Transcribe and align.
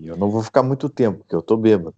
E 0.00 0.06
eu 0.06 0.16
não 0.16 0.30
vou 0.30 0.42
ficar 0.44 0.62
muito 0.62 0.88
tempo, 0.88 1.18
porque 1.18 1.34
eu 1.34 1.42
tô 1.42 1.56
bêbado. 1.56 1.94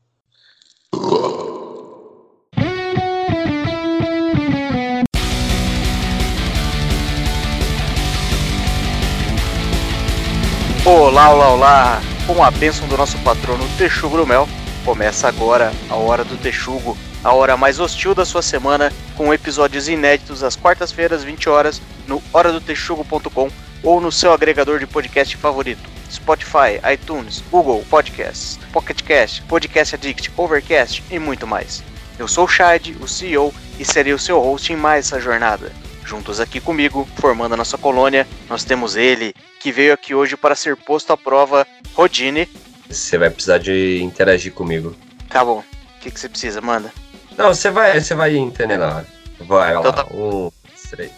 Olá, 10.87 11.31
olá, 11.31 11.49
olá! 11.51 12.01
Com 12.27 12.43
a 12.43 12.51
bênção 12.51 12.89
do 12.89 12.97
nosso 12.97 13.19
patrono 13.19 13.63
Texugo 13.77 14.17
do 14.17 14.27
Mel, 14.27 14.49
começa 14.83 15.29
agora 15.29 15.71
a 15.91 15.97
Hora 15.97 16.25
do 16.25 16.39
Texugo, 16.39 16.97
a 17.23 17.35
hora 17.35 17.55
mais 17.55 17.79
hostil 17.79 18.15
da 18.15 18.25
sua 18.25 18.41
semana, 18.41 18.91
com 19.15 19.35
episódios 19.35 19.89
inéditos 19.89 20.43
às 20.43 20.57
quartas-feiras, 20.57 21.23
20 21.23 21.51
horas, 21.51 21.83
no 22.09 22.23
horadotexugo.com 22.33 23.51
ou 23.83 24.01
no 24.01 24.11
seu 24.11 24.33
agregador 24.33 24.79
de 24.79 24.87
podcast 24.87 25.37
favorito. 25.37 25.90
Spotify, 26.11 26.81
iTunes, 26.93 27.43
Google 27.51 27.85
Podcasts, 27.89 28.59
Pocket 28.73 29.03
Cast, 29.03 29.43
Podcast 29.43 29.95
Addict, 29.95 30.31
Overcast 30.37 31.03
e 31.11 31.19
muito 31.19 31.47
mais. 31.47 31.83
Eu 32.19 32.27
sou 32.29 32.45
o 32.45 32.49
Shad, 32.49 32.89
o 33.01 33.09
CEO, 33.09 33.55
e 33.79 33.85
serei 33.85 34.13
o 34.13 34.19
seu 34.19 34.39
host 34.41 34.73
em 34.73 34.77
mais 34.77 35.07
essa 35.07 35.21
jornada. 35.21 35.73
Juntos 36.05 36.41
aqui 36.41 36.61
comigo, 36.61 37.09
formando 37.19 37.55
a 37.55 37.57
nossa 37.57 37.79
colônia, 37.79 38.27
nós 38.49 38.65
temos 38.65 38.97
ele, 38.97 39.33
que 39.61 39.71
veio 39.71 39.93
aqui 39.95 40.15
hoje 40.15 40.37
para 40.37 40.55
ser 40.57 40.77
posto 40.77 41.13
à 41.13 41.17
prova, 41.17 41.67
Rodine. 41.95 42.49
Você 42.89 43.17
vai 43.17 43.31
precisar 43.31 43.59
de 43.59 44.03
interagir 44.03 44.53
comigo. 44.53 44.97
Tá 45.29 45.45
bom. 45.45 45.61
O 45.61 46.01
que, 46.01 46.11
que 46.11 46.19
você 46.19 46.29
precisa? 46.29 46.61
Manda. 46.61 46.93
Não, 47.39 47.55
você 47.55 47.71
vai, 47.71 48.01
você 48.01 48.15
vai 48.15 48.37
entender 48.37 48.77
na 48.77 48.97
hora. 48.97 49.07
Vai 49.41 49.71
Então 49.71 49.83
lá. 49.85 49.93
tá. 49.93 50.07
Um, 50.13 50.51
três. 50.91 51.13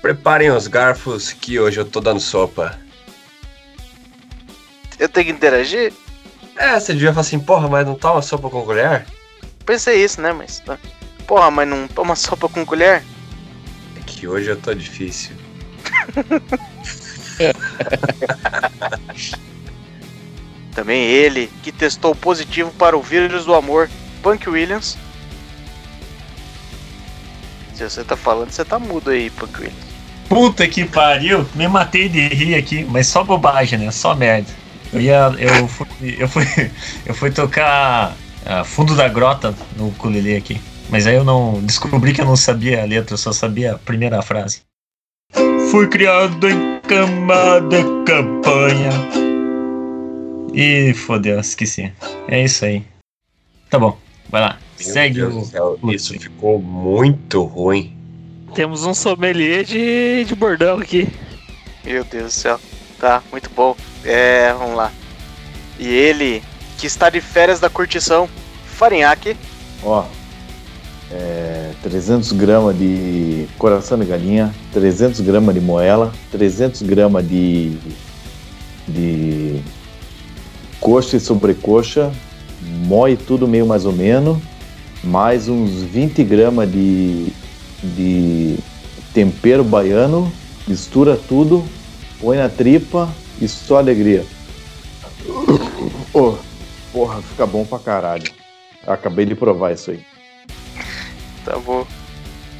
Preparem 0.00 0.50
os 0.50 0.66
garfos 0.66 1.32
que 1.32 1.60
hoje 1.60 1.78
eu 1.78 1.84
tô 1.84 2.00
dando 2.00 2.18
sopa. 2.18 2.78
Eu 5.02 5.08
tenho 5.08 5.26
que 5.26 5.32
interagir? 5.32 5.92
É, 6.56 6.78
você 6.78 6.92
devia 6.92 7.08
falar 7.08 7.22
assim, 7.22 7.40
porra, 7.40 7.68
mas 7.68 7.84
não 7.84 7.96
toma 7.96 8.22
sopa 8.22 8.48
com 8.48 8.62
colher? 8.62 9.04
Pensei 9.66 10.04
isso, 10.04 10.20
né? 10.20 10.32
Mas. 10.32 10.60
tá. 10.60 10.78
Porra, 11.26 11.50
mas 11.50 11.68
não 11.68 11.88
toma 11.88 12.14
sopa 12.14 12.48
com 12.48 12.64
colher? 12.64 13.02
É 13.96 14.00
que 14.06 14.28
hoje 14.28 14.50
eu 14.50 14.56
tô 14.56 14.72
difícil. 14.72 15.32
Também 20.72 21.02
ele, 21.02 21.50
que 21.64 21.72
testou 21.72 22.14
positivo 22.14 22.70
para 22.70 22.96
o 22.96 23.02
vírus 23.02 23.44
do 23.44 23.56
amor, 23.56 23.90
Punk 24.22 24.48
Williams. 24.48 24.96
Se 27.74 27.90
você 27.90 28.04
tá 28.04 28.16
falando, 28.16 28.52
você 28.52 28.64
tá 28.64 28.78
mudo 28.78 29.10
aí, 29.10 29.30
Punk 29.30 29.62
Williams. 29.62 29.84
Puta 30.28 30.68
que 30.68 30.84
pariu, 30.84 31.44
me 31.56 31.66
matei 31.66 32.08
de 32.08 32.20
rir 32.28 32.54
aqui, 32.54 32.84
mas 32.84 33.08
só 33.08 33.24
bobagem, 33.24 33.80
né? 33.80 33.90
Só 33.90 34.14
merda. 34.14 34.61
Eu 34.92 35.00
ia. 35.00 35.32
Eu 35.38 35.68
fui. 35.68 35.86
Eu 36.18 36.28
fui, 36.28 36.44
eu 37.06 37.14
fui 37.14 37.30
tocar 37.30 38.16
ah, 38.44 38.64
fundo 38.64 38.94
da 38.94 39.08
grota 39.08 39.54
no 39.76 39.88
ukulele 39.88 40.36
aqui. 40.36 40.60
Mas 40.90 41.06
aí 41.06 41.14
eu 41.14 41.24
não. 41.24 41.60
Descobri 41.62 42.12
que 42.12 42.20
eu 42.20 42.26
não 42.26 42.36
sabia 42.36 42.82
a 42.82 42.84
letra, 42.84 43.14
eu 43.14 43.18
só 43.18 43.32
sabia 43.32 43.72
a 43.72 43.78
primeira 43.78 44.20
frase. 44.20 44.62
Fui 45.70 45.88
criado 45.88 46.48
em 46.48 46.80
cama 46.80 47.60
de 47.60 47.82
campanha. 48.04 48.90
E 50.52 50.92
fodeu, 50.92 51.40
esqueci. 51.40 51.90
É 52.28 52.44
isso 52.44 52.64
aí. 52.64 52.84
Tá 53.70 53.78
bom, 53.78 53.96
vai 54.28 54.42
lá. 54.42 54.58
Meu 54.78 54.92
Segue 54.92 55.14
Deus 55.14 55.34
o. 55.34 55.38
do 55.38 55.46
céu, 55.46 55.78
Isso 55.84 56.18
ficou 56.20 56.60
muito 56.60 57.42
ruim. 57.44 57.96
Temos 58.54 58.84
um 58.84 58.92
sommelier 58.92 59.64
de, 59.64 60.24
de 60.26 60.34
bordão 60.34 60.78
aqui. 60.78 61.08
Meu 61.82 62.04
Deus 62.04 62.24
do 62.24 62.30
céu. 62.32 62.60
Tá, 62.98 63.22
muito 63.32 63.48
bom. 63.56 63.74
É, 64.04 64.52
vamos 64.52 64.76
lá. 64.76 64.92
E 65.78 65.88
ele, 65.88 66.42
que 66.78 66.86
está 66.86 67.10
de 67.10 67.20
férias 67.20 67.60
da 67.60 67.70
curtição, 67.70 68.28
Farinhaque. 68.66 69.36
Ó, 69.82 70.04
é, 71.10 71.70
300 71.82 72.32
gramas 72.32 72.76
de 72.78 73.46
coração 73.58 73.98
de 73.98 74.06
galinha, 74.06 74.54
300 74.72 75.20
gramas 75.20 75.54
de 75.54 75.60
moela, 75.60 76.12
300 76.30 76.82
gramas 76.82 77.26
de, 77.28 77.76
de 78.88 79.60
coxa 80.80 81.16
e 81.16 81.20
sobrecoxa, 81.20 82.12
moe 82.86 83.16
tudo 83.16 83.46
meio 83.46 83.66
mais 83.66 83.84
ou 83.84 83.92
menos, 83.92 84.38
mais 85.04 85.48
uns 85.48 85.82
20 85.82 86.24
gramas 86.24 86.70
de, 86.70 87.32
de 87.82 88.58
tempero 89.12 89.62
baiano, 89.62 90.32
mistura 90.66 91.16
tudo, 91.16 91.64
põe 92.20 92.38
na 92.38 92.48
tripa 92.48 93.08
e 93.42 93.48
só 93.48 93.78
alegria. 93.78 94.24
Ô, 96.14 96.36
porra, 96.92 97.20
fica 97.22 97.44
bom 97.44 97.64
pra 97.64 97.78
caralho. 97.80 98.30
Acabei 98.86 99.26
de 99.26 99.34
provar 99.34 99.72
isso 99.72 99.90
aí. 99.90 100.04
Tá 101.44 101.58
bom. 101.58 101.86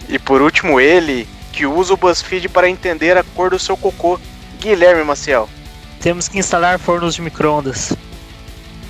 E 0.08 0.18
por 0.18 0.42
último, 0.42 0.80
ele, 0.80 1.28
que 1.52 1.66
usa 1.66 1.94
o 1.94 1.96
BuzzFeed 1.96 2.48
para 2.48 2.68
entender 2.68 3.16
a 3.16 3.22
cor 3.22 3.50
do 3.50 3.58
seu 3.58 3.76
cocô, 3.76 4.18
Guilherme 4.58 5.04
Maciel. 5.04 5.48
Temos 6.00 6.26
que 6.26 6.38
instalar 6.38 6.80
fornos 6.80 7.14
de 7.14 7.22
micro-ondas. 7.22 7.92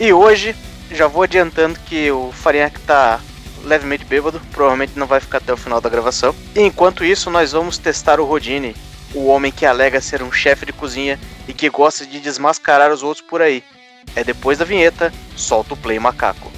E 0.01 0.13
hoje, 0.13 0.57
já 0.91 1.07
vou 1.07 1.23
adiantando 1.23 1.79
que 1.87 2.11
o 2.11 2.33
Farinhaque 2.33 2.81
tá 2.81 3.21
levemente 3.65 4.05
bêbado, 4.05 4.41
provavelmente 4.51 4.93
não 4.97 5.07
vai 5.07 5.21
ficar 5.21 5.39
até 5.39 5.53
o 5.53 5.57
final 5.59 5.81
da 5.81 5.91
gravação. 5.91 6.35
E 6.57 6.61
enquanto 6.63 7.05
isso, 7.05 7.31
nós 7.31 7.53
vamos 7.53 7.77
testar 7.77 8.19
o 8.19 8.25
Rodine, 8.25 8.75
o 9.15 9.27
homem 9.27 9.51
que 9.51 9.67
alega 9.67 10.01
ser 10.01 10.23
um 10.23 10.31
chefe 10.31 10.67
de 10.67 10.73
cozinha 10.73 11.19
e 11.49 11.55
que 11.55 11.69
gosta 11.69 12.07
de 12.07 12.21
desmascarar 12.21 12.93
os 12.93 13.03
outros 13.03 13.27
por 13.27 13.41
aí. 13.41 13.65
É 14.15 14.23
depois 14.23 14.59
da 14.59 14.65
vinheta, 14.65 15.13
solta 15.37 15.75
o 15.75 15.77
play 15.77 15.99
macaco. 15.99 16.52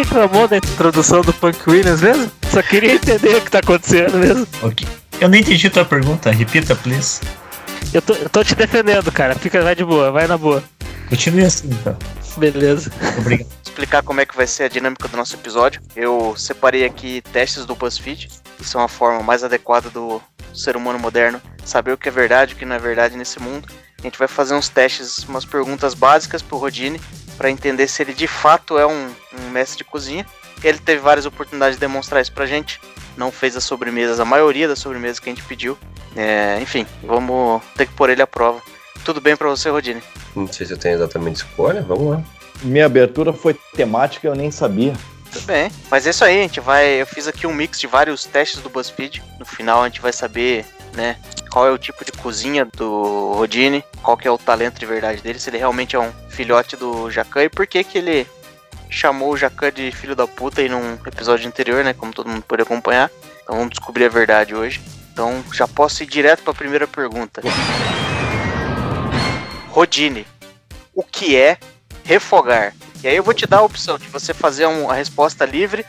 Reclamou 0.00 0.48
da 0.48 0.56
introdução 0.56 1.20
do 1.20 1.32
Punk 1.32 1.68
Williams 1.68 2.00
mesmo? 2.00 2.30
Só 2.50 2.62
queria 2.62 2.94
entender 2.94 3.36
o 3.36 3.40
que 3.40 3.50
tá 3.50 3.58
acontecendo 3.58 4.18
mesmo. 4.18 4.46
Ok. 4.62 4.86
Eu 5.20 5.28
não 5.28 5.36
entendi 5.36 5.68
tua 5.68 5.84
pergunta, 5.84 6.30
repita, 6.30 6.74
please. 6.74 7.20
Eu 7.92 8.00
tô, 8.00 8.14
eu 8.14 8.28
tô 8.28 8.42
te 8.42 8.54
defendendo, 8.54 9.12
cara. 9.12 9.34
Fica, 9.34 9.62
vai 9.62 9.74
de 9.74 9.84
boa, 9.84 10.10
vai 10.10 10.26
na 10.26 10.38
boa. 10.38 10.62
Continue 11.08 11.44
assim, 11.44 11.68
então. 11.68 11.96
Beleza. 12.36 12.90
Obrigado. 13.18 13.48
explicar 13.62 14.02
como 14.02 14.20
é 14.20 14.26
que 14.26 14.36
vai 14.36 14.46
ser 14.46 14.64
a 14.64 14.68
dinâmica 14.68 15.08
do 15.08 15.16
nosso 15.16 15.34
episódio. 15.34 15.82
Eu 15.94 16.34
separei 16.36 16.84
aqui 16.84 17.22
testes 17.32 17.66
do 17.66 17.74
BuzzFeed, 17.74 18.28
que 18.56 18.64
são 18.64 18.82
a 18.82 18.88
forma 18.88 19.22
mais 19.22 19.44
adequada 19.44 19.90
do 19.90 20.22
ser 20.54 20.76
humano 20.76 20.98
moderno 20.98 21.40
saber 21.64 21.92
o 21.92 21.98
que 21.98 22.08
é 22.08 22.12
verdade 22.12 22.52
e 22.52 22.54
o 22.54 22.58
que 22.58 22.64
não 22.64 22.76
é 22.76 22.78
verdade 22.78 23.16
nesse 23.16 23.38
mundo. 23.40 23.68
A 23.98 24.02
gente 24.02 24.18
vai 24.18 24.28
fazer 24.28 24.54
uns 24.54 24.68
testes, 24.68 25.18
umas 25.24 25.44
perguntas 25.44 25.92
básicas 25.92 26.40
pro 26.40 26.56
Rodine, 26.56 27.00
para 27.40 27.50
entender 27.50 27.88
se 27.88 28.02
ele 28.02 28.12
de 28.12 28.26
fato 28.26 28.78
é 28.78 28.86
um, 28.86 29.10
um 29.32 29.48
mestre 29.50 29.78
de 29.78 29.84
cozinha. 29.84 30.26
Ele 30.62 30.76
teve 30.76 31.00
várias 31.00 31.24
oportunidades 31.24 31.76
de 31.76 31.80
demonstrar 31.80 32.20
isso 32.20 32.32
pra 32.32 32.44
gente. 32.44 32.78
Não 33.16 33.32
fez 33.32 33.56
as 33.56 33.64
sobremesas, 33.64 34.20
a 34.20 34.26
maioria 34.26 34.68
das 34.68 34.78
sobremesas 34.78 35.18
que 35.18 35.30
a 35.30 35.32
gente 35.32 35.42
pediu. 35.44 35.78
É, 36.14 36.58
enfim, 36.60 36.86
vamos 37.02 37.62
ter 37.74 37.86
que 37.86 37.94
pôr 37.94 38.10
ele 38.10 38.20
à 38.20 38.26
prova. 38.26 38.60
Tudo 39.06 39.22
bem 39.22 39.34
pra 39.36 39.48
você, 39.48 39.70
Rodine? 39.70 40.02
Não 40.36 40.46
sei 40.52 40.66
se 40.66 40.74
eu 40.74 40.76
tenho 40.76 40.96
exatamente 40.96 41.36
escolha, 41.36 41.80
vamos 41.80 42.10
lá. 42.10 42.22
Minha 42.62 42.84
abertura 42.84 43.32
foi 43.32 43.56
temática, 43.74 44.28
eu 44.28 44.34
nem 44.34 44.50
sabia. 44.50 44.92
Tudo 45.32 45.46
bem. 45.46 45.72
Mas 45.90 46.06
é 46.06 46.10
isso 46.10 46.22
aí, 46.22 46.40
a 46.40 46.42
gente 46.42 46.60
vai. 46.60 47.00
Eu 47.00 47.06
fiz 47.06 47.26
aqui 47.26 47.46
um 47.46 47.54
mix 47.54 47.80
de 47.80 47.86
vários 47.86 48.26
testes 48.26 48.60
do 48.60 48.68
BuzzFeed. 48.68 49.22
No 49.38 49.46
final 49.46 49.82
a 49.82 49.86
gente 49.86 50.02
vai 50.02 50.12
saber, 50.12 50.66
né, 50.92 51.16
qual 51.50 51.66
é 51.66 51.70
o 51.70 51.78
tipo 51.78 52.04
de 52.04 52.12
cozinha 52.12 52.64
do 52.64 53.32
Rodine, 53.34 53.84
qual 54.02 54.16
que 54.16 54.26
é 54.28 54.30
o 54.30 54.38
talento 54.38 54.78
de 54.78 54.86
verdade 54.86 55.20
dele, 55.22 55.38
se 55.38 55.50
ele 55.50 55.58
realmente 55.58 55.96
é 55.96 55.98
um 55.98 56.12
filhote 56.28 56.76
do 56.76 57.10
Jacan 57.10 57.44
e 57.44 57.48
por 57.48 57.66
que 57.66 57.82
que 57.82 57.98
ele 57.98 58.26
chamou 58.88 59.30
o 59.32 59.36
Jacan 59.36 59.72
de 59.72 59.90
filho 59.92 60.16
da 60.16 60.26
puta 60.26 60.60
aí 60.60 60.68
num 60.68 60.94
episódio 61.06 61.46
anterior, 61.46 61.84
né, 61.84 61.92
como 61.92 62.12
todo 62.12 62.28
mundo 62.28 62.42
pôde 62.42 62.62
acompanhar. 62.62 63.10
Então 63.42 63.56
vamos 63.56 63.70
descobrir 63.70 64.04
a 64.04 64.08
verdade 64.08 64.54
hoje. 64.54 64.80
Então 65.12 65.44
já 65.52 65.66
posso 65.66 66.02
ir 66.02 66.06
direto 66.06 66.42
para 66.42 66.52
a 66.52 66.56
primeira 66.56 66.86
pergunta. 66.86 67.42
Rodine, 69.70 70.26
o 70.94 71.02
que 71.02 71.36
é 71.36 71.58
refogar? 72.04 72.74
E 73.02 73.08
aí 73.08 73.16
eu 73.16 73.22
vou 73.22 73.32
te 73.34 73.46
dar 73.46 73.58
a 73.58 73.62
opção 73.62 73.98
de 73.98 74.06
você 74.08 74.34
fazer 74.34 74.66
um- 74.66 74.90
a 74.90 74.94
resposta 74.94 75.44
livre, 75.44 75.84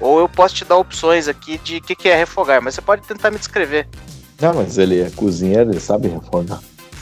ou 0.00 0.18
eu 0.18 0.28
posso 0.28 0.54
te 0.54 0.64
dar 0.64 0.76
opções 0.76 1.28
aqui 1.28 1.58
de 1.58 1.76
o 1.78 1.82
que, 1.82 1.94
que 1.94 2.08
é 2.08 2.16
refogar, 2.16 2.62
mas 2.62 2.74
você 2.74 2.80
pode 2.80 3.02
tentar 3.06 3.30
me 3.30 3.38
descrever. 3.38 3.86
Não, 4.40 4.54
mas 4.54 4.78
ele 4.78 5.00
é 5.00 5.10
cozinheiro, 5.10 5.70
ele 5.70 5.80
sabe 5.80 6.08
refogar. 6.08 6.60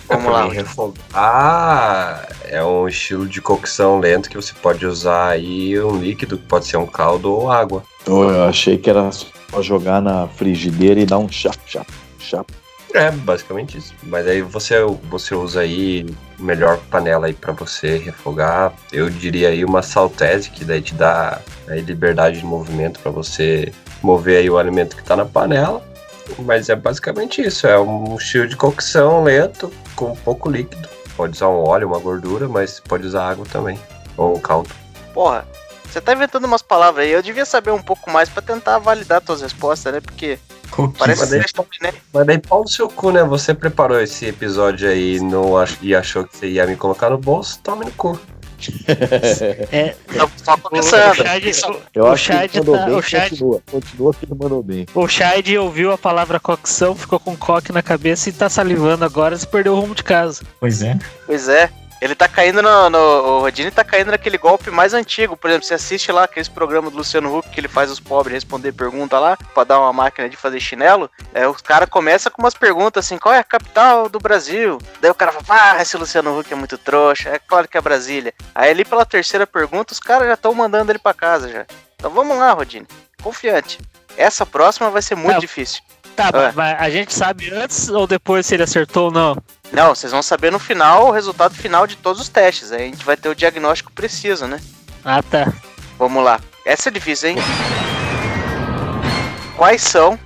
Vamos 0.09 0.31
lá. 0.31 0.49
refogar. 0.49 1.05
Ah, 1.15 2.29
é 2.45 2.63
um 2.63 2.87
estilo 2.87 3.27
de 3.27 3.41
cocção 3.41 3.99
lento 3.99 4.29
que 4.29 4.37
você 4.37 4.53
pode 4.61 4.85
usar 4.85 5.31
aí 5.31 5.81
um 5.81 5.97
líquido, 5.97 6.37
que 6.37 6.47
pode 6.47 6.67
ser 6.67 6.77
um 6.77 6.87
caldo 6.87 7.33
ou 7.33 7.51
água. 7.51 7.83
Oh, 8.07 8.25
eu 8.25 8.45
achei 8.45 8.77
que 8.77 8.91
era 8.91 9.11
só 9.11 9.63
jogar 9.63 10.03
na 10.03 10.29
frigideira 10.29 11.01
e 11.01 11.07
dar 11.07 11.19
um 11.19 11.29
chap, 11.29 11.59
chap, 11.67 11.87
chap. 12.19 12.53
É, 12.95 13.11
basicamente 13.11 13.79
isso. 13.79 13.95
Mas 14.03 14.27
aí 14.27 14.43
você, 14.43 14.77
você 15.09 15.35
usa 15.35 15.61
aí 15.61 16.05
melhor 16.39 16.79
panela 16.91 17.27
aí 17.27 17.33
pra 17.33 17.53
você 17.53 17.97
refogar. 17.97 18.73
Eu 18.93 19.09
diria 19.09 19.49
aí 19.49 19.65
uma 19.65 19.83
saltese, 19.83 20.51
que 20.51 20.65
daí 20.65 20.83
te 20.83 20.95
dá 20.95 21.41
aí 21.69 21.81
liberdade 21.81 22.41
de 22.41 22.45
movimento 22.45 23.01
pra 23.01 23.11
você 23.11 23.73
mover 24.03 24.39
aí 24.39 24.51
o 24.51 24.59
alimento 24.59 24.97
que 24.97 25.03
tá 25.03 25.17
na 25.17 25.25
panela. 25.25 25.83
Mas 26.41 26.69
é 26.69 26.77
basicamente 26.77 27.41
isso, 27.43 27.67
é 27.67 27.79
um 27.79 28.17
estilo 28.17 28.47
de 28.49 28.57
cocção 28.57 29.23
lento, 29.25 29.73
com 29.97 30.15
pouco 30.17 30.51
líquido. 30.51 30.89
Pode 31.17 31.35
usar 31.37 31.49
um 31.49 31.63
óleo, 31.69 31.89
uma 31.89 31.99
gordura, 31.99 32.49
mas 32.49 32.81
pode 32.81 33.07
usar 33.07 33.29
água 33.31 33.45
também. 33.51 33.79
Ou 34.17 34.37
um 34.37 34.41
caldo. 34.41 34.71
Porra, 35.13 35.47
você 35.85 36.01
tá 36.01 36.13
inventando 36.15 36.45
umas 36.47 36.63
palavras 36.63 37.05
aí. 37.05 37.13
Eu 37.13 37.23
devia 37.23 37.45
saber 37.45 37.71
um 37.71 37.83
pouco 37.83 38.11
mais 38.11 38.29
pra 38.29 38.41
tentar 38.43 38.79
validar 38.79 39.21
tuas 39.21 39.43
respostas, 39.43 39.93
né? 39.93 40.01
Porque 40.01 40.39
parece 40.99 41.21
Mas 41.21 41.29
que 41.31 41.35
aí- 41.37 41.43
você 41.43 41.83
né? 41.83 41.93
Mas 42.15 42.27
daí 42.27 42.39
pau 42.39 42.63
no 42.63 42.69
seu 42.69 42.89
cu, 42.89 43.11
né? 43.11 43.23
Você 43.25 43.53
preparou 43.53 44.01
esse 44.01 44.25
episódio 44.27 44.89
aí 44.89 45.21
ach- 45.59 45.77
e 45.83 45.95
achou 45.95 46.25
que 46.27 46.35
você 46.37 46.49
ia 46.49 46.67
me 46.67 46.77
colocar 46.77 47.11
no 47.11 47.19
bolso, 47.19 47.59
tome 47.63 47.85
no 47.85 47.91
cu. 47.93 48.19
É, 49.73 49.95
Tá 50.17 50.27
só 50.45 50.55
o 50.55 50.59
começando. 50.59 51.15
Chad, 51.17 51.45
Eu 51.95 52.05
o 52.05 52.07
acho 52.09 52.27
que 52.27 52.33
Chad 52.33 52.51
ele 52.55 52.59
mandou 52.59 52.77
tá- 52.79 52.87
bem, 52.87 52.95
o 52.95 53.03
Chad- 53.03 53.31
continua. 53.31 53.63
Continua 53.71 54.15
que 54.15 54.25
ele 54.25 54.35
mandou 54.35 54.63
bem. 54.63 54.87
o 54.95 55.09
Chad 55.09 55.49
ouviu 55.59 55.93
a 55.93 55.99
palavra 55.99 56.39
cocção, 56.41 56.95
ficou 56.95 57.19
com 57.21 57.37
coque 57.37 57.73
na 57.73 57.83
cabeça 57.83 58.29
e 58.29 58.33
tá 58.33 58.49
salivando 58.49 59.05
agora 59.05 59.37
se 59.37 59.47
perdeu 59.47 59.75
o 59.75 59.81
rumo 59.81 59.95
de 59.95 60.03
casa. 60.05 60.43
Pois 60.61 60.83
é. 60.83 60.99
Pois 61.27 61.49
é. 61.49 61.71
Ele 62.03 62.17
tá 62.17 62.27
caindo 62.27 62.61
no, 62.61 62.91
no. 62.91 62.99
O 62.99 63.39
Rodine 63.43 63.71
tá 63.71 63.85
caindo 63.85 64.11
naquele 64.11 64.37
golpe 64.37 64.73
mais 64.73 64.93
antigo. 64.93 65.37
Por 65.37 65.49
exemplo, 65.49 65.67
você 65.69 65.75
assiste 65.75 66.11
lá 66.11 66.25
aqueles 66.25 66.49
programas 66.49 66.91
do 66.91 66.97
Luciano 66.99 67.39
Huck 67.39 67.49
que 67.51 67.61
ele 67.61 67.69
faz 67.69 67.93
os 67.93 68.01
pobres 68.01 68.35
responder 68.35 68.73
pergunta 68.73 69.21
lá, 69.21 69.37
pra 69.55 69.63
dar 69.63 69.79
uma 69.79 69.93
máquina 69.93 70.29
de 70.29 70.37
fazer 70.37 70.59
chinelo. 70.59 71.09
É, 71.33 71.47
os 71.47 71.63
caras 71.63 71.89
começam 71.89 72.33
com 72.33 72.43
umas 72.43 72.55
perguntas 72.55 73.07
assim: 73.07 73.17
qual 73.19 73.33
é 73.33 73.39
a 73.39 73.45
capital 73.45 74.09
do 74.09 74.19
Brasil? 74.19 74.79
Daí 75.01 75.13
o 75.13 75.15
cara 75.15 75.31
fala: 75.31 75.75
ah, 75.75 75.81
esse 75.81 75.97
Luciano 75.97 76.37
Huck 76.37 76.53
é 76.53 76.57
muito 76.57 76.77
trouxa. 76.77 77.29
É 77.29 77.39
claro 77.39 77.69
que 77.69 77.79
é 77.79 77.81
Brasília. 77.81 78.35
Aí 78.53 78.71
ali 78.71 78.85
pela 78.85 79.07
terceira 79.07 79.47
pergunta, 79.47 79.93
os 79.93 80.01
caras 80.01 80.27
já 80.27 80.35
estão 80.35 80.53
mandando 80.53 80.91
ele 80.91 80.99
pra 80.99 81.15
casa 81.15 81.49
já. 81.49 81.65
Então 81.95 82.11
vamos 82.11 82.37
lá, 82.37 82.51
Rodine. 82.53 82.85
Confiante. 83.23 83.79
Essa 84.17 84.45
próxima 84.45 84.91
vai 84.91 85.03
ser 85.03 85.15
muito 85.15 85.35
Tá. 85.35 85.39
difícil. 85.39 85.81
Tá, 86.17 86.31
É. 86.35 86.53
mas 86.53 86.81
a 86.81 86.91
gente 86.91 87.15
sabe 87.15 87.49
antes 87.55 87.89
ou 87.89 88.09
depois 88.09 88.45
se 88.45 88.55
ele 88.55 88.65
acertou 88.65 89.05
ou 89.05 89.11
não? 89.13 89.37
Não, 89.73 89.95
vocês 89.95 90.13
vão 90.13 90.23
saber 90.23 90.53
no 90.53 90.59
final 90.59 91.09
o 91.09 91.11
resultado 91.11 91.55
final 91.55 91.87
de 91.87 91.97
todos 91.97 92.21
os 92.21 92.29
testes. 92.29 92.71
Aí 92.73 92.83
a 92.83 92.87
gente 92.87 93.05
vai 93.05 93.17
ter 93.17 93.29
o 93.29 93.35
diagnóstico 93.35 93.91
preciso, 93.93 94.47
né? 94.47 94.61
Ah, 95.05 95.23
tá. 95.23 95.53
Vamos 95.99 96.23
lá. 96.23 96.41
Essa 96.65 96.89
é 96.91 96.93
difícil, 96.93 97.31
hein? 97.31 97.37
Quais 99.57 99.83
são, 99.83 100.19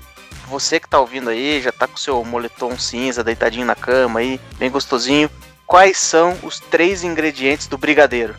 você 0.48 0.80
que 0.80 0.88
tá 0.88 0.98
ouvindo 0.98 1.30
aí, 1.30 1.60
já 1.62 1.70
tá 1.72 1.86
com 1.86 1.96
seu 1.96 2.24
moletom 2.24 2.76
cinza, 2.78 3.22
deitadinho 3.22 3.66
na 3.66 3.74
cama 3.74 4.20
aí, 4.20 4.40
bem 4.58 4.70
gostosinho. 4.70 5.30
Quais 5.66 5.98
são 5.98 6.36
os 6.42 6.58
três 6.60 7.04
ingredientes 7.04 7.66
do 7.66 7.76
brigadeiro? 7.78 8.34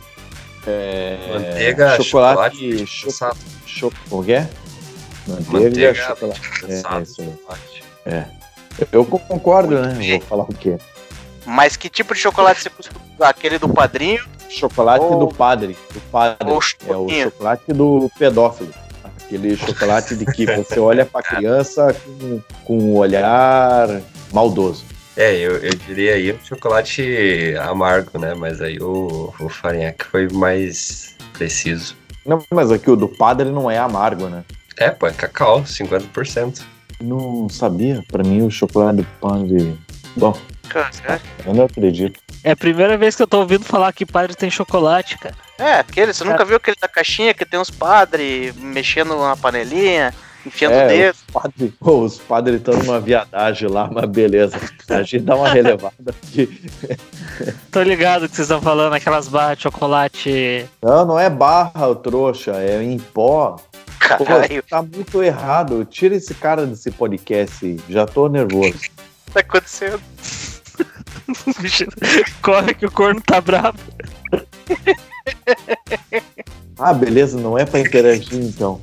É, 0.66 1.18
Manteiga, 1.30 2.02
chocolate, 2.02 2.86
chocolate, 2.86 2.88
cho- 2.88 3.12
sabe? 3.12 3.38
cho- 3.66 3.92
como 4.10 4.24
que 4.24 4.34
é? 4.34 4.50
Manteiga, 5.28 5.52
Manteiga, 5.60 5.94
chocolate. 5.96 6.42
É, 6.68 6.74
é 6.98 7.02
isso 7.02 7.22
aí. 7.22 8.26
Eu 8.92 9.04
concordo, 9.06 9.82
né? 9.82 9.94
bem. 9.96 10.20
Vou 10.20 10.28
falar 10.28 10.44
o 10.44 10.54
quê? 10.54 10.78
Mas 11.48 11.78
que 11.78 11.90
tipo 11.90 12.14
de 12.14 12.20
chocolate 12.20 12.62
você 12.62 12.70
costuma 12.70 13.00
usar? 13.16 13.30
Aquele 13.30 13.58
do 13.58 13.70
padrinho 13.70 14.24
Chocolate 14.50 15.04
Ou- 15.04 15.20
do 15.20 15.28
padre. 15.28 15.78
Do 15.94 16.00
padre. 16.12 16.50
ou 16.50 16.60
É 16.88 16.96
o 16.96 17.10
chocolate 17.24 17.74
do 17.74 18.12
pedófilo. 18.18 18.74
Aquele 19.04 19.56
chocolate 19.58 20.16
de 20.16 20.26
que 20.26 20.46
você 20.56 20.80
olha 20.80 21.06
pra 21.06 21.22
criança 21.22 21.94
com, 21.94 22.42
com 22.64 22.78
um 22.78 22.96
olhar 22.98 24.02
maldoso. 24.32 24.86
É, 25.16 25.36
eu, 25.36 25.58
eu 25.58 25.72
diria 25.88 26.14
aí 26.14 26.32
o 26.32 26.40
chocolate 26.44 27.56
amargo, 27.62 28.20
né? 28.20 28.34
Mas 28.36 28.62
aí 28.62 28.78
o, 28.80 29.34
o 29.40 29.50
farinhaque 29.50 30.06
foi 30.06 30.28
mais 30.30 31.16
preciso. 31.34 31.96
Não, 32.26 32.42
mas 32.52 32.72
aqui 32.72 32.90
o 32.90 32.96
do 32.96 33.08
padre 33.08 33.50
não 33.50 33.70
é 33.70 33.78
amargo, 33.78 34.28
né? 34.28 34.44
É, 34.78 34.90
pô, 34.92 35.08
é 35.08 35.12
cacau, 35.12 35.64
50%. 35.64 36.62
Não 37.02 37.50
sabia. 37.50 38.04
Pra 38.12 38.24
mim 38.24 38.44
o 38.44 38.52
chocolate 38.52 38.98
do 38.98 39.08
padre. 39.20 39.78
Bom, 40.16 40.38
Eu 41.46 41.54
não 41.54 41.66
acredito. 41.66 42.20
É 42.44 42.52
a 42.52 42.56
primeira 42.56 42.98
vez 42.98 43.16
que 43.16 43.24
eu 43.24 43.28
tô 43.28 43.40
ouvindo 43.40 43.64
falar 43.66 43.92
que 43.94 44.06
padre 44.06 44.36
tem 44.36 44.50
chocolate, 44.50 45.18
cara. 45.18 45.36
É, 45.58 45.74
aquele, 45.80 46.14
você 46.14 46.24
nunca 46.24 46.46
viu 46.46 46.58
aquele 46.58 46.78
da 46.80 46.88
caixinha 46.88 47.34
que 47.34 47.46
tem 47.46 47.60
uns 47.60 47.72
padres 47.72 48.56
mexendo 48.56 49.18
na 49.18 49.36
panelinha, 49.36 50.14
enfiando 50.46 50.74
o 50.74 50.78
É, 50.78 50.88
dedo? 50.88 51.16
os 51.16 51.34
padres 51.34 51.72
pô, 51.80 52.00
os 52.04 52.18
padres 52.20 52.58
estão 52.58 52.76
numa 52.78 53.00
viadagem 53.00 53.68
lá, 53.68 53.90
mas 53.92 54.06
beleza. 54.08 54.56
A 54.90 55.02
gente 55.02 55.20
dá 55.20 55.36
uma 55.36 55.50
relevada 55.50 56.12
aqui. 56.24 56.70
Tô 57.72 57.82
ligado 57.82 58.30
que 58.30 58.36
vocês 58.36 58.48
estão 58.48 58.62
falando, 58.62 58.94
aquelas 58.94 59.28
barras 59.28 59.58
de 59.58 59.64
chocolate. 59.64 60.66
Não, 60.82 61.06
não 61.06 61.20
é 61.20 61.30
barra, 61.30 61.94
trouxa, 61.96 62.52
é 62.58 62.82
em 62.84 63.00
pó. 63.00 63.56
Pô, 64.18 64.24
Caralho, 64.26 64.64
tá 64.64 64.82
muito 64.82 65.22
errado. 65.22 65.84
Tira 65.86 66.16
esse 66.16 66.34
cara 66.36 66.66
desse 66.66 66.92
podcast. 66.92 67.78
Já 67.90 68.06
tô 68.06 68.30
nervoso. 68.30 68.78
o 69.28 69.32
tá 69.34 69.40
acontecendo? 69.42 70.00
Corre 72.42 72.74
que 72.74 72.86
o 72.86 72.92
corno 72.92 73.22
tá 73.22 73.40
bravo. 73.42 73.78
Ah, 76.80 76.94
beleza, 76.94 77.38
não 77.40 77.58
é 77.58 77.66
pra 77.66 77.80
interagir 77.80 78.36
então. 78.36 78.82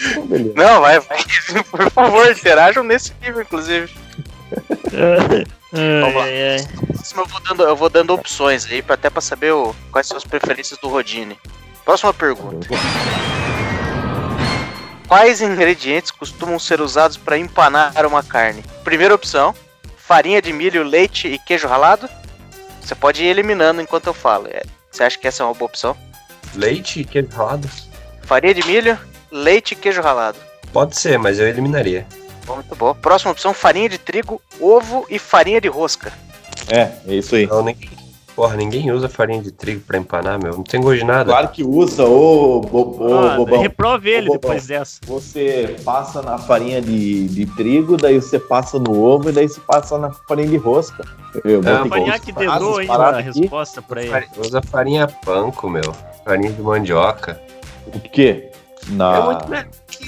Então, 0.00 0.26
beleza. 0.26 0.54
Não, 0.56 0.80
vai, 0.80 1.00
vai. 1.00 1.18
Por 1.70 1.90
favor, 1.90 2.30
interajam 2.30 2.82
nesse 2.84 3.12
nível, 3.22 3.42
inclusive. 3.42 3.90
Vamos 5.72 6.14
lá. 6.14 6.22
Ai, 6.24 6.56
ai. 6.58 6.66
Próximo 6.94 7.22
eu 7.22 7.26
vou 7.26 7.40
dando, 7.40 7.62
eu 7.62 7.76
vou 7.76 7.88
dando 7.88 8.14
opções 8.14 8.66
aí, 8.66 8.82
pra, 8.82 8.94
até 8.94 9.08
pra 9.10 9.20
saber 9.20 9.52
o- 9.52 9.74
quais 9.92 10.06
são 10.06 10.16
as 10.16 10.24
preferências 10.24 10.78
do 10.80 10.88
Rodine. 10.88 11.38
Próxima 11.84 12.12
pergunta. 12.12 12.66
Quais 15.06 15.40
ingredientes 15.40 16.10
costumam 16.10 16.58
ser 16.58 16.80
usados 16.80 17.16
para 17.16 17.38
empanar 17.38 17.92
uma 18.06 18.22
carne? 18.24 18.64
Primeira 18.82 19.14
opção: 19.14 19.54
farinha 20.06 20.40
de 20.40 20.52
milho, 20.52 20.84
leite 20.84 21.26
e 21.26 21.36
queijo 21.38 21.66
ralado. 21.66 22.08
Você 22.80 22.94
pode 22.94 23.24
ir 23.24 23.26
eliminando 23.26 23.82
enquanto 23.82 24.06
eu 24.06 24.14
falo. 24.14 24.46
É, 24.48 24.62
Você 24.90 25.02
acha 25.02 25.18
que 25.18 25.26
essa 25.26 25.42
é 25.42 25.46
uma 25.46 25.54
boa 25.54 25.68
opção? 25.68 25.96
Leite 26.54 27.00
e 27.00 27.04
queijo 27.04 27.28
ralado? 27.30 27.68
Farinha 28.22 28.54
de 28.54 28.64
milho, 28.64 28.96
leite 29.32 29.72
e 29.72 29.76
queijo 29.76 30.00
ralado. 30.00 30.38
Pode 30.72 30.96
ser, 30.96 31.18
mas 31.18 31.40
eu 31.40 31.48
eliminaria. 31.48 32.06
Bom, 32.44 32.54
Muito 32.56 32.76
bom. 32.76 32.94
Próxima 32.94 33.32
opção: 33.32 33.52
farinha 33.52 33.88
de 33.88 33.98
trigo, 33.98 34.40
ovo 34.60 35.04
e 35.10 35.18
farinha 35.18 35.60
de 35.60 35.68
rosca. 35.68 36.12
É, 36.68 36.92
é 37.10 37.14
isso 37.14 37.34
aí. 37.34 37.46
Não, 37.46 37.62
ninguém, 37.64 37.90
porra, 38.36 38.54
ninguém 38.54 38.90
usa 38.92 39.08
farinha 39.08 39.42
de 39.42 39.50
trigo 39.50 39.80
pra 39.80 39.96
empanar, 39.98 40.38
meu. 40.40 40.52
Não 40.52 40.62
tem 40.62 40.80
gosto 40.80 40.98
de 40.98 41.04
nada. 41.04 41.24
Claro 41.32 41.48
que 41.48 41.64
usa, 41.64 42.04
ô, 42.04 42.60
bo- 42.60 42.96
ô, 43.00 43.14
Ah, 43.18 43.36
bobão. 43.36 43.60
reprove 43.62 44.10
ele 44.10 44.28
Ô, 44.28 44.32
depois 44.34 44.66
dessa. 44.66 45.00
Você 45.06 45.74
passa 45.84 46.20
na 46.22 46.36
farinha 46.38 46.80
de, 46.82 47.26
de 47.28 47.46
trigo, 47.46 47.96
daí 47.96 48.20
você 48.20 48.38
passa 48.38 48.78
no 48.78 49.02
ovo 49.02 49.30
e 49.30 49.32
daí 49.32 49.48
você 49.48 49.60
passa 49.60 49.96
na 49.98 50.10
farinha 50.12 50.48
de 50.48 50.56
rosca. 50.58 51.02
Eu 51.44 51.62
Farinhaque 51.62 52.32
todas 52.32 52.48
as 52.48 52.54
dedou 52.58 52.78
ainda 52.78 52.92
paradas 52.92 53.26
a 53.26 53.30
aqui. 53.30 53.40
resposta 53.40 53.82
pra 53.82 54.00
ele. 54.02 54.10
Farinha- 54.10 54.30
Usa 54.38 54.62
farinha 54.62 55.08
panko, 55.24 55.68
meu. 55.70 55.94
Farinha 56.24 56.52
de 56.52 56.60
mandioca. 56.62 57.40
O 57.86 57.98
quê? 58.00 58.50
É 58.88 58.92
Na... 58.92 59.20
muito 59.22 59.48
melhor 59.48 59.66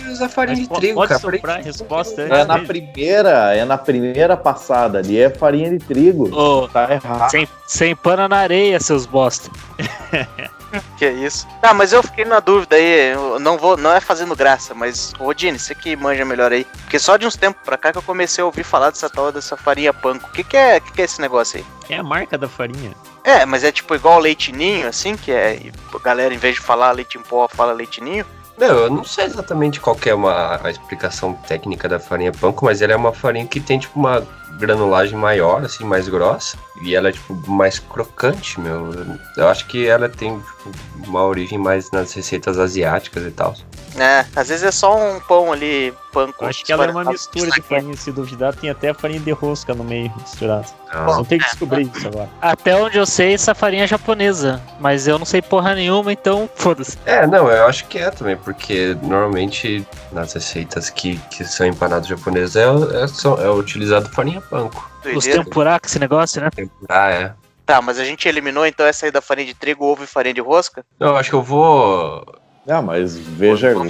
que 0.08 0.14
usar 0.14 0.28
farinha 0.28 0.56
Mas 0.58 0.68
de 0.68 0.74
trigo, 0.74 0.94
pode 0.94 1.08
cara. 1.08 1.20
soprar 1.20 1.58
a 1.58 1.62
resposta 1.62 2.26
tem 2.26 2.36
É 2.36 2.44
na 2.44 2.58
primeira, 2.58 3.54
é 3.54 3.64
na 3.64 3.78
primeira 3.78 4.36
passada 4.36 4.98
ali, 4.98 5.18
é 5.18 5.30
farinha 5.30 5.70
de 5.70 5.78
trigo. 5.78 6.28
Ô, 6.34 6.68
Tá 6.68 6.92
errado. 6.92 7.30
sem, 7.30 7.48
sem 7.66 7.94
pana 7.94 8.28
na 8.28 8.38
areia, 8.38 8.78
seus 8.80 9.06
bosta. 9.06 9.50
Que 10.98 11.06
é 11.06 11.12
isso? 11.12 11.46
Tá, 11.62 11.72
mas 11.72 11.92
eu 11.94 12.02
fiquei 12.02 12.26
na 12.26 12.40
dúvida 12.40 12.76
aí. 12.76 13.12
Eu 13.12 13.38
não 13.38 13.56
vou, 13.56 13.76
não 13.76 13.90
é 13.90 14.00
fazendo 14.00 14.36
graça, 14.36 14.74
mas 14.74 15.12
Rodine, 15.18 15.58
você 15.58 15.74
que 15.74 15.96
manja 15.96 16.24
melhor 16.26 16.52
aí. 16.52 16.66
Porque 16.82 16.98
só 16.98 17.16
de 17.16 17.26
uns 17.26 17.36
tempos 17.36 17.62
pra 17.64 17.78
cá 17.78 17.90
que 17.90 17.96
eu 17.96 18.02
comecei 18.02 18.42
a 18.42 18.44
ouvir 18.44 18.64
falar 18.64 18.90
dessa 18.90 19.08
tal 19.08 19.32
dessa 19.32 19.56
farinha 19.56 19.94
panko. 19.94 20.28
O 20.28 20.32
que, 20.32 20.44
que 20.44 20.56
é, 20.56 20.78
que, 20.78 20.92
que 20.92 21.00
é 21.00 21.04
esse 21.06 21.20
negócio 21.22 21.58
aí? 21.58 21.64
É 21.88 21.98
a 21.98 22.02
marca 22.02 22.36
da 22.36 22.48
farinha. 22.48 22.92
É, 23.24 23.46
mas 23.46 23.64
é 23.64 23.72
tipo 23.72 23.94
igual 23.94 24.18
leite 24.18 24.52
ninho, 24.52 24.86
assim, 24.86 25.16
que 25.16 25.32
é. 25.32 25.54
e 25.56 25.72
A 25.94 25.98
galera, 26.00 26.34
em 26.34 26.38
vez 26.38 26.56
de 26.56 26.60
falar 26.60 26.92
leite 26.92 27.16
em 27.16 27.22
pó, 27.22 27.48
fala 27.48 27.72
leite 27.72 28.02
ninho. 28.02 28.26
Não, 28.58 28.66
eu 28.66 28.90
não 28.90 29.04
sei 29.04 29.24
exatamente 29.24 29.80
qual 29.80 29.96
é 30.04 30.12
uma, 30.12 30.60
a 30.62 30.70
explicação 30.70 31.32
técnica 31.32 31.88
da 31.88 32.00
farinha 32.00 32.32
panko, 32.32 32.64
mas 32.64 32.82
ela 32.82 32.92
é 32.92 32.96
uma 32.96 33.12
farinha 33.12 33.46
que 33.46 33.60
tem, 33.60 33.78
tipo, 33.78 33.98
uma 33.98 34.26
granulagem 34.58 35.16
maior, 35.16 35.64
assim, 35.64 35.84
mais 35.84 36.08
grossa. 36.08 36.58
E 36.82 36.94
ela 36.94 37.08
é, 37.08 37.12
tipo, 37.12 37.34
mais 37.48 37.78
crocante, 37.78 38.60
meu. 38.60 38.90
Eu 39.36 39.48
acho 39.48 39.66
que 39.68 39.86
ela 39.86 40.08
tem, 40.08 40.36
tipo, 40.40 40.72
uma 41.06 41.24
origem 41.24 41.56
mais 41.56 41.90
nas 41.92 42.12
receitas 42.12 42.58
asiáticas 42.58 43.24
e 43.24 43.30
tal. 43.30 43.54
É, 44.00 44.26
às 44.34 44.48
vezes 44.48 44.62
é 44.62 44.70
só 44.70 44.96
um 44.96 45.20
pão 45.20 45.52
ali, 45.52 45.92
panko. 46.12 46.44
Eu 46.44 46.48
acho 46.48 46.64
que 46.64 46.72
ela 46.72 46.84
é 46.84 46.90
uma 46.90 47.04
mistura 47.04 47.50
de 47.50 47.62
farinha, 47.62 47.96
se 47.96 48.12
duvidar, 48.12 48.54
tem 48.54 48.70
até 48.70 48.92
farinha 48.94 49.20
de 49.20 49.30
rosca 49.30 49.74
no 49.74 49.84
meio 49.84 50.12
misturada. 50.16 50.66
Não 50.92 51.24
tem 51.24 51.38
que 51.38 51.44
descobrir 51.44 51.90
isso 51.94 52.06
agora. 52.08 52.28
Até 52.40 52.76
onde 52.76 52.96
eu 52.96 53.06
sei, 53.06 53.34
essa 53.34 53.54
farinha 53.54 53.84
é 53.84 53.86
japonesa. 53.86 54.62
Mas 54.80 55.06
eu 55.06 55.18
não 55.18 55.26
sei 55.26 55.42
porra 55.42 55.74
nenhuma, 55.74 56.12
então 56.12 56.48
foda-se. 56.54 56.96
É, 57.04 57.26
não, 57.26 57.48
eu 57.48 57.66
acho 57.66 57.86
que 57.86 57.98
é 57.98 58.10
também, 58.10 58.36
porque 58.36 58.96
normalmente 59.02 59.86
nas 60.12 60.32
receitas 60.32 60.90
que, 60.90 61.18
que 61.30 61.44
são 61.44 61.66
empanadas 61.66 62.08
japonesas 62.08 62.56
é, 62.56 62.64
é, 62.64 63.46
é 63.46 63.50
utilizado 63.50 64.08
farinha 64.10 64.38
é 64.38 64.50
banco. 64.50 64.88
Os 65.14 65.24
tempurá 65.24 65.78
com 65.78 65.86
esse 65.86 65.98
negócio, 65.98 66.40
né? 66.40 66.50
Ah, 66.88 67.10
é. 67.10 67.32
Tá, 67.68 67.82
mas 67.82 67.98
a 67.98 68.04
gente 68.04 68.26
eliminou 68.26 68.64
então 68.64 68.86
essa 68.86 69.04
aí 69.04 69.12
da 69.12 69.20
farinha 69.20 69.48
de 69.48 69.52
trigo, 69.52 69.84
ovo 69.84 70.02
e 70.02 70.06
farinha 70.06 70.32
de 70.32 70.40
rosca? 70.40 70.82
Eu 70.98 71.14
acho 71.16 71.28
que 71.28 71.36
eu 71.36 71.42
vou. 71.42 72.24
Não, 72.68 72.82
mas 72.82 73.16
veja 73.16 73.72
qual, 73.72 73.84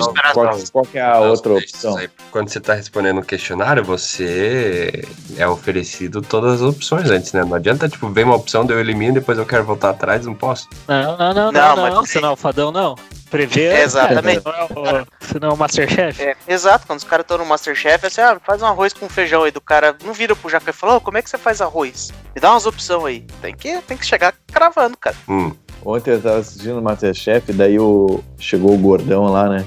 não. 0.55 0.65
qual 0.73 0.85
que 0.85 0.99
é 0.99 1.03
a 1.03 1.19
outra 1.19 1.53
opção. 1.55 1.97
aí, 1.97 2.09
Quando 2.31 2.49
você 2.49 2.61
tá 2.61 2.75
respondendo 2.75 3.19
um 3.19 3.23
questionário, 3.23 3.83
você 3.83 5.05
é 5.37 5.49
oferecido 5.49 6.23
todas 6.23 6.55
as 6.55 6.63
opções 6.63 7.11
antes, 7.11 7.33
né? 7.33 7.43
Não 7.45 7.55
adianta, 7.57 7.89
tipo, 7.89 8.09
vem 8.09 8.23
uma 8.23 8.37
opção, 8.37 8.65
daí 8.65 8.77
eu 8.77 8.81
elimino, 8.81 9.15
depois 9.15 9.37
eu 9.37 9.45
quero 9.45 9.65
voltar 9.65 9.91
atrás, 9.91 10.25
não 10.25 10.35
posso. 10.35 10.69
Não, 10.87 11.19
não, 11.19 11.35
não, 11.35 11.53
Não, 11.53 11.77
não, 11.77 11.83
mas- 11.83 11.95
não. 11.95 12.07
Você 12.07 12.21
não 12.21 12.29
é 12.29 12.33
o 12.33 12.37
fadão, 12.37 12.71
não. 12.71 12.95
Prevê. 13.29 13.65
É, 13.65 13.83
exatamente. 13.85 14.43
Você 14.45 14.49
não 14.49 14.55
é 14.57 14.65
o, 15.03 15.07
você 15.19 15.39
não 15.41 15.49
é 15.49 15.53
o 15.53 15.57
Masterchef. 15.57 16.23
É, 16.23 16.37
exato, 16.47 16.87
quando 16.87 16.99
os 17.01 17.05
caras 17.05 17.25
estão 17.25 17.37
no 17.37 17.45
Masterchef, 17.47 18.05
é 18.05 18.07
assim, 18.07 18.21
ah, 18.21 18.41
faz 18.47 18.63
um 18.63 18.67
arroz 18.67 18.93
com 18.93 19.09
feijão 19.09 19.43
aí 19.43 19.51
do 19.51 19.61
cara, 19.61 19.97
não 20.05 20.13
vira 20.13 20.37
pro 20.37 20.49
Jacan 20.49 20.71
e 20.71 20.73
fala, 20.73 20.95
"Ô, 20.97 21.01
como 21.01 21.19
é 21.19 21.23
que 21.23 21.29
você 21.29 21.37
faz 21.37 21.61
arroz? 21.61 22.11
Me 22.33 22.41
dá 22.41 22.53
umas 22.53 22.65
opções 22.65 23.05
aí. 23.05 23.27
Tem 23.43 23.55
que, 23.57 23.83
tem 23.83 23.97
que 23.97 24.07
chegar 24.07 24.33
cravando, 24.53 24.97
cara. 24.97 25.17
Hum. 25.29 25.53
Ontem 25.85 26.11
eu 26.13 26.21
tava 26.21 26.39
assistindo 26.39 26.79
o 26.79 26.83
Masterchef, 26.83 27.53
daí 27.53 27.79
o... 27.79 28.21
chegou 28.39 28.75
o 28.75 28.79
gordão 28.79 29.25
lá, 29.27 29.49
né? 29.49 29.65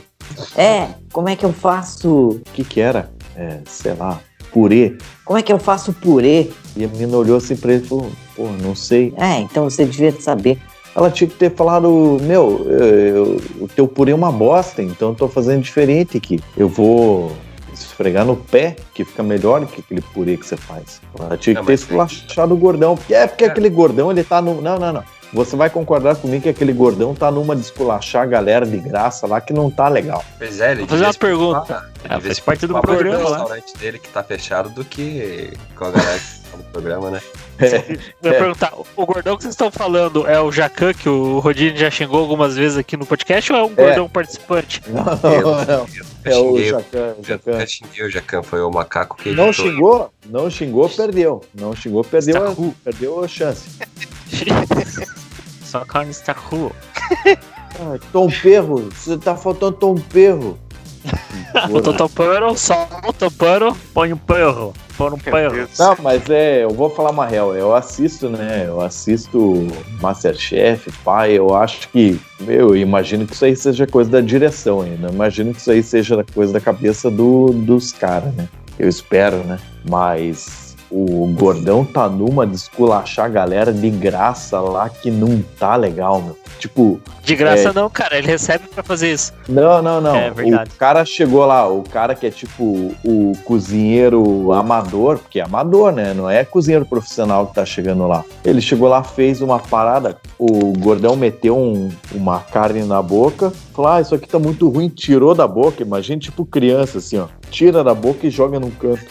É, 0.55 0.87
como 1.11 1.29
é 1.29 1.35
que 1.35 1.45
eu 1.45 1.53
faço? 1.53 2.09
O 2.29 2.41
que 2.53 2.63
que 2.63 2.79
era? 2.79 3.11
É, 3.35 3.59
sei 3.65 3.93
lá, 3.93 4.19
purê. 4.51 4.97
Como 5.25 5.37
é 5.39 5.41
que 5.41 5.51
eu 5.51 5.59
faço 5.59 5.93
purê? 5.93 6.49
E 6.75 6.83
a 6.83 6.87
menina 6.87 7.17
olhou 7.17 7.37
assim 7.37 7.55
pra 7.55 7.73
ele 7.73 7.83
e 7.83 7.87
falou, 7.87 8.09
pô, 8.35 8.47
não 8.61 8.75
sei. 8.75 9.13
É, 9.17 9.39
então 9.39 9.63
você 9.69 9.85
devia 9.85 10.11
saber. 10.19 10.57
Ela 10.95 11.09
tinha 11.09 11.29
que 11.29 11.35
ter 11.37 11.51
falado, 11.55 12.17
meu, 12.21 12.65
eu- 12.69 13.15
eu- 13.15 13.41
o 13.61 13.67
teu 13.67 13.87
purê 13.87 14.11
é 14.11 14.15
uma 14.15 14.31
bosta, 14.31 14.81
então 14.83 15.09
eu 15.09 15.15
tô 15.15 15.27
fazendo 15.29 15.61
diferente 15.61 16.17
aqui. 16.17 16.39
Eu 16.57 16.67
vou 16.67 17.31
esfregar 17.73 18.25
no 18.25 18.35
pé, 18.35 18.75
que 18.93 19.05
fica 19.05 19.23
melhor 19.23 19.65
que 19.65 19.79
aquele 19.79 20.01
purê 20.01 20.35
que 20.35 20.45
você 20.45 20.57
faz. 20.57 21.01
Ela 21.17 21.37
tinha 21.37 21.55
que 21.55 21.61
Não, 21.61 21.65
ter 21.65 21.71
mas- 21.71 21.81
esculachado 21.81 22.53
o 22.53 22.57
gordão. 22.57 22.95
Porque 22.95 23.13
é 23.13 23.25
porque 23.25 23.45
É. 23.45 23.47
aquele 23.47 23.69
gordão, 23.69 24.11
ele 24.11 24.23
tá 24.23 24.41
no... 24.41 24.61
Não, 24.61 24.77
não, 24.77 24.91
não. 24.93 25.03
Você 25.33 25.55
vai 25.55 25.69
concordar 25.69 26.15
comigo 26.17 26.43
que 26.43 26.49
aquele 26.49 26.73
gordão 26.73 27.15
tá 27.15 27.31
numa 27.31 27.55
de 27.55 27.61
esculachar 27.61 28.23
a 28.23 28.25
galera 28.25 28.65
de 28.65 28.77
graça 28.77 29.25
lá 29.25 29.39
que 29.39 29.53
não 29.53 29.71
tá 29.71 29.87
legal. 29.87 30.23
Pois 30.37 30.59
é, 30.59 30.71
ele 30.71 30.79
Vou 30.81 30.89
fazer 30.89 31.05
uma 31.05 31.13
pergunta. 31.13 31.85
Ah, 32.03 32.15
devia 32.15 32.21
faz 32.31 32.39
parte 32.39 32.67
do 32.67 32.79
programa 32.81 33.29
lá. 33.29 33.37
restaurante 33.37 33.77
dele 33.77 33.97
que 33.99 34.09
tá 34.09 34.21
fechado 34.23 34.69
do 34.71 34.83
que 34.83 35.53
com 35.75 35.85
a 35.85 35.91
galera 35.91 36.19
que 36.19 36.49
tá 36.51 36.57
no 36.57 36.63
programa, 36.65 37.11
né? 37.11 37.21
Eu 37.59 37.67
ia 37.67 37.99
É. 38.23 38.39
perguntar, 38.39 38.73
o 38.97 39.05
gordão 39.05 39.37
que 39.37 39.43
vocês 39.43 39.53
estão 39.53 39.71
falando 39.71 40.27
é 40.27 40.39
o 40.41 40.51
Jacan, 40.51 40.93
que 40.93 41.07
o 41.07 41.39
Rodine 41.39 41.77
já 41.77 41.89
xingou 41.91 42.19
algumas 42.19 42.57
vezes 42.57 42.77
aqui 42.77 42.97
no 42.97 43.05
podcast, 43.05 43.53
ou 43.53 43.59
é 43.59 43.63
um 43.63 43.73
gordão 43.75 44.09
participante? 44.09 44.81
Não, 44.87 45.31
Eu- 45.31 45.65
não. 45.65 45.87
É 46.25 46.33
Eu 46.33 46.45
o 46.45 46.57
xinguei, 46.57 46.69
Jacan. 46.71 46.97
o 46.97 47.15
eu 47.19 47.23
Jacan. 47.23 47.59
já 47.59 47.65
xinguei 47.67 48.05
o 48.05 48.09
Jacan, 48.11 48.43
foi 48.43 48.61
o 48.61 48.69
macaco 48.69 49.15
que 49.15 49.31
Não 49.31 49.47
editou. 49.49 49.65
xingou, 49.65 50.13
não 50.25 50.49
xingou, 50.49 50.89
perdeu. 50.89 51.41
Não 51.53 51.73
xingou, 51.75 52.03
perdeu, 52.03 52.45
a, 52.47 52.55
perdeu 52.83 53.23
a 53.23 53.27
chance. 53.27 53.69
Só 55.71 55.85
carne 55.85 56.11
está 56.11 56.33
crua. 56.33 56.73
Ah, 57.79 57.97
Tom 58.11 58.29
Perro, 58.29 58.89
você 58.93 59.17
tá 59.17 59.33
faltando 59.33 59.77
Tom 59.77 59.95
Perro. 59.95 60.59
Eu 61.69 61.81
tô 61.81 61.93
topando, 61.93 62.57
só 62.57 62.85
topando. 63.17 63.73
Põe 63.93 64.11
um 64.11 64.17
perro. 64.17 64.73
Põe 64.97 65.11
um 65.11 65.17
perro. 65.17 65.67
Não, 65.79 65.95
mas 66.03 66.29
é, 66.29 66.65
eu 66.65 66.71
vou 66.71 66.89
falar 66.89 67.11
uma 67.11 67.25
real. 67.25 67.55
Eu 67.55 67.73
assisto, 67.73 68.27
né? 68.29 68.65
Eu 68.67 68.81
assisto 68.81 69.65
Masterchef, 70.01 70.91
pai. 71.05 71.31
Eu 71.31 71.55
acho 71.55 71.87
que, 71.87 72.19
meu, 72.41 72.75
eu 72.75 72.75
imagino 72.75 73.25
que 73.25 73.33
isso 73.33 73.45
aí 73.45 73.55
seja 73.55 73.87
coisa 73.87 74.11
da 74.11 74.19
direção 74.19 74.81
ainda. 74.81 75.07
Eu 75.07 75.13
imagino 75.13 75.53
que 75.53 75.61
isso 75.61 75.71
aí 75.71 75.81
seja 75.81 76.21
coisa 76.33 76.51
da 76.51 76.59
cabeça 76.59 77.09
do, 77.09 77.53
dos 77.53 77.93
caras, 77.93 78.33
né? 78.35 78.49
Eu 78.77 78.89
espero, 78.89 79.37
né? 79.37 79.57
Mas 79.89 80.70
o 80.91 81.27
gordão 81.37 81.85
tá 81.85 82.09
numa 82.09 82.45
de 82.45 82.55
esculachar 82.55 83.25
a 83.25 83.29
galera 83.29 83.71
de 83.71 83.89
graça 83.89 84.59
lá 84.59 84.89
que 84.89 85.09
não 85.09 85.41
tá 85.59 85.75
legal, 85.75 86.21
meu. 86.21 86.37
Tipo, 86.59 86.99
De 87.23 87.35
graça 87.35 87.69
É. 87.69 87.73
não, 87.73 87.89
cara, 87.89 88.17
ele 88.17 88.27
recebe 88.27 88.65
pra 88.67 88.83
fazer 88.83 89.11
isso. 89.13 89.33
Não, 89.49 89.81
não, 89.81 89.99
não. 90.01 90.15
É 90.15 90.29
verdade. 90.29 90.69
O 90.75 90.77
cara 90.77 91.03
chegou 91.05 91.43
lá, 91.45 91.67
o 91.67 91.81
cara 91.81 92.13
que 92.13 92.27
é 92.27 92.29
tipo 92.29 92.93
o 93.03 93.31
cozinheiro 93.43 94.51
amador, 94.51 95.17
porque 95.17 95.39
é 95.39 95.43
amador, 95.43 95.91
né? 95.91 96.13
Não 96.13 96.29
é 96.29 96.43
cozinheiro 96.45 96.85
profissional 96.85 97.47
que 97.47 97.55
tá 97.55 97.65
chegando 97.65 98.05
lá. 98.07 98.23
Ele 98.43 98.61
chegou 98.61 98.87
lá, 98.87 99.01
fez 99.03 99.41
uma 99.41 99.59
parada, 99.59 100.17
o 100.37 100.73
gordão 100.77 101.15
meteu 101.15 101.57
um- 101.57 101.89
uma 102.13 102.39
carne 102.39 102.83
na 102.83 103.01
boca, 103.01 103.51
falou: 103.73 103.91
Ah, 103.91 104.01
isso 104.01 104.13
aqui 104.13 104.27
tá 104.27 104.37
muito 104.37 104.69
ruim, 104.69 104.87
tirou 104.89 105.33
da 105.33 105.47
boca. 105.47 105.81
Imagina, 105.81 106.19
tipo 106.19 106.45
criança, 106.45 106.99
assim, 106.99 107.17
ó. 107.17 107.27
Tira 107.49 107.83
da 107.83 107.93
boca 107.95 108.27
e 108.27 108.29
joga 108.29 108.59
num 108.59 108.69
canto. 108.71 109.05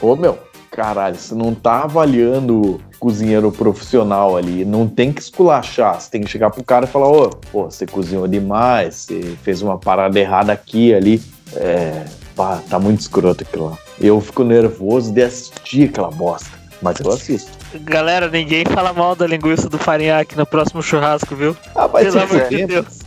Ô, 0.00 0.14
meu. 0.14 0.38
Caralho, 0.72 1.16
você 1.16 1.34
não 1.34 1.54
tá 1.54 1.82
avaliando 1.82 2.80
cozinheiro 2.98 3.52
profissional 3.52 4.38
ali. 4.38 4.64
Não 4.64 4.88
tem 4.88 5.12
que 5.12 5.20
esculachar. 5.20 6.00
Você 6.00 6.10
tem 6.10 6.22
que 6.22 6.30
chegar 6.30 6.50
pro 6.50 6.64
cara 6.64 6.86
e 6.86 6.88
falar: 6.88 7.08
Ô, 7.08 7.28
pô, 7.28 7.64
você 7.64 7.86
cozinhou 7.86 8.26
demais, 8.26 8.94
você 8.94 9.36
fez 9.42 9.60
uma 9.60 9.78
parada 9.78 10.18
errada 10.18 10.50
aqui 10.50 10.94
ali. 10.94 11.22
É. 11.54 12.06
Pá, 12.34 12.62
tá 12.70 12.78
muito 12.78 13.00
escroto 13.00 13.44
aquilo 13.44 13.66
lá. 13.66 13.78
Eu 14.00 14.18
fico 14.18 14.42
nervoso 14.42 15.12
de 15.12 15.22
assistir 15.22 15.90
aquela 15.90 16.10
bosta. 16.10 16.62
Mas 16.80 16.98
eu 16.98 17.12
assisto. 17.12 17.50
Galera, 17.80 18.28
ninguém 18.28 18.64
fala 18.64 18.92
mal 18.92 19.14
da 19.14 19.26
linguiça 19.26 19.68
do 19.68 19.78
farinhaque 19.78 20.36
no 20.36 20.46
próximo 20.46 20.82
churrasco, 20.82 21.36
viu? 21.36 21.54
Ah, 21.74 21.86
vai 21.86 22.04
Pelo 22.04 22.20
amor 22.20 22.48
de. 22.48 22.66
Deus. 22.66 22.98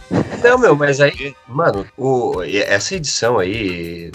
Não, 0.44 0.58
meu, 0.60 0.76
mas 0.76 1.02
aí, 1.02 1.36
mano, 1.48 1.86
o, 1.98 2.42
essa 2.44 2.96
edição 2.96 3.40
aí 3.40 4.12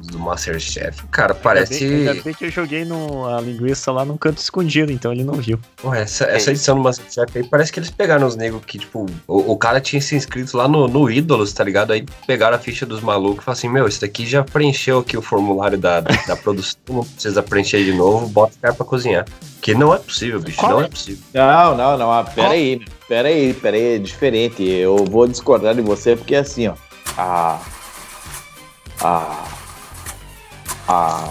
do 0.00 0.18
Masterchef, 0.18 1.06
cara, 1.08 1.32
Ainda 1.32 1.42
parece. 1.42 1.86
bem, 1.86 2.08
ainda 2.08 2.22
bem 2.22 2.34
que 2.34 2.46
eu 2.46 2.50
joguei 2.50 2.84
no, 2.84 3.26
a 3.28 3.40
linguiça 3.40 3.92
lá 3.92 4.04
num 4.04 4.16
canto 4.16 4.38
escondido, 4.38 4.90
então 4.90 5.12
ele 5.12 5.22
não 5.24 5.34
viu. 5.34 5.58
Porra, 5.76 5.98
essa, 5.98 6.24
essa 6.24 6.50
edição 6.50 6.74
do 6.76 6.82
Masterchef 6.82 7.36
aí 7.38 7.44
parece 7.46 7.70
que 7.72 7.78
eles 7.78 7.90
pegaram 7.90 8.26
os 8.26 8.34
negros 8.34 8.62
que, 8.64 8.78
tipo, 8.78 9.06
o, 9.26 9.52
o 9.52 9.56
cara 9.56 9.80
tinha 9.80 10.00
se 10.00 10.16
inscrito 10.16 10.56
lá 10.56 10.66
no, 10.66 10.88
no 10.88 11.10
Ídolos, 11.10 11.52
tá 11.52 11.62
ligado? 11.62 11.92
Aí 11.92 12.04
pegaram 12.26 12.56
a 12.56 12.58
ficha 12.58 12.86
dos 12.86 13.00
malucos 13.00 13.42
e 13.42 13.44
falaram 13.44 13.58
assim: 13.58 13.68
Meu, 13.68 13.86
isso 13.86 14.00
daqui 14.00 14.26
já 14.26 14.42
preencheu 14.42 14.98
aqui 15.00 15.16
o 15.16 15.22
formulário 15.22 15.76
da, 15.78 16.00
da 16.00 16.36
produção, 16.42 16.78
não 16.88 17.04
precisa 17.04 17.42
preencher 17.42 17.84
de 17.84 17.92
novo, 17.92 18.26
bota 18.28 18.54
o 18.56 18.60
cara 18.60 18.74
pra 18.74 18.86
cozinhar. 18.86 19.26
Que 19.60 19.74
não 19.74 19.92
é 19.94 19.98
possível, 19.98 20.40
bicho, 20.40 20.58
Qual 20.58 20.72
não 20.72 20.80
é? 20.82 20.86
é 20.86 20.88
possível. 20.88 21.22
Não, 21.34 21.76
não, 21.76 21.98
não. 21.98 22.10
Ah, 22.12 22.24
pera 22.24 22.50
aí, 22.50 22.80
pera 23.06 23.28
aí, 23.28 23.52
pera 23.52 23.76
aí, 23.76 23.96
é 23.96 23.98
diferente. 23.98 24.62
Eu 24.64 25.04
vou 25.04 25.26
discordar 25.26 25.74
de 25.74 25.82
você 25.82 26.16
porque 26.16 26.34
assim, 26.34 26.68
ó. 26.68 26.74
A. 27.18 27.60
A. 29.02 29.59
A. 30.90 31.28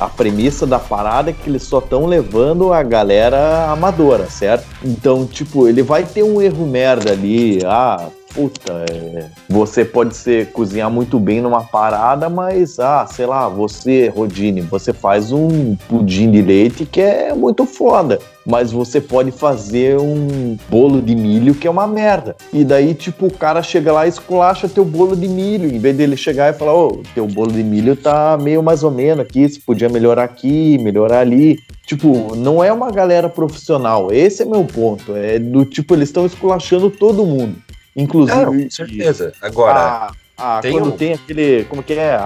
A 0.00 0.08
premissa 0.08 0.66
da 0.66 0.78
parada 0.78 1.30
é 1.30 1.32
que 1.34 1.50
eles 1.50 1.62
só 1.62 1.80
estão 1.80 2.06
levando 2.06 2.72
a 2.72 2.82
galera 2.82 3.70
amadora, 3.70 4.26
certo? 4.30 4.66
Então, 4.82 5.26
tipo, 5.26 5.68
ele 5.68 5.82
vai 5.82 6.04
ter 6.04 6.22
um 6.22 6.40
erro 6.40 6.66
merda 6.66 7.12
ali. 7.12 7.60
Ah, 7.64 8.08
puta, 8.36 8.84
é, 8.92 9.30
você 9.48 9.82
pode 9.82 10.14
ser 10.14 10.52
cozinhar 10.52 10.90
muito 10.90 11.18
bem 11.18 11.40
numa 11.40 11.62
parada, 11.62 12.28
mas, 12.28 12.78
ah, 12.78 13.06
sei 13.06 13.24
lá, 13.24 13.48
você, 13.48 14.08
Rodine, 14.08 14.60
você 14.60 14.92
faz 14.92 15.32
um 15.32 15.74
pudim 15.88 16.30
de 16.30 16.42
leite 16.42 16.84
que 16.84 17.00
é 17.00 17.32
muito 17.32 17.64
foda. 17.64 18.18
Mas 18.48 18.70
você 18.70 19.00
pode 19.00 19.32
fazer 19.32 19.98
um 19.98 20.56
bolo 20.68 21.02
de 21.02 21.16
milho 21.16 21.52
que 21.52 21.66
é 21.66 21.70
uma 21.70 21.84
merda. 21.84 22.36
E 22.52 22.64
daí, 22.64 22.94
tipo, 22.94 23.26
o 23.26 23.32
cara 23.32 23.60
chega 23.60 23.92
lá 23.92 24.06
e 24.06 24.08
esculacha 24.08 24.68
teu 24.68 24.84
bolo 24.84 25.16
de 25.16 25.26
milho. 25.26 25.68
Em 25.68 25.80
vez 25.80 25.96
dele 25.96 26.16
chegar 26.16 26.54
e 26.54 26.56
falar, 26.56 26.76
ô, 26.76 27.02
teu 27.12 27.26
bolo 27.26 27.50
de 27.50 27.64
milho 27.64 27.96
tá 27.96 28.38
meio 28.40 28.62
mais 28.62 28.84
ou 28.84 28.90
menos 28.92 29.24
aqui, 29.24 29.48
você 29.48 29.58
podia 29.58 29.88
melhorar 29.88 30.22
aqui, 30.22 30.78
melhorar 30.78 31.20
ali. 31.20 31.58
Tipo, 31.86 32.36
não 32.36 32.62
é 32.62 32.72
uma 32.72 32.92
galera 32.92 33.28
profissional. 33.28 34.12
Esse 34.12 34.42
é 34.42 34.44
meu 34.44 34.64
ponto. 34.64 35.16
É 35.16 35.40
do 35.40 35.64
tipo, 35.64 35.94
eles 35.94 36.08
estão 36.08 36.24
esculachando 36.24 36.88
todo 36.88 37.26
mundo. 37.26 37.56
Inclusive. 37.96 38.44
Não, 38.44 38.52
com 38.52 38.70
certeza. 38.70 39.32
Agora, 39.40 39.74
a- 39.80 40.10
a- 40.58 40.60
tem 40.60 40.72
quando 40.72 40.88
um- 40.88 40.96
tem 40.96 41.14
aquele. 41.14 41.64
Como 41.64 41.82
que 41.82 41.94
é? 41.94 42.14
A, 42.14 42.20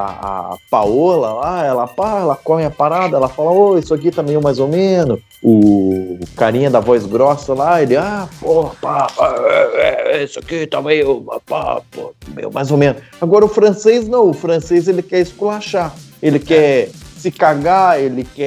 a 0.53 0.57
Paola 0.69 1.33
lá, 1.35 1.65
ela, 1.65 1.87
pá, 1.87 2.19
ela 2.19 2.35
come 2.35 2.65
a 2.65 2.71
parada, 2.71 3.17
ela 3.17 3.29
fala, 3.29 3.50
ô, 3.53 3.79
isso 3.79 3.95
aqui 3.95 4.11
tá 4.11 4.23
meio 4.23 4.43
mais 4.43 4.59
ou 4.59 4.67
menos. 4.69 5.21
O 5.43 6.19
carinha 6.37 6.69
da 6.71 6.81
voz 6.81 7.07
grossa 7.07 7.55
lá, 7.55 7.81
ele, 7.83 7.97
ah, 7.97 8.29
porra, 8.41 8.73
pá, 8.81 9.07
pá, 9.17 9.35
é, 9.75 10.17
é, 10.19 10.25
isso 10.25 10.39
aqui 10.39 10.67
tá 10.67 10.83
meio, 10.83 11.25
pá, 11.47 11.81
pô, 11.91 12.12
meio 12.35 12.53
mais 12.53 12.71
ou 12.71 12.77
menos. 12.77 13.00
Agora 13.21 13.45
o 13.45 13.49
francês 13.49 14.07
não, 14.09 14.29
o 14.29 14.35
francês 14.35 14.87
ele 14.89 15.03
quer 15.03 15.21
esculachar. 15.21 15.95
Ele 16.23 16.39
quer 16.39 16.91
se 17.21 17.31
cagar, 17.31 18.00
ele 18.00 18.25
quer. 18.25 18.45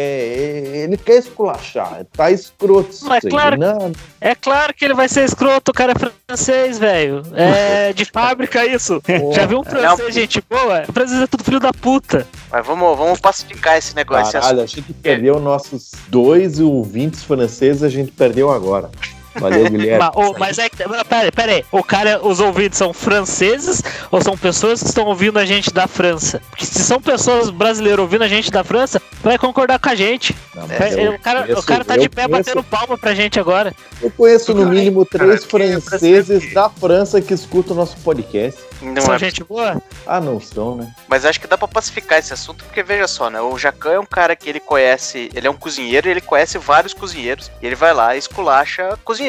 Ele 0.83 0.97
quer 0.97 1.17
esculachar. 1.17 2.05
Tá 2.15 2.31
escroto 2.31 2.89
isso 2.91 3.05
Mas 3.07 3.23
aí. 3.23 3.31
claro- 3.31 3.57
Não, 3.57 3.91
É 4.19 4.33
claro 4.35 4.73
que 4.73 4.83
ele 4.83 4.93
vai 4.93 5.07
ser 5.07 5.23
escroto, 5.23 5.71
o 5.71 5.73
cara 5.73 5.93
é 5.93 5.95
francês, 6.27 6.79
velho. 6.79 7.21
É 7.33 7.91
de 7.93 8.05
fábrica 8.05 8.65
isso. 8.65 9.01
Já 9.33 9.45
viu 9.45 9.59
um 9.59 9.63
francês, 9.63 10.13
gente 10.13 10.43
boa? 10.49 10.83
O 10.87 10.93
francês 10.93 11.21
é 11.21 11.27
tudo 11.27 11.43
filho 11.43 11.59
da 11.59 11.71
puta. 11.73 12.27
Mas 12.51 12.65
vamos, 12.65 12.97
vamos 12.97 13.19
pacificar 13.19 13.77
esse 13.77 13.95
negócio. 13.95 14.23
esse 14.29 14.39
Caralho, 14.39 14.61
a 14.61 14.65
gente 14.65 14.93
perdeu 14.93 15.39
nossos 15.39 15.91
dois 16.07 16.59
ouvintes 16.59 17.23
franceses, 17.23 17.83
a 17.83 17.89
gente 17.89 18.11
perdeu 18.11 18.51
agora. 18.51 18.89
Valeu, 19.35 19.65
Guilherme. 19.69 19.99
Mas, 19.99 20.11
ô, 20.27 20.35
mas 20.37 20.57
é 20.59 20.69
que. 20.69 20.87
mas 20.87 21.03
Pera 21.03 21.23
aí, 21.23 21.31
pera 21.31 21.51
aí. 21.53 21.65
O 21.71 21.83
cara, 21.83 22.19
os 22.25 22.39
ouvintes 22.39 22.77
são 22.77 22.93
franceses 22.93 23.81
ou 24.11 24.21
são 24.21 24.37
pessoas 24.37 24.81
que 24.81 24.87
estão 24.89 25.05
ouvindo 25.05 25.39
a 25.39 25.45
gente 25.45 25.71
da 25.73 25.87
França? 25.87 26.41
Porque 26.49 26.65
se 26.65 26.83
são 26.83 27.01
pessoas 27.01 27.49
brasileiras 27.49 27.99
ouvindo 27.99 28.23
a 28.23 28.27
gente 28.27 28.51
da 28.51 28.63
França, 28.63 29.01
vai 29.21 29.37
concordar 29.37 29.79
com 29.79 29.89
a 29.89 29.95
gente. 29.95 30.35
Não, 30.55 30.63
É, 30.69 31.09
o, 31.09 31.19
cara, 31.19 31.41
conheço- 31.43 31.59
o 31.61 31.63
cara 31.63 31.85
tá 31.85 31.97
de 31.97 32.09
pé 32.09 32.27
conheço- 32.27 32.43
batendo 32.49 32.63
palma 32.63 32.97
pra 32.97 33.13
gente 33.13 33.39
agora. 33.39 33.73
Eu 34.01 34.11
conheço 34.11 34.53
no 34.53 34.63
Cara, 34.63 34.75
mínimo 34.75 35.05
cara, 35.05 35.23
três 35.25 35.39
que 35.45 35.55
é 35.55 35.79
franceses 35.79 36.53
da 36.53 36.69
França 36.69 37.21
que 37.21 37.33
escutam 37.33 37.73
o 37.73 37.79
nosso 37.79 37.97
podcast. 37.97 38.59
Não 38.81 39.01
São 39.01 39.13
é- 39.15 39.19
gente 39.19 39.43
boa? 39.43 39.81
Ah, 40.05 40.19
não 40.19 40.39
são, 40.41 40.75
né? 40.75 40.91
Mas 41.07 41.23
acho 41.25 41.39
que 41.39 41.47
dá 41.47 41.57
pra 41.57 41.67
pacificar 41.69 42.19
esse 42.19 42.33
assunto, 42.33 42.65
porque 42.65 42.83
veja 42.83 43.07
só, 43.07 43.29
né? 43.29 43.39
O 43.41 43.57
Jacan 43.57 43.93
é 43.93 43.99
um 43.99 44.05
cara 44.05 44.35
que 44.35 44.49
ele 44.49 44.59
conhece, 44.59 45.29
ele 45.33 45.47
é 45.47 45.49
um 45.49 45.55
cozinheiro 45.55 46.07
e 46.07 46.11
ele 46.11 46.19
conhece 46.21 46.57
vários 46.57 46.93
cozinheiros. 46.93 47.49
E 47.61 47.65
ele 47.65 47.75
vai 47.75 47.93
lá 47.93 48.13
e 48.15 48.19
esculacha 48.19 48.97
cozinheiro. 49.05 49.22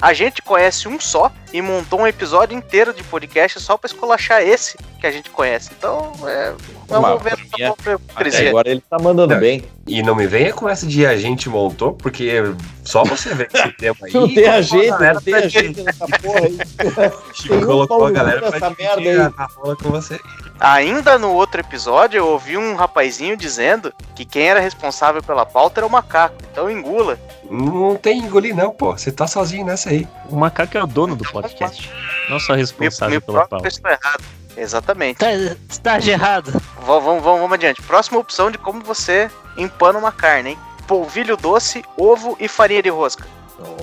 A 0.00 0.12
gente 0.12 0.42
conhece 0.42 0.88
um 0.88 0.98
só 0.98 1.30
e 1.52 1.62
montou 1.62 2.00
um 2.00 2.06
episódio 2.06 2.56
inteiro 2.56 2.92
de 2.92 3.04
podcast 3.04 3.60
só 3.60 3.76
pra 3.76 3.86
esculachar 3.86 4.42
esse 4.42 4.76
que 5.00 5.06
a 5.06 5.12
gente 5.12 5.30
conhece. 5.30 5.70
Então, 5.78 6.12
é, 6.28 6.52
Até 6.88 7.92
hipocrisia. 7.94 8.48
agora 8.50 8.68
ele 8.70 8.80
tá 8.88 8.98
mandando 8.98 9.34
Não. 9.34 9.40
bem. 9.40 9.62
E 9.86 10.00
não 10.02 10.14
me 10.14 10.26
venha 10.28 10.52
com 10.52 10.68
essa 10.68 10.86
de 10.86 11.04
a 11.04 11.16
gente 11.16 11.48
montou, 11.48 11.92
porque 11.92 12.30
só 12.84 13.02
você 13.04 13.34
vê 13.34 13.46
que 13.46 13.56
esse 13.56 13.72
tema 13.76 13.96
aí. 14.02 14.12
Não 14.12 14.28
tem 14.28 14.34
colocou 14.44 14.50
a 14.50 14.54
agenda, 14.54 15.14
não 15.14 15.20
tem 15.20 15.34
agenda 15.34 15.82
nessa 15.82 16.06
porra 16.06 16.38
aí. 16.40 16.58
Chico 17.34 17.48
Tem 17.48 17.58
um 17.58 17.66
colocou 17.66 18.06
a 18.06 18.10
galera 18.10 18.40
pra 18.52 18.68
dividir 18.68 18.76
merda 18.78 19.10
aí. 19.10 19.32
a, 19.36 19.42
a 19.42 19.46
rola 19.56 19.76
com 19.76 19.90
você. 19.90 20.20
Ainda 20.60 21.18
no 21.18 21.32
outro 21.32 21.60
episódio, 21.60 22.18
eu 22.18 22.28
ouvi 22.28 22.56
um 22.56 22.76
rapazinho 22.76 23.36
dizendo 23.36 23.92
que 24.14 24.24
quem 24.24 24.44
era 24.48 24.60
responsável 24.60 25.20
pela 25.20 25.44
pauta 25.44 25.80
era 25.80 25.86
o 25.86 25.90
macaco. 25.90 26.36
Então 26.52 26.70
engula. 26.70 27.18
Não 27.50 27.96
tem 27.96 28.18
engolir, 28.20 28.54
não, 28.54 28.70
pô. 28.70 28.92
Você 28.92 29.10
tá 29.10 29.26
sozinho 29.26 29.66
nessa 29.66 29.90
aí. 29.90 30.06
O 30.30 30.36
macaco 30.36 30.78
é 30.78 30.82
o 30.82 30.86
dono 30.86 31.16
do 31.16 31.24
podcast. 31.24 31.90
Não 32.30 32.38
só 32.38 32.54
responsável 32.54 33.16
me 33.16 33.20
pela 33.20 33.46
prova 33.46 33.48
que 33.48 33.54
eu 33.54 33.58
pauta. 33.58 33.68
estou 33.68 33.90
errado. 33.90 34.22
Exatamente. 34.56 35.18
Tá, 35.18 35.26
tá 35.82 35.98
de 35.98 36.10
errado. 36.10 36.52
Vamos, 36.84 37.04
vamos, 37.04 37.22
vamos, 37.22 37.40
vamos 37.40 37.52
adiante. 37.52 37.82
Próxima 37.82 38.18
opção 38.18 38.50
de 38.50 38.58
como 38.58 38.82
você 38.82 39.30
empana 39.56 39.98
uma 39.98 40.12
carne, 40.12 40.50
hein? 40.50 40.58
Polvilho 40.86 41.36
doce, 41.36 41.84
ovo 41.96 42.36
e 42.40 42.48
farinha 42.48 42.82
de 42.82 42.88
rosca. 42.88 43.26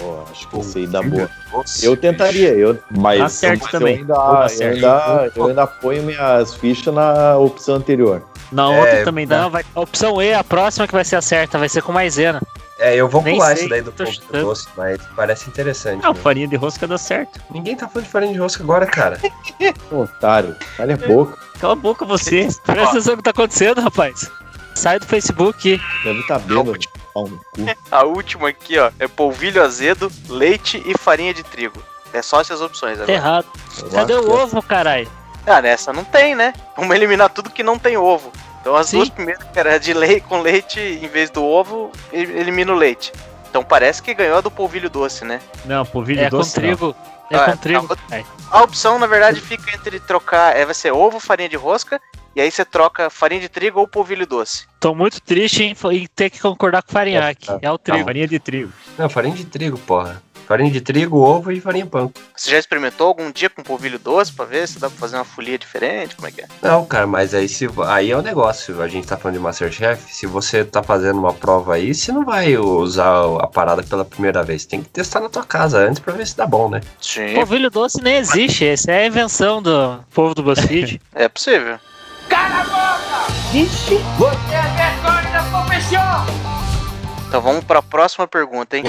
Oh, 0.01 0.23
acho 0.31 0.47
que 0.47 0.59
esse 0.59 0.77
aí 0.79 0.87
dá 0.87 1.01
boa. 1.01 1.29
Nossa, 1.51 1.85
Eu 1.85 1.95
tentaria, 1.97 2.49
eu, 2.49 2.77
mas 2.91 3.21
Acerto 3.21 3.65
eu, 3.65 3.71
também. 3.71 3.97
ainda, 3.99 4.13
eu, 4.13 4.69
ainda, 4.71 5.31
eu 5.35 5.47
ainda 5.47 5.67
ponho 5.67 6.03
minhas 6.03 6.53
fichas 6.55 6.93
na 6.93 7.37
opção 7.37 7.75
anterior. 7.75 8.23
Na 8.51 8.73
É, 8.73 8.79
outra 8.79 9.03
também 9.03 9.27
dá. 9.27 9.41
Não, 9.41 9.49
vai, 9.49 9.63
a 9.75 9.79
opção 9.79 10.21
E, 10.21 10.33
a 10.33 10.43
próxima 10.43 10.87
que 10.87 10.93
vai 10.93 11.05
ser 11.05 11.15
a 11.17 11.21
certa, 11.21 11.57
vai 11.57 11.69
ser 11.69 11.81
com 11.83 11.91
maisena. 11.91 12.41
É, 12.79 12.95
eu 12.95 13.09
vou 13.09 13.21
Nem 13.21 13.35
pular 13.35 13.47
sei, 13.55 13.55
isso 13.65 13.69
daí 13.69 13.81
do 13.81 13.91
ponto 13.91 14.09
chutando. 14.11 14.45
doce, 14.45 14.67
mas 14.77 14.99
parece 15.15 15.49
interessante. 15.49 16.01
Não, 16.01 16.13
né? 16.13 16.19
farinha 16.21 16.47
de 16.47 16.55
rosca 16.55 16.87
dá 16.87 16.97
certo. 16.97 17.39
Ninguém 17.51 17.75
tá 17.75 17.87
falando 17.89 18.05
de 18.05 18.11
farinha 18.11 18.31
de 18.33 18.39
rosca 18.39 18.63
agora, 18.63 18.85
cara. 18.85 19.19
Otário, 19.91 20.55
calha 20.77 20.95
a 20.95 21.07
boca. 21.07 21.37
Cala 21.59 21.73
a 21.73 21.75
boca 21.75 22.05
você. 22.05 22.47
Presta 22.65 22.89
atenção 22.91 23.11
no 23.13 23.17
que 23.17 23.23
tá 23.23 23.31
acontecendo, 23.31 23.81
rapaz. 23.81 24.31
Sai 24.75 24.97
do 24.97 25.05
Facebook. 25.05 25.79
Deve 26.05 26.19
estar 26.21 26.39
bêbado. 26.39 26.79
Pau 27.13 27.27
no 27.27 27.37
cu. 27.37 27.61
A 27.91 28.03
última 28.03 28.49
aqui, 28.49 28.77
ó, 28.77 28.91
é 28.99 29.07
polvilho 29.07 29.63
azedo, 29.63 30.11
leite 30.27 30.81
e 30.85 30.97
farinha 30.97 31.33
de 31.33 31.43
trigo. 31.43 31.81
É 32.13 32.21
só 32.21 32.41
essas 32.41 32.61
opções 32.61 32.97
Tá 32.97 33.03
agora. 33.03 33.17
errado. 33.17 33.45
Eu 33.81 33.89
Cadê 33.89 34.13
o 34.15 34.23
que 34.23 34.29
é 34.29 34.33
ovo, 34.33 34.61
caralho? 34.63 35.11
Ah, 35.45 35.61
nessa 35.61 35.93
não 35.93 36.03
tem, 36.03 36.35
né? 36.35 36.53
Vamos 36.75 36.95
eliminar 36.95 37.29
tudo 37.29 37.49
que 37.49 37.63
não 37.63 37.77
tem 37.79 37.97
ovo. 37.97 38.31
Então 38.61 38.75
as 38.75 38.87
Sim. 38.87 38.97
duas 38.97 39.09
primeiras, 39.09 39.43
que 39.43 39.59
era 39.59 39.79
de 39.79 39.93
leite 39.93 40.21
com 40.27 40.41
leite 40.41 40.79
em 40.79 41.07
vez 41.07 41.29
do 41.29 41.43
ovo, 41.43 41.91
elimina 42.11 42.71
o 42.71 42.75
leite. 42.75 43.11
Então 43.49 43.63
parece 43.63 44.01
que 44.01 44.13
ganhou 44.13 44.37
a 44.37 44.41
do 44.41 44.51
polvilho 44.51 44.89
doce, 44.89 45.23
né? 45.25 45.39
Não, 45.65 45.85
polvilho 45.85 46.21
É 46.21 46.29
com 46.29 46.37
doce 46.37 46.59
não. 46.59 46.67
trigo. 46.67 46.95
É 47.31 47.35
Ah, 47.37 47.45
com 47.45 47.51
é, 47.51 47.55
trigo. 47.55 47.87
não, 47.87 47.95
caralho. 47.95 48.27
A 48.51 48.63
opção, 48.63 48.99
na 48.99 49.07
verdade, 49.07 49.39
fica 49.39 49.73
entre 49.75 49.99
trocar, 49.99 50.55
é, 50.57 50.65
vai 50.65 50.73
ser 50.73 50.91
ovo, 50.91 51.19
farinha 51.19 51.47
de 51.49 51.55
rosca, 51.55 52.01
e 52.39 52.41
aí 52.41 52.49
você 52.49 52.63
troca 52.63 53.09
farinha 53.09 53.41
de 53.41 53.49
trigo 53.49 53.81
ou 53.81 53.85
polvilho 53.85 54.25
doce. 54.25 54.63
Tô 54.79 54.95
muito 54.95 55.19
triste 55.19 55.61
em, 55.61 55.75
em 55.91 56.07
ter 56.07 56.29
que 56.29 56.39
concordar 56.39 56.81
com 56.81 56.89
o 56.89 56.93
Farinhaque. 56.93 57.49
É 57.61 57.67
o 57.69 57.71
Não, 57.73 57.77
trigo. 57.77 58.05
farinha 58.05 58.27
de 58.29 58.39
trigo. 58.39 58.71
Não, 58.97 59.09
farinha 59.09 59.35
de 59.35 59.43
trigo, 59.43 59.77
porra. 59.79 60.23
Farinha 60.47 60.71
de 60.71 60.79
trigo, 60.79 61.17
ovo 61.19 61.51
e 61.51 61.59
farinha 61.59 61.85
pão. 61.85 62.11
Você 62.33 62.49
já 62.49 62.57
experimentou 62.57 63.07
algum 63.07 63.29
dia 63.29 63.49
com 63.49 63.61
polvilho 63.61 63.99
doce 63.99 64.31
pra 64.31 64.45
ver 64.45 64.69
se 64.69 64.79
dá 64.79 64.89
pra 64.89 64.97
fazer 64.97 65.17
uma 65.17 65.25
folia 65.25 65.57
diferente? 65.59 66.15
Como 66.15 66.29
é 66.29 66.31
que 66.31 66.41
é? 66.41 66.47
Não, 66.61 66.85
cara, 66.85 67.05
mas 67.05 67.33
aí 67.33 67.49
se 67.49 67.67
aí 67.87 68.09
é 68.09 68.17
o 68.17 68.21
negócio. 68.21 68.81
A 68.81 68.87
gente 68.87 69.05
tá 69.05 69.17
falando 69.17 69.35
de 69.35 69.41
Masterchef. 69.43 70.01
Se 70.11 70.25
você 70.25 70.63
tá 70.63 70.81
fazendo 70.81 71.19
uma 71.19 71.33
prova 71.33 71.75
aí, 71.75 71.93
você 71.93 72.11
não 72.13 72.23
vai 72.23 72.57
usar 72.57 73.25
a 73.41 73.47
parada 73.47 73.83
pela 73.83 74.05
primeira 74.05 74.41
vez. 74.43 74.65
Tem 74.65 74.81
que 74.81 74.89
testar 74.89 75.19
na 75.19 75.27
tua 75.29 75.43
casa 75.43 75.77
antes 75.77 75.99
pra 75.99 76.13
ver 76.13 76.25
se 76.25 76.37
dá 76.37 76.47
bom, 76.47 76.69
né? 76.69 76.79
Sim. 77.01 77.33
Polvilho 77.35 77.69
doce 77.69 78.01
nem 78.01 78.15
existe. 78.15 78.65
Essa 78.65 78.91
é 78.93 79.03
a 79.03 79.07
invenção 79.07 79.61
do 79.61 79.99
povo 80.13 80.33
do 80.33 80.41
BuzzFeed. 80.41 80.99
É 81.13 81.27
possível. 81.27 81.77
Então 87.27 87.41
vamos 87.41 87.63
para 87.63 87.79
a 87.79 87.83
próxima 87.83 88.27
pergunta, 88.27 88.77
hein? 88.77 88.83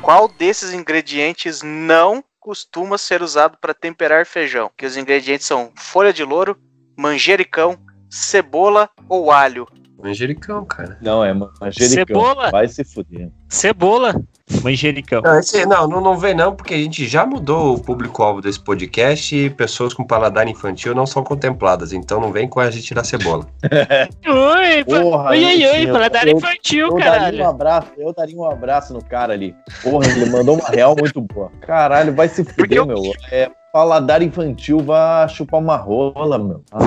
Qual 0.00 0.28
desses 0.28 0.72
ingredientes 0.72 1.62
não 1.62 2.24
costuma 2.40 2.98
ser 2.98 3.22
usado 3.22 3.56
para 3.60 3.72
temperar 3.72 4.26
feijão? 4.26 4.70
Que 4.76 4.84
os 4.84 4.96
ingredientes 4.96 5.46
são 5.46 5.72
folha 5.76 6.12
de 6.12 6.24
louro, 6.24 6.58
manjericão, 6.98 7.78
cebola 8.10 8.90
ou 9.08 9.30
alho. 9.30 9.66
Manjericão, 10.02 10.64
cara. 10.64 10.98
Não, 11.00 11.24
é 11.24 11.32
manjericão. 11.32 11.88
Cebola? 11.88 12.50
Vai 12.50 12.66
se 12.66 12.82
fuder. 12.82 13.30
Cebola. 13.52 14.14
Manjericão. 14.62 15.22
Não, 15.22 15.38
esse- 15.38 15.64
não, 15.66 15.86
não, 15.88 16.00
não 16.00 16.16
vem 16.16 16.34
não, 16.34 16.54
porque 16.54 16.74
a 16.74 16.76
gente 16.78 17.06
já 17.06 17.24
mudou 17.24 17.74
o 17.74 17.80
público-alvo 17.80 18.40
desse 18.40 18.58
podcast 18.60 19.34
e 19.34 19.48
pessoas 19.50 19.94
com 19.94 20.04
paladar 20.04 20.46
infantil 20.48 20.94
não 20.94 21.06
são 21.06 21.22
contempladas. 21.22 21.92
Então 21.92 22.20
não 22.20 22.32
vem 22.32 22.48
com 22.48 22.60
a 22.60 22.70
gente 22.70 22.92
da 22.94 23.04
cebola. 23.04 23.46
Oi, 24.26 24.84
Porra, 24.84 25.30
oi, 25.30 25.44
oi, 25.44 25.66
oi, 25.66 25.86
paladar 25.86 26.26
eu- 26.26 26.36
infantil, 26.36 26.86
Eu 26.88 26.94
daria 26.98 27.10
um 27.10 27.14
caralho. 27.20 27.46
abraço, 27.46 27.88
eu 27.96 28.12
daria 28.12 28.36
um 28.36 28.44
abraço 28.44 28.92
no 28.94 29.02
cara 29.04 29.32
ali. 29.32 29.54
Porra, 29.82 30.06
ele 30.06 30.26
mandou 30.30 30.56
uma 30.56 30.68
real 30.68 30.94
muito 30.98 31.20
boa. 31.20 31.50
Caralho, 31.60 32.14
vai 32.14 32.28
se 32.28 32.42
Porque 32.44 32.62
fuder, 32.62 32.78
eu- 32.78 32.86
meu. 32.86 33.02
É 33.30 33.50
paladar 33.72 34.20
infantil, 34.22 34.80
vai 34.80 35.26
chupar 35.30 35.60
uma 35.60 35.76
rola, 35.76 36.38
meu. 36.38 36.62
Ah, 36.72 36.78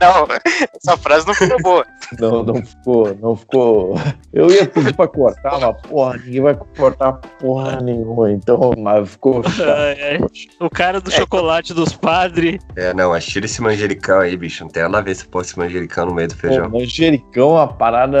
Não, 0.00 0.26
essa 0.76 0.96
frase 0.96 1.26
não 1.26 1.34
ficou 1.34 1.62
boa. 1.62 1.86
não, 2.18 2.42
não 2.42 2.54
ficou, 2.64 3.16
não 3.20 3.36
ficou. 3.36 3.94
Eu 4.32 4.50
ia 4.50 4.66
pedir 4.66 4.94
pra 4.94 5.08
cortar, 5.08 5.58
mas 5.58 5.76
porra, 5.88 6.16
ninguém 6.18 6.40
vai 6.42 6.54
cortar 6.76 7.12
porra 7.40 7.80
nenhuma, 7.80 8.30
então, 8.30 8.72
mas 8.78 9.10
ficou. 9.10 9.42
O 10.60 10.68
cara 10.70 11.00
do 11.00 11.10
chocolate 11.10 11.72
dos 11.72 11.94
padres. 11.94 12.60
É, 12.76 12.92
não, 12.92 13.10
mas 13.10 13.24
tira 13.24 13.46
esse 13.46 13.62
manjericão 13.62 14.20
aí, 14.20 14.36
bicho. 14.36 14.64
Não 14.64 14.70
tem 14.70 14.82
nada 14.82 14.98
a 14.98 15.02
ver 15.02 15.14
se 15.14 15.26
pôr 15.26 15.40
esse 15.42 15.58
manjericão 15.58 16.06
no 16.06 16.14
meio 16.14 16.28
do 16.28 16.34
Pô, 16.34 16.40
feijão. 16.42 16.68
manjericão, 16.68 17.56
a 17.56 17.66
parada 17.68 18.18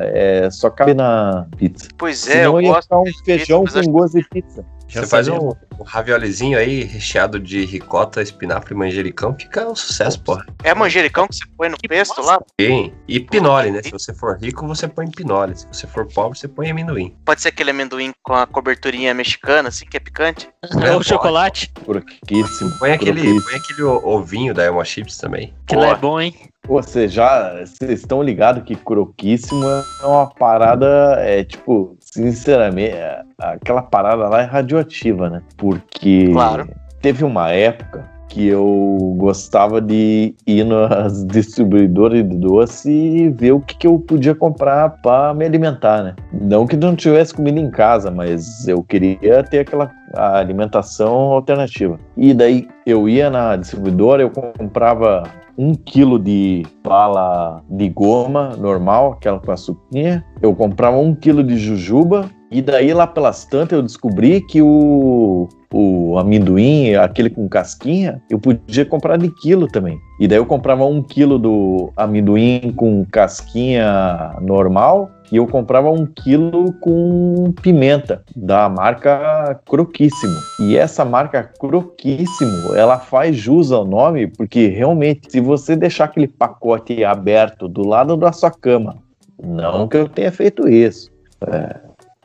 é, 0.00 0.48
só 0.50 0.68
cabe 0.70 0.94
na 0.94 1.46
pizza. 1.56 1.88
Pois 1.96 2.26
é, 2.28 2.32
Senão 2.32 2.54
eu 2.56 2.60
ia 2.62 2.68
gosto. 2.68 2.82
ficar 2.84 2.98
um 3.00 3.04
feijão 3.24 3.64
mas 3.64 3.86
com 3.86 3.92
gosto 3.92 4.18
de 4.18 4.28
pizza. 4.28 4.64
Já 4.86 5.00
Você 5.00 5.06
faz 5.08 5.28
um, 5.28 5.48
um 5.78 5.82
raviolizinho 5.84 6.58
aí, 6.58 6.84
recheado 6.84 7.40
de 7.40 7.64
ricota, 7.64 8.22
espinafre 8.22 8.74
e 8.74 8.76
manjericão, 8.76 9.34
fica 9.34 9.66
um 9.68 9.74
sucesso, 9.74 10.20
porra. 10.22 10.46
É 10.62 10.74
manjericão 10.74 11.26
que 11.26 11.34
você 11.36 11.44
põe 11.56 11.68
no 11.68 11.76
pesto 11.88 12.20
lá? 12.22 12.38
E, 12.60 12.92
e 13.08 13.18
pinole, 13.18 13.70
né? 13.70 13.82
Se 13.82 13.90
você 13.90 14.12
for 14.14 14.38
rico, 14.38 14.66
você 14.66 14.86
põe 14.86 15.10
pinole. 15.10 15.56
Se 15.56 15.66
você 15.66 15.86
for 15.86 16.06
pobre, 16.06 16.38
você 16.38 16.46
põe 16.46 16.70
amendoim. 16.70 17.16
Pode 17.24 17.40
ser 17.42 17.48
aquele 17.48 17.70
amendoim 17.70 18.12
com 18.22 18.34
a 18.34 18.46
coberturinha 18.46 19.12
mexicana, 19.14 19.70
assim, 19.70 19.86
que 19.86 19.96
é 19.96 20.00
picante? 20.00 20.48
É, 20.82 20.94
o 20.94 21.02
chocolate. 21.02 21.72
Porquíssimo. 21.84 22.70
Põe 22.78 22.92
aquele, 22.92 23.40
põe 23.42 23.54
aquele 23.54 23.82
o- 23.82 24.06
ovinho 24.06 24.52
da 24.54 24.64
Elma 24.64 24.84
Chips 24.84 25.16
também. 25.18 25.52
Que 25.66 25.74
lá 25.76 25.88
é 25.88 25.94
bom, 25.96 26.20
hein? 26.20 26.34
Pô, 26.62 26.80
Vocês 26.80 27.12
já 27.12 27.60
vocês 27.64 28.00
estão 28.00 28.22
ligados 28.22 28.64
que 28.64 28.74
croquíssimo 28.74 29.62
é 30.02 30.06
uma 30.06 30.26
parada, 30.30 31.16
é 31.18 31.44
tipo, 31.44 31.94
sinceramente, 32.14 32.92
é- 32.94 33.22
aquela 33.38 33.82
parada 33.82 34.28
lá 34.28 34.40
é 34.40 34.44
radioativa, 34.44 35.28
né? 35.28 35.42
Porque 35.56 36.30
Claro. 36.32 36.68
teve 37.00 37.24
uma 37.24 37.50
época 37.50 38.08
que 38.28 38.48
eu 38.48 39.14
gostava 39.16 39.80
de 39.80 40.34
ir 40.46 40.64
nas 40.64 41.24
distribuidoras 41.26 42.28
de 42.28 42.36
doce 42.36 42.90
e 42.90 43.28
ver 43.28 43.52
o 43.52 43.60
que, 43.60 43.76
que 43.76 43.86
eu 43.86 43.98
podia 43.98 44.34
comprar 44.34 44.90
para 45.02 45.32
me 45.34 45.44
alimentar, 45.44 46.02
né? 46.02 46.14
Não 46.32 46.66
que 46.66 46.76
não 46.76 46.96
tivesse 46.96 47.34
comida 47.34 47.60
em 47.60 47.70
casa, 47.70 48.10
mas 48.10 48.66
eu 48.66 48.82
queria 48.82 49.42
ter 49.44 49.60
aquela 49.60 49.90
alimentação 50.14 51.12
alternativa. 51.14 51.98
E 52.16 52.32
daí 52.34 52.66
eu 52.86 53.08
ia 53.08 53.30
na 53.30 53.56
distribuidora, 53.56 54.22
eu 54.22 54.30
comprava 54.30 55.24
um 55.56 55.74
quilo 55.74 56.18
de 56.18 56.64
bala 56.82 57.62
de 57.68 57.88
goma 57.88 58.56
normal, 58.56 59.12
aquela 59.12 59.38
com 59.38 59.52
açuquinha. 59.52 60.24
Eu 60.42 60.54
comprava 60.54 60.96
um 60.96 61.14
quilo 61.14 61.42
de 61.42 61.56
jujuba. 61.56 62.30
E 62.50 62.62
daí 62.62 62.94
lá 62.94 63.04
pelas 63.04 63.44
tantas 63.44 63.76
eu 63.76 63.82
descobri 63.82 64.40
que 64.40 64.62
o, 64.62 65.48
o 65.72 66.16
amendoim, 66.18 66.94
aquele 66.94 67.28
com 67.28 67.48
casquinha, 67.48 68.22
eu 68.30 68.38
podia 68.38 68.86
comprar 68.86 69.16
de 69.16 69.28
quilo 69.28 69.66
também. 69.66 69.98
E 70.20 70.28
daí 70.28 70.38
eu 70.38 70.46
comprava 70.46 70.84
um 70.84 71.02
quilo 71.02 71.36
do 71.36 71.90
amendoim 71.96 72.72
com 72.76 73.04
casquinha 73.10 74.36
normal 74.40 75.10
e 75.32 75.36
eu 75.36 75.46
comprava 75.46 75.90
um 75.90 76.06
quilo 76.06 76.72
com 76.80 77.52
pimenta 77.62 78.22
da 78.36 78.68
marca 78.68 79.60
Croquíssimo. 79.66 80.36
E 80.60 80.76
essa 80.76 81.04
marca 81.04 81.42
Croquíssimo, 81.58 82.74
ela 82.74 82.98
faz 82.98 83.36
jus 83.36 83.72
ao 83.72 83.84
nome 83.84 84.26
porque 84.26 84.68
realmente, 84.68 85.30
se 85.30 85.40
você 85.40 85.74
deixar 85.74 86.04
aquele 86.04 86.28
pacote 86.28 87.04
aberto 87.04 87.68
do 87.68 87.86
lado 87.86 88.16
da 88.16 88.32
sua 88.32 88.50
cama, 88.50 88.96
não 89.42 89.88
que 89.88 89.96
eu 89.96 90.08
tenha 90.08 90.30
feito 90.30 90.68
isso. 90.68 91.10
É, 91.46 91.80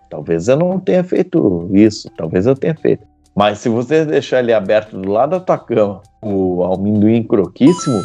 talvez 0.10 0.48
eu 0.48 0.58
não 0.58 0.80
tenha 0.80 1.04
feito 1.04 1.70
isso, 1.74 2.10
talvez 2.18 2.46
eu 2.46 2.56
tenha 2.56 2.76
feito. 2.76 3.04
Mas 3.36 3.60
se 3.60 3.70
você 3.70 4.06
deixar 4.06 4.40
ele 4.40 4.54
aberto 4.54 4.98
do 4.98 5.10
lado 5.10 5.32
da 5.32 5.40
tua 5.40 5.58
cama, 5.58 6.02
o 6.22 6.64
amendoim 6.64 7.24
croquíssimo, 7.24 8.02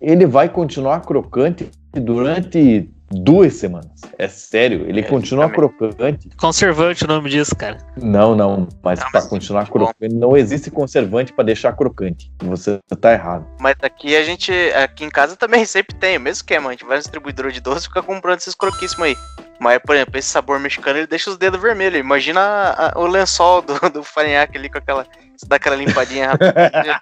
ele 0.00 0.26
vai 0.26 0.48
continuar 0.48 1.00
crocante 1.00 1.70
durante 1.92 2.90
duas 3.10 3.54
semanas. 3.54 3.90
É 4.18 4.28
sério, 4.28 4.84
ele 4.88 5.00
É, 5.00 5.02
continua 5.04 5.48
também. 5.48 5.70
crocante. 5.70 6.28
Conservante 6.36 7.04
o 7.04 7.08
nome 7.08 7.30
disso, 7.30 7.54
cara. 7.56 7.78
Não, 7.96 8.34
não, 8.34 8.68
mas 8.82 9.00
para 9.10 9.22
continuar 9.22 9.64
bom. 9.66 9.72
crocante, 9.72 10.14
não 10.14 10.36
existe 10.36 10.70
conservante 10.70 11.32
para 11.32 11.44
deixar 11.44 11.72
crocante. 11.72 12.30
Você 12.42 12.78
tá 13.00 13.12
errado. 13.12 13.46
Mas 13.60 13.76
aqui 13.82 14.16
a 14.16 14.22
gente, 14.22 14.52
aqui 14.74 15.04
em 15.04 15.10
casa 15.10 15.36
também 15.36 15.64
sempre 15.64 15.96
tem 15.96 16.16
o 16.16 16.20
mesmo 16.20 16.34
esquema. 16.38 16.68
A 16.68 16.72
gente 16.72 16.84
vai 16.84 16.96
no 16.96 17.02
distribuidor 17.02 17.50
de 17.50 17.60
doce 17.60 17.80
e 17.86 17.88
fica 17.88 18.02
comprando 18.02 18.38
esses 18.38 18.54
croquíssimos 18.54 19.06
aí. 19.06 19.16
Mas, 19.60 19.78
por 19.80 19.94
exemplo, 19.96 20.16
esse 20.18 20.28
sabor 20.28 20.60
mexicano 20.60 20.98
ele 20.98 21.06
deixa 21.06 21.30
os 21.30 21.36
dedos 21.36 21.60
vermelhos. 21.60 21.98
Imagina 21.98 22.40
a- 22.40 22.92
a- 22.94 22.98
o 23.00 23.06
lençol 23.06 23.60
do, 23.62 23.74
do 23.90 24.04
farinhaque 24.04 24.56
ali 24.56 24.68
com 24.68 24.78
aquela. 24.78 25.04
Daquela 25.46 25.76
limpadinha 25.76 26.30
rápida. 26.30 27.00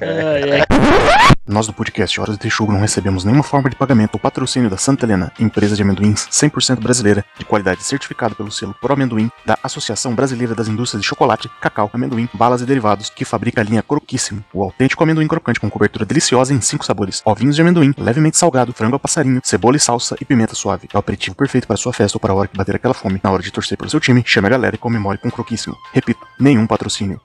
Ai, 0.00 0.52
ai. 0.52 1.38
Nós 1.48 1.66
do 1.66 1.72
podcast 1.72 2.20
Horas 2.20 2.34
de 2.34 2.42
Texugo 2.42 2.70
não 2.70 2.80
recebemos 2.80 3.24
nenhuma 3.24 3.42
forma 3.42 3.70
de 3.70 3.76
pagamento 3.76 4.14
ou 4.14 4.20
patrocínio 4.20 4.68
da 4.68 4.76
Santa 4.76 5.06
Helena, 5.06 5.32
empresa 5.40 5.74
de 5.74 5.80
amendoins 5.82 6.28
100% 6.30 6.78
brasileira, 6.78 7.24
de 7.38 7.44
qualidade 7.46 7.82
certificada 7.82 8.34
pelo 8.34 8.52
selo 8.52 8.74
Pro 8.78 8.92
Amendoim, 8.92 9.30
da 9.46 9.58
Associação 9.62 10.14
Brasileira 10.14 10.54
das 10.54 10.68
Indústrias 10.68 11.00
de 11.00 11.08
Chocolate, 11.08 11.50
Cacau, 11.58 11.90
Amendoim, 11.94 12.28
Balas 12.34 12.60
e 12.60 12.66
Derivados, 12.66 13.08
que 13.08 13.24
fabrica 13.24 13.62
a 13.62 13.64
linha 13.64 13.82
Croquíssimo, 13.82 14.44
o 14.52 14.62
autêntico 14.62 15.02
amendoim 15.02 15.26
crocante 15.26 15.58
com 15.58 15.70
cobertura 15.70 16.04
deliciosa 16.04 16.52
em 16.52 16.60
cinco 16.60 16.84
sabores, 16.84 17.22
ovinhos 17.24 17.56
de 17.56 17.62
amendoim, 17.62 17.94
levemente 17.96 18.36
salgado, 18.36 18.74
frango 18.74 18.96
a 18.96 18.98
passarinho, 18.98 19.40
cebola 19.42 19.78
e 19.78 19.80
salsa 19.80 20.16
e 20.20 20.26
pimenta 20.26 20.54
suave. 20.54 20.86
É 20.92 20.96
o 20.96 21.00
aperitivo 21.00 21.34
perfeito 21.34 21.66
para 21.66 21.78
sua 21.78 21.94
festa 21.94 22.16
ou 22.16 22.20
para 22.20 22.32
a 22.32 22.36
hora 22.36 22.48
que 22.48 22.58
bater 22.58 22.76
aquela 22.76 22.92
fome. 22.92 23.20
Na 23.24 23.30
hora 23.30 23.42
de 23.42 23.50
torcer 23.50 23.78
pelo 23.78 23.88
seu 23.88 24.00
time, 24.00 24.22
chame 24.26 24.48
a 24.48 24.50
galera 24.50 24.74
e 24.74 24.78
comemore 24.78 25.16
com 25.16 25.30
Croquíssimo. 25.30 25.76
Repito, 25.94 26.26
nenhum 26.38 26.66
patrocínio. 26.66 27.18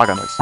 Paga 0.00 0.14
nós. 0.14 0.34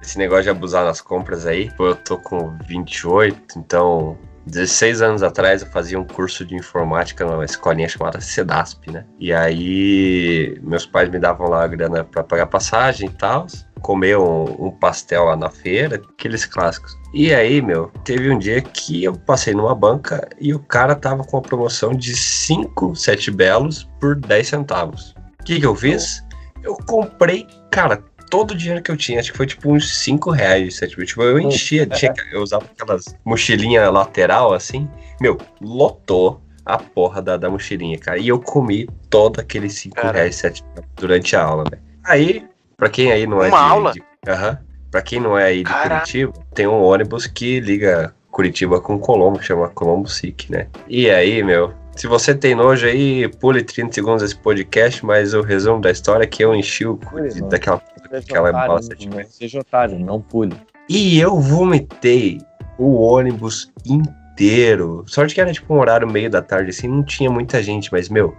Esse 0.00 0.16
negócio 0.16 0.44
de 0.44 0.48
abusar 0.48 0.82
nas 0.82 1.02
compras 1.02 1.44
aí, 1.44 1.70
eu 1.78 1.94
tô 1.94 2.16
com 2.16 2.56
28, 2.66 3.58
então 3.58 4.16
16 4.46 5.02
anos 5.02 5.22
atrás 5.22 5.60
eu 5.60 5.68
fazia 5.68 6.00
um 6.00 6.06
curso 6.06 6.42
de 6.46 6.54
informática 6.54 7.26
numa 7.26 7.44
escolinha 7.44 7.86
chamada 7.86 8.18
CEDASP, 8.18 8.92
né? 8.92 9.04
E 9.18 9.30
aí 9.30 10.58
meus 10.62 10.86
pais 10.86 11.10
me 11.10 11.18
davam 11.18 11.50
lá 11.50 11.64
a 11.64 11.66
grana 11.66 12.02
pra 12.02 12.24
pagar 12.24 12.46
passagem 12.46 13.10
e 13.10 13.12
tal, 13.12 13.46
comer 13.82 14.16
um, 14.16 14.68
um 14.68 14.70
pastel 14.70 15.24
lá 15.24 15.36
na 15.36 15.50
feira, 15.50 15.96
aqueles 15.96 16.46
clássicos. 16.46 16.96
E 17.12 17.34
aí, 17.34 17.60
meu, 17.60 17.88
teve 18.06 18.30
um 18.30 18.38
dia 18.38 18.62
que 18.62 19.04
eu 19.04 19.12
passei 19.18 19.52
numa 19.52 19.74
banca 19.74 20.26
e 20.40 20.54
o 20.54 20.60
cara 20.60 20.94
tava 20.94 21.24
com 21.24 21.36
uma 21.36 21.42
promoção 21.42 21.92
de 21.92 22.16
5 22.16 22.96
sete 22.96 23.30
belos 23.30 23.86
por 24.00 24.16
10 24.16 24.48
centavos. 24.48 25.14
O 25.38 25.44
que 25.44 25.60
que 25.60 25.66
eu 25.66 25.74
fiz? 25.74 26.24
Eu 26.62 26.76
comprei, 26.86 27.46
cara, 27.70 28.02
todo 28.30 28.52
o 28.52 28.56
dinheiro 28.56 28.82
que 28.82 28.90
eu 28.90 28.96
tinha, 28.96 29.20
acho 29.20 29.32
que 29.32 29.36
foi 29.36 29.46
tipo 29.46 29.70
uns 29.72 29.98
5 29.98 30.30
reais, 30.30 30.76
sabe? 30.76 30.92
Tipo, 31.04 31.22
eu 31.22 31.38
enchia, 31.38 31.84
tinha, 31.86 32.14
eu 32.32 32.40
usava 32.42 32.64
aquelas 32.64 33.04
mochilinha 33.24 33.90
lateral 33.90 34.54
assim, 34.54 34.88
meu, 35.20 35.36
lotou 35.60 36.40
a 36.64 36.78
porra 36.78 37.20
da, 37.20 37.36
da 37.36 37.50
mochilinha, 37.50 37.98
cara. 37.98 38.18
E 38.18 38.28
eu 38.28 38.38
comi 38.40 38.88
todo 39.10 39.40
aqueles 39.40 39.74
5 39.74 39.96
Cara. 39.96 40.12
reais, 40.18 40.36
7 40.36 40.62
durante 40.96 41.34
a 41.34 41.42
aula, 41.42 41.64
velho. 41.68 41.82
Aí, 42.04 42.46
pra 42.76 42.88
quem 42.88 43.10
aí 43.12 43.26
não 43.26 43.42
é 43.42 43.48
Uma 43.48 43.58
de. 43.58 43.64
aula? 43.72 43.92
de- 43.92 44.02
Aham. 44.28 44.58
Pra 44.90 45.02
quem 45.02 45.20
não 45.20 45.38
é 45.38 45.44
aí 45.44 45.58
de 45.58 45.64
Caraca. 45.64 45.88
Curitiba, 46.00 46.32
tem 46.54 46.66
um 46.66 46.80
ônibus 46.82 47.26
que 47.26 47.60
liga 47.60 48.14
Curitiba 48.30 48.80
com 48.80 48.98
Colombo, 48.98 49.38
que 49.38 49.44
chama 49.46 49.68
Colombo 49.68 50.08
Sick, 50.08 50.50
né? 50.50 50.66
E 50.88 51.08
aí, 51.10 51.42
meu, 51.42 51.72
se 52.00 52.06
você 52.06 52.34
tem 52.34 52.54
nojo 52.54 52.86
aí, 52.86 53.28
pule 53.28 53.62
30 53.62 53.92
segundos 53.92 54.22
esse 54.22 54.34
podcast, 54.34 55.04
mas 55.04 55.34
o 55.34 55.42
resumo 55.42 55.82
da 55.82 55.90
história 55.90 56.24
é 56.24 56.26
que 56.26 56.42
eu 56.42 56.54
enchi 56.54 56.86
o 56.86 56.96
cu 56.96 57.20
de- 57.28 57.42
Não. 57.42 57.48
daquela, 57.50 57.82
daquela 58.10 58.50
bala 58.50 58.80
sete 58.82 59.06
não 59.06 59.22
seja 59.24 59.60
otário, 59.60 59.98
não 59.98 60.18
pule. 60.18 60.56
e 60.88 61.20
eu 61.20 61.38
vomitei 61.38 62.40
o 62.78 62.94
ônibus 63.02 63.70
inteiro. 63.84 65.04
Sorte 65.06 65.34
que 65.34 65.42
era 65.42 65.52
tipo 65.52 65.74
um 65.74 65.78
horário 65.78 66.10
meio 66.10 66.30
da 66.30 66.40
tarde, 66.40 66.70
assim, 66.70 66.88
não 66.88 67.02
tinha 67.02 67.30
muita 67.30 67.62
gente, 67.62 67.92
mas, 67.92 68.08
meu, 68.08 68.34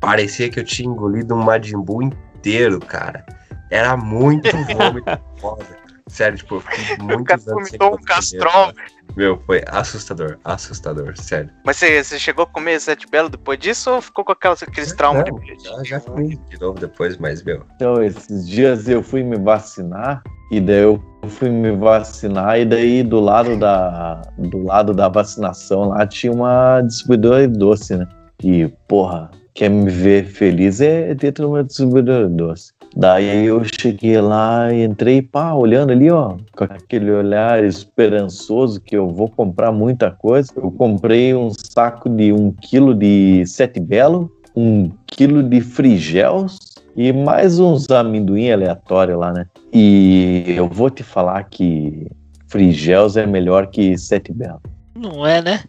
parecia 0.00 0.48
que 0.50 0.58
eu 0.58 0.64
tinha 0.64 0.88
engolido 0.88 1.36
um 1.36 1.38
Majin 1.44 1.78
Buu 1.80 2.02
inteiro, 2.02 2.80
cara. 2.80 3.24
Era 3.70 3.96
muito 3.96 4.48
vômito 4.76 5.20
foda. 5.36 5.83
Sério, 6.06 6.36
tipo, 6.36 6.56
eu 6.56 6.60
fiquei 6.60 6.96
O 7.00 7.04
muitos 7.04 7.24
cara 7.24 7.40
anos 7.40 7.68
sem 7.68 7.78
vomitou 7.78 7.94
um 7.94 8.02
castrol. 8.02 8.72
Meu, 9.16 9.38
foi 9.46 9.62
assustador, 9.68 10.38
assustador, 10.44 11.16
sério. 11.16 11.50
Mas 11.64 11.76
você, 11.76 12.02
você 12.02 12.18
chegou 12.18 12.44
a 12.44 12.46
comer 12.46 12.80
sete 12.80 13.06
belo 13.08 13.28
depois 13.28 13.58
disso 13.58 13.90
ou 13.90 14.02
ficou 14.02 14.24
com 14.24 14.32
aquelas, 14.32 14.62
aqueles 14.62 14.92
traumas 14.92 15.24
Não, 15.28 15.38
de 15.38 15.64
já, 15.64 15.84
já 15.84 16.00
comi 16.00 16.36
de 16.36 16.60
novo 16.60 16.78
depois, 16.78 17.16
mas, 17.16 17.42
meu, 17.42 17.64
Então, 17.76 18.02
esses 18.02 18.46
dias 18.46 18.88
eu 18.88 19.02
fui 19.02 19.22
me 19.22 19.36
vacinar 19.36 20.22
e 20.50 20.60
daí 20.60 20.82
eu 20.82 21.02
fui 21.28 21.48
me 21.48 21.72
vacinar 21.72 22.58
e 22.58 22.64
daí 22.64 23.02
do 23.02 23.20
lado 23.20 23.56
da 23.56 24.20
do 24.36 24.62
lado 24.62 24.92
da 24.92 25.08
vacinação 25.08 25.88
lá 25.88 26.06
tinha 26.06 26.32
uma 26.32 26.82
distribuidora 26.82 27.48
de 27.48 27.58
doce, 27.58 27.96
né? 27.96 28.06
E, 28.42 28.68
porra, 28.88 29.30
quer 29.54 29.70
me 29.70 29.88
ver 29.90 30.26
feliz 30.26 30.80
é 30.80 31.14
dentro 31.14 31.46
de 31.46 31.50
uma 31.50 31.64
distribuidora 31.64 32.28
de 32.28 32.34
doce. 32.34 32.73
Daí 32.96 33.46
eu 33.46 33.62
cheguei 33.64 34.20
lá 34.20 34.72
e 34.72 34.84
entrei, 34.84 35.20
pá, 35.20 35.52
olhando 35.52 35.90
ali, 35.90 36.10
ó, 36.10 36.36
com 36.56 36.64
aquele 36.64 37.10
olhar 37.10 37.62
esperançoso 37.64 38.80
que 38.80 38.96
eu 38.96 39.08
vou 39.08 39.28
comprar 39.28 39.72
muita 39.72 40.12
coisa. 40.12 40.52
Eu 40.56 40.70
comprei 40.70 41.34
um 41.34 41.50
saco 41.50 42.08
de 42.08 42.32
um 42.32 42.52
quilo 42.52 42.94
de 42.94 43.44
sete 43.46 43.80
belo, 43.80 44.30
um 44.54 44.90
quilo 45.06 45.42
de 45.42 45.60
frigels 45.60 46.56
e 46.96 47.12
mais 47.12 47.58
uns 47.58 47.90
amendoim 47.90 48.52
aleatório 48.52 49.18
lá, 49.18 49.32
né? 49.32 49.46
E 49.72 50.44
eu 50.56 50.68
vou 50.68 50.88
te 50.88 51.02
falar 51.02 51.42
que 51.44 52.06
frigels 52.46 53.16
é 53.16 53.26
melhor 53.26 53.66
que 53.66 53.98
sete 53.98 54.32
belo. 54.32 54.60
Não 54.94 55.26
é, 55.26 55.42
né? 55.42 55.64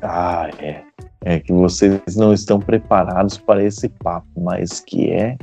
Ah, 0.00 0.48
é. 0.58 0.82
É 1.24 1.38
que 1.38 1.52
vocês 1.52 2.16
não 2.16 2.32
estão 2.32 2.58
preparados 2.58 3.36
para 3.38 3.62
esse 3.62 3.88
papo, 3.88 4.26
mas 4.40 4.80
que 4.80 5.10
é. 5.10 5.36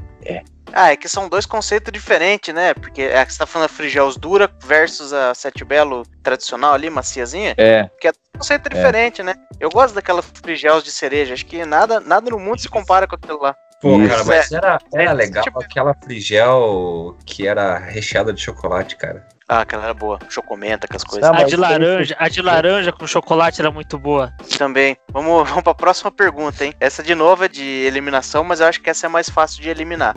Ah, 0.72 0.92
é 0.92 0.96
que 0.96 1.10
são 1.10 1.28
dois 1.28 1.46
conceitos 1.46 1.92
diferentes, 1.92 2.54
né? 2.54 2.74
Porque 2.76 3.02
é 3.02 3.26
que 3.26 3.34
você 3.34 3.40
tá 3.40 3.46
falando 3.48 3.66
a 3.66 3.74
Frigels 3.74 4.18
dura 4.18 4.50
versus 4.64 5.12
a 5.12 5.34
Sete 5.34 5.66
Belo 5.66 6.04
tradicional 6.22 6.74
ali, 6.74 6.90
maciazinha. 6.90 7.56
É, 7.58 7.90
Conceito 8.38 8.70
diferente, 8.70 9.22
né? 9.24 9.34
Eu 9.60 9.70
gosto 9.70 9.94
daquela 9.96 10.22
Frigels 10.22 10.84
de 10.84 10.92
cereja. 10.92 11.34
Acho 11.34 11.46
que 11.46 11.66
nada, 11.66 12.00
nada 12.00 12.30
no 12.30 12.40
mundo 12.40 12.62
se 12.62 12.70
compara 12.70 13.06
com 13.08 13.16
aquilo 13.16 13.42
lá. 13.42 13.56
Pô, 13.82 13.98
Isso. 14.00 14.10
cara, 14.10 14.24
mas 14.26 14.52
era, 14.52 14.80
era 14.94 15.12
É, 15.12 15.14
legal 15.14 15.44
tipo- 15.44 15.62
aquela 15.62 15.94
frigel 15.94 17.18
que 17.26 17.48
era 17.48 17.78
recheada 17.78 18.34
de 18.34 18.42
chocolate, 18.42 18.96
cara. 18.98 19.26
Ah, 19.52 19.62
aquela 19.62 19.84
era 19.86 19.94
boa. 19.96 20.20
Chocomenta, 20.30 20.88
com 20.88 20.96
as 20.96 21.04
coisas. 21.04 21.28
Ah, 21.28 21.36
A 21.40 21.44
de 21.44 21.56
laranja, 21.56 22.16
a 22.20 22.30
de 22.30 22.40
laranja 22.40 22.92
com 22.92 23.08
chocolate 23.08 23.60
era 23.60 23.72
muito 23.72 23.98
boa. 23.98 24.32
Também. 24.60 24.96
Vamos, 25.12 25.44
vamos 25.50 25.64
pra 25.64 25.74
próxima 25.74 26.12
pergunta, 26.12 26.64
hein? 26.64 26.74
Essa 26.80 27.02
de 27.02 27.16
novo 27.16 27.44
é 27.44 27.48
de 27.48 27.64
eliminação, 27.64 28.44
mas 28.44 28.60
eu 28.60 28.68
acho 28.68 28.80
que 28.80 28.92
essa 28.92 29.08
é 29.08 29.10
mais 29.10 29.28
fácil 29.28 29.62
de 29.64 29.70
eliminar. 29.70 30.14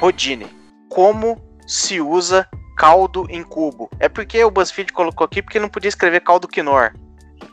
Rodine, 0.00 0.46
como 0.90 1.40
se 1.66 2.00
usa 2.00 2.46
caldo 2.76 3.26
em 3.30 3.42
cubo? 3.42 3.88
É 3.98 4.08
porque 4.08 4.44
o 4.44 4.50
BuzzFeed 4.50 4.92
colocou 4.92 5.24
aqui 5.24 5.40
porque 5.42 5.58
não 5.58 5.68
podia 5.70 5.88
escrever 5.88 6.20
caldo 6.20 6.46
quinor. 6.46 6.92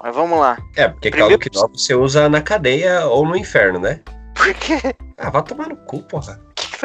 Mas 0.01 0.13
vamos 0.13 0.37
lá. 0.39 0.57
É, 0.75 0.89
porque 0.89 1.09
Primeiro- 1.09 1.39
caldo 1.39 1.49
quinó 1.49 1.67
você 1.69 1.95
usa 1.95 2.27
na 2.27 2.41
cadeia 2.41 3.05
ou 3.05 3.25
no 3.25 3.35
inferno, 3.37 3.79
né? 3.79 4.01
Por 4.35 4.53
quê? 4.55 4.93
Ah, 5.17 5.29
vai 5.29 5.41
tomar 5.43 5.69
no 5.69 5.77
cu, 5.77 6.03
porra. 6.03 6.37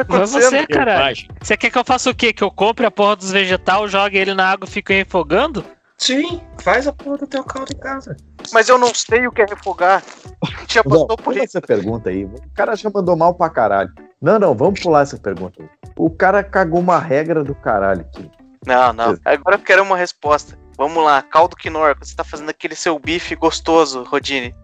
Tá 0.05 0.13
Não 0.13 0.21
é 0.21 0.23
acontecendo? 0.23 0.49
você, 0.51 0.67
cara. 0.67 1.13
Você 1.41 1.57
quer 1.57 1.69
que 1.69 1.77
eu 1.77 1.83
faça 1.85 2.09
o 2.09 2.15
quê? 2.15 2.31
Que 2.31 2.43
eu 2.43 2.51
compre 2.51 2.85
a 2.85 2.91
porra 2.91 3.15
dos 3.15 3.31
vegetal, 3.31 3.87
jogue 3.87 4.17
ele 4.17 4.33
na 4.33 4.49
água 4.49 4.67
e 4.67 4.71
fique 4.71 4.93
refogando? 4.93 5.63
Sim, 5.97 6.41
faz 6.61 6.87
a 6.87 6.93
porra 6.93 7.17
do 7.17 7.27
teu 7.27 7.43
caldo 7.43 7.73
em 7.73 7.79
casa. 7.79 8.15
Mas 8.53 8.69
eu 8.69 8.77
não 8.77 8.93
sei 8.95 9.27
o 9.27 9.31
que 9.31 9.41
é 9.41 9.45
refogar. 9.45 10.01
A 10.41 10.59
gente 10.61 10.75
já 10.75 10.81
Não, 10.85 10.91
passou 10.91 11.07
por 11.07 11.23
pula 11.23 11.35
isso. 11.37 11.57
essa 11.57 11.61
pergunta 11.61 12.09
aí. 12.09 12.23
O 12.23 12.35
cara 12.55 12.75
já 12.75 12.89
mandou 12.89 13.17
mal 13.17 13.33
pra 13.33 13.49
caralho. 13.49 13.91
Não, 14.21 14.39
não, 14.39 14.55
vamos 14.55 14.79
pular 14.79 15.01
essa 15.01 15.17
pergunta 15.17 15.61
aí. 15.61 15.69
O 15.97 16.09
cara 16.09 16.41
cagou 16.41 16.79
uma 16.79 16.99
regra 16.99 17.43
do 17.43 17.53
caralho 17.53 18.01
aqui. 18.01 18.31
Não, 18.65 18.93
não. 18.93 19.17
Agora 19.25 19.55
eu 19.57 19.59
quero 19.59 19.83
uma 19.83 19.97
resposta. 19.97 20.57
Vamos 20.77 21.03
lá, 21.03 21.21
caldo 21.21 21.57
quinor, 21.57 21.97
você 21.99 22.15
tá 22.15 22.23
fazendo 22.23 22.49
aquele 22.49 22.75
seu 22.75 22.97
bife 22.97 23.35
gostoso, 23.35 24.03
Rodine. 24.03 24.55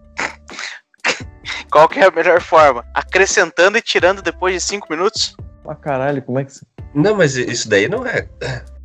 Qual 1.70 1.88
que 1.88 2.00
é 2.00 2.06
a 2.06 2.10
melhor 2.10 2.40
forma? 2.40 2.84
Acrescentando 2.94 3.78
e 3.78 3.82
tirando 3.82 4.22
depois 4.22 4.54
de 4.54 4.60
5 4.60 4.86
minutos? 4.90 5.36
Pra 5.62 5.74
caralho, 5.74 6.22
como 6.22 6.38
é 6.38 6.44
que 6.44 6.52
você. 6.52 6.64
Não, 6.94 7.16
mas 7.16 7.36
isso 7.36 7.68
daí 7.68 7.88
não 7.88 8.06
é. 8.06 8.28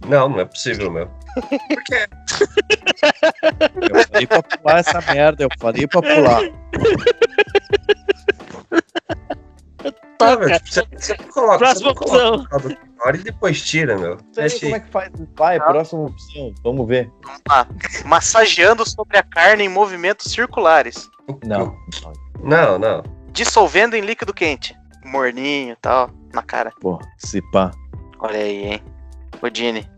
Não, 0.07 0.27
não 0.27 0.39
é 0.39 0.45
possível, 0.45 0.91
meu. 0.91 1.07
Por 1.07 1.83
quê? 1.85 2.07
Eu 3.81 4.03
falei 4.05 4.27
pra 4.27 4.43
pular 4.43 4.79
essa 4.79 5.01
merda, 5.13 5.43
eu 5.43 5.49
falei 5.59 5.87
pra 5.87 6.01
pular. 6.01 6.41
Tá, 10.17 10.37
meu, 10.37 10.49
tipo, 10.51 10.67
você, 10.71 10.87
você 10.95 11.17
coloca, 11.17 11.57
Próxima 11.57 11.93
você 11.93 11.95
coloca 11.95 12.15
opção. 12.15 12.35
o 12.35 12.49
caldo 12.49 12.69
quinor 12.75 13.15
e 13.15 13.17
depois 13.23 13.61
tira, 13.61 13.97
meu. 13.97 14.17
Sei 14.33 14.43
Deixa 14.43 14.59
como 14.59 14.75
é 14.75 14.79
que 14.79 14.91
faz. 14.91 15.11
Vai, 15.35 15.59
próxima 15.59 16.01
opção. 16.03 16.53
Vamos 16.63 16.87
ver. 16.87 17.11
Vamos 17.23 17.41
lá. 17.49 17.67
Massageando 18.05 18.87
sobre 18.87 19.17
a 19.17 19.23
carne 19.23 19.63
em 19.63 19.69
movimentos 19.69 20.31
circulares. 20.31 21.09
Não. 21.43 21.75
Não, 22.03 22.13
não. 22.77 23.03
Dissolvendo 23.31 23.95
em 23.95 24.01
líquido 24.01 24.33
quente. 24.33 24.75
Morninho 25.05 25.73
e 25.73 25.75
tal, 25.77 26.09
na 26.33 26.43
cara. 26.43 26.71
Pô, 26.79 26.99
se 27.17 27.41
pá. 27.51 27.71
Olha 28.19 28.37
aí, 28.37 28.73
hein. 28.73 28.83
Rodine. 29.41 29.89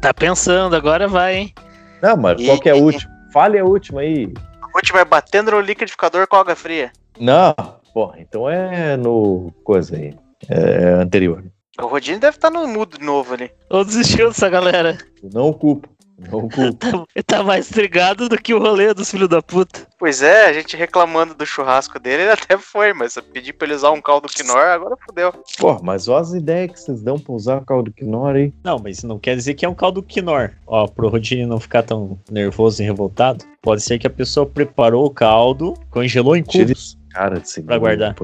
Tá 0.00 0.14
pensando, 0.14 0.76
agora 0.76 1.08
vai, 1.08 1.36
hein? 1.36 1.54
Não, 2.02 2.16
mas 2.16 2.44
qual 2.44 2.60
que 2.60 2.68
é 2.68 2.72
a 2.72 2.76
última? 2.76 3.12
Fale 3.32 3.58
a 3.58 3.64
última 3.64 4.02
aí. 4.02 4.32
A 4.62 4.76
última 4.76 5.00
é 5.00 5.04
batendo 5.04 5.50
no 5.50 5.60
liquidificador 5.60 6.28
com 6.28 6.36
água 6.36 6.54
fria. 6.54 6.92
Não, 7.18 7.54
pô, 7.92 8.12
então 8.16 8.48
é 8.48 8.96
no. 8.96 9.52
coisa 9.64 9.96
aí. 9.96 10.14
É 10.48 10.90
anterior. 10.92 11.42
O 11.80 11.86
Rodine 11.86 12.18
deve 12.18 12.36
estar 12.36 12.50
no 12.50 12.66
mudo 12.66 12.98
de 12.98 13.04
novo 13.04 13.34
ali. 13.34 13.50
Ou 13.68 13.84
desistiu 13.84 14.28
dessa 14.28 14.48
galera? 14.48 14.96
Não 15.22 15.52
culpo. 15.52 15.88
Culpo. 16.30 16.56
Tá, 16.76 17.04
ele 17.14 17.22
tá 17.22 17.42
mais 17.42 17.70
intrigado 17.70 18.28
do 18.28 18.38
que 18.38 18.54
o 18.54 18.58
rolê 18.58 18.92
dos 18.94 19.10
filhos 19.10 19.28
da 19.28 19.42
puta. 19.42 19.86
Pois 19.98 20.22
é, 20.22 20.46
a 20.46 20.52
gente 20.52 20.76
reclamando 20.76 21.34
do 21.34 21.46
churrasco 21.46 21.98
dele, 21.98 22.22
ele 22.22 22.32
até 22.32 22.56
foi, 22.58 22.92
mas 22.92 23.16
eu 23.16 23.22
pedi 23.22 23.52
pra 23.52 23.66
ele 23.66 23.74
usar 23.74 23.90
um 23.90 24.00
caldo 24.00 24.28
quinor, 24.28 24.58
agora 24.58 24.96
fodeu. 25.04 25.32
Pô, 25.58 25.78
mas 25.82 26.08
olha 26.08 26.20
as 26.20 26.32
ideias 26.32 26.72
que 26.72 26.80
vocês 26.80 27.02
dão 27.02 27.18
pra 27.18 27.34
usar 27.34 27.64
caldo 27.64 27.92
quinor 27.92 28.34
aí. 28.34 28.52
Não, 28.64 28.78
mas 28.78 28.98
isso 28.98 29.06
não 29.06 29.18
quer 29.18 29.36
dizer 29.36 29.54
que 29.54 29.64
é 29.64 29.68
um 29.68 29.74
caldo 29.74 30.02
quinor. 30.02 30.52
Ó, 30.66 30.86
pro 30.86 31.08
Rodine 31.08 31.46
não 31.46 31.60
ficar 31.60 31.82
tão 31.82 32.18
nervoso 32.30 32.82
e 32.82 32.86
revoltado, 32.86 33.44
pode 33.60 33.82
ser 33.82 33.98
que 33.98 34.06
a 34.06 34.10
pessoa 34.10 34.46
preparou 34.46 35.06
o 35.06 35.10
caldo, 35.10 35.74
congelou 35.90 36.36
em 36.36 36.42
cubos. 36.42 36.98
Cara 37.10 37.40
de 37.40 37.48
segundo. 37.48 37.68
Pra 37.68 37.78
guardar. 37.78 38.14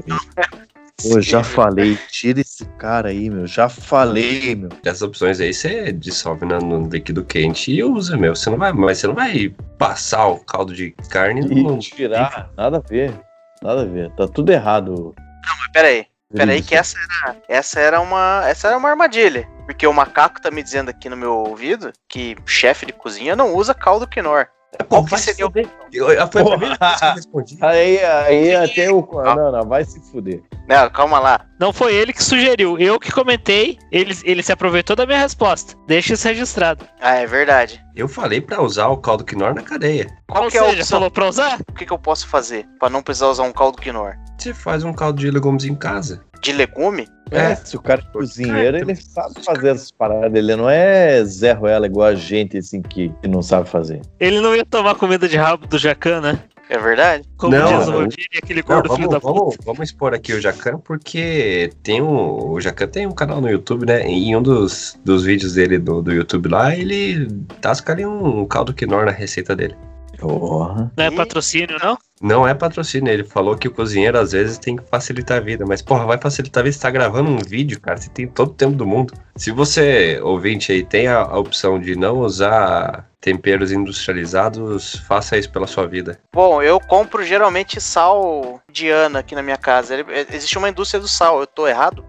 Pô, 1.01 1.19
já 1.19 1.43
falei. 1.43 1.97
Tira 2.09 2.39
esse 2.41 2.65
cara 2.77 3.09
aí, 3.09 3.29
meu. 3.29 3.47
Já 3.47 3.67
falei, 3.67 4.55
meu. 4.55 4.69
Essas 4.85 5.01
opções 5.01 5.39
aí 5.39 5.53
você 5.53 5.91
dissolve 5.91 6.45
na- 6.45 6.59
no 6.59 6.87
líquido 6.87 7.25
quente 7.25 7.71
e 7.71 7.83
usa, 7.83 8.15
meu. 8.15 8.35
Você 8.35 8.49
não 8.49 8.57
vai, 8.57 8.71
mas 8.71 8.99
você 8.99 9.07
não 9.07 9.15
vai 9.15 9.53
passar 9.77 10.27
o 10.27 10.39
caldo 10.39 10.73
de 10.73 10.91
carne 11.09 11.41
no. 11.41 11.75
E 11.75 11.79
tirar. 11.79 12.49
Nada 12.55 12.77
a 12.77 12.79
ver. 12.79 13.13
Nada 13.61 13.81
a 13.81 13.85
ver. 13.85 14.11
Tá 14.11 14.27
tudo 14.27 14.51
errado. 14.51 15.13
Mas 15.45 15.71
peraí, 15.73 16.05
peraí 16.33 16.61
que 16.61 16.75
essa 16.75 16.97
era, 16.97 17.37
essa 17.49 17.79
era 17.79 17.99
uma, 17.99 18.43
essa 18.45 18.67
era 18.67 18.77
uma 18.77 18.89
armadilha. 18.89 19.47
Porque 19.65 19.87
o 19.87 19.93
macaco 19.93 20.41
tá 20.41 20.51
me 20.51 20.61
dizendo 20.61 20.89
aqui 20.89 21.09
no 21.09 21.17
meu 21.17 21.33
ouvido 21.33 21.91
que 22.07 22.35
chefe 22.45 22.85
de 22.85 22.93
cozinha 22.93 23.35
não 23.35 23.55
usa 23.55 23.73
caldo 23.73 24.05
quinor. 24.07 24.47
Qual 24.89 25.03
que 25.03 25.11
vai 25.11 25.19
seria 25.19 25.47
o... 25.47 25.51
Foi 25.51 26.17
a 26.17 26.27
primeira 26.27 26.77
coisa 26.77 26.97
que 26.99 27.05
eu 27.05 27.13
respondi. 27.13 27.57
Aí, 27.61 27.99
aí 27.99 28.55
até 28.55 28.91
o. 28.91 29.07
Não, 29.11 29.51
não, 29.51 29.67
vai 29.67 29.83
se 29.85 29.99
fuder. 30.11 30.41
Não, 30.67 30.89
calma 30.89 31.19
lá. 31.19 31.45
Não 31.59 31.71
foi 31.71 31.93
ele 31.95 32.11
que 32.13 32.23
sugeriu, 32.23 32.77
eu 32.79 32.99
que 32.99 33.11
comentei, 33.11 33.77
ele, 33.91 34.17
ele 34.23 34.41
se 34.43 34.51
aproveitou 34.51 34.95
da 34.95 35.05
minha 35.05 35.19
resposta. 35.19 35.75
Deixa 35.87 36.13
isso 36.13 36.27
registrado. 36.27 36.85
Ah, 36.99 37.15
é 37.15 37.25
verdade. 37.25 37.83
Eu 37.95 38.07
falei 38.07 38.41
pra 38.41 38.61
usar 38.61 38.87
o 38.87 38.97
caldo 38.97 39.23
quinor 39.23 39.53
na 39.53 39.61
cadeia. 39.61 40.07
Qual 40.27 40.45
Ou 40.45 40.49
que 40.51 40.57
é 40.57 40.61
a 40.61 40.63
seja, 40.65 40.77
opção? 40.81 40.97
falou 40.99 41.11
pra 41.11 41.27
usar? 41.27 41.59
O 41.69 41.73
que, 41.73 41.85
que 41.85 41.93
eu 41.93 41.99
posso 41.99 42.27
fazer 42.27 42.65
pra 42.79 42.89
não 42.89 43.01
precisar 43.03 43.27
usar 43.27 43.43
um 43.43 43.53
caldo 43.53 43.77
quinor? 43.81 44.15
Você 44.37 44.53
faz 44.53 44.83
um 44.83 44.93
caldo 44.93 45.19
de 45.19 45.29
legumes 45.29 45.63
em 45.65 45.75
casa. 45.75 46.21
De 46.41 46.51
legume? 46.51 47.07
É, 47.31 47.55
se 47.55 47.75
o 47.75 47.81
cara 47.81 48.01
é 48.01 48.11
cozinheiro, 48.11 48.77
ele 48.77 48.95
sabe 48.95 49.43
fazer 49.43 49.69
essas 49.69 49.91
paradas. 49.91 50.33
Ele 50.35 50.55
não 50.55 50.69
é 50.69 51.23
Zé 51.23 51.53
Ruela 51.53 51.85
igual 51.85 52.07
a 52.07 52.15
gente, 52.15 52.57
assim, 52.57 52.81
que, 52.81 53.09
que 53.21 53.27
não 53.27 53.41
sabe 53.41 53.67
fazer. 53.69 54.01
Ele 54.19 54.39
não 54.39 54.55
ia 54.55 54.65
tomar 54.65 54.95
comida 54.95 55.27
de 55.27 55.37
rabo 55.37 55.65
do 55.65 55.77
Jacan, 55.77 56.21
né? 56.21 56.39
É 56.69 56.77
verdade? 56.77 57.23
Como 57.37 57.55
Não, 57.55 57.77
diz 57.77 57.87
o. 57.87 57.91
Rodine, 57.91 58.27
aquele 58.41 58.61
Não, 58.61 58.67
gordo 58.67 58.95
filho 58.95 59.09
vamos, 59.09 59.13
da 59.13 59.19
puta. 59.19 59.39
vamos, 59.39 59.57
vamos 59.65 59.89
expor 59.89 60.13
aqui 60.13 60.33
o 60.33 60.41
Jacan, 60.41 60.79
porque 60.79 61.71
tem 61.83 62.01
um. 62.01 62.51
O 62.51 62.61
Jacan 62.61 62.87
tem 62.87 63.05
um 63.05 63.11
canal 63.11 63.41
no 63.41 63.49
YouTube, 63.49 63.85
né? 63.85 64.07
E 64.07 64.29
em 64.29 64.35
um 64.35 64.41
dos, 64.41 64.97
dos 65.03 65.23
vídeos 65.23 65.53
dele 65.53 65.77
do, 65.77 66.01
do 66.01 66.11
YouTube 66.13 66.49
lá, 66.49 66.75
ele 66.75 67.27
tasca 67.59 67.91
ali 67.93 68.05
um 68.05 68.45
caldo 68.45 68.73
quinor 68.73 69.05
na 69.05 69.11
receita 69.11 69.55
dele. 69.55 69.75
Porra. 70.23 70.91
Não 70.97 71.03
é 71.05 71.11
patrocínio, 71.11 71.77
não? 71.83 71.97
Não 72.21 72.47
é 72.47 72.53
patrocínio, 72.53 73.11
ele 73.11 73.25
falou 73.25 73.57
que 73.57 73.67
o 73.67 73.71
cozinheiro 73.71 74.17
às 74.17 74.31
vezes 74.31 74.57
tem 74.57 74.77
que 74.77 74.83
facilitar 74.89 75.37
a 75.37 75.41
vida, 75.41 75.65
mas 75.67 75.81
porra, 75.81 76.05
vai 76.05 76.17
facilitar 76.17 76.61
a 76.61 76.63
vida, 76.63 76.73
você 76.73 76.81
tá 76.81 76.89
gravando 76.89 77.29
um 77.29 77.37
vídeo, 77.37 77.81
cara, 77.81 77.97
você 77.97 78.09
tem 78.09 78.25
todo 78.27 78.51
o 78.51 78.53
tempo 78.53 78.75
do 78.75 78.85
mundo. 78.85 79.13
Se 79.35 79.51
você, 79.51 80.19
ouvinte 80.23 80.71
aí, 80.71 80.83
tem 80.85 81.07
a, 81.07 81.17
a 81.19 81.37
opção 81.37 81.77
de 81.79 81.95
não 81.97 82.19
usar 82.19 83.09
temperos 83.19 83.71
industrializados, 83.71 84.95
faça 85.07 85.37
isso 85.37 85.51
pela 85.51 85.67
sua 85.67 85.85
vida. 85.87 86.19
Bom, 86.33 86.61
eu 86.61 86.79
compro 86.79 87.23
geralmente 87.23 87.81
sal 87.81 88.61
de 88.71 88.89
Ana 88.89 89.19
aqui 89.19 89.35
na 89.35 89.41
minha 89.41 89.57
casa. 89.57 89.93
Ele- 89.93 90.05
é, 90.11 90.25
existe 90.33 90.57
uma 90.57 90.69
indústria 90.69 91.01
do 91.01 91.07
sal, 91.07 91.39
eu 91.41 91.47
tô 91.47 91.67
errado? 91.67 92.05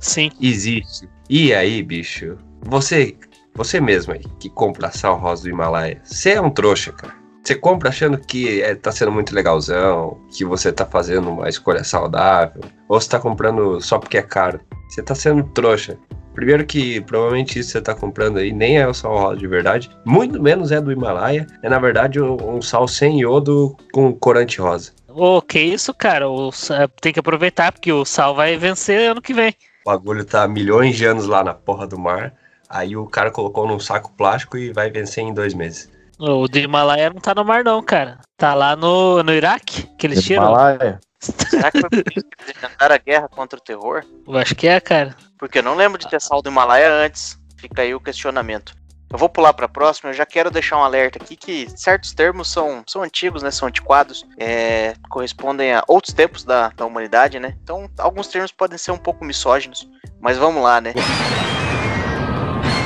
Sim. 0.00 0.30
Existe. 0.40 1.08
E 1.28 1.52
aí, 1.52 1.82
bicho, 1.82 2.38
você, 2.62 3.16
você 3.54 3.80
mesmo 3.80 4.12
aí, 4.14 4.22
que 4.38 4.48
compra 4.48 4.90
sal 4.90 5.18
rosa 5.18 5.42
do 5.42 5.48
Himalaia, 5.50 6.00
você 6.04 6.32
é 6.32 6.40
um 6.40 6.50
trouxa, 6.50 6.92
cara. 6.92 7.17
Você 7.42 7.54
compra 7.54 7.88
achando 7.88 8.18
que 8.18 8.60
é, 8.62 8.74
tá 8.74 8.92
sendo 8.92 9.10
muito 9.10 9.34
legalzão, 9.34 10.18
que 10.30 10.44
você 10.44 10.72
tá 10.72 10.84
fazendo 10.84 11.30
uma 11.30 11.48
escolha 11.48 11.82
saudável, 11.82 12.60
ou 12.88 13.00
você 13.00 13.08
tá 13.08 13.18
comprando 13.18 13.80
só 13.80 13.98
porque 13.98 14.18
é 14.18 14.22
caro. 14.22 14.60
Você 14.88 15.02
tá 15.02 15.14
sendo 15.14 15.42
trouxa. 15.44 15.98
Primeiro 16.34 16.64
que 16.64 17.00
provavelmente 17.00 17.58
isso 17.58 17.70
que 17.70 17.72
você 17.72 17.82
tá 17.82 17.94
comprando 17.94 18.38
aí 18.38 18.52
nem 18.52 18.78
é 18.78 18.86
o 18.86 18.94
sal 18.94 19.18
rosa 19.18 19.36
de 19.38 19.46
verdade, 19.48 19.90
muito 20.04 20.40
menos 20.40 20.70
é 20.70 20.80
do 20.80 20.92
Himalaia, 20.92 21.44
é 21.64 21.68
na 21.68 21.80
verdade 21.80 22.20
um, 22.20 22.36
um 22.58 22.62
sal 22.62 22.86
sem 22.86 23.20
iodo 23.20 23.76
com 23.92 24.12
corante 24.12 24.60
rosa. 24.60 24.92
Ô, 25.08 25.42
que 25.42 25.58
isso, 25.58 25.92
cara? 25.92 26.28
O 26.28 26.52
tem 27.00 27.12
que 27.12 27.18
aproveitar, 27.18 27.72
porque 27.72 27.92
o 27.92 28.04
sal 28.04 28.36
vai 28.36 28.56
vencer 28.56 29.10
ano 29.10 29.20
que 29.20 29.34
vem. 29.34 29.52
O 29.84 29.90
bagulho 29.90 30.24
tá 30.24 30.46
milhões 30.46 30.96
de 30.96 31.06
anos 31.06 31.26
lá 31.26 31.42
na 31.42 31.54
porra 31.54 31.88
do 31.88 31.98
mar, 31.98 32.32
aí 32.68 32.96
o 32.96 33.06
cara 33.06 33.32
colocou 33.32 33.66
num 33.66 33.80
saco 33.80 34.12
plástico 34.12 34.56
e 34.56 34.72
vai 34.72 34.90
vencer 34.92 35.24
em 35.24 35.34
dois 35.34 35.54
meses. 35.54 35.90
O 36.18 36.48
do 36.48 36.58
Himalaia 36.58 37.10
não 37.10 37.20
tá 37.20 37.34
no 37.34 37.44
mar, 37.44 37.62
não, 37.62 37.82
cara. 37.82 38.18
Tá 38.36 38.54
lá 38.54 38.74
no, 38.74 39.22
no 39.22 39.32
Iraque, 39.32 39.84
que 39.96 40.06
eles 40.06 40.22
tiram. 40.24 40.44
Himalaia. 40.44 41.00
Será 41.20 41.70
que 41.70 41.80
foi 41.80 41.90
por 41.90 42.12
isso 42.16 42.26
que 42.26 42.42
eles 42.42 42.56
inventaram 42.56 42.94
a 42.94 42.98
guerra 42.98 43.28
contra 43.28 43.58
o 43.58 43.62
terror? 43.62 44.04
Eu 44.26 44.36
acho 44.36 44.54
que 44.54 44.66
é, 44.66 44.80
cara. 44.80 45.16
Porque 45.38 45.58
eu 45.58 45.62
não 45.62 45.76
lembro 45.76 45.98
de 45.98 46.08
ter 46.08 46.20
sal 46.20 46.42
do 46.42 46.50
Himalaia 46.50 46.92
antes. 46.92 47.38
Fica 47.56 47.82
aí 47.82 47.94
o 47.94 48.00
questionamento. 48.00 48.74
Eu 49.10 49.18
vou 49.18 49.28
pular 49.28 49.54
pra 49.54 49.66
próxima, 49.68 50.10
eu 50.10 50.14
já 50.14 50.26
quero 50.26 50.50
deixar 50.50 50.76
um 50.76 50.84
alerta 50.84 51.18
aqui 51.18 51.34
que 51.34 51.66
certos 51.74 52.12
termos 52.12 52.50
são, 52.52 52.82
são 52.86 53.02
antigos, 53.02 53.42
né? 53.42 53.50
São 53.50 53.66
antiquados, 53.66 54.26
é, 54.38 54.94
correspondem 55.08 55.72
a 55.72 55.82
outros 55.88 56.14
tempos 56.14 56.44
da, 56.44 56.68
da 56.68 56.84
humanidade, 56.84 57.40
né? 57.40 57.56
Então, 57.62 57.88
alguns 57.98 58.28
termos 58.28 58.52
podem 58.52 58.76
ser 58.76 58.90
um 58.90 58.98
pouco 58.98 59.24
misóginos, 59.24 59.88
mas 60.20 60.36
vamos 60.36 60.62
lá, 60.62 60.78
né? 60.80 60.92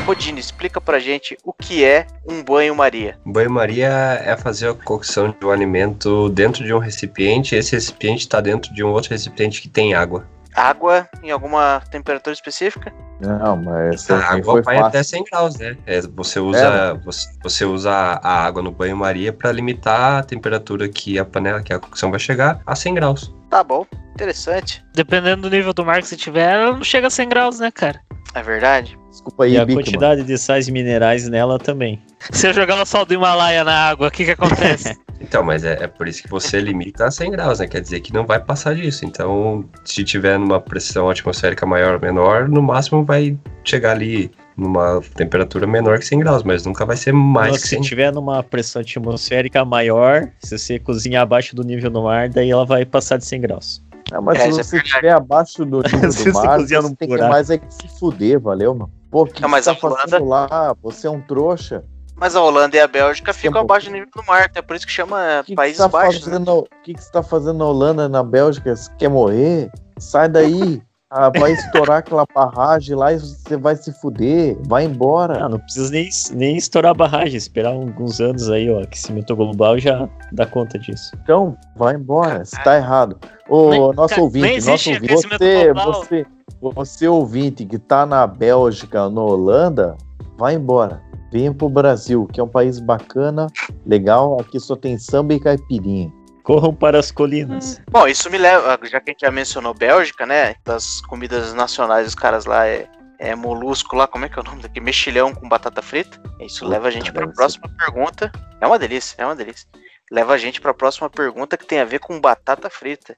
Rodine, 0.05 0.41
explica 0.41 0.81
pra 0.81 0.99
gente 0.99 1.38
o 1.45 1.53
que 1.53 1.85
é 1.85 2.07
um 2.29 2.43
banho-maria. 2.43 3.17
Banho-maria 3.25 3.88
é 4.25 4.37
fazer 4.37 4.69
a 4.69 4.75
cocção 4.75 5.31
de 5.38 5.47
um 5.47 5.51
alimento 5.51 6.29
dentro 6.31 6.65
de 6.65 6.75
um 6.75 6.79
recipiente, 6.79 7.55
esse 7.55 7.73
recipiente 7.73 8.21
está 8.23 8.41
dentro 8.41 8.75
de 8.75 8.83
um 8.83 8.91
outro 8.91 9.11
recipiente 9.11 9.62
que 9.62 9.69
tem 9.69 9.95
água. 9.95 10.27
Água 10.55 11.09
em 11.23 11.31
alguma 11.31 11.81
temperatura 11.91 12.35
específica? 12.35 12.93
Não, 13.21 13.57
mas 13.57 13.95
essa 13.95 14.17
A 14.17 14.33
água 14.35 14.55
foi 14.55 14.62
vai 14.62 14.75
fácil. 14.77 14.88
até 14.88 15.03
100 15.03 15.25
graus, 15.25 15.57
né? 15.57 15.77
É, 15.87 16.01
você, 16.03 16.41
usa, 16.41 16.95
você, 17.05 17.29
você 17.43 17.65
usa 17.65 17.91
a 17.91 18.45
água 18.45 18.61
no 18.61 18.73
banho-maria 18.73 19.33
para 19.33 19.53
limitar 19.53 20.19
a 20.19 20.23
temperatura 20.25 20.88
que 20.88 21.19
a 21.19 21.25
panela, 21.25 21.62
que 21.62 21.73
a 21.73 21.79
cocção 21.79 22.11
vai 22.11 22.19
chegar, 22.19 22.61
a 22.67 22.75
100 22.75 22.95
graus. 22.95 23.35
Tá 23.49 23.62
bom, 23.62 23.87
interessante. 24.15 24.85
Dependendo 24.93 25.43
do 25.43 25.51
nível 25.57 25.73
do 25.73 25.87
mar 25.87 26.03
que 26.03 26.09
você 26.09 26.17
tiver, 26.17 26.53
ela 26.53 26.73
não 26.73 26.85
chega 26.85 27.07
a 27.07 27.11
100 27.11 27.29
graus, 27.29 27.61
né, 27.61 27.71
cara? 27.71 28.01
É 28.35 28.43
verdade? 28.43 28.99
Desculpa 29.11 29.45
aí, 29.45 29.53
E 29.53 29.59
a 29.59 29.65
Bigman. 29.65 29.85
quantidade 29.85 30.23
de 30.25 30.39
sais 30.39 30.69
minerais 30.69 31.29
nela 31.29 31.59
também. 31.59 32.01
Se 32.33 32.49
eu 32.49 32.55
jogar 32.55 32.81
o 32.81 32.87
sal 32.87 33.05
do 33.05 33.13
Himalaia 33.13 33.63
na 33.63 33.91
água, 33.91 34.09
o 34.09 34.11
que 34.11 34.25
que 34.25 34.31
acontece? 34.33 34.97
Então, 35.25 35.41
mas 35.45 35.63
é, 35.65 35.85
é 35.85 35.87
por 35.87 36.09
isso 36.09 36.21
que 36.21 36.29
você 36.29 36.61
limita 36.61 37.07
a 37.07 37.11
100 37.11 37.31
graus, 37.31 37.61
né? 37.61 37.69
Quer 37.69 37.81
dizer 37.81 38.01
que 38.01 38.13
não 38.13 38.27
vai 38.27 38.41
passar 38.41 38.75
disso. 38.75 39.07
Então, 39.07 39.65
se 39.85 40.03
tiver 40.03 40.37
numa 40.37 40.61
pressão 40.61 41.09
atmosférica 41.09 41.65
maior 41.65 41.95
ou 41.95 42.01
menor, 42.01 42.49
no 42.49 42.61
máximo 42.61 43.05
vai 43.05 43.39
chegar 43.63 43.93
ali 43.93 44.33
numa 44.57 45.01
temperatura 45.15 45.65
menor 45.65 46.01
que 46.01 46.07
100 46.07 46.19
graus, 46.19 46.43
mas 46.43 46.67
nunca 46.67 46.85
vai 46.85 46.97
ser 46.97 47.13
mais 47.13 47.53
Nossa, 47.53 47.63
que 47.63 47.69
se 47.69 47.75
100 47.77 47.83
tiver 47.83 48.13
numa 48.13 48.43
pressão 48.43 48.83
atmosférica 48.83 49.65
maior, 49.65 50.29
se 50.41 50.59
você 50.59 50.79
cozinhar 50.81 51.23
abaixo 51.23 51.55
do 51.55 51.63
nível 51.63 51.89
do 51.89 52.03
mar, 52.03 52.29
daí 52.29 52.51
ela 52.51 52.67
vai 52.67 52.85
passar 52.85 53.17
de 53.17 53.25
100 53.25 53.41
graus. 53.43 53.83
Não, 54.11 54.23
mas 54.23 54.38
É, 54.38 54.43
se 54.43 54.49
é 54.49 54.51
você 54.53 54.71
verdade. 54.77 54.88
estiver 54.88 55.12
abaixo 55.12 55.65
do 55.65 55.79
nível 55.83 56.11
do 56.11 56.33
mar, 56.35 56.61
você 56.61 56.81
num 56.81 56.95
tem 56.95 57.09
que 57.09 57.17
mais 57.19 57.51
é 57.51 57.59
que 57.59 57.73
se 57.73 57.88
fuder, 57.99 58.41
valeu, 58.41 58.75
mano? 58.75 58.91
Pô, 59.11 59.27
que, 59.27 59.41
Não, 59.41 59.49
que 59.49 59.53
mas 59.53 59.65
você 59.65 59.75
tá 59.75 59.87
a 59.87 59.91
Holanda- 59.91 60.25
lá? 60.25 60.77
Você 60.83 61.07
é 61.07 61.11
um 61.11 61.21
trouxa. 61.21 61.85
Mas 62.17 62.37
a 62.37 62.41
Holanda 62.43 62.77
e 62.77 62.81
a 62.81 62.87
Bélgica 62.87 63.33
ficam 63.33 63.53
Tempo. 63.53 63.65
abaixo 63.73 63.87
do 63.88 63.93
nível 63.93 64.09
do 64.15 64.23
mar, 64.25 64.43
até 64.45 64.62
por 64.62 64.77
isso 64.77 64.87
que 64.87 64.93
chama 64.93 65.43
que, 65.45 65.53
que 65.53 65.57
Países 65.57 65.79
você 65.79 65.83
tá 65.83 65.88
Baixos. 65.88 66.27
né? 66.27 66.38
o 66.47 66.67
que, 66.85 66.95
que 66.95 67.03
você 67.03 67.11
tá 67.11 67.23
fazendo 67.23 67.59
na 67.59 67.65
Holanda, 67.67 68.09
na 68.09 68.23
Bélgica? 68.23 68.75
Você 68.77 68.91
quer 68.99 69.09
morrer? 69.09 69.71
Sai 69.99 70.29
daí. 70.29 70.81
Ah, 71.14 71.29
vai 71.29 71.53
estourar 71.53 71.98
aquela 71.98 72.25
barragem 72.35 72.96
lá 72.96 73.12
e 73.12 73.18
você 73.18 73.55
vai 73.55 73.77
se 73.77 73.92
fuder. 74.01 74.57
Vai 74.66 74.85
embora. 74.85 75.44
Ah, 75.44 75.48
não 75.48 75.59
precisa 75.59 75.90
nem, 75.90 76.09
nem 76.33 76.57
estourar 76.57 76.92
a 76.92 76.94
barragem, 76.94 77.37
esperar 77.37 77.75
alguns 77.75 78.18
anos 78.18 78.48
aí, 78.48 78.70
ó, 78.70 78.81
aquecimento 78.81 79.37
global 79.37 79.79
já 79.79 80.09
dá 80.33 80.46
conta 80.46 80.79
disso. 80.79 81.14
Então, 81.22 81.55
vai 81.77 81.96
embora. 81.96 82.42
Você 82.42 82.57
tá 82.62 82.77
errado. 82.77 83.18
Ô, 83.46 83.68
Nem- 83.68 83.92
nosso 83.92 84.20
ouvinte, 84.22 84.66
nosso 84.66 84.90
ouvinte, 84.90 85.29
você, 85.29 85.72
você, 85.75 86.27
você 86.62 87.09
ouvinte 87.09 87.66
que 87.66 87.79
tá 87.79 88.07
na 88.07 88.27
Bélgica, 88.27 89.11
na 89.11 89.20
Holanda, 89.20 89.94
vai 90.38 90.55
embora. 90.55 91.03
Venha 91.31 91.53
pro 91.53 91.68
Brasil, 91.68 92.27
que 92.33 92.40
é 92.40 92.42
um 92.42 92.48
país 92.48 92.81
bacana, 92.81 93.48
legal. 93.85 94.40
Aqui 94.40 94.59
só 94.59 94.75
tem 94.75 94.96
samba 94.96 95.35
e 95.35 95.40
caipirinha. 95.40 96.11
Corram 96.43 96.75
para 96.75 96.99
as 96.99 97.11
colinas. 97.11 97.81
Bom, 97.91 98.07
isso 98.07 98.29
me 98.29 98.39
leva, 98.39 98.79
já 98.85 99.01
que 99.01 99.11
a 99.11 99.13
gente 99.13 99.21
já 99.21 99.31
mencionou 99.31 99.73
Bélgica, 99.73 100.27
né? 100.27 100.55
Das 100.65 101.01
comidas 101.03 101.55
nacionais 101.55 102.07
dos 102.07 102.15
caras 102.15 102.45
lá 102.45 102.67
é, 102.67 102.89
é 103.19 103.35
molusco 103.35 103.95
lá, 103.95 104.07
como 104.07 104.25
é 104.25 104.29
que 104.29 104.39
é 104.39 104.43
o 104.43 104.45
nome 104.45 104.63
daqui? 104.63 104.81
Mexilhão 104.81 105.33
com 105.33 105.49
batata 105.49 105.81
frita. 105.81 106.21
Isso 106.41 106.67
leva 106.67 106.89
a 106.89 106.91
gente 106.91 107.13
Puta, 107.13 107.21
para 107.21 107.31
a 107.31 107.35
próxima 107.35 107.69
pergunta. 107.79 108.33
É 108.61 108.67
uma 108.67 108.79
delícia, 108.79 109.15
é 109.19 109.25
uma 109.25 109.37
delícia. 109.37 109.69
Leva 110.11 110.35
a 110.35 110.39
gente 110.39 110.61
para 110.61 110.73
a 110.73 110.75
próxima 110.75 111.09
pergunta 111.09 111.57
que 111.57 111.65
tem 111.65 111.81
a 111.81 111.85
ver 111.85 112.01
com 112.01 112.21
batata 112.21 112.69
frita. 112.69 113.15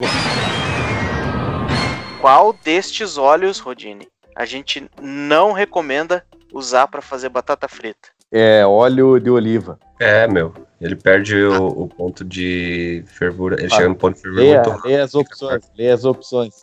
Qual 2.20 2.52
destes 2.52 3.18
óleos, 3.18 3.58
Rodine, 3.58 4.08
a 4.36 4.44
gente 4.44 4.88
não 5.00 5.52
recomenda 5.52 6.24
usar 6.52 6.86
para 6.88 7.02
fazer 7.02 7.28
batata 7.28 7.68
frita? 7.68 8.13
É 8.36 8.66
óleo 8.66 9.20
de 9.20 9.30
oliva. 9.30 9.78
É, 10.00 10.26
meu. 10.26 10.52
Ele 10.80 10.96
perde 10.96 11.36
o, 11.44 11.66
o 11.68 11.88
ponto 11.88 12.24
de 12.24 13.04
fervura. 13.06 13.54
Ele 13.58 13.72
Ah, 13.72 13.76
chega 13.76 13.88
no 13.88 13.94
ponto 13.94 14.16
de 14.16 14.22
fervura 14.22 14.42
Lê, 14.42 14.56
muito 14.68 14.86
lê 14.86 15.00
as 15.00 15.14
opções, 15.14 15.62
lê 15.78 15.90
as 15.90 16.04
opções. 16.04 16.54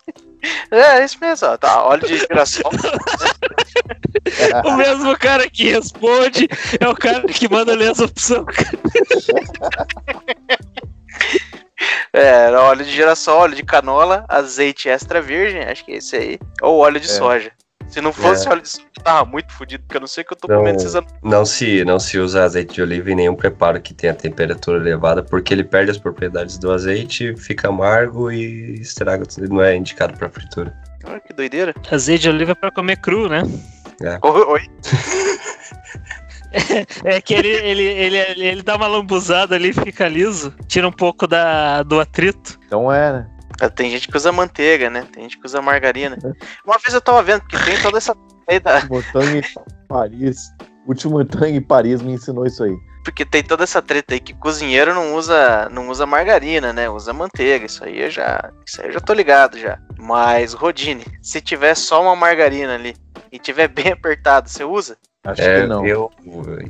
É, 0.70 1.00
é 1.00 1.06
isso 1.06 1.18
mesmo, 1.22 1.48
ó. 1.48 1.58
Tá, 1.58 1.84
óleo 1.84 2.06
de 2.08 2.18
girassol. 2.18 2.72
O 4.66 4.76
mesmo 4.78 5.18
cara 5.18 5.50
que 5.50 5.72
responde 5.72 6.48
é 6.80 6.88
o 6.88 6.94
cara 6.96 7.22
que 7.28 7.50
manda 7.50 7.74
ler 7.74 7.92
as 7.92 8.00
opções. 8.00 8.46
É, 12.14 12.52
óleo 12.52 12.86
de 12.86 12.92
girassol, 12.92 13.40
óleo 13.40 13.56
de 13.56 13.64
canola, 13.64 14.26
azeite 14.28 14.88
extra 14.90 15.22
virgem, 15.22 15.64
acho 15.64 15.84
que 15.84 15.94
é 15.94 15.96
esse 15.96 16.16
aí. 16.16 16.40
Ou 16.62 16.78
óleo 16.78 17.00
de 17.00 17.08
É. 17.08 17.10
soja. 17.10 17.52
Se 17.92 18.00
não 18.00 18.14
fosse 18.14 18.48
óleo 18.48 18.62
de 18.62 18.70
soja, 18.70 18.88
eu 18.98 19.04
tava 19.04 19.26
muito 19.30 19.52
fodido, 19.52 19.84
porque 19.84 19.98
eu 19.98 20.02
não 20.02 20.08
sei 20.08 20.24
o 20.24 20.26
que 20.26 20.32
eu 20.32 20.38
tô 20.38 20.48
Não. 20.48 20.60
comendo 20.60 20.78
esses 20.78 20.96
anos. 20.96 21.12
Não 21.22 21.46
se, 21.46 21.84
não 21.84 22.00
se 22.00 22.18
usa 22.18 22.46
azeite 22.46 22.76
de 22.76 22.82
oliva 22.82 23.12
em 23.12 23.16
nenhum 23.16 23.36
preparo 23.36 23.82
que 23.82 23.94
tenha 23.94 24.14
temperatura 24.14 24.78
elevada, 24.78 25.22
porque 25.22 25.54
ele 25.54 25.64
perde 25.64 25.92
as 25.92 25.98
propriedades 25.98 26.58
do 26.58 26.72
azeite, 26.72 27.36
fica 27.36 27.68
amargo 27.68 28.32
e 28.32 28.80
estraga, 28.80 29.26
tudo, 29.26 29.50
não 29.50 29.62
é 29.62 29.76
indicado 29.76 30.18
para 30.18 30.30
fritura. 30.30 30.74
Olha 31.04 31.20
que 31.20 31.34
doideira. 31.34 31.74
Azeite 31.92 32.24
de 32.24 32.30
oliva 32.30 32.54
é 32.54 32.56
pra 32.56 32.72
comer 32.72 32.96
cru, 32.98 33.28
né? 33.28 33.44
Oi, 34.24 34.42
oi. 34.46 34.62
É 37.04 37.22
que 37.22 37.34
ele, 37.34 37.48
ele, 37.48 37.84
ele, 37.84 38.18
ele, 38.18 38.46
ele 38.46 38.62
dá 38.62 38.76
uma 38.76 38.88
lambuzada 38.88 39.56
ali, 39.56 39.72
fica 39.72 40.08
liso, 40.08 40.54
tira 40.68 40.88
um 40.88 40.92
pouco 40.92 41.26
da, 41.26 41.82
do 41.84 42.00
atrito. 42.00 42.60
Então 42.66 42.92
é, 42.92 43.14
né? 43.14 43.28
Tem 43.70 43.90
gente 43.92 44.08
que 44.08 44.18
usa 44.18 44.32
manteiga, 44.32 44.90
né? 44.90 45.06
Tem 45.12 45.24
gente 45.24 45.38
que 45.40 45.46
usa 45.46 45.62
margarina. 45.62 46.18
Uma 46.66 46.78
vez 46.78 46.94
eu 46.94 47.02
tava 47.02 47.22
vendo 47.24 47.42
que 47.46 47.58
tem 47.64 47.80
toda 47.82 47.98
essa 47.98 48.16
aí 48.48 48.60
da, 48.60 48.80
em 48.80 49.42
Paris. 49.88 50.38
O 50.86 50.90
último 50.90 51.24
tangue 51.26 51.58
em 51.58 51.62
Paris 51.62 52.02
me 52.02 52.14
ensinou 52.14 52.46
isso 52.46 52.64
aí. 52.64 52.76
porque 53.04 53.26
tem 53.26 53.44
toda 53.44 53.64
essa 53.64 53.82
treta 53.82 54.14
aí 54.14 54.20
que 54.20 54.34
cozinheiro 54.34 54.94
não 54.94 55.16
usa 55.16 55.70
não 55.70 55.90
usa 55.90 56.06
margarina, 56.06 56.74
né? 56.74 56.90
Usa 56.90 57.14
manteiga. 57.14 57.66
Isso 57.66 57.84
aí 57.84 58.00
eu 58.02 58.10
já, 58.10 58.52
isso 58.68 58.82
aí 58.82 58.88
eu 58.88 58.94
já 58.94 59.00
tô 59.00 59.14
ligado 59.14 59.58
já. 59.58 59.80
Mas 59.98 60.54
Rodine, 60.54 61.06
se 61.22 61.40
tiver 61.42 61.76
só 61.76 62.02
uma 62.02 62.16
margarina 62.16 62.76
ali 62.76 62.96
e 63.32 63.40
tiver 63.40 63.68
bem 63.68 63.92
apertado, 63.94 64.50
você 64.50 64.64
usa? 64.64 64.98
Acho 65.24 65.42
É, 65.42 65.62
que 65.62 65.68
não. 65.68 65.86
eu, 65.86 66.10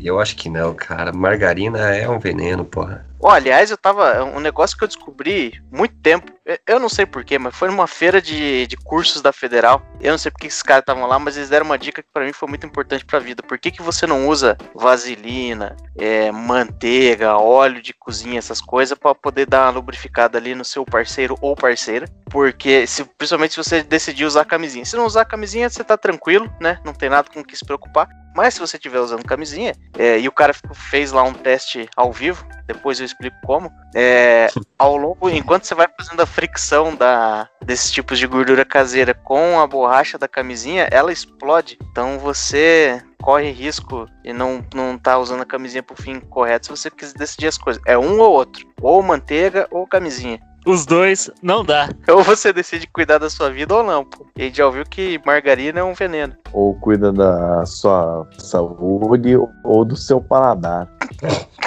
eu 0.04 0.20
acho 0.20 0.36
que 0.36 0.50
não, 0.50 0.74
cara. 0.74 1.14
Margarina 1.14 1.80
é 1.96 2.08
um 2.10 2.20
veneno, 2.20 2.66
porra. 2.66 3.06
Ó, 3.24 3.30
aliás, 3.30 3.70
eu 3.70 3.78
tava. 3.78 4.24
Um 4.24 4.40
negócio 4.40 4.76
que 4.76 4.84
eu 4.84 4.88
descobri 4.88 5.62
muito 5.72 5.96
tempo. 6.02 6.32
eu- 6.68 6.80
não 6.80 6.90
sei 6.90 7.06
porquê, 7.06 7.38
mas 7.38 7.56
foi 7.56 7.70
numa 7.70 7.88
feira 7.88 8.22
de, 8.22 8.66
de 8.68 8.76
cursos 8.76 9.22
da 9.22 9.32
Federal. 9.32 9.82
Eu 10.02 10.12
não 10.12 10.18
sei 10.18 10.32
porque 10.32 10.48
esses 10.48 10.64
caras 10.64 10.82
estavam 10.82 11.06
lá, 11.06 11.18
mas 11.20 11.38
eles 11.38 11.48
deram 11.50 11.66
uma 11.66 11.78
dica 11.78 12.02
que 12.02 12.10
pra 12.12 12.26
mim 12.26 12.34
foi 12.34 12.50
muito 12.50 12.66
importante 12.66 13.06
pra 13.06 13.20
vida. 13.20 13.42
Por 13.44 13.58
que, 13.58 13.72
que 13.72 13.82
você 13.82 14.06
não 14.08 14.28
usa 14.28 14.58
vaselina, 14.76 15.78
é, 15.98 16.32
manteiga, 16.32 17.38
óleo 17.38 17.82
de 17.82 17.94
cozinha, 17.94 18.40
essas 18.40 18.60
coisas, 18.60 18.98
pra 18.98 19.14
poder 19.16 19.46
dar 19.46 19.66
uma 19.68 19.72
lubrificada 19.74 20.38
ali 20.38 20.54
no 20.56 20.66
seu 20.66 20.84
parceiro 20.84 21.38
ou 21.42 21.56
parceira? 21.56 22.06
Porque, 22.30 22.86
se, 22.88 23.04
principalmente 23.04 23.52
se 23.54 23.58
você 23.64 23.84
decidir 23.84 24.26
usar 24.26 24.44
camisinha. 24.44 24.84
Se 24.84 24.96
não 24.98 25.06
usar 25.06 25.26
camisinha, 25.26 25.70
você 25.70 25.84
tá 25.84 25.96
tranquilo, 25.96 26.52
né? 26.60 26.80
Não 26.84 26.94
tem 26.94 27.10
nada 27.10 27.30
com 27.32 27.40
o 27.40 27.46
que 27.46 27.56
se 27.56 27.64
preocupar. 27.64 28.10
Mas 28.36 28.54
se 28.54 28.60
você 28.62 28.78
estiver 28.78 29.00
usando 29.00 29.26
camisinha, 29.26 29.74
é, 29.98 30.18
e 30.20 30.28
o 30.28 30.32
cara 30.32 30.54
fez 30.74 31.12
lá 31.12 31.22
um 31.24 31.34
teste 31.34 31.90
ao 31.98 32.14
vivo, 32.14 32.46
depois 32.66 32.98
eu 33.00 33.06
explico 33.12 33.38
como, 33.46 33.72
é, 33.94 34.48
ao 34.78 34.98
longo, 34.98 35.30
enquanto 35.30 35.66
você 35.66 35.76
vai 35.76 35.88
fazendo 35.98 36.22
a 36.22 36.26
fricção 36.26 36.96
da, 36.96 37.48
desses 37.64 37.92
tipos 37.92 38.18
de 38.18 38.28
gordura 38.28 38.66
caseira 38.66 39.14
com 39.14 39.60
a 39.60 39.68
borracha 39.68 40.18
da 40.18 40.28
camisinha, 40.28 40.88
ela 40.92 41.12
explode. 41.12 41.78
Então 41.92 42.18
você 42.18 43.02
corre 43.22 43.52
risco 43.52 44.08
de 44.24 44.34
não, 44.34 44.66
não 44.74 44.98
tá 44.98 45.18
usando 45.18 45.42
a 45.42 45.46
camisinha 45.46 45.84
pro 45.84 46.02
fim 46.02 46.20
correto 46.20 46.66
se 46.66 46.72
você 46.72 46.90
quiser 46.90 47.14
decidir 47.18 47.48
as 47.48 47.58
coisas. 47.58 47.82
É 47.86 47.98
um 47.98 48.20
ou 48.20 48.34
outro. 48.34 48.66
Ou 48.82 49.02
manteiga 49.04 49.68
ou 49.72 49.86
camisinha. 49.86 50.40
Os 50.66 50.86
dois 50.86 51.30
não 51.42 51.66
dá. 51.66 51.90
Ou 52.08 52.24
você 52.24 52.54
decide 52.54 52.86
cuidar 52.88 53.18
da 53.18 53.30
sua 53.30 53.50
vida 53.50 53.76
ou 53.76 53.84
não. 53.84 54.06
Pô. 54.06 54.28
E 54.36 54.44
a 54.44 54.46
gente 54.46 54.58
já 54.58 54.66
ouviu 54.66 54.84
que 54.86 55.20
margarina 55.26 55.80
é 55.80 55.84
um 55.84 55.94
veneno. 55.94 56.36
Ou 56.54 56.76
cuida 56.80 57.12
da 57.12 57.66
sua 57.66 58.28
saúde 58.38 59.36
ou 59.64 59.86
do 59.86 59.96
seu 59.96 60.22
paladar. 60.22 60.88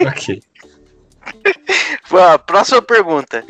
Ok. 0.00 0.42
Próxima 2.46 2.82
pergunta. 2.82 3.44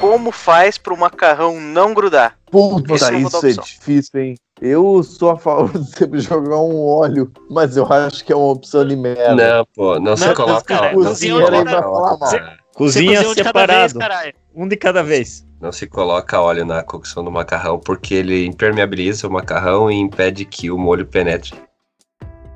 Como 0.00 0.30
faz 0.30 0.78
pro 0.78 0.96
macarrão 0.96 1.60
não 1.60 1.92
grudar? 1.92 2.38
Puta, 2.50 2.88
vou 2.88 2.98
dar 2.98 3.12
isso 3.14 3.46
é 3.46 3.52
difícil, 3.52 4.20
hein? 4.20 4.34
Eu 4.60 5.02
sou 5.02 5.30
a 5.30 5.38
favor 5.38 5.70
de 5.78 5.90
sempre 5.96 6.18
jogar 6.20 6.58
um 6.58 6.84
óleo, 6.84 7.30
mas 7.50 7.76
eu 7.76 7.84
acho 7.92 8.24
que 8.24 8.32
é 8.32 8.36
uma 8.36 8.52
opção 8.52 8.86
de 8.86 8.96
merda. 8.96 9.34
Não, 9.34 9.66
pô, 9.74 10.00
não, 10.00 10.16
se 10.16 10.32
coloca 10.34 10.62
cara, 10.62 10.92
não, 10.92 11.02
não 11.02 11.14
se 11.14 11.30
coloca 11.30 11.82
falar 11.82 12.14
óleo, 12.14 12.58
Cozinha 12.74 13.16
cozinha 13.16 13.28
um 13.28 13.34
de 13.34 13.42
cada 13.42 13.66
vez, 13.66 13.92
separado, 13.92 13.98
caralho. 13.98 14.34
um 14.54 14.68
de 14.68 14.76
cada 14.76 15.02
vez. 15.02 15.46
não 15.60 15.72
se 15.72 15.86
coloca 15.86 16.40
óleo 16.40 16.64
na 16.64 16.82
cocção 16.82 17.24
do 17.24 17.30
macarrão 17.30 17.78
porque 17.78 18.14
ele 18.14 18.46
impermeabiliza 18.46 19.26
o 19.26 19.30
macarrão 19.30 19.90
e 19.90 19.96
impede 19.96 20.44
que 20.44 20.70
o 20.70 20.78
molho 20.78 21.06
penetre. 21.06 21.54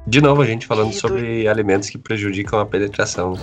De 0.06 0.20
novo, 0.20 0.42
a 0.42 0.46
gente 0.46 0.66
falando 0.66 0.92
sobre 0.92 1.46
alimentos 1.48 1.88
que 1.88 1.98
prejudicam 1.98 2.58
a 2.60 2.66
penetração. 2.66 3.34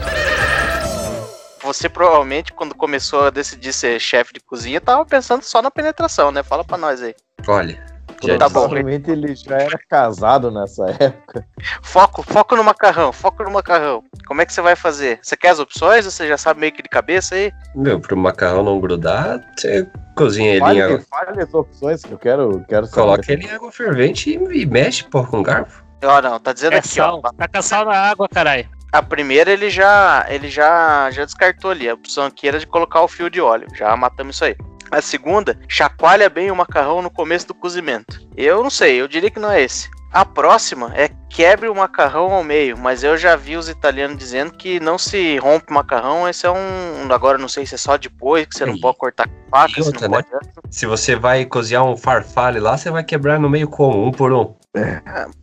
Você 1.64 1.88
provavelmente, 1.88 2.52
quando 2.52 2.74
começou 2.76 3.26
a 3.26 3.30
decidir 3.30 3.74
ser 3.74 4.00
chefe 4.00 4.34
de 4.34 4.40
cozinha, 4.40 4.82
tava 4.82 5.06
pensando 5.06 5.44
só 5.44 5.62
na 5.62 5.70
penetração, 5.72 6.32
né? 6.32 6.42
Fala 6.44 6.64
pra 6.64 6.78
nós 6.78 7.02
aí. 7.02 7.14
Olha, 7.48 7.82
já 8.24 8.38
Tá 8.38 8.46
disse- 8.48 8.54
bom. 8.54 8.62
Provavelmente 8.68 9.12
ele 9.12 9.36
já 9.36 9.56
era 9.58 9.80
casado 9.90 10.50
nessa 10.52 10.90
época. 11.00 11.46
Foco, 11.82 12.24
foco 12.24 12.56
no 12.56 12.64
macarrão, 12.64 13.14
foco 13.14 13.44
no 13.44 13.52
macarrão. 13.52 14.04
Como 14.28 14.42
é 14.42 14.46
que 14.46 14.54
você 14.54 14.62
vai 14.62 14.76
fazer? 14.76 15.20
Você 15.22 15.38
quer 15.38 15.50
as 15.50 15.60
opções 15.60 16.06
ou 16.06 16.12
você 16.12 16.28
já 16.28 16.38
sabe 16.38 16.60
meio 16.60 16.74
que 16.74 16.82
de 16.82 16.90
cabeça 16.90 17.36
aí? 17.36 17.52
Meu, 17.76 18.00
pro 18.00 18.18
macarrão 18.18 18.64
não 18.64 18.80
grudar, 18.80 19.40
você 19.56 19.88
cozinha 20.18 20.56
ele 20.56 20.66
em 20.66 20.82
água. 20.82 21.02
fale 21.10 21.42
as 21.42 21.54
opções 21.54 22.02
que 22.04 22.12
eu 22.12 22.18
quero, 22.18 22.66
quero 22.68 22.86
saber. 22.88 23.02
Coloca 23.02 23.32
ele 23.32 23.46
em 23.46 23.52
água 23.52 23.72
fervente 23.72 24.30
e, 24.32 24.62
e 24.62 24.66
mexe, 24.66 25.04
pô, 25.06 25.24
com 25.26 25.42
garfo. 25.44 25.84
Ó, 26.04 26.22
não, 26.22 26.40
tá 26.40 26.54
dizendo 26.54 26.74
É 26.74 26.80
aqui, 26.80 26.88
sal. 26.88 27.22
ó. 27.24 27.32
Taca 27.34 27.62
sal 27.62 27.86
na 27.86 27.96
água, 27.96 28.28
caralho. 28.30 28.68
A 28.92 29.04
primeira 29.04 29.52
ele 29.52 29.70
já 29.70 30.26
ele 30.30 30.50
já 30.50 31.12
já 31.12 31.24
descartou 31.24 31.72
ali. 31.72 31.88
A 31.88 31.94
opção 31.94 32.26
aqui 32.26 32.48
era 32.48 32.58
de 32.58 32.66
colocar 32.66 33.02
o 33.02 33.08
fio 33.08 33.30
de 33.30 33.40
óleo. 33.40 33.68
Já 33.76 33.96
matamos 33.96 34.36
isso 34.36 34.46
aí. 34.46 34.56
A 34.90 35.02
segunda, 35.02 35.60
chacoalha 35.68 36.28
bem 36.30 36.50
o 36.50 36.56
macarrão 36.56 37.02
no 37.02 37.12
começo 37.12 37.48
do 37.48 37.54
cozimento. 37.54 38.20
Eu 38.36 38.64
não 38.64 38.70
sei, 38.72 39.00
eu 39.00 39.08
diria 39.08 39.30
que 39.30 39.40
não 39.40 39.52
é 39.52 39.62
esse. 39.62 39.88
A 40.12 40.26
próxima 40.26 40.92
é 40.96 41.10
quebre 41.30 41.70
o 41.70 41.76
macarrão 41.76 42.32
ao 42.32 42.44
meio, 42.44 42.78
mas 42.78 43.04
eu 43.04 43.16
já 43.16 43.36
vi 43.36 43.56
os 43.56 43.70
italianos 43.70 44.18
dizendo 44.18 44.52
que 44.52 44.80
não 44.80 44.98
se 44.98 45.38
rompe 45.38 45.68
o 45.70 45.74
macarrão, 45.74 46.28
esse 46.28 46.46
é 46.46 46.52
um. 46.52 47.12
Agora 47.12 47.38
não 47.38 47.48
sei 47.48 47.66
se 47.66 47.76
é 47.76 47.78
só 47.78 47.96
depois, 47.96 48.48
que 48.48 48.58
você 48.58 48.66
não 48.66 48.80
pode 48.80 48.98
cortar 48.98 49.28
com 49.28 49.50
faca, 49.52 49.84
se 49.84 49.94
não 49.94 50.10
né? 50.10 50.24
pode. 50.24 50.28
Se 50.72 50.86
você 50.86 51.16
vai 51.16 51.46
cozinhar 51.46 51.86
um 51.86 51.96
farfalle 51.96 52.60
lá, 52.60 52.76
você 52.76 52.90
vai 52.90 53.04
quebrar 53.04 53.40
no 53.40 53.50
meio 53.50 53.68
como? 53.68 54.04
Um 54.04 54.12
por 54.12 54.34
um. 54.34 54.56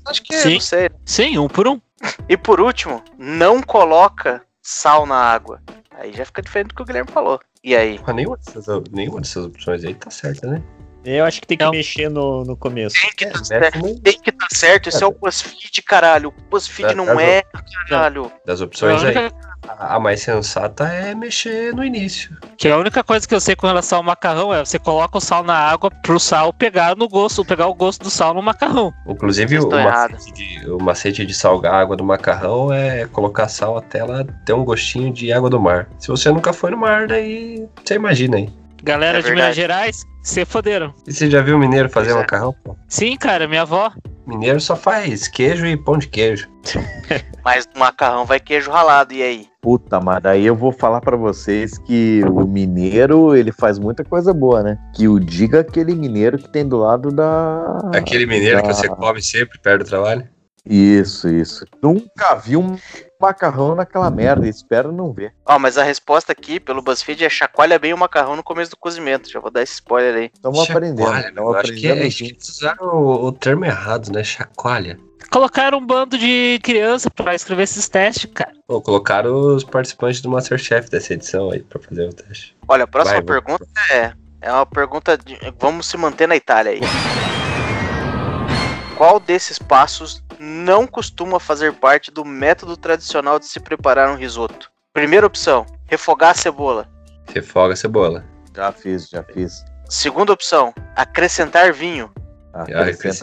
Acho 0.06 0.22
que 0.22 0.36
Sim. 0.36 0.54
não 0.54 0.60
sei. 0.60 0.90
Sim, 1.04 1.38
um 1.38 1.48
por 1.48 1.68
um. 1.68 1.80
E 2.28 2.36
por 2.36 2.60
último, 2.60 3.02
não 3.18 3.62
coloca 3.62 4.42
sal 4.62 5.06
na 5.06 5.16
água. 5.16 5.60
Aí 5.98 6.12
já 6.12 6.24
fica 6.24 6.42
diferente 6.42 6.68
do 6.68 6.74
que 6.74 6.82
o 6.82 6.84
Guilherme 6.84 7.10
falou. 7.10 7.40
E 7.64 7.74
aí? 7.74 7.98
Mas 8.06 8.14
nenhuma 8.14 8.36
dessas, 8.36 8.66
nenhuma 8.92 9.20
dessas 9.20 9.46
opções 9.46 9.84
aí 9.84 9.94
tá 9.94 10.10
certa, 10.10 10.46
né? 10.46 10.62
Eu 11.06 11.24
acho 11.24 11.40
que 11.40 11.46
tem 11.46 11.56
que 11.56 11.64
Não. 11.64 11.70
mexer 11.70 12.08
no, 12.10 12.44
no 12.44 12.56
começo. 12.56 12.96
Tem 13.00 13.10
que 13.16 13.26
tá 13.26 13.38
Mexe 13.38 13.44
certo. 13.46 14.00
Tem 14.00 14.20
que 14.20 14.32
tá 14.32 14.46
certo. 14.52 14.88
Esse 14.88 15.02
é 15.02 15.06
o 15.06 15.12
BuzzFeed, 15.12 15.82
caralho. 15.82 16.34
O 16.36 16.50
BuzzFeed 16.50 16.90
É, 16.90 16.94
não 16.94 17.20
é, 17.20 17.38
é, 17.38 17.44
caralho. 17.88 18.30
Das 18.44 18.60
opções 18.60 19.02
A 19.04 19.08
aí, 19.08 19.30
a 19.78 19.98
mais 19.98 20.22
sensata 20.22 20.84
é 20.84 21.14
mexer 21.14 21.74
no 21.74 21.84
início. 21.84 22.36
Que 22.56 22.68
a 22.68 22.76
única 22.76 23.02
coisa 23.02 23.26
que 23.26 23.34
eu 23.34 23.40
sei 23.40 23.56
com 23.56 23.66
relação 23.66 23.98
ao 23.98 24.04
macarrão 24.04 24.52
é 24.52 24.64
você 24.64 24.78
coloca 24.78 25.18
o 25.18 25.20
sal 25.20 25.42
na 25.42 25.56
água 25.56 25.90
pro 25.90 26.18
sal 26.18 26.52
pegar 26.52 26.96
no 26.96 27.08
gosto, 27.08 27.44
pegar 27.44 27.66
o 27.66 27.74
gosto 27.74 28.02
do 28.02 28.10
sal 28.10 28.34
no 28.34 28.42
macarrão. 28.42 28.92
Inclusive, 29.06 29.58
o 29.58 29.68
macete, 29.70 30.32
de, 30.32 30.70
o 30.70 30.82
macete 30.82 31.26
de 31.26 31.34
salgar 31.34 31.74
a 31.74 31.80
água 31.80 31.96
do 31.96 32.04
macarrão 32.04 32.72
é 32.72 33.06
colocar 33.06 33.48
sal 33.48 33.76
até 33.76 33.98
ela 33.98 34.24
ter 34.44 34.52
um 34.52 34.64
gostinho 34.64 35.12
de 35.12 35.32
água 35.32 35.50
do 35.50 35.60
mar. 35.60 35.88
Se 35.98 36.08
você 36.08 36.30
nunca 36.30 36.52
foi 36.52 36.70
no 36.70 36.76
mar, 36.76 37.06
daí 37.06 37.66
você 37.84 37.94
imagina 37.94 38.36
aí. 38.36 38.48
Galera 38.86 39.18
É 39.18 39.22
de 39.22 39.30
Minas. 39.32 39.56
Gerais, 39.56 40.04
se 40.22 40.44
foderam. 40.44 40.94
E 41.06 41.12
você 41.12 41.28
já 41.30 41.42
viu 41.42 41.58
mineiro 41.58 41.88
fazer 41.90 42.06
Pois 42.10 42.16
é. 42.16 42.20
macarrão? 42.20 42.54
pô? 42.64 42.76
Sim, 42.88 43.16
cara, 43.16 43.48
minha 43.48 43.62
avó. 43.62 43.92
Mineiro 44.26 44.60
só 44.60 44.74
faz 44.76 45.28
queijo 45.28 45.66
e 45.66 45.76
pão 45.76 45.98
de 45.98 46.08
queijo. 46.08 46.48
Mas 47.44 47.66
no 47.74 47.80
macarrão 47.80 48.24
vai 48.24 48.40
queijo 48.40 48.70
ralado. 48.70 49.12
E 49.12 49.22
aí? 49.22 49.46
Puta, 49.62 50.00
mas 50.00 50.22
daí 50.22 50.46
eu 50.46 50.54
vou 50.54 50.70
falar 50.70 51.00
pra 51.00 51.16
vocês 51.16 51.76
que 51.78 52.20
o 52.24 52.46
mineiro, 52.46 53.34
ele 53.36 53.50
faz 53.52 53.78
muita 53.80 54.04
coisa 54.04 54.32
boa, 54.32 54.62
né? 54.62 54.78
Que 54.94 55.08
o 55.08 55.18
diga 55.18 55.60
aquele 55.60 55.92
mineiro 55.94 56.38
que 56.38 56.48
tem 56.48 56.66
do 56.68 56.76
lado 56.78 57.10
da... 57.10 57.80
Aquele 57.92 58.26
mineiro 58.26 58.62
que 58.62 58.68
da- 58.68 58.74
você 58.74 58.88
come 58.88 59.20
sempre 59.22 59.58
perto 59.58 59.82
do 59.84 59.88
trabalho. 59.88 60.28
Isso, 60.64 61.28
isso. 61.28 61.64
Nunca 61.82 62.34
vi 62.36 62.56
um 62.56 62.76
macarrão 63.20 63.74
naquela 63.74 64.10
merda, 64.10 64.46
espero 64.48 64.92
não 64.92 65.12
ver. 65.12 65.34
Ó, 65.44 65.58
mas 65.58 65.76
a 65.78 65.82
resposta 65.82 66.32
aqui 66.32 66.58
pelo 66.60 66.82
BuzzFeed 66.82 67.24
é 67.24 67.28
chacoalha 67.28 67.78
bem 67.78 67.92
o 67.94 67.98
macarrão 67.98 68.36
no 68.36 68.42
começo 68.42 68.70
do 68.70 68.76
cozimento. 68.76 69.30
Já 69.30 69.40
vou 69.40 69.50
dar 69.50 69.62
esse 69.62 69.74
spoiler 69.74 70.14
aí. 70.14 70.30
Estamos 70.34 70.70
aprendendo. 70.70 71.16
Estamos 71.16 71.36
eu 71.36 71.54
acho 71.56 71.72
que, 71.74 71.88
é, 71.88 72.06
acho 72.06 72.16
que 72.18 72.24
eles 72.24 72.48
usaram 72.48 72.86
o, 72.86 73.26
o 73.26 73.32
termo 73.32 73.64
errado, 73.64 74.12
né? 74.12 74.22
Chacoalha. 74.22 74.98
Colocaram 75.30 75.78
um 75.78 75.86
bando 75.86 76.16
de 76.16 76.60
criança 76.62 77.10
pra 77.10 77.34
escrever 77.34 77.64
esses 77.64 77.88
testes, 77.88 78.30
cara. 78.32 78.52
Pô, 78.66 78.80
colocaram 78.80 79.56
os 79.56 79.64
participantes 79.64 80.20
do 80.20 80.30
Masterchef 80.30 80.88
dessa 80.88 81.14
edição 81.14 81.50
aí 81.50 81.60
pra 81.62 81.80
fazer 81.80 82.08
o 82.08 82.12
teste. 82.12 82.56
Olha, 82.68 82.84
a 82.84 82.86
próxima 82.86 83.20
Vai, 83.20 83.24
vou- 83.24 83.42
pergunta 83.42 83.66
é. 83.92 84.12
É 84.40 84.52
uma 84.52 84.66
pergunta 84.66 85.18
de. 85.18 85.36
Vamos 85.58 85.88
se 85.88 85.96
manter 85.96 86.28
na 86.28 86.36
Itália 86.36 86.72
aí. 86.72 86.80
Qual 88.96 89.20
desses 89.20 89.58
passos 89.58 90.22
não 90.38 90.86
costuma 90.86 91.38
fazer 91.40 91.72
parte 91.74 92.10
do 92.10 92.24
método 92.24 92.76
tradicional 92.76 93.38
de 93.38 93.46
se 93.46 93.60
preparar 93.60 94.10
um 94.10 94.16
risoto? 94.16 94.70
Primeira 94.92 95.26
opção, 95.26 95.66
refogar 95.86 96.30
a 96.30 96.34
cebola. 96.34 96.88
Refoga 97.32 97.74
a 97.74 97.76
cebola. 97.76 98.24
Já 98.54 98.72
fiz, 98.72 99.08
já 99.08 99.22
fiz. 99.22 99.64
Segunda 99.88 100.32
opção, 100.32 100.72
acrescentar 100.94 101.72
vinho. 101.72 102.10
Acrescenta 102.52 102.82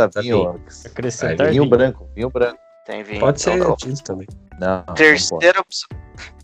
acrescenta 0.10 0.22
vinho. 0.22 0.62
Acrescentar 0.86 1.48
Vinho 1.50 1.64
vinho. 1.64 1.70
branco, 1.70 2.10
vinho 2.16 2.30
branco. 2.30 2.60
Tem 2.86 3.04
vinho. 3.04 3.20
Pode 3.20 3.42
ser 3.42 3.56
não. 3.58 3.76
tinto 3.76 4.04
também. 4.04 4.28
Não, 4.60 4.84
não. 4.88 4.94
Terceira 4.96 5.60
opção. 5.60 5.90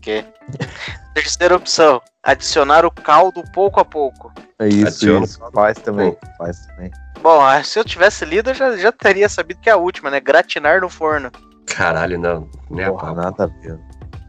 Que? 0.00 0.24
Terceira 1.14 1.56
opção, 1.56 2.00
adicionar 2.22 2.84
o 2.86 2.90
caldo 2.90 3.42
pouco 3.52 3.80
a 3.80 3.84
pouco. 3.84 4.32
É 4.58 4.68
isso, 4.68 4.86
Adiciona. 4.86 5.24
isso. 5.24 5.40
Faz 5.52 5.78
também, 5.78 6.16
faz 6.38 6.66
também. 6.66 6.90
Bom, 7.22 7.40
ah, 7.40 7.62
se 7.62 7.78
eu 7.78 7.84
tivesse 7.84 8.24
lido, 8.24 8.50
eu 8.50 8.54
já, 8.54 8.76
já 8.76 8.90
teria 8.92 9.28
sabido 9.28 9.60
que 9.60 9.68
é 9.68 9.72
a 9.72 9.76
última, 9.76 10.10
né? 10.10 10.20
Gratinar 10.20 10.80
no 10.80 10.88
forno. 10.88 11.30
Caralho, 11.66 12.18
não. 12.18 12.42
Porra, 12.68 12.92
pau. 12.92 13.14
nada 13.14 13.44
a 13.44 13.46
ver. 13.46 13.78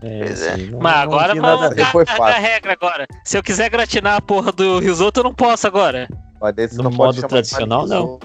É, 0.03 0.19
Pois 0.25 0.41
é. 0.41 0.55
sim, 0.55 0.65
não- 0.71 0.79
Mas 0.79 0.93
não 0.95 1.01
agora 1.01 1.35
nada 1.35 1.67
a 1.67 2.27
a, 2.27 2.39
regra 2.39 2.73
agora. 2.73 3.05
Se 3.23 3.37
eu 3.37 3.43
quiser 3.43 3.69
gratinar 3.69 4.17
a 4.17 4.21
porra 4.21 4.51
do 4.51 4.79
risoto, 4.79 5.19
eu 5.19 5.23
não 5.23 5.33
posso 5.33 5.67
agora. 5.67 6.07
Mas 6.41 6.55
você 6.55 6.75
No 6.77 6.83
não 6.83 6.91
modo 6.91 7.21
tradicional, 7.27 7.87
não. 7.87 8.19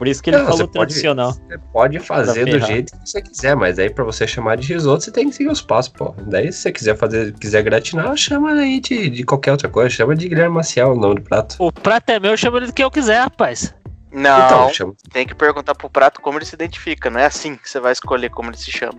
Por 0.00 0.08
isso 0.08 0.22
que 0.22 0.30
ele 0.30 0.38
Não, 0.38 0.44
falou 0.46 0.56
você 0.56 0.64
pode- 0.64 0.72
tradicional. 0.78 1.32
Você 1.34 1.58
pode 1.74 1.98
fazer 1.98 2.46
do 2.46 2.58
jeito 2.58 2.90
que 2.98 3.06
você 3.06 3.20
quiser, 3.20 3.54
mas 3.54 3.78
aí 3.78 3.90
pra 3.90 4.02
você 4.02 4.26
chamar 4.26 4.56
de 4.56 4.66
risoto, 4.72 5.04
você 5.04 5.10
tem 5.12 5.28
que 5.28 5.34
seguir 5.36 5.50
os 5.50 5.60
passos, 5.60 5.92
pô. 5.92 6.14
Daí 6.26 6.50
se 6.50 6.60
você 6.60 6.72
quiser 6.72 6.96
fazer, 6.96 7.34
quiser 7.34 7.62
gratinar, 7.62 8.16
chama 8.16 8.50
aí 8.54 8.80
de, 8.80 9.10
de 9.10 9.24
qualquer 9.24 9.52
outra 9.52 9.68
coisa. 9.68 9.90
Chama 9.90 10.16
de 10.16 10.26
Guilherme 10.26 10.54
Maciel 10.54 10.92
o 10.92 10.96
nome 10.96 11.16
do 11.16 11.20
prato. 11.20 11.54
O 11.58 11.70
prato 11.70 12.08
é 12.08 12.18
meu, 12.18 12.30
eu 12.30 12.36
chamo 12.38 12.56
ele 12.56 12.68
do 12.68 12.72
que 12.72 12.82
eu 12.82 12.90
quiser, 12.90 13.20
rapaz. 13.20 13.74
Não, 14.10 14.46
Então, 14.46 14.72
chama. 14.72 14.94
tem 15.12 15.26
que 15.26 15.34
perguntar 15.34 15.74
pro 15.74 15.90
prato 15.90 16.18
como 16.22 16.38
ele 16.38 16.46
se 16.46 16.54
identifica. 16.54 17.10
Não 17.10 17.20
é 17.20 17.26
assim 17.26 17.54
que 17.54 17.68
você 17.68 17.78
vai 17.78 17.92
escolher 17.92 18.30
como 18.30 18.48
ele 18.48 18.56
se 18.56 18.72
chama. 18.72 18.98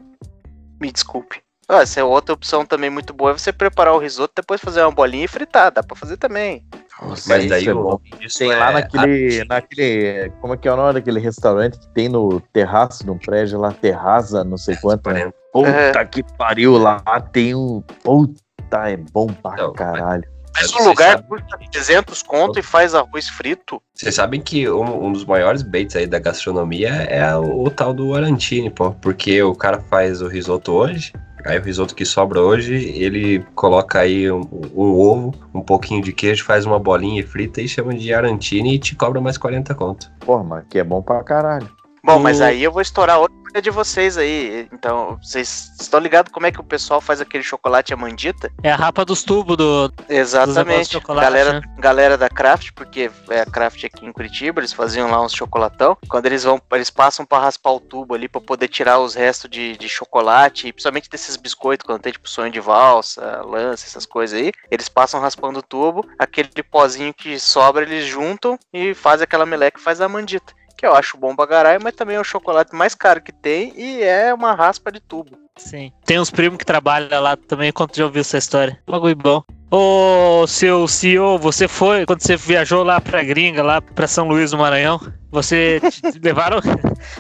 Me 0.80 0.92
desculpe. 0.92 1.42
Ah, 1.68 1.82
essa 1.82 2.00
é 2.00 2.04
outra 2.04 2.34
opção 2.36 2.64
também 2.64 2.92
muito 2.92 3.12
boa. 3.12 3.32
É 3.32 3.34
você 3.34 3.52
preparar 3.52 3.96
o 3.96 3.98
risoto, 3.98 4.34
depois 4.36 4.62
fazer 4.62 4.82
uma 4.84 4.92
bolinha 4.92 5.26
e 5.26 5.28
fritar. 5.28 5.72
Dá 5.72 5.82
pra 5.82 5.96
fazer 5.98 6.18
também. 6.18 6.64
Nossa, 7.02 7.30
Mas 7.30 7.50
daí 7.50 7.68
é 7.68 7.74
bom. 7.74 8.00
Tem 8.38 8.52
é 8.52 8.56
lá 8.56 8.72
naquele, 8.74 9.38
arte. 9.40 9.48
naquele. 9.50 10.30
Como 10.40 10.54
é 10.54 10.58
que 10.58 10.68
é 10.68 10.74
o 10.74 10.76
nome 10.76 10.94
daquele 10.94 11.20
restaurante 11.20 11.80
que 11.80 11.88
tem 11.90 12.08
no 12.08 12.40
terraço 12.54 13.04
de 13.04 13.10
um 13.10 13.18
prédio 13.18 13.60
lá? 13.60 13.72
Terraça, 13.74 14.44
não 14.44 14.58
sei 14.58 14.76
quanto. 14.76 15.10
né? 15.10 15.32
Puta 15.52 16.06
que 16.06 16.24
pariu 16.38 16.78
lá. 16.78 17.02
Tem 17.34 17.56
um. 17.56 17.82
Puta, 18.04 18.90
é 18.90 18.98
bom 18.98 19.28
pra 19.28 19.56
Não, 19.56 19.74
caralho. 19.74 20.24
Mas 20.24 20.41
Vocês 20.56 20.74
o 20.74 20.90
lugar 20.90 21.12
sabem- 21.18 21.26
custa 21.28 21.58
300 21.72 22.24
conto 22.24 22.60
e 22.60 22.62
faz 22.62 22.94
arroz 22.94 23.28
frito. 23.30 23.82
Vocês 23.94 24.16
sabem 24.16 24.42
que 24.42 24.70
um, 24.70 25.06
um 25.06 25.12
dos 25.12 25.26
maiores 25.26 25.62
baits 25.62 25.96
aí 25.96 26.06
da 26.08 26.20
gastronomia 26.20 26.90
é 26.90 27.36
o, 27.36 27.64
o 27.64 27.70
tal 27.70 27.94
do 27.94 28.14
Arantini, 28.16 28.70
pô. 28.70 28.92
Porque 28.92 29.42
o 29.42 29.56
cara 29.56 29.80
faz 29.80 30.22
o 30.22 30.28
risoto 30.28 30.72
hoje, 30.74 31.14
aí 31.46 31.58
o 31.58 31.62
risoto 31.64 31.96
que 31.96 32.06
sobra 32.06 32.42
hoje, 32.42 32.74
ele 32.96 33.46
coloca 33.56 34.00
aí 34.00 34.30
um, 34.32 34.42
um 34.76 35.00
ovo, 35.00 35.34
um 35.54 35.62
pouquinho 35.62 36.02
de 36.04 36.12
queijo, 36.14 36.44
faz 36.44 36.66
uma 36.66 36.80
bolinha 36.80 37.26
frita 37.26 37.62
e 37.62 37.68
chama 37.68 37.94
de 37.94 38.14
Arantini 38.14 38.76
e 38.76 38.80
te 38.80 38.96
cobra 38.96 39.20
mais 39.22 39.38
40 39.38 39.74
conto. 39.76 40.12
Porra, 40.20 40.44
mas 40.44 40.64
que 40.70 40.78
é 40.80 40.84
bom 40.84 41.02
pra 41.02 41.24
caralho. 41.24 41.70
Bom, 42.04 42.18
O- 42.18 42.20
mas 42.20 42.42
aí 42.42 42.64
eu 42.64 42.72
vou 42.72 42.82
estourar 42.82 43.20
outra 43.20 43.38
coisa 43.44 43.62
de 43.62 43.70
vocês 43.70 44.18
aí. 44.18 44.68
Então, 44.72 45.20
vocês 45.22 45.72
estão 45.80 46.00
ligados 46.00 46.32
como 46.32 46.46
é 46.48 46.52
que 46.52 46.60
o 46.60 46.64
pessoal 46.64 47.00
faz 47.02 47.22
aquele 47.22 47.44
chocolate 47.44 47.94
amandita? 47.94 48.52
É 48.64 48.72
a 48.72 48.76
rapa 48.76 49.04
dos 49.06 49.24
tubos 49.24 49.58
do. 49.58 49.94
Exatamente. 50.10 50.94
chocolate, 50.94 51.26
galera, 51.26 51.54
né? 51.54 51.62
galera 51.78 52.18
da 52.18 52.30
Kraft, 52.30 52.72
porque 52.74 53.12
é 53.30 53.42
a 53.42 53.46
Kraft 53.46 53.84
aqui 53.84 54.06
em 54.06 54.12
Curitiba, 54.12 54.62
eles 54.62 54.74
faziam 54.74 55.12
lá 55.12 55.22
uns 55.22 55.34
chocolatão. 55.34 55.98
Quando 56.10 56.26
eles 56.26 56.44
vão, 56.44 56.62
eles 56.72 56.90
passam 56.90 57.26
pra 57.26 57.40
raspar 57.40 57.72
o 57.72 57.80
tubo 57.80 58.16
ali 58.16 58.28
pra 58.28 58.42
poder 58.42 58.68
tirar 58.68 59.00
os 59.00 59.14
restos 59.16 59.50
de, 59.50 59.78
de 59.78 59.90
chocolate, 59.90 60.68
e 60.68 60.74
principalmente 60.74 61.10
desses 61.10 61.36
biscoitos, 61.36 61.86
quando 61.86 62.02
tem 62.02 62.12
tipo 62.14 62.30
sonho 62.30 62.52
de 62.52 62.60
valsa, 62.60 63.42
lance, 63.44 63.86
essas 63.86 64.06
coisas 64.06 64.40
aí. 64.40 64.52
Eles 64.72 64.90
passam 64.90 65.20
raspando 65.20 65.60
o 65.60 65.64
tubo, 65.64 66.08
aquele 66.18 66.50
pozinho 66.64 67.14
que 67.14 67.40
sobra 67.40 67.84
eles 67.84 68.06
juntam 68.06 68.58
e 68.74 68.94
fazem 68.94 69.24
aquela 69.24 69.46
meleca 69.46 69.80
e 69.80 69.84
faz 69.84 70.02
a 70.02 70.10
mandita. 70.10 70.54
Que 70.82 70.88
eu 70.88 70.96
acho 70.96 71.16
bom 71.16 71.36
pra 71.36 71.46
caralho, 71.46 71.80
mas 71.80 71.94
também 71.94 72.16
é 72.16 72.20
o 72.20 72.24
chocolate 72.24 72.74
mais 72.74 72.96
caro 72.96 73.22
que 73.22 73.32
tem 73.32 73.72
e 73.78 74.02
é 74.02 74.34
uma 74.34 74.56
raspa 74.56 74.92
de 74.92 75.00
tubo. 75.00 75.38
Sim. 75.56 75.92
Tem 76.04 76.20
uns 76.20 76.32
primos 76.32 76.58
que 76.58 76.66
trabalham 76.66 77.22
lá 77.22 77.38
também, 77.38 77.72
quando 77.72 77.96
já 77.96 78.04
ouviu 78.04 78.22
essa 78.22 78.40
história. 78.40 78.80
Bagulho 78.88 79.16
bom. 79.16 79.44
Ô, 79.70 80.48
seu 80.48 80.88
CEO, 80.88 81.38
você 81.38 81.68
foi, 81.68 82.04
quando 82.08 82.22
você 82.22 82.36
viajou 82.36 82.82
lá 82.82 83.00
pra 83.00 83.22
gringa, 83.22 83.62
lá 83.62 83.80
pra 83.80 84.08
São 84.08 84.28
Luís 84.28 84.50
do 84.50 84.58
Maranhão, 84.58 85.00
você 85.30 85.80
levaram, 86.24 86.60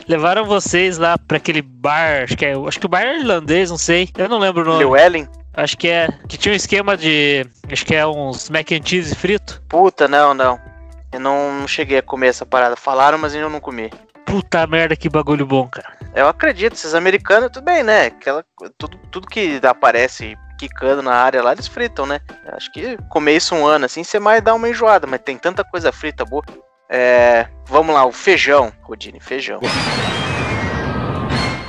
levaram 0.08 0.44
vocês 0.46 0.98
lá 0.98 1.16
pra 1.20 1.38
aquele 1.38 1.62
bar, 1.62 2.24
acho 2.24 2.36
que 2.36 2.48
é, 2.48 2.54
acho 2.54 2.80
que 2.80 2.88
o 2.88 2.90
bar 2.90 3.04
é 3.04 3.20
irlandês, 3.20 3.70
não 3.70 3.78
sei, 3.78 4.10
eu 4.18 4.28
não 4.28 4.40
lembro 4.40 4.64
o 4.64 4.66
nome. 4.66 4.80
Llewellyn? 4.80 5.28
Acho 5.54 5.78
que 5.78 5.88
é, 5.88 6.08
que 6.28 6.36
tinha 6.36 6.52
um 6.52 6.56
esquema 6.56 6.98
de, 6.98 7.46
acho 7.72 7.86
que 7.86 7.94
é 7.94 8.08
uns 8.08 8.50
mac 8.50 8.72
and 8.72 8.82
cheese 8.84 9.14
frito. 9.14 9.62
Puta, 9.70 10.08
não, 10.08 10.34
não. 10.34 10.71
Eu 11.12 11.20
não, 11.20 11.68
cheguei 11.68 11.98
a 11.98 12.04
comer 12.04 12.28
essa 12.28 12.46
parada. 12.46 12.76
Falaram, 12.76 13.18
mas 13.18 13.36
eu 13.36 13.50
não 13.50 13.60
comi. 13.60 13.90
Puta 14.26 14.66
merda, 14.66 14.96
que 14.96 15.10
bagulho 15.10 15.46
bom, 15.46 15.68
cara. 15.68 15.98
Eu 16.16 16.28
acredito, 16.28 16.74
esses 16.74 16.94
americanos, 16.94 17.50
tudo 17.52 17.66
bem, 17.66 17.84
né? 17.84 18.08
Aquela, 18.08 18.46
tudo, 18.78 18.98
tudo 19.10 19.28
que 19.28 19.60
aparece 19.64 20.38
quicando 20.58 21.02
na 21.02 21.16
área 21.16 21.42
lá, 21.42 21.54
eles 21.54 21.68
fritam, 21.68 22.06
né? 22.06 22.22
Acho 22.54 22.72
que 22.72 22.98
comer 23.10 23.38
isso 23.38 23.56
um 23.56 23.66
ano 23.66 23.86
assim, 23.86 24.04
você 24.04 24.20
mais 24.20 24.44
dá 24.44 24.54
uma 24.54 24.70
enjoada, 24.70 25.08
mas 25.08 25.22
tem 25.22 25.38
tanta 25.38 25.64
coisa 25.64 25.92
frita 25.92 26.24
boa. 26.24 26.44
É, 26.90 27.48
vamos 27.66 27.96
lá, 27.96 28.06
o 28.06 28.12
feijão, 28.12 28.72
Rodine, 28.84 29.20
feijão. 29.20 29.60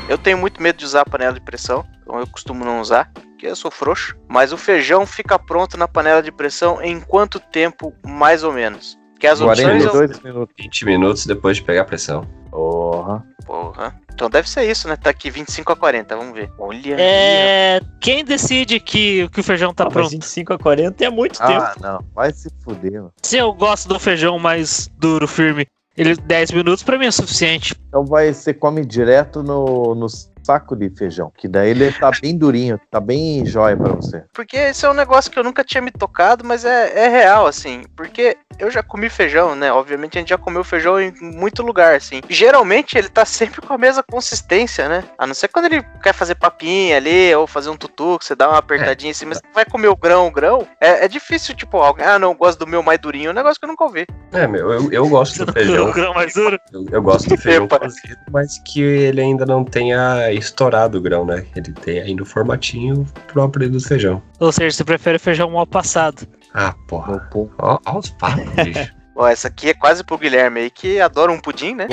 Eu 0.08 0.18
tenho 0.18 0.36
muito 0.36 0.62
medo 0.62 0.76
de 0.76 0.84
usar 0.84 1.02
a 1.02 1.06
panela 1.06 1.32
de 1.32 1.40
pressão, 1.40 1.86
então 2.02 2.18
eu 2.20 2.26
costumo 2.26 2.64
não 2.64 2.80
usar, 2.80 3.10
porque 3.14 3.46
eu 3.46 3.56
sou 3.56 3.70
frouxo. 3.70 4.14
Mas 4.28 4.52
o 4.52 4.58
feijão 4.58 5.06
fica 5.06 5.38
pronto 5.38 5.78
na 5.78 5.88
panela 5.88 6.22
de 6.22 6.30
pressão 6.30 6.82
em 6.82 7.00
quanto 7.00 7.40
tempo, 7.40 7.94
mais 8.04 8.44
ou 8.44 8.52
menos? 8.52 8.98
Que 9.22 9.28
as 9.28 9.40
opções... 9.40 9.84
eu- 9.84 9.90
42 9.92 10.20
minutos. 10.24 10.54
20 10.58 10.84
minutos 10.84 11.26
depois 11.26 11.56
de 11.56 11.62
pegar 11.62 11.82
a 11.82 11.84
pressão. 11.84 12.26
Porra. 12.50 13.24
Porra. 13.46 13.94
Então 14.12 14.28
deve 14.28 14.50
ser 14.50 14.68
isso, 14.68 14.88
né? 14.88 14.96
Tá 14.96 15.10
aqui 15.10 15.30
25 15.30 15.72
a 15.72 15.76
40, 15.76 16.16
vamos 16.16 16.34
ver. 16.34 16.50
Olha 16.58 16.96
É, 16.98 17.80
quem 18.00 18.24
decide 18.24 18.80
que, 18.80 19.28
que 19.28 19.38
o 19.38 19.44
feijão 19.44 19.72
tá 19.72 19.84
Ah, 19.84 19.88
pronto? 19.90 20.10
25 20.10 20.52
a 20.54 20.58
40 20.58 21.04
é 21.04 21.08
muito 21.08 21.38
tempo. 21.38 21.52
Ah, 21.52 21.74
não. 21.80 22.00
Vai 22.12 22.32
se 22.32 22.48
fuder, 22.64 22.94
mano. 22.94 23.12
Se 23.22 23.36
eu 23.36 23.52
gosto 23.52 23.88
do 23.88 24.00
feijão 24.00 24.40
mais 24.40 24.90
duro, 24.98 25.28
firme, 25.28 25.68
ele 25.96 26.16
10 26.16 26.50
minutos 26.50 26.82
pra 26.82 26.98
mim 26.98 27.06
é 27.06 27.10
suficiente. 27.12 27.76
Então 27.88 28.04
vai, 28.04 28.34
você 28.34 28.52
come 28.52 28.84
direto 28.84 29.40
no, 29.40 29.94
no 29.94 30.08
saco 30.42 30.76
de 30.76 30.90
feijão, 30.90 31.32
que 31.36 31.48
daí 31.48 31.70
ele 31.70 31.92
tá 31.92 32.10
bem 32.20 32.36
durinho, 32.36 32.80
tá 32.90 33.00
bem 33.00 33.44
jóia 33.46 33.76
pra 33.76 33.92
você. 33.92 34.24
Porque 34.32 34.56
esse 34.56 34.84
é 34.84 34.90
um 34.90 34.94
negócio 34.94 35.30
que 35.30 35.38
eu 35.38 35.44
nunca 35.44 35.64
tinha 35.64 35.80
me 35.80 35.90
tocado, 35.90 36.44
mas 36.44 36.64
é, 36.64 37.06
é 37.06 37.08
real, 37.08 37.46
assim. 37.46 37.82
Porque 37.96 38.36
eu 38.58 38.70
já 38.70 38.82
comi 38.82 39.08
feijão, 39.08 39.54
né? 39.54 39.72
Obviamente 39.72 40.18
a 40.18 40.20
gente 40.20 40.30
já 40.30 40.38
comeu 40.38 40.64
feijão 40.64 41.00
em 41.00 41.12
muito 41.20 41.62
lugar, 41.62 41.94
assim. 41.94 42.20
Geralmente 42.28 42.96
ele 42.96 43.08
tá 43.08 43.24
sempre 43.24 43.60
com 43.60 43.72
a 43.72 43.78
mesma 43.78 44.02
consistência, 44.02 44.88
né? 44.88 45.04
A 45.18 45.26
não 45.26 45.34
ser 45.34 45.48
quando 45.48 45.66
ele 45.66 45.82
quer 46.02 46.12
fazer 46.12 46.34
papinha 46.34 46.96
ali, 46.96 47.34
ou 47.34 47.46
fazer 47.46 47.70
um 47.70 47.76
tutu, 47.76 48.18
que 48.18 48.24
você 48.24 48.34
dá 48.34 48.48
uma 48.48 48.58
apertadinha 48.58 49.10
em 49.10 49.14
cima, 49.14 49.34
você 49.34 49.42
vai 49.54 49.64
comer 49.64 49.88
o 49.88 49.96
grão, 49.96 50.26
o 50.26 50.30
grão. 50.30 50.66
É, 50.80 51.04
é 51.04 51.08
difícil, 51.08 51.54
tipo, 51.54 51.78
alguém, 51.78 52.06
ah, 52.06 52.18
não, 52.18 52.30
eu 52.30 52.34
gosto 52.34 52.58
do 52.58 52.66
meu 52.66 52.82
mais 52.82 52.98
durinho, 52.98 53.28
é 53.28 53.30
um 53.30 53.34
negócio 53.34 53.58
que 53.58 53.64
eu 53.64 53.68
nunca 53.68 53.84
ouvi. 53.84 54.06
É, 54.32 54.46
meu, 54.46 54.72
eu, 54.72 54.92
eu 54.92 55.08
gosto 55.08 55.44
do 55.44 55.52
feijão. 55.52 55.90
O 55.90 55.92
grão 55.92 56.14
mais 56.14 56.34
duro. 56.34 56.58
Eu, 56.72 56.86
eu 56.90 57.02
gosto 57.02 57.28
do 57.28 57.36
feijão 57.36 57.68
cozido, 57.68 58.18
mas 58.30 58.58
que 58.58 58.80
ele 58.80 59.20
ainda 59.20 59.44
não 59.44 59.64
tenha 59.64 60.31
estourado 60.34 60.98
o 60.98 61.00
grão, 61.00 61.24
né? 61.24 61.44
Ele 61.54 61.72
tem 61.72 62.00
ainda 62.00 62.22
o 62.22 62.26
formatinho 62.26 63.06
próprio 63.28 63.68
do 63.70 63.80
feijão. 63.80 64.22
Ou 64.40 64.52
seja, 64.52 64.76
você 64.76 64.84
prefere 64.84 65.18
feijão 65.18 65.50
mal 65.50 65.66
passado. 65.66 66.26
Ah, 66.54 66.74
No 66.78 66.86
porra. 66.86 67.18
pão. 67.32 67.50
Ó, 67.58 67.78
ó 67.86 67.98
os 67.98 68.10
papos, 68.10 68.44
bicho. 68.64 68.92
Ó, 69.16 69.26
essa 69.28 69.48
aqui 69.48 69.68
é 69.70 69.74
quase 69.74 70.02
pro 70.04 70.16
Guilherme 70.18 70.60
aí, 70.60 70.70
que 70.70 71.00
adora 71.00 71.30
um 71.32 71.38
pudim, 71.40 71.74
né? 71.74 71.86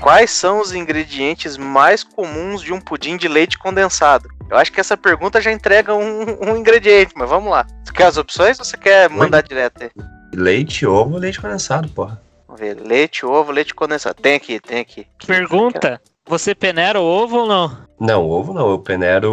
Quais 0.00 0.30
são 0.32 0.60
os 0.60 0.72
ingredientes 0.72 1.56
mais 1.56 2.02
comuns 2.02 2.60
de 2.60 2.72
um 2.72 2.80
pudim 2.80 3.16
de 3.16 3.28
leite 3.28 3.56
condensado? 3.58 4.28
Eu 4.50 4.56
acho 4.58 4.72
que 4.72 4.80
essa 4.80 4.96
pergunta 4.96 5.40
já 5.40 5.52
entrega 5.52 5.94
um, 5.94 6.22
um 6.50 6.56
ingrediente, 6.56 7.12
mas 7.16 7.28
vamos 7.30 7.50
lá. 7.50 7.66
Você 7.84 7.92
quer 7.92 8.06
as 8.06 8.16
opções 8.16 8.58
ou 8.58 8.64
você 8.64 8.76
quer 8.76 9.08
mandar 9.08 9.42
direto 9.42 9.82
aí? 9.84 9.90
Leite, 10.34 10.84
ovo, 10.86 11.16
leite 11.18 11.40
condensado, 11.40 11.88
porra. 11.88 12.20
Vamos 12.48 12.60
ver. 12.60 12.80
Leite, 12.80 13.24
ovo, 13.24 13.52
leite 13.52 13.74
condensado. 13.74 14.20
Tem 14.20 14.34
aqui, 14.34 14.58
tem 14.60 14.80
aqui. 14.80 15.06
Pergunta: 15.26 16.00
você 16.26 16.54
peneira 16.54 17.00
o 17.00 17.04
ovo 17.04 17.38
ou 17.40 17.46
não? 17.46 17.86
Não, 18.00 18.28
ovo 18.28 18.52
não. 18.52 18.70
Eu 18.70 18.78
peneiro 18.78 19.32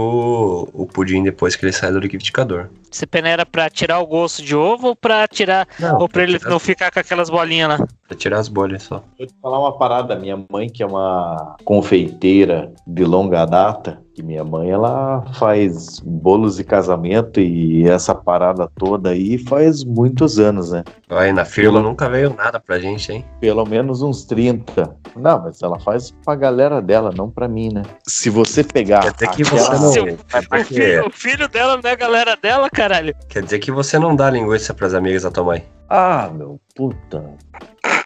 o, 0.73 0.85
pudim 0.85 1.23
depois 1.23 1.55
que 1.55 1.65
ele 1.65 1.71
sai 1.73 1.91
do 1.91 1.99
liquidificador. 1.99 2.67
Você 2.91 3.05
peneira 3.05 3.45
pra 3.45 3.69
tirar 3.69 3.99
o 3.99 4.07
gosto 4.07 4.41
de 4.43 4.55
ovo 4.55 4.87
ou 4.89 4.95
pra 4.95 5.27
tirar. 5.27 5.67
Não, 5.79 5.99
ou 5.99 6.09
pra 6.09 6.23
ele 6.23 6.37
tirar, 6.39 6.49
não 6.51 6.59
ficar 6.59 6.91
com 6.91 6.99
aquelas 6.99 7.29
bolinhas 7.29 7.69
lá? 7.79 7.87
pra 8.07 8.17
tirar 8.17 8.39
as 8.39 8.47
bolhas 8.47 8.81
só. 8.83 9.03
Vou 9.19 9.27
te 9.27 9.33
falar 9.39 9.59
uma 9.59 9.77
parada, 9.77 10.15
minha 10.15 10.43
mãe, 10.51 10.67
que 10.67 10.81
é 10.81 10.85
uma 10.85 11.55
confeiteira 11.63 12.71
de 12.87 13.03
longa 13.05 13.45
data, 13.45 14.01
que 14.15 14.23
minha 14.23 14.43
mãe 14.43 14.71
ela 14.71 15.23
faz 15.35 15.99
bolos 15.99 16.55
de 16.55 16.63
casamento 16.63 17.39
e 17.39 17.87
essa 17.87 18.15
parada 18.15 18.67
toda 18.77 19.11
aí 19.11 19.37
faz 19.37 19.83
muitos 19.83 20.39
anos, 20.39 20.71
né? 20.71 20.83
Aí 21.09 21.31
na 21.31 21.45
firma 21.45 21.73
Pelo- 21.73 21.83
nunca 21.87 22.09
veio 22.09 22.33
nada 22.35 22.59
pra 22.59 22.79
gente, 22.79 23.11
hein? 23.11 23.23
Pelo 23.39 23.63
menos 23.63 24.01
uns 24.01 24.25
30. 24.25 24.95
Não, 25.15 25.43
mas 25.43 25.61
ela 25.61 25.79
faz 25.79 26.11
pra 26.25 26.33
galera 26.33 26.81
dela, 26.81 27.11
não 27.15 27.29
pra 27.29 27.47
mim, 27.47 27.69
né? 27.71 27.83
Se 28.07 28.29
você 28.31 28.48
pegar. 28.63 29.01
Quer 29.01 29.11
dizer 29.13 29.27
que 29.29 29.41
aquela- 29.43 29.61
você 29.63 29.79
não. 29.79 29.91
Seu- 29.93 30.03
O 30.03 30.07
dizer 30.07 30.65
que, 30.65 30.73
filho, 30.73 31.07
o 31.07 31.11
filho 31.11 31.47
dela 31.47 31.79
não 31.81 31.89
é 31.89 31.93
a 31.93 31.95
galera 31.95 32.35
dela, 32.41 32.69
caralho. 32.69 33.15
quer 33.27 33.43
dizer 33.43 33.59
que 33.59 33.71
você 33.71 33.97
não 33.99 34.15
dá 34.15 34.29
linguiça 34.29 34.73
pras 34.73 34.93
amigas 34.93 35.23
da 35.23 35.31
tua 35.31 35.43
mãe. 35.43 35.63
Ah, 35.89 36.29
meu 36.33 36.59
puta. 36.75 37.23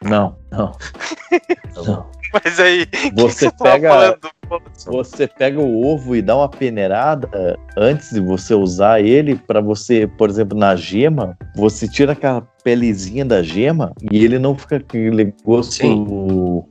Não, 0.04 0.36
não. 0.52 0.72
não. 1.86 2.06
Mas 2.34 2.60
aí, 2.60 2.88
Você 3.16 3.46
você 3.50 3.52
tava 3.52 3.72
pega-? 3.72 4.18
Você 4.88 5.28
pega 5.28 5.60
o 5.60 5.86
ovo 5.86 6.16
e 6.16 6.22
dá 6.22 6.36
uma 6.36 6.50
peneirada 6.50 7.30
antes 7.78 8.10
de 8.12 8.20
você 8.20 8.54
usar 8.56 9.02
ele 9.02 9.36
para 9.36 9.62
você, 9.62 10.08
por 10.08 10.30
exemplo, 10.30 10.58
na 10.58 10.76
gema, 10.76 11.38
você 11.56 11.88
tira 11.88 12.14
aquela 12.14 12.42
pelezinha 12.64 13.24
da 13.24 13.44
gema 13.44 13.92
e 14.12 14.24
ele 14.26 14.40
não 14.40 14.58
fica 14.58 14.80
com 14.80 14.86
aquele 14.86 15.34
gosto 15.46 15.74
Sim. 15.74 16.06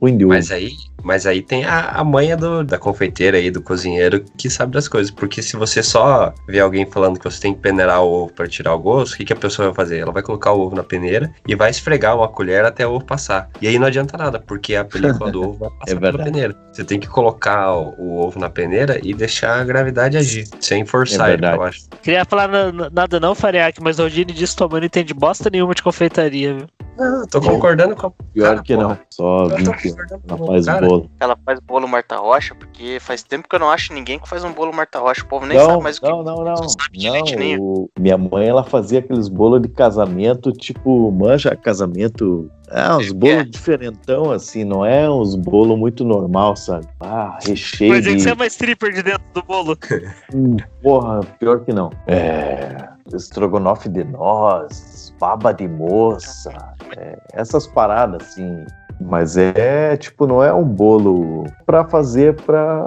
ruim 0.01 0.17
de 0.17 0.25
ovo. 0.25 0.33
Mas 0.33 0.51
aí, 0.51 0.71
mas 1.03 1.25
aí 1.25 1.41
tem 1.41 1.65
a, 1.65 1.89
a 1.89 2.03
manha 2.03 2.35
do- 2.37 2.63
da 2.63 2.77
confeiteira 2.77 3.37
aí, 3.37 3.51
do 3.51 3.61
cozinheiro, 3.61 4.23
que 4.37 4.49
sabe 4.49 4.71
das 4.73 4.87
coisas. 4.87 5.11
Porque 5.11 5.41
se 5.41 5.55
você 5.55 5.83
só 5.83 6.33
vê 6.47 6.59
alguém 6.59 6.85
falando 6.85 7.19
que 7.19 7.25
você 7.25 7.39
tem 7.41 7.53
que 7.53 7.59
peneirar 7.59 8.01
o 8.03 8.07
ovo 8.23 8.33
para 8.33 8.47
tirar 8.47 8.73
o 8.73 8.79
gosto, 8.79 9.13
o 9.13 9.17
que, 9.17 9.25
que 9.25 9.33
a 9.33 9.35
pessoa 9.35 9.67
vai 9.67 9.75
fazer? 9.75 9.99
Ela 9.99 10.11
vai 10.11 10.23
colocar 10.23 10.51
o 10.53 10.61
ovo 10.61 10.75
na 10.75 10.83
peneira 10.83 11.31
e 11.47 11.55
vai 11.55 11.69
esfregar 11.69 12.15
uma 12.15 12.27
colher 12.27 12.63
até 12.65 12.85
o 12.87 12.91
ovo 12.93 13.05
passar. 13.05 13.49
E 13.61 13.67
aí 13.67 13.77
não 13.77 13.87
adianta 13.87 14.17
nada, 14.17 14.39
porque 14.39 14.75
a 14.75 14.85
película 14.85 15.31
do 15.31 15.41
ovo 15.49 15.53
vai 15.59 15.69
passar 15.79 15.95
É 15.95 15.99
pela 15.99 16.23
peneira. 16.23 16.55
Você 16.71 16.83
tem 16.83 16.99
que 16.99 17.07
colocar 17.07 17.73
o, 17.75 17.93
o 17.99 18.17
ovo 18.19 18.39
na 18.39 18.49
peneira 18.49 18.99
e 19.03 19.13
deixar 19.13 19.59
a 19.59 19.63
gravidade 19.63 20.17
agir, 20.17 20.47
sem 20.59 20.85
forçar 20.85 21.29
É 21.29 21.33
ele, 21.33 21.45
eu 21.45 21.61
acho. 21.61 21.81
Queria 22.01 22.25
falar 22.25 22.47
na- 22.47 22.71
na- 22.71 22.89
nada 22.89 23.19
não, 23.19 23.35
Fariak, 23.35 23.81
mas 23.81 23.99
o 23.99 24.03
Rodine 24.03 24.33
disse 24.33 24.53
que 24.53 24.57
tua 24.57 24.67
mãe 24.69 24.79
não 24.79 24.87
entende 24.87 25.13
bosta 25.13 25.49
nenhuma 25.49 25.73
de 25.75 25.83
confeitaria, 25.83 26.53
viu? 26.55 26.67
Não, 26.97 27.25
tô 27.25 27.41
concordando 27.41 27.95
com 27.95 28.07
a 28.07 28.11
Pior 28.33 28.49
cara, 28.49 28.61
que 28.63 28.75
não. 28.75 28.89
porra. 28.89 29.01
Só 29.09 29.43
Eu 29.45 29.49
tô 29.49 29.55
20 29.55 29.65
concordando 29.89 30.21
ela 30.29 30.37
com 30.37 30.43
o 30.43 30.47
faz 30.47 30.65
cara. 30.65 30.79
Bolo. 30.97 31.11
Ela 31.19 31.37
faz 31.45 31.59
bolo 31.59 31.87
Marta 31.87 32.17
Rocha, 32.17 32.55
porque 32.55 32.97
faz 32.99 33.23
tempo 33.23 33.47
que 33.47 33.55
eu 33.55 33.59
não 33.59 33.69
acho 33.69 33.93
ninguém 33.93 34.19
que 34.19 34.27
faz 34.27 34.43
um 34.43 34.51
bolo 34.51 34.73
Marta 34.73 34.99
Rocha. 34.99 35.23
O 35.23 35.27
povo 35.27 35.45
nem 35.45 35.57
não, 35.57 35.65
sabe 35.65 35.83
mais 35.83 35.97
o 35.97 36.01
que 36.01 36.07
não, 36.09 36.23
não, 36.23 36.43
não, 36.43 36.53
não. 36.55 36.67
o- 37.59 37.89
Minha 37.99 38.17
mãe, 38.17 38.47
ela 38.47 38.63
fazia 38.63 38.99
aqueles 38.99 39.27
bolos 39.29 39.61
de 39.61 39.67
casamento, 39.67 40.51
tipo, 40.51 41.11
manja 41.11 41.55
casamento. 41.55 42.49
Ah, 42.71 42.97
uns 42.97 43.07
É. 43.11 43.13
bolos 43.13 43.51
diferentão, 43.51 44.31
assim, 44.31 44.63
não 44.63 44.83
é 44.85 45.07
uns 45.09 45.35
bolos 45.35 45.77
muito 45.77 46.03
normal, 46.03 46.55
sabe? 46.55 46.87
Ah, 46.99 47.37
recheio 47.45 47.91
Mas 47.93 48.07
é 48.07 48.13
que 48.13 48.19
você 48.21 48.29
é 48.31 48.33
uma 48.33 48.47
stripper 48.47 48.91
de 48.93 49.03
dentro 49.03 49.23
do 49.33 49.43
bolo. 49.43 49.77
Hum, 50.33 50.57
Porra, 50.81 51.19
pior 51.39 51.59
que 51.63 51.71
não. 51.71 51.91
É. 52.07 52.75
Estrogonofe 53.13 53.89
de 53.89 54.03
noz, 54.03 55.13
baba 55.19 55.53
de 55.53 55.67
moça, 55.67 56.51
é, 56.97 57.17
essas 57.33 57.67
paradas 57.67 58.23
assim. 58.27 58.65
Mas 59.01 59.37
é 59.37 59.97
tipo, 59.97 60.25
não 60.27 60.43
é 60.43 60.53
um 60.53 60.63
bolo 60.63 61.45
pra 61.65 61.85
fazer 61.85 62.35
pra, 62.35 62.85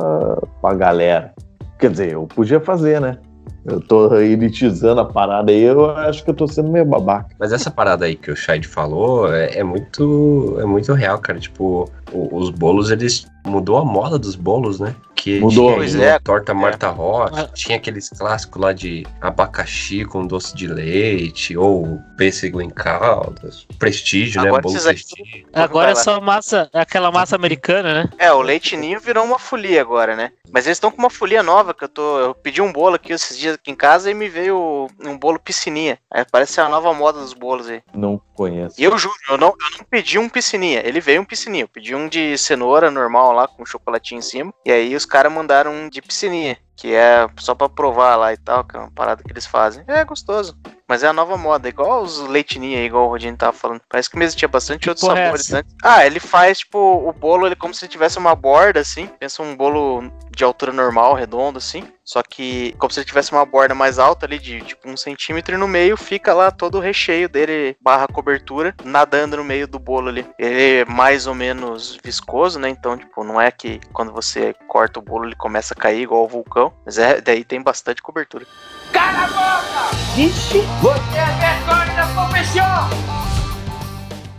pra 0.60 0.74
galera. 0.74 1.32
Quer 1.78 1.90
dizer, 1.90 2.12
eu 2.12 2.26
podia 2.26 2.60
fazer, 2.60 3.00
né? 3.00 3.18
Eu 3.64 3.80
tô 3.80 4.14
elitizando 4.16 5.00
a 5.00 5.04
parada 5.04 5.50
aí, 5.50 5.62
eu 5.62 5.90
acho 5.90 6.22
que 6.24 6.30
eu 6.30 6.34
tô 6.34 6.46
sendo 6.46 6.70
meio 6.70 6.84
babaca. 6.84 7.34
Mas 7.38 7.52
essa 7.52 7.68
parada 7.70 8.04
aí 8.06 8.14
que 8.14 8.30
o 8.30 8.36
Shade 8.36 8.66
falou 8.68 9.32
é, 9.32 9.58
é 9.58 9.64
muito 9.64 10.56
é 10.60 10.64
muito 10.64 10.92
real, 10.92 11.18
cara. 11.18 11.38
Tipo, 11.40 11.90
o- 12.12 12.36
os 12.36 12.50
bolos, 12.50 12.90
eles 12.92 13.26
mudou 13.46 13.78
a 13.78 13.84
moda 13.84 14.18
dos 14.18 14.34
bolos, 14.34 14.78
né? 14.80 14.94
Que 15.14 15.40
Mudou. 15.40 15.66
tinha 15.68 15.76
Pois 15.76 15.94
é. 15.94 16.18
torta 16.18 16.52
Marta 16.54 16.88
Rocha, 16.90 17.42
Ah. 17.42 17.48
tinha 17.54 17.78
aqueles 17.78 18.10
clássicos 18.10 18.60
lá 18.60 18.72
de 18.72 19.06
abacaxi 19.20 20.04
com 20.04 20.26
doce 20.26 20.54
de 20.54 20.66
leite, 20.68 21.56
ou 21.56 21.98
pêssego 22.18 22.60
em 22.60 22.68
caldas, 22.70 23.66
prestígio, 23.78 24.40
Agora 24.40 24.56
né? 24.56 24.62
Bolo 24.62 24.82
prestígio. 24.82 25.46
Agora 25.52 25.90
é 25.92 25.94
só 25.94 26.20
massa, 26.20 26.68
aquela 26.72 27.10
massa 27.10 27.34
americana, 27.34 27.94
né? 27.94 28.10
É, 28.18 28.32
o 28.32 28.42
leite 28.42 28.76
ninho 28.76 29.00
virou 29.00 29.24
uma 29.24 29.38
folia 29.38 29.80
agora, 29.80 30.14
né? 30.14 30.32
Mas 30.52 30.66
eles 30.66 30.76
estão 30.76 30.90
com 30.90 30.98
uma 30.98 31.10
folia 31.10 31.42
nova 31.42 31.74
que 31.74 31.84
eu 31.84 31.88
tô. 31.88 32.18
Eu 32.20 32.34
pedi 32.34 32.62
um 32.62 32.72
bolo 32.72 32.94
aqui 32.94 33.12
esses 33.12 33.36
dias 33.36 33.54
aqui 33.54 33.70
em 33.70 33.74
casa 33.74 34.10
e 34.10 34.14
me 34.14 34.28
veio 34.28 34.86
um 35.04 35.18
bolo 35.18 35.38
piscininha. 35.40 35.98
Aí 36.10 36.24
parece 36.30 36.52
ser 36.54 36.60
a 36.60 36.68
nova 36.68 36.92
moda 36.94 37.18
dos 37.20 37.32
bolos 37.34 37.68
aí. 37.68 37.82
Não 37.94 38.20
conheço. 38.34 38.80
E 38.80 38.84
eu 38.84 38.96
juro, 38.96 39.14
eu 39.28 39.36
não, 39.38 39.48
eu 39.48 39.78
não 39.78 39.84
pedi 39.90 40.18
um 40.18 40.28
piscininha. 40.28 40.82
Ele 40.84 41.00
veio 41.00 41.20
um 41.20 41.24
piscininha. 41.24 41.64
Eu 41.64 41.68
pedi 41.68 41.94
um 41.94 42.08
de 42.08 42.38
cenoura 42.38 42.90
normal 42.90 43.32
lá, 43.36 43.46
com 43.46 43.64
chocolatinho 43.64 44.18
em 44.18 44.22
cima. 44.22 44.52
E 44.64 44.72
aí 44.72 44.94
os 44.94 45.04
caras 45.04 45.32
mandaram 45.32 45.72
um 45.72 45.88
de 45.88 46.02
piscininha. 46.02 46.58
Que 46.74 46.94
é 46.94 47.26
só 47.38 47.54
pra 47.54 47.68
provar 47.68 48.16
lá 48.16 48.32
e 48.32 48.36
tal, 48.36 48.64
que 48.64 48.76
é 48.76 48.80
uma 48.80 48.90
parada 48.90 49.22
que 49.22 49.32
eles 49.32 49.46
fazem. 49.46 49.84
É 49.86 50.04
gostoso. 50.04 50.58
Mas 50.88 51.02
é 51.02 51.08
a 51.08 51.12
nova 51.12 51.36
moda, 51.36 51.68
igual 51.68 52.02
os 52.02 52.20
leitinhos 52.20 52.78
aí, 52.78 52.86
igual 52.86 53.06
o 53.06 53.08
Rodinho 53.08 53.36
tava 53.36 53.52
falando. 53.52 53.80
Parece 53.88 54.08
que 54.08 54.18
mesmo 54.18 54.38
tinha 54.38 54.48
bastante 54.48 54.88
outros 54.88 55.06
porra 55.06 55.20
é 55.20 55.24
sabores 55.24 55.46
essa? 55.46 55.58
antes. 55.58 55.74
Ah, 55.82 56.06
ele 56.06 56.20
faz, 56.20 56.58
tipo, 56.58 56.78
o 56.78 57.12
bolo, 57.12 57.46
ele 57.46 57.56
como 57.56 57.74
se 57.74 57.88
tivesse 57.88 58.18
uma 58.18 58.34
borda, 58.34 58.80
assim. 58.80 59.08
Pensa 59.18 59.42
um 59.42 59.56
bolo 59.56 60.10
de 60.30 60.44
altura 60.44 60.72
normal, 60.72 61.14
redondo, 61.14 61.58
assim. 61.58 61.82
Só 62.04 62.22
que 62.22 62.72
como 62.78 62.92
se 62.92 63.00
ele 63.00 63.06
tivesse 63.06 63.32
uma 63.32 63.44
borda 63.44 63.74
mais 63.74 63.98
alta 63.98 64.26
ali, 64.26 64.38
de 64.38 64.60
tipo 64.60 64.88
um 64.88 64.96
centímetro, 64.96 65.56
e 65.56 65.58
no 65.58 65.66
meio 65.66 65.96
fica 65.96 66.32
lá 66.32 66.52
todo 66.52 66.76
o 66.78 66.80
recheio 66.80 67.28
dele, 67.28 67.76
barra 67.80 68.06
cobertura, 68.06 68.74
nadando 68.84 69.38
no 69.38 69.44
meio 69.44 69.66
do 69.66 69.78
bolo 69.78 70.08
ali. 70.08 70.24
Ele 70.38 70.80
é 70.80 70.84
mais 70.84 71.26
ou 71.26 71.34
menos 71.34 71.98
viscoso, 72.04 72.60
né? 72.60 72.68
Então, 72.68 72.96
tipo, 72.96 73.24
não 73.24 73.40
é 73.40 73.50
que 73.50 73.80
quando 73.92 74.12
você 74.12 74.54
corta 74.68 75.00
o 75.00 75.02
bolo 75.02 75.24
ele 75.24 75.34
começa 75.34 75.74
a 75.74 75.76
cair 75.76 76.02
igual 76.02 76.24
o 76.24 76.28
vulcão. 76.28 76.72
Mas 76.84 76.96
é, 76.96 77.20
daí 77.20 77.42
tem 77.42 77.60
bastante 77.60 78.00
cobertura. 78.00 78.46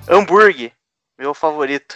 Hambúrguer, 0.10 0.72
meu 1.20 1.34
favorito. 1.36 1.95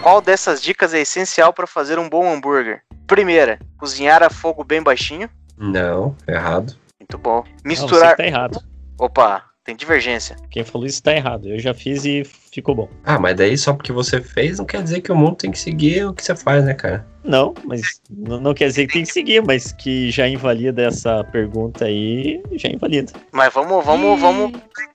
Qual 0.00 0.20
dessas 0.20 0.62
dicas 0.62 0.94
é 0.94 1.00
essencial 1.00 1.52
para 1.52 1.66
fazer 1.66 1.98
um 1.98 2.08
bom 2.08 2.32
hambúrguer? 2.32 2.82
Primeira, 3.08 3.58
cozinhar 3.76 4.22
a 4.22 4.30
fogo 4.30 4.62
bem 4.62 4.80
baixinho. 4.80 5.28
Não, 5.58 6.16
errado. 6.28 6.76
Muito 7.00 7.18
bom. 7.18 7.42
Não, 7.44 7.54
Misturar. 7.64 8.10
você 8.10 8.16
tá 8.16 8.24
errado. 8.24 8.62
Opa, 8.96 9.42
tem 9.64 9.74
divergência. 9.74 10.36
Quem 10.48 10.62
falou 10.62 10.86
isso 10.86 11.02
tá 11.02 11.12
errado. 11.12 11.48
Eu 11.48 11.58
já 11.58 11.74
fiz 11.74 12.04
e 12.04 12.22
ficou 12.24 12.72
bom. 12.72 12.88
Ah, 13.02 13.18
mas 13.18 13.34
daí 13.34 13.58
só 13.58 13.72
porque 13.72 13.90
você 13.90 14.20
fez 14.20 14.58
não 14.60 14.64
quer 14.64 14.80
dizer 14.80 15.00
que 15.00 15.10
o 15.10 15.16
mundo 15.16 15.34
tem 15.34 15.50
que 15.50 15.58
seguir 15.58 16.06
o 16.06 16.14
que 16.14 16.22
você 16.24 16.36
faz, 16.36 16.64
né, 16.64 16.72
cara? 16.72 17.04
Não, 17.26 17.54
mas 17.64 18.00
não, 18.10 18.40
não 18.40 18.54
quer 18.54 18.68
dizer 18.68 18.86
que 18.86 18.92
tem 18.94 19.02
que 19.02 19.12
seguir, 19.12 19.42
mas 19.44 19.72
que 19.72 20.10
já 20.10 20.28
invalida 20.28 20.82
essa 20.82 21.24
pergunta 21.24 21.84
aí, 21.86 22.40
já 22.52 22.68
invalida. 22.68 23.12
Mas 23.32 23.52
vamos, 23.52 23.84
vamos, 23.84 24.20
vamos. 24.20 24.52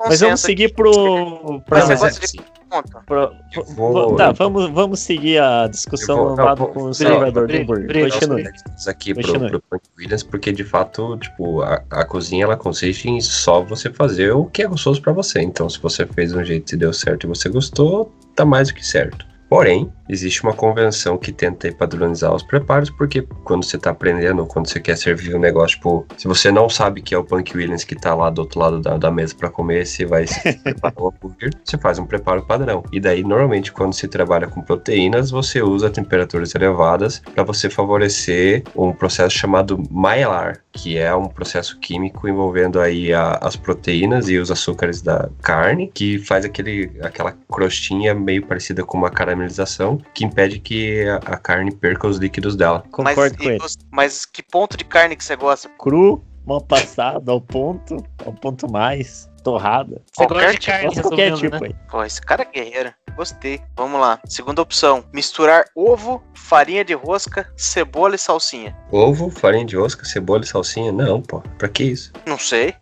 Mas 0.07 0.19
vamos 0.21 0.39
seguir 0.39 0.65
aqui. 0.65 0.73
pro. 0.75 1.61
pra- 1.65 1.79
Mas 1.79 1.83
você 1.85 1.91
Mas 1.91 1.99
gosta 2.19 2.27
de 2.27 2.43
ponto. 2.69 3.05
pro- 3.05 3.31
pro- 3.53 3.65
vou- 3.75 4.15
tá, 4.15 4.31
vamos, 4.31 4.69
vamos 4.69 4.99
seguir 5.01 5.39
a 5.39 5.67
discussão 5.67 6.17
vou- 6.29 6.35
não, 6.37 6.55
vou- 6.55 6.67
com 6.69 6.83
o 6.83 6.93
servidor 6.93 7.47
do 7.47 7.65
Continue. 7.65 8.43
créditos 8.43 8.87
aqui 8.87 9.13
pro, 9.13 9.49
pro 9.61 9.81
Williams, 9.99 10.23
porque 10.23 10.53
de 10.53 10.63
fato, 10.63 11.17
tipo, 11.17 11.61
a, 11.61 11.83
a 11.89 12.05
cozinha 12.05 12.45
ela 12.45 12.55
consiste 12.55 13.09
em 13.09 13.19
só 13.19 13.61
você 13.61 13.89
fazer 13.91 14.31
o 14.31 14.45
que 14.45 14.61
é 14.63 14.67
gostoso 14.67 15.01
pra 15.01 15.11
você. 15.11 15.41
Então, 15.41 15.69
se 15.69 15.79
você 15.81 16.05
fez 16.05 16.31
de 16.31 16.37
um 16.37 16.45
jeito 16.45 16.73
e 16.73 16.77
deu 16.77 16.93
certo 16.93 17.25
e 17.25 17.27
você 17.27 17.49
gostou, 17.49 18.09
tá 18.35 18.45
mais 18.45 18.69
do 18.69 18.73
que 18.75 18.85
certo. 18.87 19.25
Porém, 19.49 19.91
existe 20.11 20.43
uma 20.43 20.53
convenção 20.53 21.17
que 21.17 21.31
tenta 21.31 21.71
padronizar 21.71 22.33
os 22.33 22.43
preparos, 22.43 22.89
porque 22.89 23.21
quando 23.43 23.63
você 23.63 23.77
tá 23.77 23.91
aprendendo, 23.91 24.45
quando 24.45 24.67
você 24.67 24.79
quer 24.79 24.97
servir 24.97 25.35
um 25.35 25.39
negócio, 25.39 25.77
tipo, 25.77 26.05
se 26.17 26.27
você 26.27 26.51
não 26.51 26.69
sabe 26.69 27.01
que 27.01 27.15
é 27.15 27.17
o 27.17 27.23
Punk 27.23 27.55
Williams 27.55 27.83
que 27.83 27.95
tá 27.95 28.13
lá 28.13 28.29
do 28.29 28.39
outro 28.39 28.59
lado 28.59 28.79
da, 28.79 28.97
da 28.97 29.11
mesa 29.11 29.33
pra 29.35 29.49
comer, 29.49 29.85
você 29.85 30.05
vai 30.05 30.27
se 30.27 30.41
preparar 30.63 30.93
um 30.99 31.07
hambúrguer, 31.07 31.51
você 31.63 31.77
faz 31.77 31.97
um 31.99 32.05
preparo 32.05 32.45
padrão. 32.45 32.83
E 32.91 32.99
daí, 32.99 33.23
normalmente, 33.23 33.71
quando 33.71 33.93
se 33.93 34.07
trabalha 34.07 34.47
com 34.47 34.61
proteínas, 34.61 35.31
você 35.31 35.61
usa 35.61 35.89
temperaturas 35.89 36.53
elevadas 36.55 37.21
para 37.33 37.43
você 37.43 37.69
favorecer 37.69 38.63
um 38.75 38.91
processo 38.93 39.37
chamado 39.37 39.81
Maillard, 39.89 40.59
que 40.73 40.97
é 40.97 41.13
um 41.15 41.27
processo 41.27 41.79
químico 41.79 42.27
envolvendo 42.27 42.79
aí 42.79 43.13
a- 43.13 43.37
as 43.41 43.55
proteínas 43.55 44.29
e 44.29 44.37
os 44.37 44.51
açúcares 44.51 45.01
da 45.01 45.29
carne, 45.41 45.91
que 45.93 46.17
faz 46.19 46.45
aquele, 46.45 46.91
aquela 47.01 47.33
crostinha 47.49 48.13
meio 48.13 48.45
parecida 48.45 48.83
com 48.83 48.97
uma 48.97 49.09
caramelização, 49.09 50.00
que 50.13 50.25
impede 50.25 50.59
que 50.59 51.07
a, 51.07 51.15
a 51.17 51.37
carne 51.37 51.71
perca 51.71 52.07
os 52.07 52.17
líquidos 52.17 52.55
dela. 52.55 52.83
Mas, 52.99 53.15
Concordo 53.15 53.37
com 53.37 53.43
e 53.43 53.47
ele. 53.47 53.59
você- 53.59 53.77
mas 53.91 54.25
que 54.25 54.41
ponto 54.43 54.75
de 54.77 54.83
carne 54.85 55.15
que 55.15 55.23
você 55.23 55.35
gosta? 55.35 55.69
Cru, 55.79 56.23
mal 56.45 56.61
passado, 56.61 57.29
ao 57.31 57.39
ponto, 57.41 57.97
ao 58.25 58.33
ponto 58.33 58.71
mais, 58.71 59.29
torrada. 59.43 60.01
Você 60.13 60.25
Qualquer 60.27 60.35
gosta 60.35 60.51
de 60.51 60.57
tipo, 60.59 60.71
carne, 60.71 61.01
qualquer 61.01 61.33
tipo 61.35 61.51
né? 61.51 61.59
aí. 61.67 61.75
Pô, 61.89 62.03
esse 62.03 62.21
cara 62.21 62.43
é 62.43 62.45
guerreiro. 62.45 62.93
Gostei. 63.15 63.61
Vamos 63.75 63.99
lá. 63.99 64.19
Segunda 64.25 64.61
opção: 64.61 65.03
misturar 65.13 65.65
ovo, 65.75 66.23
farinha 66.33 66.83
de 66.85 66.93
rosca, 66.93 67.51
cebola 67.57 68.15
e 68.15 68.17
salsinha. 68.19 68.75
Ovo, 68.91 69.29
farinha 69.29 69.65
de 69.65 69.77
osca, 69.77 70.05
cebola 70.05 70.43
e 70.43 70.47
salsinha? 70.47 70.91
Não, 70.93 71.21
pô. 71.21 71.41
Pra 71.57 71.67
que 71.67 71.83
isso? 71.83 72.11
Não 72.25 72.37
sei. 72.39 72.73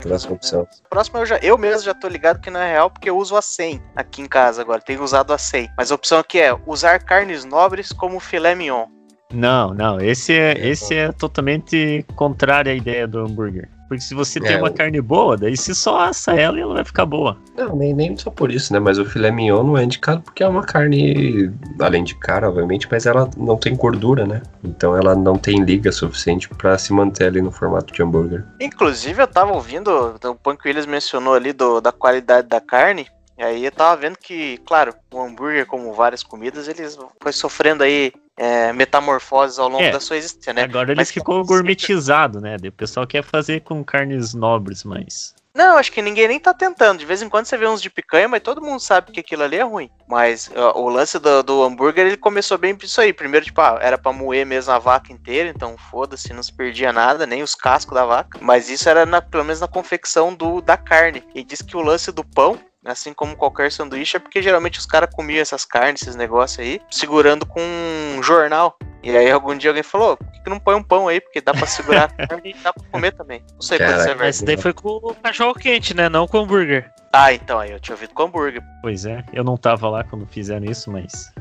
Próxima 0.00 0.34
opção. 0.34 0.66
Próximo 0.88 1.18
eu 1.18 1.26
já 1.26 1.38
eu 1.38 1.58
mesmo 1.58 1.82
já 1.82 1.94
tô 1.94 2.08
ligado 2.08 2.40
que 2.40 2.50
não 2.50 2.60
é 2.60 2.72
real 2.72 2.90
porque 2.90 3.10
eu 3.10 3.16
uso 3.16 3.36
a 3.36 3.42
100 3.42 3.82
aqui 3.96 4.22
em 4.22 4.26
casa 4.26 4.62
agora. 4.62 4.80
Tenho 4.80 5.02
usado 5.02 5.32
a 5.32 5.38
100. 5.38 5.70
Mas 5.76 5.90
a 5.90 5.94
opção 5.94 6.18
aqui 6.18 6.40
é 6.40 6.56
usar 6.66 7.02
carnes 7.02 7.44
nobres 7.44 7.92
como 7.92 8.18
filé 8.20 8.54
mignon. 8.54 8.86
Não, 9.32 9.72
não, 9.72 10.00
esse 10.00 10.32
é, 10.32 10.54
esse 10.58 10.94
é 10.94 11.12
totalmente 11.12 12.04
contrário 12.16 12.72
à 12.72 12.74
ideia 12.74 13.06
do 13.06 13.20
hambúrguer. 13.20 13.68
Porque 13.90 14.04
se 14.04 14.14
você 14.14 14.38
tem 14.38 14.52
É, 14.52 14.56
uma 14.58 14.68
o- 14.68 14.72
carne 14.72 15.00
boa, 15.00 15.36
daí 15.36 15.56
você 15.56 15.74
só 15.74 15.98
assa 16.02 16.30
ela 16.32 16.56
e 16.56 16.60
ela 16.60 16.74
vai 16.74 16.84
ficar 16.84 17.04
boa. 17.04 17.36
Não, 17.56 17.74
nem, 17.74 17.92
nem 17.92 18.16
só 18.16 18.30
por 18.30 18.52
isso, 18.52 18.72
né? 18.72 18.78
Mas 18.78 18.98
o 19.00 19.04
filé 19.04 19.32
mignon 19.32 19.64
não 19.64 19.76
é 19.76 19.82
indicado 19.82 20.22
porque 20.22 20.44
é 20.44 20.48
uma 20.48 20.62
carne, 20.62 21.50
além 21.80 22.04
de 22.04 22.14
cara, 22.14 22.48
obviamente, 22.48 22.86
mas 22.88 23.04
ela 23.04 23.28
não 23.36 23.56
tem 23.56 23.74
gordura, 23.74 24.24
né? 24.24 24.42
Então 24.62 24.96
ela 24.96 25.16
não 25.16 25.34
tem 25.36 25.64
liga 25.64 25.90
suficiente 25.90 26.48
pra 26.50 26.78
se 26.78 26.92
manter 26.92 27.24
ali 27.24 27.42
no 27.42 27.50
formato 27.50 27.92
de 27.92 28.00
hambúrguer. 28.00 28.44
Inclusive, 28.60 29.20
eu 29.20 29.26
tava 29.26 29.52
ouvindo, 29.52 29.90
o 30.24 30.34
Punk 30.36 30.60
Williams 30.64 30.86
mencionou 30.86 31.34
ali 31.34 31.52
do, 31.52 31.80
da 31.80 31.90
qualidade 31.90 32.46
da 32.46 32.60
carne. 32.60 33.08
E 33.36 33.42
aí 33.42 33.64
eu 33.64 33.72
tava 33.72 33.96
vendo 34.00 34.16
que, 34.18 34.58
claro, 34.58 34.94
o 35.12 35.20
hambúrguer, 35.20 35.66
como 35.66 35.92
várias 35.94 36.22
comidas, 36.22 36.68
eles 36.68 36.96
foi 37.20 37.32
sofrendo 37.32 37.82
aí 37.82 38.12
é, 38.42 38.72
metamorfoses 38.72 39.58
ao 39.58 39.68
longo 39.68 39.82
É. 39.84 39.90
da 39.90 40.00
sua 40.00 40.16
existência, 40.16 40.54
né? 40.54 40.62
Agora 40.62 40.90
ele 40.92 41.00
Mas 41.00 41.10
ficou 41.10 41.44
gourmetizado, 41.44 42.40
né? 42.40 42.56
O 42.66 42.72
pessoal 42.72 43.06
quer 43.06 43.22
fazer 43.22 43.60
com 43.60 43.84
carnes 43.84 44.32
nobres, 44.32 44.82
mas. 44.82 45.34
Não, 45.52 45.76
acho 45.76 45.90
que 45.92 46.00
ninguém 46.00 46.28
nem 46.28 46.38
tá 46.40 46.54
tentando. 46.54 47.00
De 47.00 47.04
vez 47.04 47.20
em 47.20 47.28
quando 47.28 47.44
você 47.44 47.56
vê 47.58 47.66
uns 47.66 47.82
de 47.82 47.90
picanha, 47.90 48.28
mas 48.28 48.40
todo 48.40 48.62
mundo 48.62 48.78
sabe 48.80 49.10
que 49.12 49.18
aquilo 49.20 49.42
ali 49.42 49.56
é 49.56 49.62
ruim. 49.64 49.90
Mas 50.08 50.48
o 50.76 50.88
lance 50.88 51.18
do, 51.18 51.42
do 51.42 51.62
hambúrguer, 51.64 52.06
ele 52.06 52.16
começou 52.16 52.56
bem 52.56 52.74
por 52.74 52.84
isso 52.86 53.00
aí. 53.00 53.12
Primeiro, 53.12 53.44
tipo, 53.44 53.60
ah, 53.60 53.76
era 53.82 53.98
pra 53.98 54.12
moer 54.12 54.46
mesmo 54.46 54.72
a 54.72 54.78
vaca 54.78 55.12
inteira, 55.12 55.48
então 55.50 55.76
foda-se, 55.90 56.32
não 56.32 56.42
se 56.42 56.52
perdia 56.52 56.92
nada, 56.92 57.26
nem 57.26 57.42
os 57.42 57.54
cascos 57.56 57.94
da 57.94 58.06
vaca. 58.06 58.38
Mas 58.40 58.70
isso 58.70 58.88
era 58.88 59.04
na- 59.04 59.20
pelo 59.20 59.44
menos 59.44 59.60
na 59.60 59.66
confecção 59.68 60.32
do, 60.32 60.60
da 60.62 60.76
carne. 60.76 61.22
E 61.34 61.42
diz 61.42 61.60
que 61.60 61.76
o 61.76 61.80
lance 61.82 62.12
do 62.12 62.24
pão, 62.24 62.56
assim 62.84 63.12
como 63.12 63.36
qualquer 63.36 63.70
sanduíche, 63.70 64.16
é 64.16 64.20
porque 64.20 64.42
geralmente 64.42 64.78
os 64.78 64.86
caras 64.86 65.10
comiam 65.14 65.40
essas 65.40 65.64
carnes, 65.64 66.02
esses 66.02 66.16
negócios 66.16 66.58
aí, 66.60 66.80
segurando 66.90 67.44
com 67.46 67.60
um 67.60 68.22
jornal. 68.22 68.76
E 69.02 69.16
aí 69.16 69.30
algum 69.30 69.56
dia 69.56 69.70
alguém 69.70 69.82
falou, 69.82 70.16
por 70.16 70.30
que, 70.30 70.40
que 70.42 70.50
não 70.50 70.60
põe 70.60 70.74
um 70.74 70.82
pão 70.82 71.08
aí? 71.08 71.20
Porque 71.22 71.40
dá 71.40 71.52
pra 71.54 71.66
segurar 71.66 72.04
a 72.18 72.26
carne 72.26 72.50
e 72.50 72.62
dá 72.62 72.70
pra 72.72 72.84
comer 72.90 73.12
também. 73.12 73.42
Não 73.54 73.62
sei 73.62 73.78
Caraca. 73.78 73.94
é 73.94 73.98
verdade. 74.04 74.20
Mas 74.24 74.42
daí 74.42 74.56
foi 74.58 74.72
com 74.74 74.88
o 74.88 75.14
cachorro 75.14 75.54
quente, 75.54 75.94
né? 75.94 76.08
Não 76.08 76.26
com 76.26 76.38
o 76.38 76.42
hambúrguer. 76.42 76.90
Ah, 77.12 77.32
então, 77.32 77.58
aí 77.58 77.70
eu 77.72 77.80
tinha 77.80 77.94
ouvido 77.94 78.12
com 78.12 78.24
hambúrguer. 78.24 78.62
Pois 78.82 79.04
é, 79.06 79.24
eu 79.32 79.42
não 79.42 79.56
tava 79.56 79.88
lá 79.88 80.04
quando 80.04 80.26
fizeram 80.26 80.64
isso, 80.66 80.90
mas. 80.92 81.32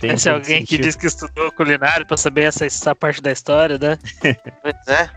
tem 0.00 0.10
Esse 0.12 0.28
é 0.28 0.32
alguém 0.32 0.60
que 0.64 0.70
sentido. 0.70 0.82
diz 0.84 0.96
que 0.96 1.06
estudou 1.06 1.52
culinária 1.52 2.04
pra 2.06 2.16
saber 2.16 2.44
essa, 2.44 2.64
essa 2.66 2.94
parte 2.94 3.20
da 3.20 3.30
história, 3.30 3.78
né? 3.78 3.98
Pois 4.62 4.88
é. 4.88 5.10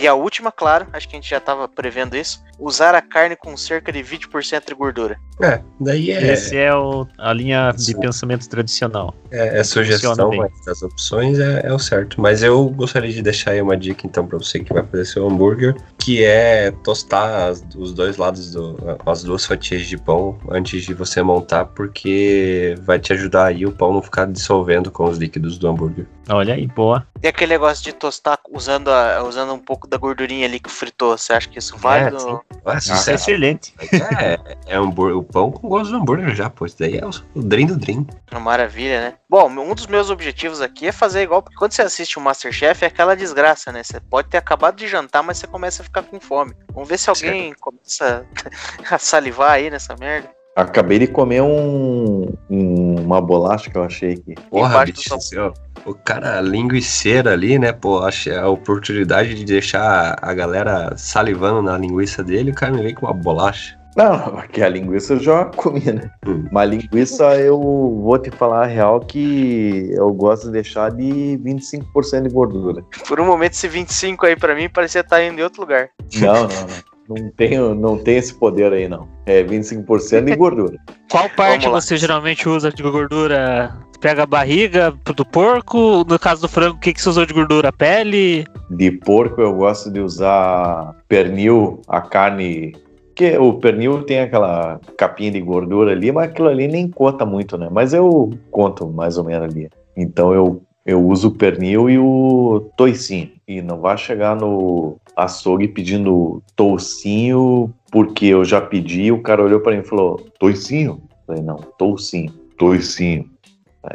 E 0.00 0.06
a 0.06 0.14
última, 0.14 0.52
claro, 0.52 0.86
acho 0.92 1.08
que 1.08 1.16
a 1.16 1.20
gente 1.20 1.28
já 1.30 1.40
tava 1.40 1.66
prevendo 1.68 2.16
isso. 2.16 2.42
Usar 2.58 2.94
a 2.94 3.00
carne 3.00 3.34
com 3.36 3.56
cerca 3.56 3.90
de 3.90 4.02
20% 4.02 4.66
de 4.68 4.74
gordura. 4.74 5.18
É, 5.42 5.62
daí 5.80 6.10
é, 6.10 6.32
Esse 6.32 6.54
é 6.58 6.74
o- 6.74 7.06
a 7.16 7.32
linha 7.32 7.72
de 7.72 7.84
Sim. 7.84 7.98
pensamento 8.00 8.46
tradicional. 8.48 9.14
é, 9.32 9.60
é 9.60 9.64
sugestão, 9.64 10.28
mas 10.36 10.50
das 10.66 10.82
opções 10.82 11.38
é, 11.38 11.62
é 11.64 11.72
o 11.72 11.78
certo. 11.78 12.20
Mas 12.20 12.42
eu 12.42 12.68
gostaria 12.68 13.10
de 13.12 13.22
deixar 13.22 13.52
aí 13.52 13.62
uma 13.62 13.76
dica 13.76 14.06
então 14.06 14.26
pra 14.26 14.36
você 14.36 14.58
que 14.60 14.72
vai 14.72 14.82
fazer 14.84 15.04
seu 15.06 15.26
hambúrguer, 15.26 15.74
que 15.98 16.22
é 16.24 16.70
tostar 16.84 17.48
as- 17.48 17.64
os 17.76 17.94
dois 17.94 18.16
lados 18.16 18.50
do, 18.50 18.76
as 19.06 19.22
duas 19.22 19.46
fatias 19.46 19.86
de 19.86 19.96
pão 19.96 20.36
antes 20.50 20.84
de 20.84 20.92
você 20.92 21.22
montar, 21.22 21.64
porque 21.66 22.74
vai 22.82 22.98
te 22.98 23.12
ajudar 23.12 23.46
aí 23.46 23.64
o 23.64 23.72
pão 23.72 23.92
não 23.94 24.02
ficar 24.02 24.26
dissolvendo 24.26 24.90
com 24.90 25.04
os 25.04 25.16
líquidos 25.16 25.56
do 25.58 25.68
hambúrguer. 25.68 26.06
Olha 26.30 26.54
aí, 26.54 26.66
boa. 26.66 27.06
E 27.22 27.26
aquele 27.28 27.52
negócio 27.52 27.82
de 27.82 27.92
tostar 27.92 28.38
usando, 28.50 28.88
a- 28.88 29.22
usando 29.24 29.52
um 29.52 29.58
pouco 29.58 29.86
da 29.88 29.96
gordurinha 29.98 30.46
ali 30.46 30.60
que 30.60 30.70
fritou. 30.70 31.18
Você 31.18 31.32
acha 31.32 31.48
que 31.48 31.58
isso 31.58 31.76
vale? 31.76 32.18
sim. 32.18 32.26
ou- 32.30 32.44
Ah, 32.64 32.76
Isso 32.76 32.92
é 32.92 32.96
sucesso. 32.96 33.30
excelente. 33.30 33.74
É, 34.20 34.38
é 34.66 34.76
hambúrguer, 34.76 35.16
o 35.16 35.22
pão 35.24 35.50
com 35.50 35.68
gosto 35.68 35.90
do 35.90 35.96
hambúrguer 35.96 36.34
já, 36.34 36.48
pois 36.50 36.74
daí 36.74 36.98
é 36.98 37.04
o, 37.04 37.10
o 37.34 37.42
dream 37.42 37.66
do 37.68 37.76
dream. 37.76 38.06
Uma 38.30 38.40
Maravilha, 38.40 39.00
né? 39.00 39.14
Bom, 39.28 39.48
um 39.48 39.74
dos 39.74 39.86
meus 39.86 40.10
objetivos 40.10 40.60
aqui 40.60 40.86
é 40.86 40.92
fazer 40.92 41.22
igual, 41.22 41.42
porque 41.42 41.56
quando 41.56 41.72
você 41.72 41.82
assiste 41.82 42.18
o 42.18 42.20
Masterchef 42.20 42.84
é 42.84 42.88
aquela 42.88 43.16
desgraça, 43.16 43.72
né? 43.72 43.82
Você 43.82 43.98
pode 43.98 44.28
ter 44.28 44.38
acabado 44.38 44.76
de 44.76 44.86
jantar, 44.86 45.22
mas 45.22 45.38
você 45.38 45.46
começa 45.46 45.82
a 45.82 45.84
ficar 45.84 46.02
com 46.02 46.20
fome. 46.20 46.52
Vamos 46.72 46.88
ver 46.88 46.98
se 46.98 47.08
alguém 47.10 47.54
começa 47.60 48.24
a 48.90 48.98
salivar 48.98 49.52
aí 49.52 49.70
nessa 49.70 49.96
merda. 49.98 50.30
Acabei 50.56 50.98
de 50.98 51.06
comer 51.06 51.40
um, 51.42 52.26
um- 52.50 53.00
uma 53.00 53.20
bolacha 53.20 53.70
que 53.70 53.78
eu 53.78 53.84
achei 53.84 54.12
aqui. 54.12 54.34
Porra, 54.50 54.68
Embaixo 54.68 54.92
do 54.92 54.96
bicho, 54.98 55.20
seu- 55.20 55.54
o 55.84 55.94
cara 55.94 56.40
linguiceiro 56.40 57.28
ali, 57.28 57.58
né? 57.58 57.72
Pô, 57.72 58.00
achei 58.00 58.36
a 58.36 58.48
oportunidade 58.48 59.34
de 59.34 59.44
deixar 59.44 60.16
a 60.20 60.34
galera 60.34 60.92
salivando 60.96 61.62
na 61.62 61.76
linguiça 61.76 62.22
dele, 62.22 62.50
o 62.50 62.54
cara 62.54 62.72
me 62.72 62.82
veio 62.82 62.94
com 62.94 63.06
uma 63.06 63.14
bolacha. 63.14 63.78
Não, 63.96 64.18
porque 64.18 64.62
a 64.62 64.68
linguiça 64.68 65.14
eu 65.14 65.20
já 65.20 65.44
comi, 65.46 65.80
né? 65.80 66.10
Hum. 66.26 66.44
Mas 66.52 66.70
linguiça 66.70 67.36
eu 67.36 67.58
vou 67.58 68.18
te 68.18 68.30
falar 68.30 68.64
a 68.64 68.66
real 68.66 69.00
que 69.00 69.90
eu 69.92 70.12
gosto 70.12 70.46
de 70.46 70.52
deixar 70.52 70.90
de 70.92 71.38
25% 71.44 72.22
de 72.22 72.28
gordura. 72.28 72.84
Por 73.08 73.20
um 73.20 73.26
momento, 73.26 73.52
esse 73.52 73.66
25 73.66 74.26
aí 74.26 74.36
pra 74.36 74.54
mim 74.54 74.68
parecia 74.68 75.00
estar 75.00 75.22
indo 75.24 75.40
em 75.40 75.42
outro 75.42 75.62
lugar. 75.62 75.90
Não, 76.14 76.34
não, 76.34 76.48
não. 76.48 76.90
Não 77.10 77.28
tenho, 77.32 77.74
não 77.74 77.98
tem 77.98 78.18
esse 78.18 78.32
poder 78.32 78.72
aí, 78.72 78.88
não. 78.88 79.08
É 79.26 79.42
25% 79.42 80.26
de 80.26 80.36
gordura. 80.36 80.76
Qual 81.10 81.28
parte 81.30 81.68
você 81.68 81.96
geralmente 81.96 82.48
usa 82.48 82.70
de 82.70 82.84
gordura? 82.84 83.76
Pega 84.00 84.22
a 84.22 84.26
barriga 84.26 84.94
do 85.14 85.26
porco? 85.26 86.04
No 86.08 86.18
caso 86.18 86.40
do 86.40 86.48
frango, 86.48 86.76
o 86.76 86.80
que, 86.80 86.94
que 86.94 87.02
você 87.02 87.10
usou 87.10 87.26
de 87.26 87.34
gordura? 87.34 87.70
Pele? 87.70 88.46
De 88.70 88.90
porco 88.90 89.42
eu 89.42 89.54
gosto 89.54 89.90
de 89.90 90.00
usar 90.00 90.96
pernil, 91.06 91.82
a 91.86 92.00
carne. 92.00 92.74
Que 93.14 93.36
o 93.36 93.52
pernil 93.54 94.02
tem 94.04 94.20
aquela 94.20 94.80
capinha 94.96 95.30
de 95.32 95.40
gordura 95.42 95.92
ali, 95.92 96.10
mas 96.10 96.30
aquilo 96.30 96.48
ali 96.48 96.66
nem 96.66 96.88
conta 96.88 97.26
muito, 97.26 97.58
né? 97.58 97.68
Mas 97.70 97.92
eu 97.92 98.30
conto 98.50 98.88
mais 98.88 99.18
ou 99.18 99.24
menos 99.24 99.52
ali. 99.52 99.68
Então 99.94 100.32
eu, 100.32 100.62
eu 100.86 101.06
uso 101.06 101.28
o 101.28 101.34
pernil 101.34 101.90
e 101.90 101.98
o 101.98 102.70
toicinho. 102.78 103.30
E 103.46 103.60
não 103.60 103.80
vai 103.80 103.98
chegar 103.98 104.34
no 104.34 104.96
açougue 105.14 105.68
pedindo 105.68 106.42
toucinho, 106.56 107.70
porque 107.92 108.26
eu 108.26 108.46
já 108.46 108.62
pedi 108.62 109.02
e 109.02 109.12
o 109.12 109.20
cara 109.20 109.44
olhou 109.44 109.60
para 109.60 109.72
mim 109.72 109.82
e 109.82 109.86
falou: 109.86 110.18
toicinho? 110.38 111.02
Eu 111.10 111.26
falei: 111.26 111.42
não, 111.42 111.56
toucinho, 111.76 112.32
toicinho. 112.56 113.28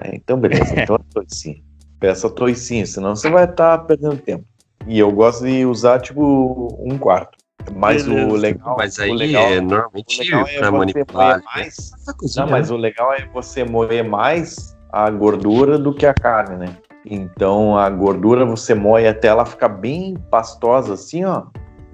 É, 0.01 0.15
então 0.15 0.37
beleza, 0.37 0.73
então 0.79 0.95
é 0.95 1.13
toicinho. 1.13 1.63
Peça 1.99 2.29
toicinho, 2.29 2.85
senão 2.85 3.15
você 3.15 3.29
vai 3.29 3.45
estar 3.45 3.77
perdendo 3.79 4.17
tempo. 4.17 4.45
E 4.87 4.99
eu 4.99 5.11
gosto 5.11 5.45
de 5.45 5.65
usar, 5.65 5.99
tipo, 5.99 6.77
um 6.79 6.97
quarto. 6.97 7.37
Mas 7.73 8.05
Beleza. 8.05 8.27
o 8.27 8.35
legal. 8.35 8.75
Mas 8.77 8.97
o 8.97 9.01
aí, 9.01 9.11
legal, 9.11 9.43
é, 9.43 9.57
o 9.57 9.61
normalmente, 9.61 10.19
legal 10.19 10.47
é 10.47 10.71
manipular. 10.71 11.27
moer 11.27 11.33
ali, 11.33 11.43
mais. 11.55 11.91
Não, 12.35 12.47
mas 12.47 12.69
né? 12.69 12.75
o 12.75 12.77
legal 12.77 13.13
é 13.13 13.25
você 13.33 13.63
moer 13.63 14.03
mais 14.07 14.75
a 14.91 15.09
gordura 15.09 15.79
do 15.79 15.93
que 15.93 16.05
a 16.05 16.13
carne, 16.13 16.57
né? 16.57 16.77
Então 17.05 17.77
a 17.77 17.89
gordura 17.89 18.45
você 18.45 18.73
moe 18.73 19.07
até 19.07 19.27
ela 19.27 19.45
ficar 19.45 19.69
bem 19.69 20.15
pastosa 20.29 20.93
assim, 20.93 21.23
ó. 21.25 21.43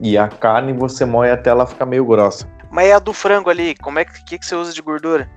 E 0.02 0.18
a 0.18 0.28
carne 0.28 0.74
você 0.74 1.06
moe 1.06 1.30
até 1.30 1.50
ela 1.50 1.66
ficar 1.66 1.86
meio 1.86 2.06
grossa. 2.06 2.48
Mas 2.70 2.88
é 2.88 2.94
a 2.94 3.00
do 3.00 3.14
frango 3.14 3.50
ali, 3.50 3.76
como 3.76 4.00
é 4.00 4.06
que, 4.06 4.24
que, 4.26 4.40
que 4.40 4.46
você 4.46 4.56
usa 4.56 4.74
de 4.74 4.82
gordura? 4.82 5.30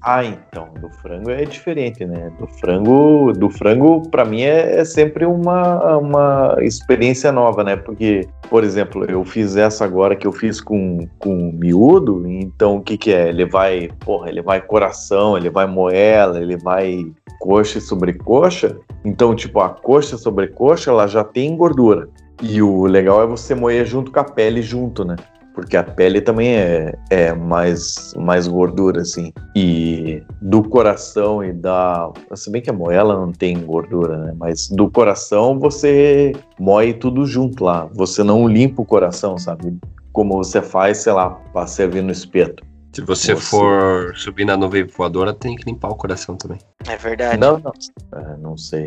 Ah, 0.00 0.24
então, 0.24 0.68
do 0.80 0.88
frango 0.90 1.28
é 1.30 1.44
diferente, 1.44 2.04
né? 2.04 2.30
Do 2.38 2.46
frango, 2.46 3.32
do 3.32 3.50
frango 3.50 4.08
para 4.08 4.24
mim 4.24 4.42
é, 4.42 4.78
é 4.78 4.84
sempre 4.84 5.26
uma, 5.26 5.96
uma 5.96 6.56
experiência 6.60 7.32
nova, 7.32 7.64
né? 7.64 7.74
Porque, 7.74 8.28
por 8.48 8.62
exemplo, 8.62 9.04
eu 9.04 9.24
fiz 9.24 9.56
essa 9.56 9.84
agora 9.84 10.14
que 10.14 10.26
eu 10.26 10.32
fiz 10.32 10.60
com, 10.60 11.08
com 11.18 11.52
miúdo, 11.52 12.24
então 12.28 12.76
o 12.76 12.82
que 12.82 12.96
que 12.96 13.12
é? 13.12 13.28
Ele 13.28 13.44
vai, 13.44 13.90
porra, 13.98 14.28
ele 14.28 14.40
vai 14.40 14.60
coração, 14.60 15.36
ele 15.36 15.50
vai 15.50 15.66
moela, 15.66 16.40
ele 16.40 16.56
vai 16.56 17.04
coxa 17.40 17.78
e 17.78 17.80
sobrecoxa. 17.80 18.76
Então, 19.04 19.34
tipo, 19.34 19.60
a 19.60 19.68
coxa 19.68 20.14
e 20.14 20.18
sobrecoxa, 20.18 20.90
ela 20.90 21.08
já 21.08 21.24
tem 21.24 21.56
gordura. 21.56 22.08
E 22.40 22.62
o 22.62 22.86
legal 22.86 23.22
é 23.22 23.26
você 23.26 23.52
moer 23.52 23.84
junto 23.84 24.12
com 24.12 24.20
a 24.20 24.24
pele 24.24 24.62
junto, 24.62 25.04
né? 25.04 25.16
Porque 25.58 25.76
a 25.76 25.82
pele 25.82 26.20
também 26.20 26.54
é, 26.54 26.94
é 27.10 27.32
mais, 27.32 28.14
mais 28.16 28.46
gordura, 28.46 29.00
assim. 29.00 29.32
E 29.56 30.22
do 30.40 30.62
coração 30.62 31.42
e 31.42 31.52
da. 31.52 32.12
Se 32.36 32.48
bem 32.48 32.62
que 32.62 32.70
a 32.70 32.72
moela 32.72 33.16
não 33.18 33.32
tem 33.32 33.58
gordura, 33.58 34.18
né? 34.18 34.34
Mas 34.38 34.68
do 34.68 34.88
coração 34.88 35.58
você 35.58 36.30
moe 36.60 36.94
tudo 36.94 37.26
junto 37.26 37.64
lá. 37.64 37.88
Você 37.92 38.22
não 38.22 38.46
limpa 38.46 38.82
o 38.82 38.86
coração, 38.86 39.36
sabe? 39.36 39.76
Como 40.12 40.36
você 40.36 40.62
faz, 40.62 40.98
sei 40.98 41.12
lá, 41.12 41.30
para 41.30 41.66
servir 41.66 42.04
no 42.04 42.12
espeto. 42.12 42.64
Se 42.92 43.00
você, 43.02 43.34
Você- 43.34 43.50
for 43.50 44.16
subir 44.16 44.44
na 44.44 44.56
nuvem 44.56 44.84
voadora, 44.86 45.34
tem 45.34 45.56
que 45.56 45.64
limpar 45.68 45.88
o 45.88 45.96
coração 45.96 46.36
também. 46.36 46.58
É 46.88 46.96
verdade. 46.96 47.36
Não, 47.36 47.58
não. 47.58 47.72
É, 48.14 48.36
não 48.36 48.56
sei. 48.56 48.86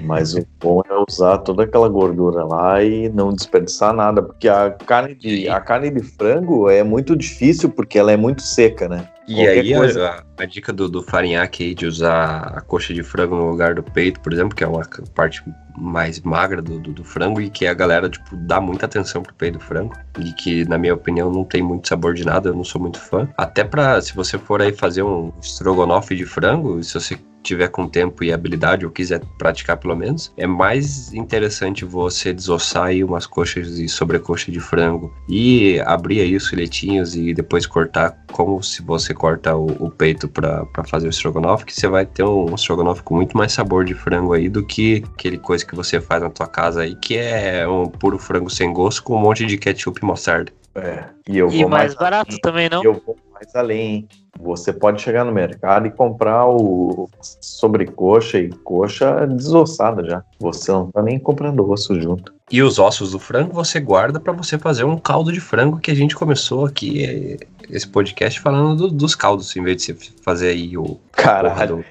Mas 0.00 0.34
o 0.34 0.44
bom 0.60 0.82
é 0.88 0.94
usar 1.08 1.38
toda 1.38 1.64
aquela 1.64 1.88
gordura 1.88 2.44
lá 2.44 2.82
e 2.82 3.08
não 3.08 3.32
desperdiçar 3.32 3.92
nada, 3.94 4.22
porque 4.22 4.48
a 4.48 4.70
carne 4.70 5.14
de, 5.14 5.48
a 5.48 5.60
carne 5.60 5.90
de 5.90 6.02
frango 6.02 6.68
é 6.68 6.82
muito 6.82 7.16
difícil 7.16 7.70
porque 7.70 7.98
ela 7.98 8.10
é 8.12 8.16
muito 8.16 8.42
seca, 8.42 8.88
né? 8.88 9.08
E 9.28 9.34
Qualquer 9.34 9.60
aí, 9.60 9.74
coisa- 9.74 10.24
a, 10.38 10.42
a 10.42 10.46
dica 10.46 10.72
do, 10.72 10.88
do 10.88 11.02
farinhaque 11.04 11.62
aí 11.62 11.74
de 11.74 11.86
usar 11.86 12.52
a 12.56 12.60
coxa 12.60 12.92
de 12.92 13.02
frango 13.04 13.36
no 13.36 13.48
lugar 13.48 13.76
do 13.76 13.82
peito, 13.82 14.18
por 14.20 14.32
exemplo, 14.32 14.56
que 14.56 14.64
é 14.64 14.66
uma 14.66 14.82
parte 15.14 15.40
mais 15.78 16.20
magra 16.20 16.60
do, 16.60 16.80
do, 16.80 16.92
do 16.92 17.04
frango 17.04 17.40
e 17.40 17.48
que 17.48 17.64
a 17.64 17.72
galera, 17.72 18.08
tipo, 18.10 18.34
dá 18.34 18.60
muita 18.60 18.86
atenção 18.86 19.22
pro 19.22 19.32
peito 19.34 19.58
do 19.58 19.64
frango 19.64 19.94
e 20.18 20.32
que, 20.32 20.64
na 20.68 20.76
minha 20.76 20.94
opinião, 20.94 21.30
não 21.30 21.44
tem 21.44 21.62
muito 21.62 21.86
sabor 21.86 22.12
de 22.14 22.24
nada, 22.24 22.48
eu 22.48 22.54
não 22.54 22.64
sou 22.64 22.80
muito 22.80 22.98
fã. 22.98 23.28
Até 23.36 23.62
pra, 23.62 24.00
se 24.02 24.14
você 24.16 24.36
for 24.36 24.60
aí 24.60 24.72
fazer 24.72 25.04
um 25.04 25.32
estrogonofe 25.40 26.16
de 26.16 26.26
frango, 26.26 26.82
se 26.82 26.94
você 26.94 27.16
tiver 27.42 27.68
com 27.68 27.88
tempo 27.88 28.22
e 28.24 28.32
habilidade 28.32 28.84
ou 28.84 28.90
quiser 28.92 29.20
praticar 29.38 29.76
pelo 29.76 29.96
menos, 29.96 30.32
é 30.36 30.46
mais 30.46 31.12
interessante 31.12 31.84
você 31.84 32.32
desossar 32.32 32.86
aí 32.86 33.02
umas 33.02 33.26
coxas 33.26 33.78
e 33.78 33.88
sobrecoxa 33.88 34.50
de 34.52 34.60
frango 34.60 35.12
e 35.28 35.80
abrir 35.80 36.20
aí 36.20 36.36
os 36.36 36.48
filetinhos 36.48 37.14
e 37.16 37.32
depois 37.34 37.66
cortar 37.66 38.16
como 38.32 38.62
se 38.62 38.82
você 38.82 39.14
corta 39.14 39.56
o, 39.56 39.66
o 39.84 39.90
peito 39.90 40.28
pra 40.28 40.64
pra 40.66 40.84
fazer 40.84 41.06
o 41.06 41.10
estrogonofe, 41.10 41.64
que 41.64 41.74
você 41.74 41.88
vai 41.88 42.06
ter 42.06 42.22
um 42.24 42.54
estrogonofe 42.54 43.02
com 43.02 43.14
muito 43.16 43.36
mais 43.36 43.52
sabor 43.52 43.84
de 43.84 43.94
frango 43.94 44.32
aí 44.32 44.48
do 44.48 44.64
que 44.64 45.02
aquele 45.14 45.38
coisa 45.38 45.64
que 45.64 45.74
você 45.74 46.00
faz 46.00 46.22
na 46.22 46.30
tua 46.30 46.46
casa 46.46 46.82
aí, 46.82 46.94
que 46.96 47.16
é 47.16 47.66
um 47.66 47.86
puro 47.86 48.18
frango 48.18 48.50
sem 48.50 48.72
gosto 48.72 49.02
com 49.02 49.16
um 49.16 49.20
monte 49.20 49.46
de 49.46 49.56
ketchup 49.56 50.00
e 50.02 50.04
mostarda. 50.04 50.52
É, 50.74 51.04
e 51.28 51.38
eu 51.38 51.48
E 51.50 51.62
vou 51.62 51.68
mais 51.68 51.80
mais 51.80 51.94
barato 51.94 52.38
também, 52.40 52.68
não? 52.68 52.82
E 52.82 52.86
eu 52.86 53.02
vou 53.04 53.16
mais 53.32 53.54
além. 53.54 54.06
Você 54.42 54.72
pode 54.72 55.02
chegar 55.02 55.24
no 55.24 55.32
mercado 55.32 55.86
e 55.86 55.90
comprar 55.90 56.46
o 56.48 57.08
sobrecoxa 57.40 58.38
e 58.38 58.48
coxa 58.50 59.26
desossada 59.26 60.04
já. 60.04 60.22
Você 60.38 60.72
não 60.72 60.90
tá 60.90 61.02
nem 61.02 61.18
comprando 61.18 61.68
osso 61.70 62.00
junto. 62.00 62.32
E 62.50 62.62
os 62.62 62.78
ossos 62.78 63.12
do 63.12 63.18
frango 63.18 63.52
você 63.52 63.78
guarda 63.78 64.18
pra 64.18 64.32
você 64.32 64.58
fazer 64.58 64.84
um 64.84 64.96
caldo 64.98 65.30
de 65.32 65.40
frango 65.40 65.78
que 65.78 65.90
a 65.90 65.94
gente 65.94 66.16
começou 66.16 66.64
aqui 66.66 67.04
eh, 67.04 67.36
esse 67.68 67.86
podcast 67.86 68.40
falando 68.40 68.88
do- 68.88 68.94
dos 68.94 69.14
caldos, 69.14 69.54
em 69.54 69.62
vez 69.62 69.82
de 69.82 69.92
você 69.92 70.12
fazer 70.22 70.48
aí 70.48 70.76
o 70.76 70.98
Caralho, 71.12 71.76
do 71.76 71.84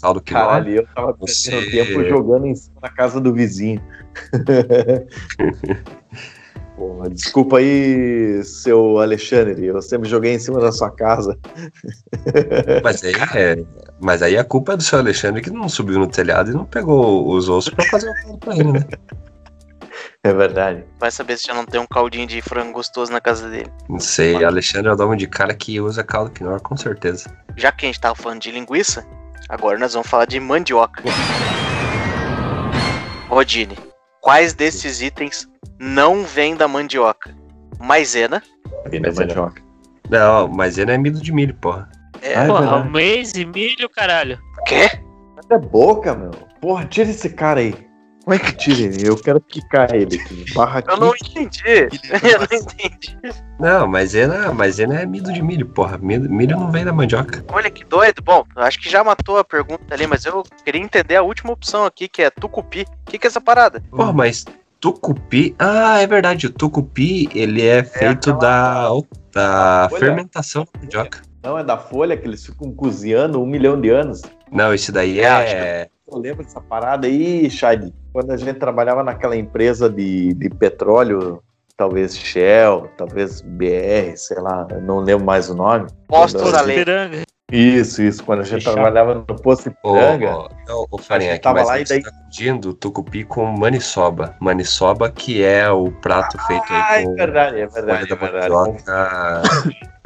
caldo 0.00 0.20
que 0.20 0.32
caralho, 0.32 0.74
eu 0.74 0.86
tava 0.94 1.16
Você- 1.20 1.50
perdendo 1.52 1.70
tempo 1.86 2.04
jogando 2.08 2.46
em 2.46 2.54
cima 2.56 2.80
da 2.80 2.88
casa 2.88 3.20
do 3.20 3.32
vizinho. 3.32 3.80
Porra, 6.80 7.10
desculpa 7.10 7.58
aí, 7.58 8.42
seu 8.42 8.98
Alexandre. 8.98 9.66
Eu 9.66 9.82
sempre 9.82 10.08
joguei 10.08 10.32
em 10.32 10.38
cima 10.38 10.58
da 10.58 10.72
sua 10.72 10.90
casa. 10.90 11.38
Mas 12.82 13.04
aí, 13.04 13.12
é, 13.36 13.62
mas 14.00 14.22
aí 14.22 14.38
a 14.38 14.42
culpa 14.42 14.72
é 14.72 14.76
do 14.78 14.82
seu 14.82 14.98
Alexandre 14.98 15.42
que 15.42 15.50
não 15.50 15.68
subiu 15.68 15.98
no 15.98 16.08
telhado 16.08 16.50
e 16.50 16.54
não 16.54 16.64
pegou 16.64 17.28
os 17.28 17.50
ossos 17.50 17.74
pra 17.74 17.84
fazer 17.84 18.08
o 18.08 18.14
caldo 18.14 18.38
pra 18.38 18.54
ele, 18.54 18.72
né? 18.72 18.80
É 20.24 20.32
verdade. 20.32 20.84
Vai 20.98 21.10
saber 21.10 21.36
se 21.36 21.46
já 21.46 21.54
não 21.54 21.64
tem 21.64 21.80
um 21.80 21.86
caldinho 21.86 22.26
de 22.26 22.40
frango 22.42 22.72
gostoso 22.72 23.10
na 23.10 23.20
casa 23.20 23.48
dele. 23.48 23.70
Não 23.88 23.98
sei, 23.98 24.42
Alexandre 24.44 24.90
é 24.90 24.92
o 24.94 24.96
nome 24.96 25.16
de 25.16 25.26
cara 25.26 25.54
que 25.54 25.80
usa 25.80 26.04
caldo 26.04 26.30
quinoa, 26.30 26.60
com 26.60 26.76
certeza. 26.76 27.30
Já 27.56 27.72
que 27.72 27.86
a 27.86 27.88
gente 27.88 28.00
tava 28.00 28.14
falando 28.14 28.40
de 28.40 28.50
linguiça, 28.50 29.06
agora 29.48 29.78
nós 29.78 29.94
vamos 29.94 30.08
falar 30.08 30.26
de 30.26 30.38
mandioca. 30.38 31.02
Rodine, 33.28 33.78
quais 34.20 34.52
desses 34.52 35.00
itens 35.00 35.49
não 35.80 36.22
vêm 36.24 36.54
da 36.54 36.68
mandioca? 36.68 37.34
Maisena. 37.80 38.42
Vem 38.90 39.00
da 39.00 39.08
é- 39.08 39.12
mandioca. 39.12 39.62
Não, 40.10 40.46
mas 40.48 40.76
ele 40.76 40.90
é 40.90 40.94
amido 40.94 41.20
de 41.20 41.32
milho, 41.32 41.54
porra. 41.54 41.88
É, 42.20 42.34
Ah, 42.36 42.44
é 42.44 42.46
Porra, 42.46 42.60
verdade. 42.60 42.90
mês 42.90 43.32
e 43.34 43.46
milho, 43.46 43.88
caralho. 43.88 44.38
quê? 44.66 44.90
É 45.48 45.58
boca, 45.58 46.14
meu. 46.14 46.30
Porra, 46.60 46.84
tira 46.84 47.08
esse 47.08 47.30
cara 47.30 47.60
aí. 47.60 47.74
Como 48.24 48.34
é 48.34 48.38
que 48.38 48.52
tira 48.52 48.82
ele? 48.82 49.08
Eu 49.08 49.16
quero 49.16 49.40
quicar 49.40 49.94
ele 49.94 50.16
aqui. 50.20 50.44
Barra 50.52 50.84
Eu 50.86 50.96
não 50.98 51.12
entendi. 51.14 51.88
Eu 52.22 52.38
não 52.38 52.58
entendi. 52.58 53.16
Não, 53.58 53.86
maisena, 53.88 54.52
maisena 54.52 55.00
é 55.00 55.02
amido 55.04 55.32
de 55.32 55.42
milho, 55.42 55.66
porra. 55.66 55.96
Milho, 55.98 56.30
milho 56.30 56.56
não 56.58 56.70
vem 56.70 56.84
da 56.84 56.92
mandioca. 56.92 57.42
Olha 57.50 57.70
que 57.70 57.82
doido. 57.84 58.20
Bom, 58.22 58.44
acho 58.56 58.78
que 58.78 58.90
já 58.90 59.02
matou 59.02 59.38
a 59.38 59.44
pergunta 59.44 59.94
ali, 59.94 60.06
mas 60.06 60.26
eu 60.26 60.42
queria 60.64 60.80
entender 60.82 61.16
a 61.16 61.22
última 61.22 61.52
opção 61.52 61.84
aqui, 61.86 62.06
que 62.08 62.22
é 62.22 62.30
tucupi. 62.30 62.82
O 63.06 63.10
que, 63.10 63.18
que 63.18 63.26
é 63.26 63.28
essa 63.28 63.40
parada? 63.40 63.82
Porra, 63.90 64.12
mas 64.12 64.44
tucupi... 64.80 65.54
Ah, 65.58 66.00
é 66.00 66.06
verdade, 66.06 66.46
o 66.46 66.50
tucupi, 66.50 67.28
ele 67.34 67.66
é 67.66 67.84
feito 67.84 68.32
da, 68.38 68.88
da 69.32 69.88
fermentação 69.98 70.64
da 70.64 70.80
mandioca. 70.80 71.22
Não, 71.42 71.58
é 71.58 71.64
da 71.64 71.78
folha 71.78 72.16
que 72.16 72.26
eles 72.26 72.44
ficam 72.44 72.72
cozinhando 72.72 73.42
um 73.42 73.46
milhão 73.46 73.80
de 73.80 73.90
anos. 73.90 74.22
Não, 74.50 74.74
esse 74.74 74.92
daí 74.92 75.20
É, 75.20 75.24
é... 75.24 75.88
Eu 76.10 76.18
lembro 76.18 76.44
dessa 76.44 76.60
parada 76.60 77.06
aí, 77.06 77.48
Shad. 77.48 77.92
Quando 78.12 78.32
a 78.32 78.36
gente 78.36 78.54
trabalhava 78.54 79.04
naquela 79.04 79.36
empresa 79.36 79.88
de, 79.88 80.34
de 80.34 80.50
petróleo, 80.50 81.40
talvez 81.76 82.16
Shell, 82.16 82.90
talvez 82.96 83.40
BR, 83.40 84.16
sei 84.16 84.38
lá, 84.40 84.66
não 84.82 84.98
lembro 84.98 85.24
mais 85.24 85.48
o 85.48 85.54
nome. 85.54 85.88
Postos 86.08 86.52
da 86.52 86.60
lei. 86.62 86.84
Isso, 87.50 88.02
isso. 88.02 88.22
Quando 88.24 88.40
a 88.40 88.42
gente 88.44 88.54
Fechado. 88.64 88.74
trabalhava 88.74 89.14
no 89.14 89.24
posto 89.24 89.74
Ô, 89.82 89.90
Ipiranga. 89.96 90.36
ô, 90.36 90.48
ô, 90.82 90.86
ô, 90.92 90.98
Farinha, 90.98 91.30
A 91.30 91.34
gente 91.34 91.42
tava 91.42 91.62
lá 91.62 91.80
e 91.80 91.84
daí- 91.84 92.02
tá 92.02 92.10
confundindo 92.10 92.72
tucupi 92.74 93.24
com 93.24 93.44
maniçoba. 93.46 94.36
Maniçoba 94.40 95.10
que 95.10 95.42
é 95.42 95.70
o 95.70 95.90
prato 95.90 96.38
feito 96.46 96.64
Ah, 96.70 96.86
aí 96.90 97.02
é 97.02 97.06
com 97.06 97.14
verdade, 97.16 97.60
é 97.60 97.66
verdade, 97.66 98.08
da 98.08 98.14
é 98.14 98.18
verdade. 98.18 98.50
mandioca 98.50 99.42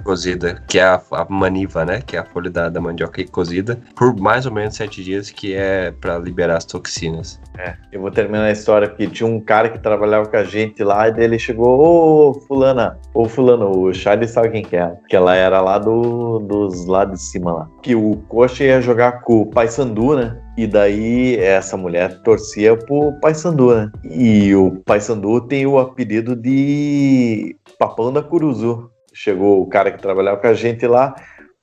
cozida, 0.05 0.63
que 0.69 0.79
é 0.79 0.85
a, 0.85 1.01
a 1.11 1.27
maniva, 1.29 1.85
né? 1.85 2.01
Que 2.01 2.17
é 2.17 2.21
a 2.21 2.25
folha 2.25 2.51
da, 2.51 2.69
da 2.69 2.81
mandioca 2.81 3.25
cozida 3.31 3.79
por 3.97 4.15
mais 4.21 4.47
ou 4.47 4.53
menos 4.53 4.77
sete 4.77 5.03
dias, 5.03 5.31
que 5.31 5.55
é 5.55 5.91
pra 5.93 6.19
liberar 6.19 6.59
as 6.59 6.65
toxinas. 6.65 7.41
É, 7.59 7.75
eu 7.93 8.01
vou 8.01 8.11
terminar 8.11 8.45
a 8.45 8.53
história 8.53 8.89
porque 8.89 9.07
tinha 9.07 9.29
um 9.29 9.41
cara 9.41 9.69
que 9.69 9.79
trabalhava 9.79 10.27
com 10.27 10.37
a 10.37 10.45
gente 10.45 10.83
lá 10.83 11.09
e 11.09 11.13
daí 11.13 11.25
ele 11.25 11.39
chegou, 11.39 11.81
ô 11.81 12.35
fulana, 12.47 12.99
ô 13.15 13.29
fulano, 13.29 13.71
o 13.71 13.95
Charlie 13.95 14.29
sabe 14.29 14.51
quem 14.51 14.63
que 14.63 14.77
é? 14.77 14.93
Que 15.09 15.17
ela 15.17 15.35
era 15.35 15.61
lá 15.61 15.79
do, 15.79 16.41
dos 16.41 16.87
lá 16.87 17.05
de 17.05 17.21
cima 17.21 17.53
lá. 17.53 17.69
Que 17.83 17.95
o 17.95 18.17
Coxa 18.29 18.65
ia 18.65 18.81
jogar 18.81 19.23
com 19.23 19.43
o 19.43 19.47
Paysandu, 19.47 20.17
né? 20.17 20.41
E 20.57 20.67
daí 20.67 21.37
essa 21.37 21.77
mulher 21.77 22.23
torcia 22.23 22.77
pro 22.77 23.13
Paysandu, 23.21 23.75
né? 23.75 23.91
E 24.05 24.55
o 24.55 24.83
Paysandu 24.85 25.41
tem 25.41 25.67
o 25.67 25.79
apelido 25.79 26.37
de 26.37 27.57
Papão 27.79 28.13
da 28.13 28.23
Curuzu. 28.23 28.91
Chegou 29.15 29.63
o 29.63 29.67
cara 29.67 29.91
que 29.93 30.03
trabalhava 30.03 30.39
com 30.39 30.49
a 30.49 30.55
gente 30.55 30.87
lá, 30.87 31.15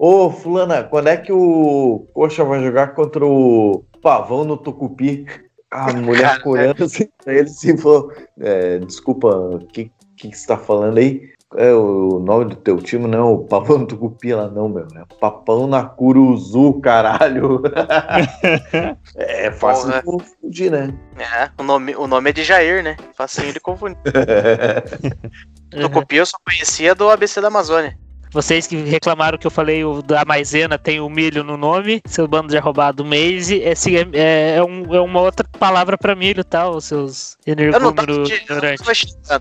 Ô, 0.04 0.32
fulana, 0.32 0.84
quando 0.84 1.10
é 1.10 1.16
que 1.16 1.32
o 1.32 2.08
Coxa 2.12 2.44
vai 2.44 2.64
jogar 2.64 2.96
contra 2.96 3.24
o 3.24 3.86
Pavão 4.02 4.44
no 4.44 4.58
Tucupi? 4.58 5.28
A 5.70 5.94
mulher 5.94 6.38
ficou 6.38 6.54
olhando 6.54 6.84
assim 6.86 7.08
ele 7.28 7.42
assim, 7.42 7.78
falou: 7.78 8.12
é, 8.40 8.80
Desculpa, 8.80 9.28
o 9.28 9.60
que, 9.60 9.92
que 10.18 10.30
que 10.32 10.36
você 10.36 10.48
tá 10.48 10.58
falando 10.58 10.98
aí? 10.98 11.30
É, 11.58 11.74
o 11.74 12.20
nome 12.20 12.46
do 12.46 12.56
teu 12.56 12.78
time 12.78 13.08
não 13.08 13.20
é 13.20 13.32
o 13.32 13.40
Pavão 13.40 13.80
no 13.80 13.86
Tucupi 13.86 14.34
lá, 14.34 14.48
não, 14.48 14.70
meu. 14.70 14.88
É 14.96 15.04
Papão 15.20 15.68
na 15.68 15.84
Curuzu, 15.84 16.80
caralho. 16.80 17.62
é 19.16 19.52
fácil 19.52 19.88
Porra. 19.88 20.00
de 20.00 20.06
confundir, 20.06 20.72
né? 20.72 20.94
É, 21.18 21.50
o 21.58 21.64
nome, 21.64 21.96
o 21.96 22.08
nome 22.08 22.30
é 22.30 22.34
de 22.34 22.44
Jair, 22.44 22.82
né? 22.82 22.96
Facinho 23.16 23.52
de 23.52 23.60
confundir. 23.60 23.98
Tucupi 25.70 26.18
eu 26.18 26.26
só 26.26 26.38
conhecia 26.46 26.96
do 26.96 27.10
ABC 27.10 27.42
da 27.42 27.48
Amazônia. 27.48 27.98
Vocês 28.32 28.66
que 28.66 28.76
reclamaram 28.78 29.38
que 29.38 29.46
eu 29.46 29.52
falei 29.52 29.84
o 29.84 30.02
da 30.02 30.24
maisena 30.26 30.78
tem 30.78 31.00
o 31.02 31.10
milho 31.10 31.44
no 31.44 31.58
nome, 31.58 32.02
seu 32.06 32.28
bando 32.28 32.48
de 32.48 32.58
arrombado 32.58 33.04
Maze, 33.04 33.56
esse 33.56 33.98
é, 33.98 34.08
é, 34.14 34.56
é 34.58 34.64
um- 34.64 34.96
é 34.96 35.02
uma 35.02 35.20
outra 35.22 35.46
palavra 35.60 35.98
pra 35.98 36.16
milho, 36.16 36.44
tá? 36.44 36.70
Os 36.70 36.86
seus 36.86 37.38
não 37.46 37.92
ignorantes. 38.26 38.86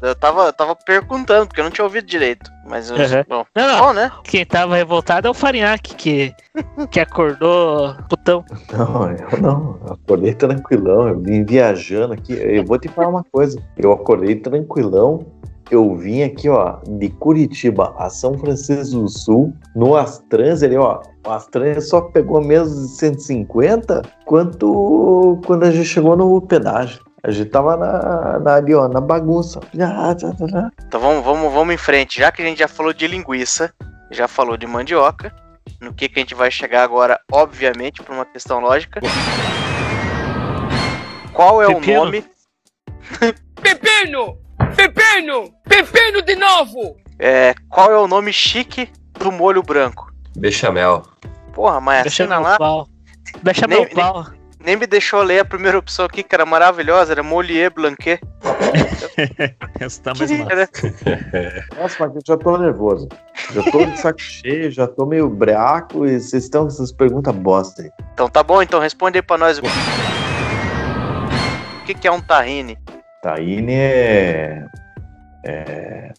eu 0.02 0.14
tava, 0.16 0.46
eu 0.46 0.52
tava 0.52 0.74
perguntando, 0.74 1.46
porque 1.46 1.60
eu 1.60 1.64
não 1.64 1.70
tinha 1.70 1.84
ouvido 1.84 2.06
direito. 2.06 2.50
Mas 2.66 2.90
eu, 2.90 2.96
Uhum. 2.96 3.24
bom, 3.28 3.44
Não, 3.56 3.66
não. 3.68 3.78
bom, 3.86 3.92
né? 3.92 4.10
Quem 4.24 4.44
tava 4.44 4.76
revoltado 4.76 5.26
é 5.26 5.30
o 5.30 5.34
Farinhaque, 5.34 5.94
que, 5.94 6.32
que 6.90 7.00
acordou 7.00 7.94
putão. 8.08 8.44
Não, 8.72 9.10
eu 9.10 9.40
não. 9.40 9.80
Eu 9.86 9.92
acordei 9.94 10.34
tranquilão. 10.34 11.08
Eu 11.08 11.18
vim 11.20 11.44
viajando 11.44 12.12
aqui. 12.12 12.32
Eu 12.32 12.64
vou 12.64 12.78
te 12.78 12.88
falar 12.88 13.08
uma 13.08 13.24
coisa. 13.24 13.60
Eu 13.76 13.92
acordei 13.92 14.36
tranquilão. 14.36 15.26
Eu 15.70 15.94
vim 15.94 16.22
aqui, 16.22 16.48
ó, 16.48 16.78
de 16.98 17.08
Curitiba 17.10 17.94
a 17.96 18.10
São 18.10 18.36
Francisco 18.36 19.02
do 19.02 19.08
Sul, 19.08 19.54
no 19.76 19.94
Astrans, 19.94 20.64
ali, 20.64 20.76
ó. 20.76 21.00
O 21.24 21.30
Astrans 21.30 21.88
só 21.88 22.00
pegou 22.00 22.42
mesmo 22.42 22.74
de 22.74 22.88
150 22.96 24.02
quanto 24.24 25.40
quando 25.46 25.64
a 25.64 25.70
gente 25.70 25.86
chegou 25.86 26.16
no 26.16 26.40
pedágio. 26.42 27.00
A 27.22 27.30
gente 27.30 27.50
tava 27.50 27.76
na, 27.76 28.40
na, 28.40 28.54
ali, 28.56 28.74
ó, 28.74 28.88
na 28.88 29.00
bagunça. 29.00 29.60
Então 30.86 31.00
vamos, 31.00 31.24
vamos, 31.24 31.52
vamos 31.52 31.74
em 31.74 31.78
frente. 31.78 32.18
Já 32.18 32.32
que 32.32 32.42
a 32.42 32.44
gente 32.44 32.58
já 32.58 32.68
falou 32.68 32.92
de 32.92 33.06
linguiça, 33.06 33.72
já 34.10 34.26
falou 34.26 34.56
de 34.56 34.66
mandioca, 34.66 35.32
no 35.80 35.94
que, 35.94 36.08
que 36.08 36.18
a 36.18 36.22
gente 36.22 36.34
vai 36.34 36.50
chegar 36.50 36.82
agora, 36.82 37.20
obviamente, 37.30 38.02
por 38.02 38.14
uma 38.14 38.24
questão 38.24 38.58
lógica. 38.58 39.00
Qual 41.32 41.62
é 41.62 41.66
Pepino. 41.66 42.00
o 42.00 42.04
nome? 42.04 42.24
Pepino! 43.62 44.49
Pepino! 44.76 45.50
Pepino 45.68 46.22
de 46.22 46.36
novo! 46.36 46.96
É, 47.18 47.54
qual 47.68 47.90
é 47.90 47.98
o 47.98 48.06
nome 48.08 48.32
chique 48.32 48.88
do 49.18 49.30
molho 49.30 49.62
branco? 49.62 50.10
Bechamel. 50.36 51.02
Porra, 51.52 51.80
mas 51.80 52.02
Deixa 52.04 52.22
assina 52.24 52.40
meu 52.40 52.48
lá, 52.48 52.56
pau. 52.58 52.88
Deixa 53.42 53.66
Nem- 53.66 53.86
pau. 53.88 54.26
nem 54.58 54.76
me 54.76 54.86
deixou 54.86 55.22
ler 55.22 55.40
a 55.40 55.44
primeira 55.44 55.78
opção 55.78 56.04
aqui, 56.06 56.22
que 56.22 56.34
era 56.34 56.46
maravilhosa, 56.46 57.12
era 57.12 57.22
Molière 57.22 57.74
Blanquet. 57.74 58.20
Essa 59.78 60.02
tá 60.02 60.12
mais 60.16 60.30
massa. 60.30 60.52
Era- 60.52 60.68
Nossa, 61.80 61.96
mas 62.00 62.14
eu 62.14 62.22
já 62.26 62.36
tô 62.36 62.56
nervoso. 62.56 63.08
Já 63.52 63.62
tô 63.70 63.84
de 63.84 63.98
saco 63.98 64.20
cheio, 64.22 64.70
já 64.70 64.86
tô 64.86 65.04
meio 65.04 65.28
breaco 65.28 66.06
e 66.06 66.18
vocês 66.20 66.44
estão 66.44 66.62
com 66.62 66.68
essas 66.68 66.92
perguntas 66.92 67.34
bosta 67.34 67.82
aí. 67.82 67.90
Então 68.14 68.28
tá 68.28 68.42
bom, 68.42 68.62
então 68.62 68.80
responde 68.80 69.18
aí 69.18 69.22
pra 69.22 69.36
nós. 69.36 69.58
O 69.58 69.62
que, 71.84 71.94
que 71.94 72.06
é 72.08 72.12
um 72.12 72.20
tahine? 72.20 72.78
Taine 73.22 73.72
é. 73.74 74.66
É. 75.44 76.12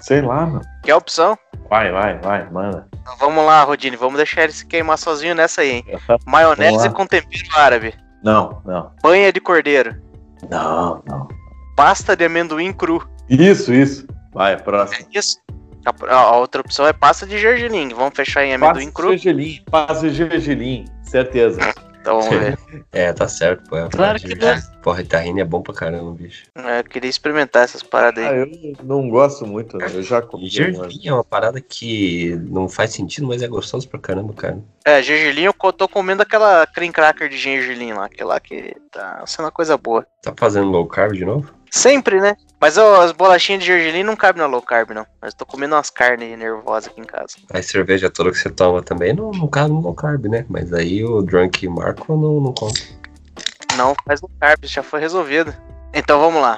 Sei 0.00 0.20
lá, 0.22 0.46
mano. 0.46 0.60
Que 0.82 0.90
é 0.90 0.94
a 0.94 0.96
opção? 0.96 1.36
Vai, 1.68 1.90
vai, 1.90 2.18
vai, 2.18 2.48
manda. 2.50 2.86
Então 3.00 3.16
vamos 3.18 3.44
lá, 3.44 3.62
Rodine, 3.62 3.96
vamos 3.96 4.16
deixar 4.16 4.44
ele 4.44 4.52
se 4.52 4.64
queimar 4.66 4.96
sozinho 4.98 5.34
nessa 5.34 5.60
aí, 5.62 5.70
hein? 5.70 5.84
Maionese 6.26 6.90
com 6.90 7.06
tempero 7.06 7.48
árabe. 7.56 7.94
Não, 8.22 8.62
não. 8.64 8.92
Banha 9.02 9.32
de 9.32 9.40
cordeiro. 9.40 9.96
Não, 10.50 11.02
não. 11.06 11.28
Pasta 11.76 12.16
de 12.16 12.24
amendoim 12.24 12.72
cru. 12.72 13.06
Isso, 13.28 13.72
isso. 13.72 14.06
Vai, 14.32 14.56
próximo. 14.56 15.06
É 15.14 15.18
isso. 15.18 15.38
A, 16.08 16.14
a 16.14 16.36
outra 16.36 16.60
opção 16.60 16.86
é 16.86 16.92
pasta 16.92 17.26
de 17.26 17.38
gergelim. 17.38 17.88
Vamos 17.90 18.14
fechar 18.14 18.44
em 18.44 18.54
amendoim 18.54 18.86
Passa 18.86 18.92
cru. 18.94 19.08
gergelim, 19.10 19.62
passa 19.70 20.08
gergelim, 20.08 20.84
certeza. 21.02 21.60
Então 22.00 22.20
vamos 22.20 22.28
ver. 22.38 22.58
É, 22.92 23.12
tá 23.12 23.28
certo, 23.28 23.68
pô. 23.68 23.76
É 23.76 23.88
Claro 23.88 24.18
que 24.18 24.34
não. 24.34 24.58
Porra, 24.82 25.04
tahine 25.04 25.40
é 25.40 25.44
bom 25.44 25.60
pra 25.60 25.74
caramba, 25.74 26.12
bicho. 26.12 26.44
É, 26.54 26.80
Eu 26.80 26.84
queria 26.84 27.10
experimentar 27.10 27.64
essas 27.64 27.82
paradas 27.82 28.24
Ah, 28.24 28.30
aí. 28.30 28.38
eu 28.40 28.84
não 28.84 29.08
gosto 29.08 29.46
muito, 29.46 29.76
né? 29.76 29.86
eu 29.92 30.02
já 30.02 30.22
comi. 30.22 30.44
mas- 30.44 30.52
gergelim 30.52 31.08
é 31.08 31.12
uma 31.12 31.24
parada 31.24 31.60
que 31.60 32.34
não 32.48 32.68
faz 32.68 32.92
sentido, 32.92 33.26
mas 33.26 33.42
é 33.42 33.48
gostoso 33.48 33.88
pra 33.88 33.98
caramba, 33.98 34.32
cara. 34.32 34.58
É, 34.84 35.02
gergelim 35.02 35.44
eu 35.44 35.52
tô 35.72 35.88
comendo 35.88 36.22
aquela 36.22 36.66
cream 36.66 36.92
cracker 36.92 37.28
de 37.28 37.36
gergelim 37.36 37.92
lá. 37.92 38.06
Aquela 38.06 38.38
que 38.40 38.74
tá 38.90 39.22
sendo 39.26 39.44
uma 39.46 39.52
coisa 39.52 39.76
boa. 39.76 40.06
Tá 40.22 40.32
fazendo 40.36 40.68
low 40.70 40.86
carb 40.86 41.12
de 41.14 41.24
novo? 41.24 41.52
Sempre, 41.70 42.20
né? 42.20 42.34
Mas 42.60 42.76
ó, 42.76 43.02
as 43.02 43.12
bolachinhas 43.12 43.62
de 43.62 43.66
gergelim 43.66 44.02
não 44.02 44.16
cabem 44.16 44.42
na 44.42 44.48
low 44.48 44.60
carb, 44.60 44.90
não. 44.90 45.06
Mas 45.22 45.32
tô 45.32 45.46
comendo 45.46 45.76
umas 45.76 45.90
carnes 45.90 46.36
nervosas 46.36 46.90
aqui 46.90 47.00
em 47.00 47.04
casa. 47.04 47.36
A 47.50 47.62
cerveja 47.62 48.10
toda 48.10 48.32
que 48.32 48.38
você 48.38 48.50
toma 48.50 48.82
também 48.82 49.12
não, 49.12 49.30
não 49.30 49.46
cabe 49.46 49.70
no 49.70 49.80
low 49.80 49.94
carb, 49.94 50.26
né? 50.26 50.44
Mas 50.48 50.72
aí 50.72 51.04
o 51.04 51.22
Drunk 51.22 51.68
Marco 51.68 52.16
não, 52.16 52.40
não 52.40 52.52
conta. 52.52 52.80
Não, 53.76 53.94
faz 54.04 54.20
low 54.20 54.30
carb, 54.40 54.64
já 54.64 54.82
foi 54.82 54.98
resolvido. 54.98 55.54
Então 55.94 56.18
vamos 56.18 56.42
lá. 56.42 56.56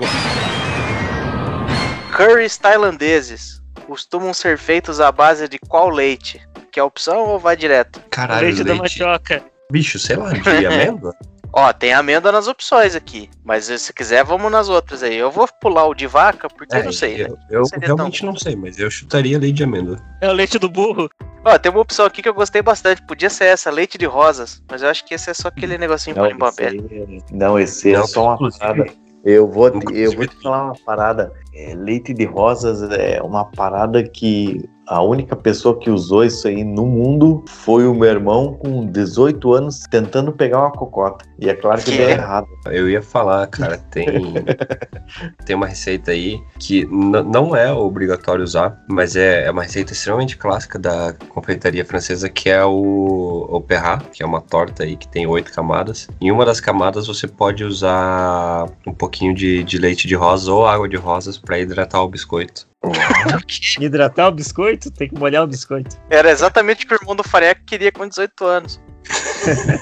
Curries 2.16 2.57
tailandeses 2.57 3.61
costumam 3.86 4.32
ser 4.32 4.57
feitos 4.57 5.01
à 5.01 5.12
base 5.12 5.48
de 5.48 5.59
qual 5.59 5.90
leite? 5.90 6.40
Que 6.72 6.80
é 6.80 6.82
a 6.82 6.86
opção 6.86 7.26
ou 7.26 7.38
vai 7.38 7.57
direto? 7.57 8.01
Caralho, 8.11 8.46
leite 8.46 8.62
leite. 8.62 8.68
da 8.68 8.74
mandioca. 8.74 9.44
Bicho, 9.70 9.98
sei 9.98 10.16
lá, 10.16 10.32
de 10.32 10.66
amêndoa? 10.66 11.14
Ó, 11.53 11.72
tem 11.72 11.92
amêndoa 11.92 12.30
nas 12.32 12.46
opções 12.46 12.94
aqui. 12.94 13.28
Mas 13.44 13.64
se 13.64 13.92
quiser, 13.92 14.24
vamos 14.24 14.51
nas 14.51 14.68
outras 14.68 15.03
aí. 15.03 15.16
Eu 15.16 15.30
vou 15.30 15.48
pular 15.61 15.86
o 15.86 15.94
de 15.94 16.07
vaca, 16.07 16.48
porque 16.48 16.76
eu 16.76 16.84
não 16.84 16.92
sei, 16.92 17.18
né? 17.18 17.24
É, 17.24 17.26
Eu, 17.28 17.38
eu 17.51 17.64
Seria 17.66 17.86
tão 17.88 17.96
realmente 17.96 18.24
não 18.24 18.36
sei, 18.36 18.55
mas 18.55 18.78
eu 18.78 18.90
chutaria 18.90 19.38
leite 19.38 19.57
de 19.57 19.64
amêndoa. 19.64 19.96
É 20.20 20.28
o 20.28 20.32
leite 20.32 20.59
do 20.59 20.68
burro. 20.68 21.11
Ó, 21.44 21.59
tem 21.59 21.72
uma 21.72 21.80
opção 21.80 22.05
aqui 22.07 22.22
que 22.22 22.28
eu 22.28 22.34
gostei 22.34 22.62
bastante. 22.62 23.03
Podia 23.03 23.30
ser 23.30 23.46
essa, 23.46 23.70
leite 23.70 23.96
de 23.98 24.07
rosas. 24.07 24.62
Mas 24.70 24.82
eu 24.82 24.88
acho 24.88 25.05
que 25.05 25.14
esse 25.14 25.30
é 25.30 25.34
só 25.34 25.48
aquele 25.48 25.76
negocinho 25.78 26.14
pra 26.14 26.24
Não, 26.24 26.30
limpar 26.30 26.48
a 26.48 26.53
pele. 26.53 26.86
aí- 26.90 27.22
não, 27.32 27.59
esse 27.59 27.92
é 27.92 27.98
Não, 27.98 28.07
só 28.07 28.36
uma 28.36 28.51
parada. 28.59 28.84
Eu 29.24 29.46
vou, 29.51 29.70
te, 29.70 29.98
eu 29.98 30.12
vou 30.12 30.26
te 30.26 30.40
falar 30.42 30.64
uma 30.66 30.74
parada. 30.84 31.32
É, 31.55 31.74
leite 31.74 32.14
de 32.14 32.24
rosas 32.24 32.80
é 32.92 33.20
uma 33.22 33.44
parada 33.44 34.03
que 34.03 34.64
a 34.91 35.01
única 35.01 35.36
pessoa 35.36 35.78
que 35.78 35.88
usou 35.88 36.24
isso 36.24 36.49
aí 36.49 36.64
no 36.64 36.84
mundo 36.84 37.45
foi 37.47 37.86
o 37.86 37.95
meu 37.95 38.09
irmão 38.09 38.55
com 38.55 38.84
18 38.84 39.55
anos 39.55 39.84
tentando 39.88 40.32
pegar 40.32 40.59
uma 40.59 40.72
cocota. 40.72 41.24
E 41.38 41.49
é 41.49 41.55
claro 41.55 41.80
que 41.80 41.93
Que 41.93 41.99
deu 41.99 42.09
é? 42.09 42.12
errado. 42.12 42.49
Eu 42.66 42.91
ia 42.91 43.01
falar, 43.01 43.47
cara, 43.47 43.78
tem, 43.78 44.05
tem 45.47 45.55
uma 45.55 45.68
receita 45.68 46.11
aí 46.11 46.43
que 46.59 46.84
não 46.86 47.55
é 47.55 47.72
obrigatório 47.72 48.43
usar, 48.43 48.84
mas 48.88 49.14
é, 49.14 49.45
é 49.45 49.51
uma 49.53 49.62
receita 49.62 49.93
extremamente 49.93 50.36
clássica 50.36 50.76
da 50.76 51.14
confeitaria 51.28 51.84
francesa, 51.84 52.28
que 52.28 52.51
é 52.51 52.64
o, 52.64 53.47
o 53.49 53.61
perrat, 53.61 54.05
que 54.12 54.24
é 54.24 54.26
uma 54.26 54.41
torta 54.41 54.82
aí 54.82 54.97
que 54.97 55.07
tem 55.07 55.24
oito 55.24 55.53
camadas. 55.53 56.09
Em 56.20 56.32
uma 56.32 56.45
das 56.45 56.59
camadas 56.59 57.07
você 57.07 57.28
pode 57.28 57.62
usar 57.62 58.66
um 58.84 58.93
pouquinho 58.93 59.32
de, 59.36 59.62
de 59.62 59.78
leite 59.78 60.09
de 60.09 60.16
rosa 60.16 60.53
ou 60.53 60.66
água 60.66 60.88
de 60.88 60.97
rosas 60.97 61.38
para 61.38 61.61
hidratar 61.61 62.03
o 62.03 62.09
biscoito. 62.09 62.70
Hidratar 63.81 64.28
o 64.28 64.33
biscoito? 64.33 64.91
Tem 64.91 65.09
que 65.09 65.18
molhar 65.18 65.45
o 65.45 65.47
biscoito. 65.47 65.97
Era 66.09 66.31
exatamente 66.31 66.85
o 66.85 66.89
que 66.89 66.95
o 66.95 66.99
irmão 67.01 67.14
do 67.14 67.22
Fareca 67.22 67.61
queria 67.66 67.93
com 67.93 68.07
18 68.07 68.45
anos. 68.45 68.81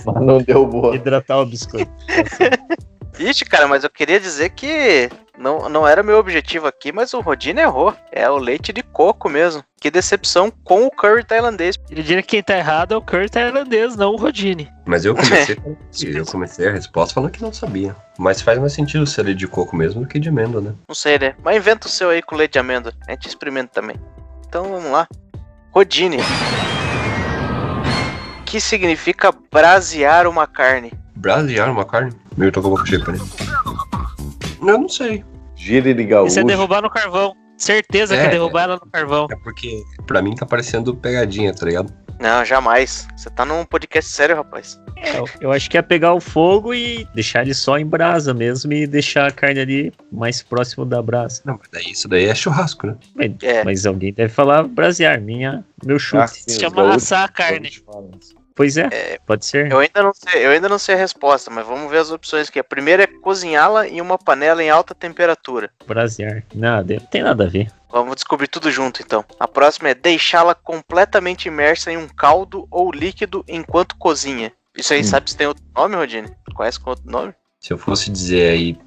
Mas 0.07 0.26
não 0.26 0.42
deu 0.42 0.66
boa. 0.66 0.94
Hidratar 0.94 1.38
o 1.38 1.46
biscoito. 1.46 1.92
Ixi, 3.18 3.44
cara, 3.44 3.66
mas 3.66 3.84
eu 3.84 3.90
queria 3.90 4.20
dizer 4.20 4.50
que 4.50 5.10
não, 5.36 5.68
não 5.68 5.86
era 5.86 6.02
meu 6.02 6.18
objetivo 6.18 6.66
aqui, 6.66 6.92
mas 6.92 7.14
o 7.14 7.20
Rodine 7.20 7.60
errou. 7.60 7.94
É 8.12 8.28
o 8.28 8.36
leite 8.36 8.72
de 8.72 8.82
coco 8.82 9.28
mesmo. 9.28 9.62
Que 9.80 9.90
decepção 9.90 10.50
com 10.64 10.84
o 10.86 10.90
curry 10.90 11.24
tailandês. 11.24 11.78
Eu 11.90 12.02
diria 12.02 12.22
que 12.22 12.28
quem 12.28 12.42
tá 12.42 12.56
errado 12.56 12.94
é 12.94 12.96
o 12.96 13.02
curry 13.02 13.28
tailandês, 13.28 13.96
não 13.96 14.12
o 14.12 14.16
Rodine. 14.16 14.70
Mas 14.86 15.04
eu 15.04 15.14
comecei, 15.14 15.56
eu 16.14 16.26
comecei 16.26 16.68
a 16.68 16.72
resposta 16.72 17.14
falando 17.14 17.30
que 17.30 17.42
não 17.42 17.52
sabia. 17.52 17.94
Mas 18.18 18.40
faz 18.40 18.58
mais 18.58 18.72
sentido 18.72 19.06
ser 19.06 19.22
leite 19.22 19.38
de 19.38 19.48
coco 19.48 19.76
mesmo 19.76 20.02
do 20.02 20.08
que 20.08 20.18
de 20.18 20.28
amêndoa, 20.28 20.60
né? 20.60 20.74
Não 20.88 20.94
sei, 20.94 21.18
né? 21.18 21.34
Mas 21.42 21.56
inventa 21.56 21.86
o 21.86 21.90
seu 21.90 22.10
aí 22.10 22.22
com 22.22 22.36
leite 22.36 22.52
de 22.52 22.58
amêndoa. 22.58 22.92
A 23.06 23.12
gente 23.12 23.28
experimenta 23.28 23.80
também. 23.80 23.96
Então 24.46 24.64
vamos 24.70 24.90
lá. 24.90 25.06
Rodine. 25.72 26.18
Que 28.49 28.62
significa 28.62 29.30
brasear 29.53 30.26
uma 30.26 30.46
carne? 30.46 30.90
Brasear 31.14 31.70
uma 31.70 31.84
carne? 31.84 32.12
Meu, 32.34 32.51
tô 32.51 32.62
com 32.62 32.68
a 32.68 32.70
boca 32.70 32.86
cheia, 32.86 33.05
peraí. 33.05 33.20
Eu 34.62 34.78
não 34.78 34.88
sei. 34.88 35.22
Gire 35.55 35.92
de 35.92 36.05
gaúcho. 36.05 36.28
Isso 36.30 36.40
é 36.40 36.44
derrubar 36.44 36.80
no 36.80 36.88
carvão. 36.88 37.36
Certeza 37.59 38.16
que 38.16 38.22
É, 38.22 38.26
é 38.26 38.30
derrubar 38.30 38.62
ela 38.62 38.74
no 38.76 38.90
carvão. 38.90 39.26
É 39.30 39.36
porque 39.44 39.82
pra 40.07 40.22
mim 40.22 40.34
tá 40.34 40.46
parecendo 40.46 40.94
pegadinha, 40.96 41.53
tá 41.53 41.66
ligado? 41.66 41.92
Não, 42.20 42.44
jamais. 42.44 43.06
Você 43.16 43.30
tá 43.30 43.44
num 43.44 43.64
podcast 43.64 44.10
sério, 44.10 44.36
rapaz. 44.36 44.80
É, 44.96 45.18
eu- 45.18 45.28
eu 45.40 45.52
acho 45.52 45.70
que 45.70 45.78
é 45.78 45.82
pegar 45.82 46.12
o 46.14 46.20
fogo 46.20 46.74
e 46.74 47.06
deixar 47.14 47.42
ele 47.42 47.54
só 47.54 47.78
em 47.78 47.86
brasa 47.86 48.34
mesmo 48.34 48.72
e 48.72 48.86
deixar 48.86 49.28
a 49.28 49.30
carne 49.30 49.60
ali 49.60 49.92
mais 50.10 50.42
próximo 50.42 50.84
da 50.84 51.00
brasa. 51.00 51.40
Não, 51.44 51.56
mas 51.58 51.68
daí 51.70 51.92
isso 51.92 52.08
daí 52.08 52.24
é 52.26 52.34
churrasco, 52.34 52.88
né? 52.88 52.96
Mas, 53.14 53.30
É. 53.42 53.62
mas 53.64 53.86
alguém 53.86 54.12
deve 54.12 54.32
falar 54.32 54.64
brasear, 54.64 55.20
minha, 55.20 55.64
meu 55.84 55.98
chute. 55.98 56.22
Ah, 56.22 56.26
sim, 56.26 56.42
Se 56.48 56.58
chama 56.58 56.94
assar 56.94 57.24
a 57.24 57.28
carne. 57.28 57.70
Pois 58.54 58.76
é, 58.76 59.18
pode 59.24 59.46
ser. 59.46 59.70
Eu 59.70 59.78
ainda 59.78 60.02
não 60.02 60.12
sei, 60.12 60.44
eu 60.44 60.50
ainda 60.50 60.68
não 60.68 60.80
sei 60.80 60.96
a 60.96 60.98
resposta, 60.98 61.48
mas 61.48 61.64
vamos 61.64 61.88
ver 61.88 61.98
as 61.98 62.10
opções 62.10 62.48
aqui. 62.48 62.58
A 62.58 62.64
primeira 62.64 63.04
é 63.04 63.06
cozinhá-la 63.06 63.86
em 63.86 64.00
uma 64.00 64.18
panela 64.18 64.60
em 64.60 64.68
alta 64.68 64.96
temperatura. 64.96 65.70
Brasear. 65.86 66.42
Nada, 66.52 66.94
não 66.94 67.06
tem 67.06 67.22
nada 67.22 67.44
a 67.44 67.48
ver. 67.48 67.68
Vamos 67.91 68.16
descobrir 68.16 68.49
tudo 68.49 68.70
junto 68.70 69.03
então. 69.03 69.24
A 69.41 69.49
próxima 69.49 69.89
é 69.89 69.95
deixá-la 69.95 70.55
completamente 70.55 71.47
imersa 71.49 71.91
em 71.91 71.97
um 71.97 72.07
caldo 72.09 72.66
ou 72.70 72.91
líquido 72.93 73.45
enquanto 73.49 73.97
cozinha. 73.97 74.53
Isso 74.76 74.93
aí, 74.93 75.01
Hum. 75.01 75.05
sabe 75.05 75.30
se 75.30 75.36
tem 75.36 75.47
outro 75.47 75.64
nome, 75.74 75.97
Rodine? 75.97 76.30
Conhece 76.55 76.78
com 76.78 76.91
outro 76.91 77.11
nome? 77.11 77.34
Se 77.61 77.72
eu 77.72 77.78
fosse 77.78 78.11
dizer 78.11 78.51
aí. 78.51 78.78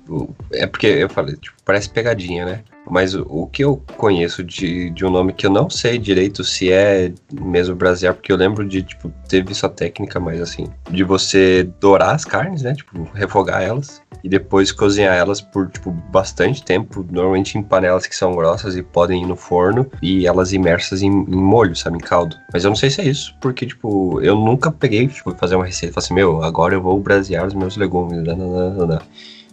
É 0.54 0.66
porque 0.66 0.88
eu 0.88 1.10
falei, 1.10 1.36
tipo, 1.36 1.58
parece 1.66 1.90
pegadinha, 1.90 2.46
né? 2.46 2.64
Mas 2.92 3.16
o, 3.16 3.48
que 3.48 3.64
eu 3.64 3.82
conheço 3.96 4.44
de, 4.44 4.90
de 4.90 5.06
um 5.06 5.10
nome 5.10 5.32
que 5.32 5.48
eu 5.48 5.50
não 5.50 5.70
sei 5.70 5.98
direito 5.98 6.44
se 6.44 6.70
é 6.74 7.14
mesmo 7.32 7.74
brasileiro, 7.74 8.18
porque 8.18 8.34
eu 8.34 8.36
lembro 8.36 8.68
de, 8.68 8.84
tipo, 8.84 9.10
ter 9.30 9.46
visto 9.46 9.66
a 9.66 9.70
técnica, 9.70 10.20
mas 10.20 10.42
assim, 10.42 10.68
de 10.90 11.02
você 11.02 11.64
dourar 11.80 12.14
as 12.14 12.26
carnes, 12.26 12.64
né? 12.64 12.74
Tipo, 12.74 13.10
refogar 13.14 13.62
elas 13.62 14.02
e 14.22 14.28
depois 14.28 14.74
cozinhar 14.74 15.16
elas 15.16 15.40
por, 15.40 15.70
tipo, 15.70 15.90
bastante 16.12 16.64
tempo, 16.64 17.06
normalmente 17.10 17.58
em 17.58 17.64
panelas 17.64 18.06
que 18.06 18.16
são 18.16 18.36
grossas 18.36 18.76
e 18.76 18.84
podem 18.84 19.24
ir 19.24 19.26
no 19.26 19.38
forno 19.38 19.90
e 20.02 20.28
elas 20.28 20.52
imersas 20.52 21.02
em, 21.02 21.08
em 21.08 21.42
molho, 21.42 21.76
sabe, 21.78 21.96
em 21.96 22.02
caldo. 22.02 22.36
Mas 22.52 22.66
eu 22.66 22.70
não 22.70 22.76
sei 22.76 22.90
se 22.90 23.00
é 23.00 23.06
isso, 23.06 23.34
porque, 23.40 23.66
tipo, 23.66 24.20
eu 24.22 24.36
nunca 24.36 24.70
peguei, 24.70 25.08
tipo, 25.08 25.34
fazer 25.36 25.56
uma 25.56 25.66
receita 25.66 25.94
e 25.94 25.94
falei 25.94 26.06
assim, 26.06 26.14
meu, 26.14 26.44
agora 26.44 26.74
eu 26.74 26.82
vou 26.82 27.00
brasear 27.00 27.48
os 27.48 27.54
meus 27.54 27.78
legumes, 27.78 28.22
nananana. 28.22 29.02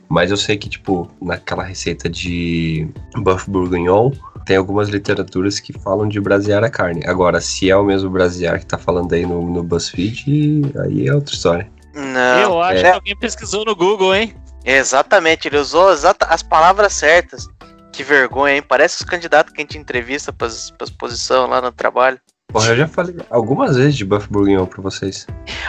Mas 0.08 0.30
eu 0.30 0.36
sei 0.36 0.56
que, 0.56 0.68
tipo, 0.68 1.10
naquela 1.20 1.62
receita 1.62 2.08
de 2.08 2.88
buff 3.16 3.48
bourguignon, 3.50 4.10
tem 4.46 4.56
algumas 4.56 4.88
literaturas 4.88 5.60
que 5.60 5.72
falam 5.72 6.08
de 6.08 6.18
brasear 6.20 6.64
a 6.64 6.70
carne. 6.70 7.02
Agora, 7.06 7.40
se 7.40 7.70
é 7.70 7.76
o 7.76 7.84
mesmo 7.84 8.08
brasear 8.08 8.58
que 8.58 8.66
tá 8.66 8.78
falando 8.78 9.12
aí 9.12 9.26
no, 9.26 9.42
no 9.42 9.62
BuzzFeed, 9.62 10.72
aí 10.80 11.06
é 11.06 11.14
outra 11.14 11.34
história. 11.34 11.70
Não. 11.94 12.42
Eu 12.42 12.62
acho 12.62 12.78
é- 12.78 12.90
que 12.90 12.96
alguém 12.96 13.16
pesquisou 13.16 13.64
no 13.64 13.76
Google, 13.76 14.14
hein? 14.14 14.34
Exatamente, 14.64 15.48
ele 15.48 15.58
usou 15.58 15.92
exata, 15.92 16.26
as 16.26 16.42
palavras 16.42 16.92
certas. 16.92 17.48
Que 17.92 18.02
vergonha, 18.02 18.56
hein? 18.56 18.62
Parece 18.62 19.02
os 19.02 19.08
candidatos 19.08 19.52
que 19.52 19.60
a 19.60 19.64
gente 19.64 19.78
entrevista 19.78 20.32
pras, 20.32 20.70
pras 20.70 20.90
posições 20.90 21.50
lá 21.50 21.60
no 21.60 21.72
trabalho. 21.72 22.20
Porra, 22.50 22.68
eu 22.68 22.76
já 22.78 22.88
falei 22.88 23.14
algumas 23.28 23.76
vezes 23.76 23.94
de 23.94 24.06
buff 24.06 24.26
bourguignon 24.30 24.64
pra 24.64 24.80
vocês. 24.80 25.26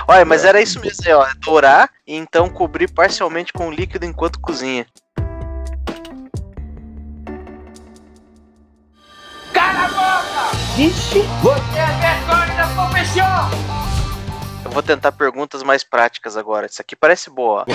Olha, 0.08 0.24
mas 0.24 0.46
era 0.46 0.62
isso 0.62 0.80
mesmo, 0.80 1.04
aí, 1.06 1.14
ó. 1.14 1.28
Dourar 1.40 1.90
e 2.08 2.16
então 2.16 2.48
cobrir 2.50 2.90
parcialmente 2.90 3.52
com 3.52 3.70
líquido 3.70 4.06
enquanto 4.06 4.40
cozinha. 4.40 4.86
Cala 9.52 9.86
a 9.86 9.90
boca! 9.90 10.58
Vixe. 10.78 11.20
Você 11.42 11.80
é 11.80 11.86
vergonha 12.00 12.56
da 12.56 12.68
profissão! 12.74 13.70
Eu 14.64 14.72
vou 14.72 14.82
tentar 14.82 15.12
perguntas 15.12 15.62
mais 15.64 15.84
práticas 15.84 16.38
agora. 16.38 16.68
Isso 16.68 16.82
aqui 16.82 16.96
parece 16.96 17.30
boa. 17.30 17.66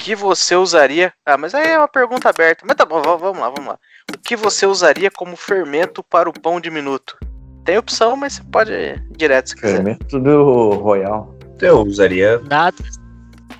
Que 0.00 0.14
você 0.14 0.56
usaria. 0.56 1.12
Ah, 1.26 1.36
mas 1.36 1.54
aí 1.54 1.68
é 1.68 1.78
uma 1.78 1.86
pergunta 1.88 2.28
aberta. 2.28 2.64
Mas 2.66 2.76
tá 2.76 2.84
bom, 2.84 3.00
va- 3.02 3.16
vamos 3.16 3.38
lá, 3.38 3.50
vamos 3.50 3.66
lá. 3.66 3.78
O 4.12 4.18
que 4.18 4.34
você 4.34 4.66
usaria 4.66 5.10
como 5.10 5.36
fermento 5.36 6.02
para 6.02 6.28
o 6.28 6.32
pão 6.32 6.60
diminuto? 6.60 7.16
Tem 7.64 7.76
opção, 7.78 8.16
mas 8.16 8.32
você 8.34 8.42
pode 8.50 8.72
ir 8.72 9.04
direto 9.10 9.50
se 9.50 9.56
quiser. 9.56 9.76
Fermento 9.76 10.18
do 10.18 10.70
Royal. 10.74 11.34
Eu 11.60 11.82
usaria. 11.82 12.38
Nada. 12.48 12.76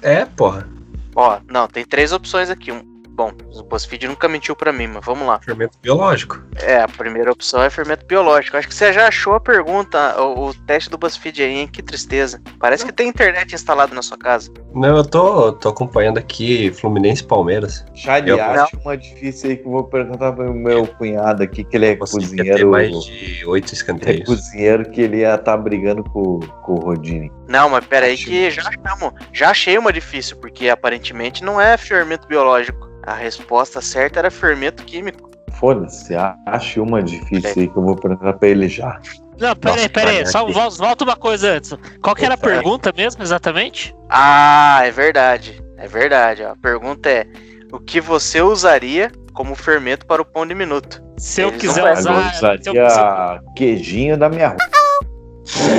É, 0.01 0.25
porra. 0.25 0.67
Ó, 1.15 1.39
não, 1.49 1.69
tem 1.69 1.85
três 1.85 2.11
opções 2.13 2.49
aqui. 2.49 2.73
Um, 2.73 2.90
bom, 3.11 3.33
o 3.55 3.63
BuzzFeed 3.65 4.09
nunca 4.09 4.29
mentiu 4.29 4.57
pra 4.57 4.73
mim, 4.73 4.87
mas 4.87 5.05
vamos 5.05 5.27
lá. 5.27 5.41
Fermento 5.41 5.79
biológico. 5.83 6.41
É, 6.57 6.81
a 6.81 6.89
primeira 6.89 7.31
opção 7.33 7.63
é 7.63 7.69
fermento 7.71 8.07
biológico. 8.07 8.57
Acho 8.57 8.69
que 8.69 8.75
você 8.75 8.93
já 8.93 9.09
achou 9.09 9.35
a 9.35 9.41
pergunta, 9.41 10.21
o, 10.21 10.49
o 10.49 10.55
teste 10.55 10.89
do 10.91 10.97
BuzzFeed 10.99 11.43
aí, 11.43 11.53
hein? 11.59 11.69
Que 11.69 11.83
tristeza. 11.83 12.41
Parece 12.59 12.85
que 12.85 12.93
tem 12.93 13.09
internet 13.09 13.55
instalado 13.55 13.95
na 13.95 14.03
sua 14.03 14.17
casa. 14.17 14.51
Não, 14.75 14.97
eu 14.97 15.05
tô, 15.05 15.53
tô 15.53 15.69
acompanhando 15.69 16.19
aqui 16.19 16.73
Fluminense 16.73 17.23
e 17.23 17.27
Palmeiras. 17.27 17.85
Chade, 17.95 18.31
Eu- 18.31 18.41
acha 18.43 18.77
uma 18.79 18.97
difícil 18.97 19.51
aí 19.51 19.57
que 19.57 19.67
eu 19.67 19.71
vou 19.73 19.85
perguntar 19.85 20.33
pro 20.33 20.53
meu 20.55 20.87
cunhado 20.87 21.43
aqui, 21.43 21.65
que 21.65 21.77
ele 21.77 21.87
é 21.87 21.97
Você 21.97 22.17
cozinheiro. 22.19 22.71
mais 22.71 22.91
de 23.05 23.45
oito 23.47 23.71
É 23.71 23.75
escanteios. 23.75 24.25
cozinheiro 24.27 24.89
que 24.91 25.01
ele 25.01 25.19
ia 25.19 25.35
estar 25.35 25.57
brigando 25.57 26.03
com, 26.05 26.41
com 26.63 26.75
o 26.75 26.81
Rodini. 26.81 27.31
Não, 27.49 27.69
mas 27.69 27.85
pera 27.85 28.07
aí 28.07 28.17
que 28.17 28.51
já 28.51 28.63
achamos. 28.63 29.13
Já 29.33 29.51
achei 29.51 29.77
uma 29.77 29.93
difícil, 29.93 30.37
porque 30.37 30.69
aparentemente 30.69 31.43
não 31.45 31.61
é 31.61 31.77
fermento 31.77 32.27
biológico. 32.29 32.89
A 33.03 33.15
resposta 33.15 33.81
certa 33.81 34.19
era 34.19 34.31
fermento 34.31 34.85
químico. 34.85 35.31
Foda-se, 35.55 36.15
ache 36.47 36.81
uma 36.81 37.03
difícil 37.03 37.51
aí 37.63 37.69
que 37.69 37.77
eu 37.77 37.83
vou 37.83 37.97
perguntar 37.97 38.33
pra 38.35 38.49
ele 38.49 38.69
já. 38.69 39.01
Não, 39.39 39.55
peraí, 39.57 39.89
peraí. 39.89 40.27
Só 40.27 40.47
volta 40.47 41.05
uma 41.05 41.17
coisa 41.17 41.53
antes. 41.53 41.73
Qual 42.03 42.15
que 42.15 42.25
era 42.25 42.35
a 42.35 42.39
pergunta 42.39 42.93
mesmo, 42.97 43.23
exatamente? 43.23 43.95
Ah, 44.09 44.81
é 44.85 44.91
verdade. 44.91 45.63
É 45.77 45.87
verdade. 45.89 46.43
Ó. 46.45 46.53
A 46.53 46.57
pergunta 46.57 47.09
é: 47.09 47.27
o 47.73 47.79
que 47.81 48.01
você 48.01 48.41
usaria 48.43 49.11
como 49.33 49.55
fermento 49.55 50.07
para 50.07 50.21
o 50.23 50.25
pão 50.25 50.47
diminuto? 50.47 51.03
Se 51.19 51.41
eu 51.43 51.49
Eles 51.49 51.61
quiser 51.61 51.83
não 52.03 52.13
Eu 52.15 52.19
usar. 52.21 52.33
se 52.33 52.45
eu- 52.47 52.63
se 52.63 52.69
eu- 52.79 52.87
usaria 52.87 53.41
queijinho 53.57 54.17
da 54.19 54.29
minha 54.29 54.49
rua. 54.49 54.59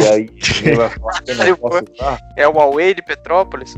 E 0.03 0.07
aí, 0.09 0.75
vai 0.75 0.89
falar 0.89 1.21
que 1.21 1.31
eu 1.31 1.35
não 1.35 1.55
posso 1.55 1.83
usar. 1.97 2.17
É 2.35 2.47
o 2.47 2.51
Huawei 2.51 2.93
de 2.93 3.01
Petrópolis? 3.03 3.73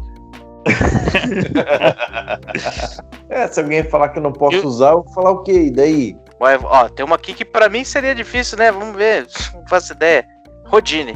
É, 3.29 3.47
se 3.47 3.59
alguém 3.59 3.83
falar 3.83 4.09
que 4.09 4.19
eu 4.19 4.23
não 4.23 4.31
posso 4.31 4.57
Eu- 4.57 4.65
usar, 4.65 4.91
eu 4.91 5.03
vou 5.03 5.13
falar 5.13 5.31
o 5.31 5.43
quê? 5.43 5.65
E 5.65 5.71
daí? 5.71 6.17
Ué, 6.39 6.59
Ó, 6.63 6.89
tem 6.89 7.05
uma 7.05 7.15
aqui 7.15 7.33
que 7.33 7.43
pra 7.45 7.69
mim 7.69 7.83
seria 7.83 8.13
difícil, 8.13 8.57
né? 8.57 8.71
Vamos 8.71 8.95
ver. 8.95 9.25
Não 9.53 9.63
faço 9.67 9.93
ideia. 9.93 10.25
Rodine. 10.65 11.13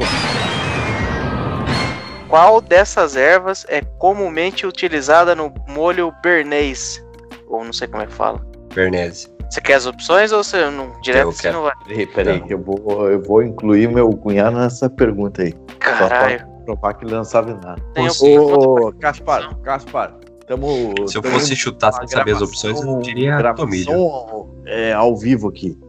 Qual 2.28 2.60
dessas 2.60 3.16
ervas 3.16 3.66
é 3.70 3.82
comumente 4.00 4.66
utilizada 4.66 5.36
no 5.36 5.54
molho 5.68 6.12
bernês? 6.24 7.04
Ou 7.48 7.64
não 7.64 7.72
sei 7.72 7.88
como 7.88 8.04
é 8.04 8.08
que 8.08 8.14
fala. 8.14 8.42
Bernese. 8.74 9.30
Você 9.50 9.62
quer 9.62 9.76
as 9.76 9.86
opções 9.86 10.34
ou 10.34 10.44
você 10.44 10.70
não 10.70 10.92
direto 11.02 11.28
Eu 11.28 11.32
você 11.32 11.44
quero. 11.44 11.56
não 11.56 11.64
vai? 11.64 11.74
Peraí, 11.86 12.08
peraí, 12.08 12.44
eu 12.50 12.62
vou, 12.62 13.10
eu 13.10 13.22
vou 13.24 13.42
incluir 13.42 13.88
meu 13.88 14.10
cunhado 14.10 14.58
nessa 14.58 14.90
pergunta 14.90 15.44
aí. 15.44 15.54
Caralho. 15.80 16.46
Provar 16.68 16.94
que 16.96 17.06
ele 17.06 17.14
não 17.16 17.24
sabe 17.24 17.54
nada. 17.54 17.82
Tem 17.94 18.10
Ô, 18.10 18.92
Caspar, 19.00 19.56
Caspar, 19.62 20.14
tamo. 20.46 20.94
Se 21.08 21.18
eu 21.18 21.22
tamo 21.22 21.36
fosse 21.36 21.56
chutar 21.56 21.94
sem 21.94 22.06
saber 22.10 22.36
as 22.36 22.42
opções, 22.42 22.82
eu 22.82 23.00
diria 23.00 23.38
gravação 23.38 23.66
tomilho. 23.66 24.64
é, 24.66 24.92
ao 24.92 25.16
vivo 25.16 25.48
aqui. 25.48 25.80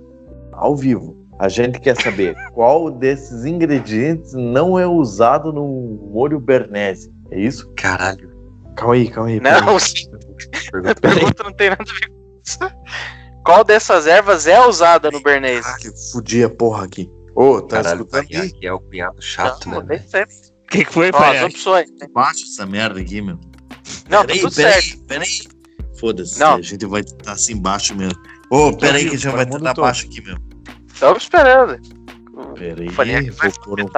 Ao 0.52 0.76
vivo. 0.76 1.16
A 1.40 1.48
gente 1.48 1.80
quer 1.80 2.00
saber 2.00 2.36
qual 2.54 2.90
desses 2.92 3.44
ingredientes 3.44 4.32
não 4.34 4.78
é 4.78 4.86
usado 4.86 5.52
no 5.52 5.66
molho 6.12 6.38
bernese. 6.38 7.12
É 7.32 7.40
isso? 7.40 7.68
Caralho. 7.76 8.32
Calma 8.76 8.94
aí, 8.94 9.10
calma 9.10 9.30
aí. 9.30 9.40
Não, 9.40 9.50
a 9.50 10.94
pergunta 11.00 11.42
não 11.42 11.52
tem 11.52 11.70
nada 11.70 11.82
a 11.82 11.92
ver 11.92 12.08
com 12.08 12.14
isso. 12.46 12.58
Qual 13.44 13.64
dessas 13.64 14.06
ervas 14.06 14.46
é 14.46 14.64
usada 14.64 15.10
no 15.10 15.20
bernês? 15.20 15.66
Ah, 15.66 15.76
que 15.76 15.90
fudi 16.12 16.44
a 16.44 16.48
porra 16.48 16.84
aqui. 16.84 17.10
Ô, 17.34 17.60
tá 17.62 17.82
Caralho, 17.82 18.02
escutando 18.02 18.26
aí? 18.30 18.48
aqui 18.48 18.66
é 18.66 18.72
o 18.72 18.78
cunhado 18.78 19.20
chato, 19.22 19.68
Não, 19.68 19.80
né? 19.80 19.86
nem 19.90 19.98
sempre. 19.98 20.47
O 20.68 20.70
que, 20.70 20.84
que 20.84 20.92
foi, 20.92 21.06
Ó, 21.06 21.16
as 21.16 21.22
pai? 21.22 21.44
opções. 21.44 21.88
Baixa 22.12 22.44
essa 22.44 22.66
merda 22.66 23.00
aqui, 23.00 23.22
meu. 23.22 23.38
Não, 24.10 24.18
tá 24.20 24.24
peraí, 24.26 24.40
tudo 24.40 24.54
peraí, 24.54 24.82
certo. 24.82 25.04
peraí. 25.06 25.28
Foda-se, 25.98 26.38
Não. 26.38 26.56
a 26.56 26.60
gente 26.62 26.84
vai 26.84 27.00
estar 27.00 27.32
assim 27.32 27.54
embaixo 27.54 27.96
mesmo. 27.96 28.18
Ô, 28.50 28.76
peraí 28.76 29.08
que 29.08 29.16
já 29.16 29.30
vai 29.30 29.44
estar 29.44 29.74
baixo 29.74 30.06
aqui 30.06 30.20
mesmo. 30.20 30.40
Estamos 30.92 31.22
esperando. 31.22 31.78
Peraí, 32.54 32.88
vai 32.90 33.22
vou 33.30 33.50
pôr 33.64 33.80
um 33.80 33.88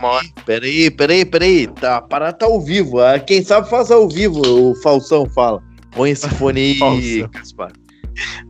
fone. 0.00 0.34
Peraí, 0.44 0.90
peraí, 0.90 1.24
peraí. 1.24 1.66
Tá, 1.68 1.98
a 1.98 2.02
parada 2.02 2.36
tá 2.36 2.46
ao 2.46 2.60
vivo. 2.60 3.00
Ah, 3.00 3.18
Quem 3.20 3.42
sabe 3.44 3.70
faz 3.70 3.90
ao 3.90 4.08
vivo, 4.08 4.42
o 4.42 4.74
Falsão 4.82 5.24
fala. 5.30 5.62
Põe 5.92 6.10
esse 6.10 6.28
fone 6.30 6.60
aí. 6.82 7.28
Caspar. 7.28 7.72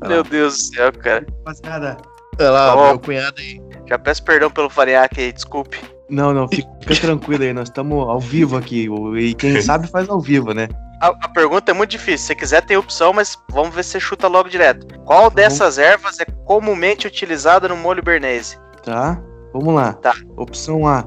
Meu 0.07 0.25
Deus 0.25 0.57
do 0.57 0.63
céu, 0.75 0.93
cara. 0.93 1.27
Rapaziada. 1.47 1.99
Olha 2.41 2.51
lá, 2.51 2.75
Ó. 2.75 2.87
meu 2.89 2.99
cunhado 2.99 3.41
aí. 3.41 3.61
Já 3.87 3.99
peço 3.99 4.25
perdão 4.25 4.51
pelo 4.51 4.71
Farinhaque 4.71 5.21
aí, 5.21 5.33
desculpe. 5.33 5.79
Não, 6.09 6.33
não, 6.33 6.49
fica 6.49 6.69
tranquilo 7.01 7.45
aí, 7.45 7.53
nós 7.53 7.69
estamos 7.69 8.09
ao 8.09 8.19
vivo 8.21 8.57
aqui. 8.57 8.89
E 9.19 9.35
quem 9.35 9.61
sabe 9.63 9.87
faz 9.89 10.09
ao 10.09 10.21
vivo, 10.21 10.53
né? 10.55 10.69
A, 11.01 11.09
a 11.09 11.29
pergunta 11.29 11.71
é 11.71 11.75
muito 11.75 11.91
difícil. 11.91 12.19
Se 12.19 12.27
você 12.27 12.35
quiser, 12.35 12.65
tem 12.65 12.77
opção, 12.77 13.13
mas 13.13 13.37
vamos 13.51 13.75
ver 13.75 13.85
se 13.85 13.91
você 13.91 14.01
chuta 14.01 14.27
logo 14.27 14.49
direto. 14.49 14.87
Qual 15.05 15.31
dessas 15.31 15.79
ervas 15.79 16.19
é 16.19 16.25
comumente 16.45 17.07
utilizada 17.07 17.69
no 17.69 17.77
molho 17.77 18.03
bernese? 18.03 18.59
Tá? 18.83 19.21
Vamos 19.53 19.75
lá. 19.75 19.93
Tá. 19.95 20.15
Opção 20.37 20.87
A, 20.87 21.05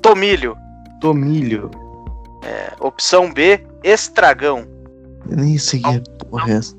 Tomilho. 0.00 0.56
tomilho. 1.00 1.70
É, 2.44 2.72
opção 2.80 3.32
B, 3.32 3.64
estragão. 3.82 4.66
Eu 5.28 5.36
nem 5.36 5.56
sei 5.58 5.80
que 5.80 6.00
porra 6.28 6.52
é 6.52 6.56
essa. 6.56 6.76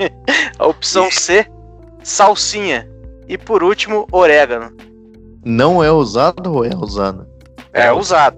A 0.58 0.66
opção 0.66 1.10
C, 1.10 1.46
salsinha. 2.02 2.88
E 3.28 3.36
por 3.36 3.62
último, 3.62 4.06
orégano. 4.12 4.74
Não 5.44 5.82
é 5.82 5.90
usado 5.90 6.52
ou 6.52 6.64
é 6.64 6.74
usado? 6.74 7.26
É, 7.72 7.92
usado. 7.92 8.36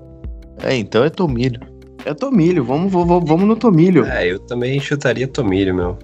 É, 0.63 0.75
então 0.75 1.05
é 1.05 1.11
tomilho. 1.11 1.61
É 2.05 2.15
tomilho, 2.15 2.65
vamos, 2.65 2.91
vamos, 2.93 3.29
vamos 3.29 3.47
no 3.47 3.57
tomilho. 3.57 4.05
É, 4.07 4.27
eu 4.31 4.39
também 4.41 4.79
chutaria 4.81 5.27
tomilho, 5.27 5.75
meu. 5.75 5.99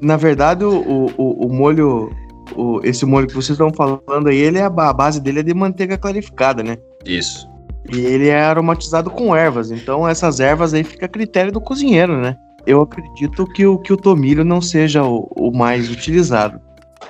Na 0.00 0.16
verdade, 0.16 0.64
o, 0.64 1.10
o, 1.16 1.46
o 1.46 1.52
molho, 1.52 2.10
o, 2.54 2.80
esse 2.84 3.06
molho 3.06 3.26
que 3.26 3.34
vocês 3.34 3.58
estão 3.58 3.72
falando 3.72 4.28
aí, 4.28 4.36
ele 4.36 4.58
é 4.58 4.62
a, 4.64 4.70
ba- 4.70 4.90
a 4.90 4.92
base 4.92 5.20
dele 5.20 5.40
é 5.40 5.42
de 5.42 5.54
manteiga 5.54 5.96
clarificada, 5.96 6.62
né? 6.62 6.76
Isso. 7.04 7.48
E 7.90 8.00
ele 8.00 8.28
é 8.28 8.40
aromatizado 8.42 9.10
com 9.10 9.34
ervas, 9.34 9.70
então 9.70 10.06
essas 10.06 10.40
ervas 10.40 10.74
aí 10.74 10.82
fica 10.84 11.06
a 11.06 11.08
critério 11.08 11.52
do 11.52 11.60
cozinheiro, 11.60 12.20
né? 12.20 12.36
Eu 12.66 12.80
acredito 12.82 13.46
que 13.54 13.64
o, 13.64 13.78
que 13.78 13.92
o 13.92 13.96
tomilho 13.96 14.44
não 14.44 14.60
seja 14.60 15.04
o, 15.04 15.28
o 15.36 15.56
mais 15.56 15.88
utilizado. 15.90 16.60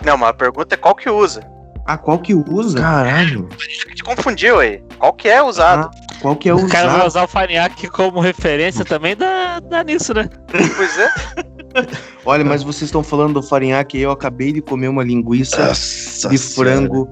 Não, 0.05 0.17
mas 0.19 0.29
a 0.29 0.35
pergunta 0.35 0.75
é 0.75 0.79
qual 0.79 0.95
que 0.95 1.09
usa. 1.09 1.41
Ah, 1.87 1.97
qual 1.97 2.19
que 2.19 2.35
usa? 2.35 2.81
Caralho. 2.81 3.49
A 3.59 3.89
gente 3.91 4.03
confundiu 4.03 4.59
aí. 4.59 4.83
Qual 4.99 5.13
que 5.13 5.29
é 5.29 5.43
usado? 5.43 5.89
Qual 6.21 6.35
que 6.35 6.49
é 6.49 6.55
O 6.55 6.67
cara 6.69 6.87
vai 6.89 6.97
usado? 6.97 7.07
usar 7.09 7.25
o 7.25 7.29
Farinhaque 7.29 7.89
como 7.89 8.19
referência 8.21 8.85
também, 8.85 9.15
dá, 9.17 9.61
dá 9.61 9.85
nisso, 9.85 10.13
né? 10.13 10.29
Pois 10.51 10.99
é. 10.99 11.09
Olha, 12.25 12.45
mas 12.45 12.63
vocês 12.63 12.83
estão 12.89 13.03
falando 13.03 13.35
do 13.35 13.43
farinhaque 13.43 13.99
aí, 13.99 14.03
eu 14.03 14.11
acabei 14.11 14.51
de 14.51 14.63
comer 14.63 14.89
uma 14.89 15.05
linguiça 15.05 15.59
Nossa 15.69 16.29
de 16.31 16.39
Senhora. 16.39 16.71
frango 16.77 17.09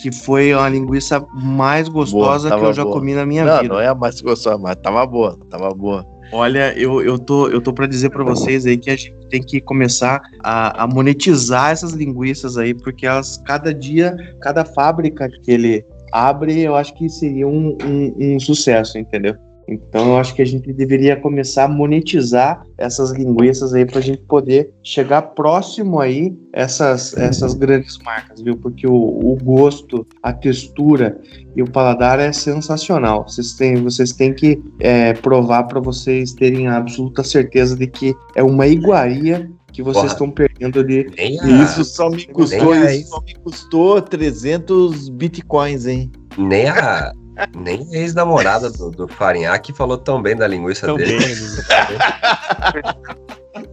que 0.00 0.12
foi 0.12 0.52
a 0.52 0.68
linguiça 0.68 1.24
mais 1.34 1.88
gostosa 1.88 2.48
Boa, 2.48 2.60
que 2.60 2.66
eu 2.66 2.72
já 2.72 2.82
boa. 2.84 2.94
comi 2.94 3.12
na 3.14 3.26
minha 3.26 3.44
Não, 3.44 3.60
vida. 3.62 3.74
não 3.74 3.80
é 3.80 3.88
a 3.88 3.94
mais 3.94 4.20
gostosa, 4.20 4.56
mas 4.56 4.76
tava 4.76 5.04
boa, 5.04 5.36
tava 5.50 5.68
boa. 5.74 6.06
Olha, 6.32 6.76
eu, 6.76 7.00
eu 7.02 7.18
tô, 7.18 7.48
eu 7.48 7.60
tô 7.60 7.72
para 7.72 7.86
dizer 7.86 8.10
para 8.10 8.24
vocês 8.24 8.66
aí 8.66 8.76
que 8.76 8.90
a 8.90 8.96
gente 8.96 9.14
tem 9.30 9.42
que 9.42 9.60
começar 9.60 10.20
a, 10.40 10.82
a 10.82 10.86
monetizar 10.86 11.70
essas 11.70 11.92
linguiças 11.92 12.56
aí, 12.56 12.74
porque 12.74 13.06
elas, 13.06 13.40
cada 13.44 13.72
dia, 13.72 14.16
cada 14.40 14.64
fábrica 14.64 15.28
que 15.28 15.50
ele 15.50 15.84
abre, 16.12 16.60
eu 16.60 16.74
acho 16.76 16.94
que 16.94 17.08
seria 17.08 17.46
um, 17.46 17.76
um, 17.84 18.14
um 18.18 18.40
sucesso, 18.40 18.98
entendeu? 18.98 19.36
Então 19.66 20.08
eu 20.08 20.16
acho 20.18 20.34
que 20.34 20.42
a 20.42 20.46
gente 20.46 20.72
deveria 20.72 21.16
começar 21.16 21.64
a 21.64 21.68
monetizar 21.68 22.62
essas 22.76 23.10
linguiças 23.10 23.72
aí 23.72 23.84
pra 23.86 24.00
gente 24.00 24.22
poder 24.22 24.72
chegar 24.82 25.22
próximo 25.22 26.00
aí 26.00 26.36
essas, 26.52 27.16
essas 27.16 27.54
grandes 27.54 27.98
marcas, 27.98 28.40
viu? 28.40 28.56
Porque 28.56 28.86
o, 28.86 28.92
o 28.94 29.36
gosto, 29.42 30.06
a 30.22 30.32
textura 30.32 31.18
e 31.56 31.62
o 31.62 31.70
paladar 31.70 32.18
é 32.20 32.32
sensacional. 32.32 33.26
Vocês 33.26 33.54
têm, 33.54 33.76
vocês 33.82 34.12
têm 34.12 34.32
que 34.34 34.62
é, 34.80 35.12
provar 35.14 35.64
para 35.64 35.80
vocês 35.80 36.32
terem 36.32 36.66
a 36.68 36.76
absoluta 36.76 37.22
certeza 37.22 37.76
de 37.76 37.86
que 37.86 38.14
é 38.34 38.42
uma 38.42 38.66
iguaria 38.66 39.50
que 39.72 39.82
vocês 39.82 40.12
estão 40.12 40.30
perdendo 40.30 40.78
ali. 40.78 41.06
A, 41.18 41.64
Isso 41.64 41.84
só 41.84 42.08
me 42.08 42.24
custou, 42.26 42.72
a 42.72 42.94
isso 42.94 43.08
só 43.08 43.20
me 43.22 43.34
custou 43.34 44.00
300 44.00 45.08
bitcoins, 45.08 45.86
hein? 45.86 46.12
nem 46.38 46.68
a, 46.68 47.12
nem 47.56 47.86
a 47.92 47.96
ex-namorada 47.98 48.70
do, 48.70 48.90
do 48.90 49.08
Farinhaque 49.08 49.72
falou 49.72 49.98
tão 49.98 50.22
bem 50.22 50.36
da 50.36 50.46
linguiça 50.46 50.86
Tão 50.86 50.96
dele. 50.96 51.18
bem, 51.18 51.28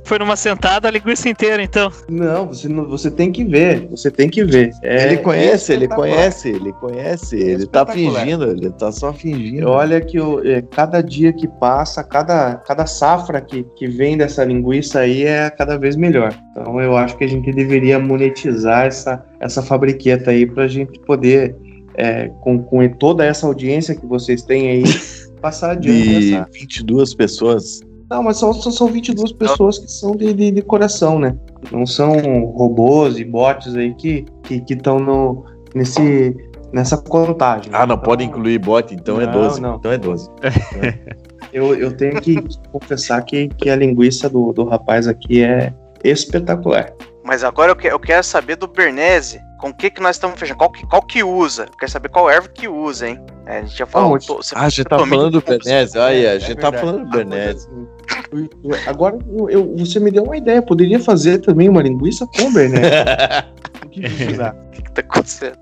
Foi 0.04 0.20
numa 0.20 0.36
sentada 0.36 0.88
a 0.88 0.92
linguiça 0.92 1.30
inteira, 1.30 1.64
então. 1.64 1.92
Não, 2.10 2.48
você, 2.48 2.68
não, 2.68 2.86
você 2.88 3.10
tem 3.10 3.32
que 3.32 3.44
ver, 3.46 3.88
você 3.90 4.12
tem 4.12 4.30
que 4.30 4.44
ver. 4.44 4.72
É 4.84 5.06
ele 5.08 5.18
conhece, 5.18 5.72
ele 5.74 5.86
espetacular. 5.86 6.10
conhece, 6.16 6.50
ele 6.50 6.74
conhece, 6.74 7.36
ele 7.38 7.66
tá 7.66 7.86
fingindo, 7.86 8.52
ele 8.52 8.70
tá 8.72 8.92
só 8.92 9.14
fingindo. 9.14 9.68
Olha 9.70 10.02
que 10.02 10.20
o- 10.20 10.46
é, 10.46 10.62
cada 10.62 11.02
dia 11.02 11.32
que 11.32 11.48
passa, 11.48 12.04
cada, 12.04 12.56
cada 12.58 12.86
safra 12.86 13.40
que, 13.42 13.64
que 13.76 13.88
vem 13.88 14.18
dessa 14.18 14.44
linguiça 14.44 15.00
aí 15.00 15.24
é 15.24 15.50
cada 15.50 15.78
vez 15.78 15.96
melhor. 15.96 16.34
Então 16.52 16.80
eu 16.82 16.96
acho 16.98 17.18
que 17.18 17.24
a 17.24 17.28
gente 17.30 17.52
deveria 17.52 17.98
monetizar 17.98 18.86
essa, 18.86 19.24
essa 19.40 19.62
fabriqueta 19.62 20.32
aí 20.32 20.46
pra 20.46 20.68
gente 20.68 21.00
poder, 21.02 21.56
é, 21.96 22.30
com, 22.42 22.62
com 22.62 22.88
toda 22.90 23.26
essa 23.26 23.46
audiência 23.48 23.96
que 23.96 24.06
vocês 24.06 24.44
têm 24.44 24.70
aí, 24.70 24.84
passar 25.42 25.72
adiante 25.72 26.20
de 26.20 26.34
essa. 26.34 26.48
22 26.52 27.14
pessoas. 27.14 27.82
Não, 28.10 28.24
mas 28.24 28.38
são, 28.38 28.54
são, 28.54 28.72
são 28.72 28.88
22 28.88 29.32
pessoas 29.34 29.80
que 29.80 29.90
são 29.90 30.16
de, 30.16 30.34
de, 30.34 30.52
de 30.52 30.62
coração, 30.62 31.18
né? 31.18 31.36
Não 31.72 31.86
são 31.86 32.12
robôs 32.46 33.18
e 33.18 33.24
bots 33.24 33.76
aí 33.76 33.94
que 33.96 34.26
estão 34.50 34.98
que, 34.98 35.04
no 35.04 35.46
nesse, 35.74 36.36
nessa 36.74 36.98
contagem. 36.98 37.72
Ah, 37.74 37.86
não 37.86 37.96
Então, 37.96 38.04
pode 38.04 38.24
incluir 38.24 38.60
bot, 38.60 38.94
então 38.94 39.20
é 39.22 39.26
Não, 39.26 39.32
12. 39.32 39.62
não. 39.62 39.76
Então 39.76 39.92
é 39.92 39.98
12. 39.98 40.30
Eu, 41.54 41.76
eu 41.76 41.92
tenho 41.92 42.22
que 42.22 42.42
confessar 42.72 43.22
que, 43.24 43.50
que 43.50 43.70
a 43.70 43.76
linguiça 43.76 44.30
do, 44.30 44.54
do 44.54 44.64
rapaz 44.64 45.06
aqui 45.06 45.44
é 45.44 45.74
espetacular. 46.02 46.94
Mas 47.24 47.44
agora 47.44 47.72
eu, 47.72 47.76
que- 47.76 47.88
eu 47.88 48.00
quero 48.00 48.24
saber 48.24 48.56
do 48.56 48.68
Bernese. 48.68 49.40
Com 49.60 49.70
o 49.70 49.74
que 49.74 49.92
que 49.92 50.02
nós 50.02 50.16
estamos 50.16 50.40
fechando? 50.40 50.58
Qual 50.58 50.72
que, 50.72 50.86
qual 50.88 51.02
que 51.04 51.24
usa? 51.24 51.64
Eu 51.72 51.78
quero 51.78 51.92
saber 51.92 52.10
qual 52.10 52.28
erva 52.30 52.48
que 52.48 52.68
usa, 52.68 53.10
hein? 53.10 53.24
É, 53.46 53.60
a 53.60 53.62
gente 53.62 53.78
já 53.78 53.86
falou. 53.86 54.20
Você- 54.20 54.56
Ah, 54.56 54.62
a 54.66 54.70
gente 54.70 54.86
tá 54.86 54.98
falando 54.98 55.32
do 55.40 55.42
Bernese. 55.42 55.98
Olha, 56.00 56.32
a 56.32 56.34
É 56.36 56.40
gente 56.40 56.56
tá 56.56 56.70
verdade. 56.72 56.78
falando 56.80 57.06
do 57.06 57.12
Bernese. 57.12 57.68
Agora 58.88 59.20
eu, 59.38 59.50
eu- 59.50 59.76
você 59.78 60.00
me 60.00 60.10
deu 60.12 60.24
uma 60.24 60.36
ideia. 60.38 60.62
Poderia 60.62 61.00
fazer 61.00 61.40
também 61.40 61.70
uma 61.70 61.82
linguiça 61.82 62.26
com 62.28 62.52
Bernet. 62.52 62.82
O 63.86 63.90
que 63.92 64.02
que, 64.72 64.82
que 64.84 64.92
tá 64.94 65.02
acontecendo? 65.02 65.58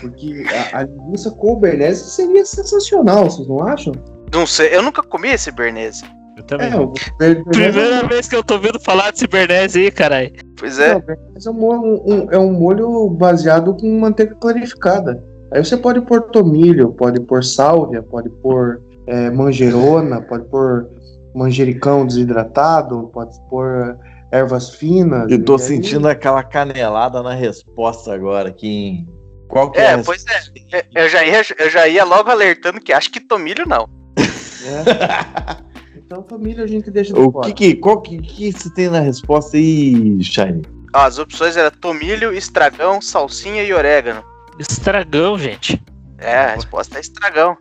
Porque 0.00 0.44
a, 0.72 0.78
a 0.78 0.82
linguiça 0.84 1.30
com 1.32 1.56
Bernet 1.56 1.96
seria 1.96 2.44
sensacional, 2.46 3.24
vocês 3.28 3.48
não 3.48 3.60
acham? 3.66 3.92
Não 4.32 4.46
sei, 4.46 4.74
eu 4.74 4.82
nunca 4.82 5.02
comi 5.02 5.28
esse 5.30 5.50
Bernese. 5.50 6.04
Eu 6.42 6.46
também. 6.46 6.72
É, 6.72 6.76
o 6.76 6.92
Bernet 7.18 7.44
Primeira 7.50 8.06
vez 8.06 8.28
que 8.28 8.36
eu 8.36 8.42
tô 8.44 8.54
ouvindo 8.54 8.78
falar 8.80 9.10
desse 9.10 9.26
Bernese 9.26 9.78
aí, 9.80 9.90
caralho. 9.90 10.32
Pois 10.58 10.78
Não, 10.78 10.84
é. 10.84 10.96
o 10.96 11.00
Bernays 11.02 11.46
é 11.46 11.50
um, 11.50 11.54
molho, 11.54 12.02
um- 12.06 12.28
é 12.30 12.38
um 12.38 12.52
molho 12.52 13.08
baseado 13.10 13.74
com 13.76 13.98
manteiga 14.00 14.34
clarificada. 14.36 15.22
Aí 15.52 15.64
você 15.64 15.76
pode 15.76 16.00
pôr 16.02 16.22
tomilho, 16.22 16.92
pode 16.92 17.20
pôr 17.20 17.44
sálvia, 17.44 18.02
pode 18.02 18.28
pôr 18.30 18.80
é, 19.06 19.30
manjerona, 19.30 20.20
pode 20.22 20.44
pôr 20.48 20.88
manjericão 21.34 22.06
desidratado, 22.06 23.10
pode 23.12 23.34
pôr 23.48 23.96
ervas 24.32 24.70
finas. 24.70 25.30
Eu 25.30 25.44
tô 25.44 25.54
e 25.56 25.60
aí- 25.60 25.66
sentindo 25.66 26.08
aquela 26.08 26.42
canelada 26.42 27.22
na 27.22 27.34
resposta 27.34 28.14
agora 28.14 28.48
aqui 28.48 28.68
em. 28.68 29.08
Qual 29.48 29.70
que 29.70 29.78
é, 29.80 29.92
É, 29.92 29.96
pois 30.02 30.24
é. 30.26 30.78
Eu- 30.96 31.02
Eu 31.02 31.08
já, 31.10 31.22
ia, 31.24 31.42
eu 31.58 31.68
já 31.68 31.86
ia 31.86 32.04
logo 32.04 32.30
alertando 32.30 32.80
que 32.80 32.90
acho 32.92 33.10
que 33.12 33.20
tomilho 33.20 33.64
não. 33.66 33.86
É. 34.64 35.71
Então 36.12 36.22
tomilho 36.22 36.62
a 36.62 36.66
gente 36.66 36.90
deixa 36.90 37.14
de 37.14 37.18
O 37.18 37.32
fora. 37.32 37.46
que 37.50 37.54
que, 37.54 37.80
qual 37.80 38.02
que, 38.02 38.18
que 38.18 38.52
você 38.52 38.68
tem 38.68 38.90
na 38.90 39.00
resposta 39.00 39.56
aí, 39.56 40.22
Shine? 40.22 40.60
As 40.92 41.18
opções 41.18 41.56
eram 41.56 41.70
tomilho, 41.70 42.34
estragão, 42.34 43.00
salsinha 43.00 43.64
e 43.64 43.72
orégano. 43.72 44.22
Estragão, 44.58 45.38
gente. 45.38 45.82
É, 46.18 46.36
a 46.36 46.54
resposta 46.54 46.98
é 46.98 47.00
estragão. 47.00 47.56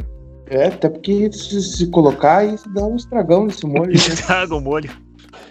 É, 0.49 0.67
até 0.67 0.89
porque 0.89 1.31
se, 1.31 1.61
se 1.61 1.87
colocar 1.91 2.39
aí 2.39 2.57
dá 2.75 2.83
um 2.83 2.97
estragão 2.97 3.45
nesse 3.45 3.65
molho. 3.65 3.87
né? 3.91 3.93
Estraga 3.95 4.53
o 4.53 4.59
molho. 4.59 4.91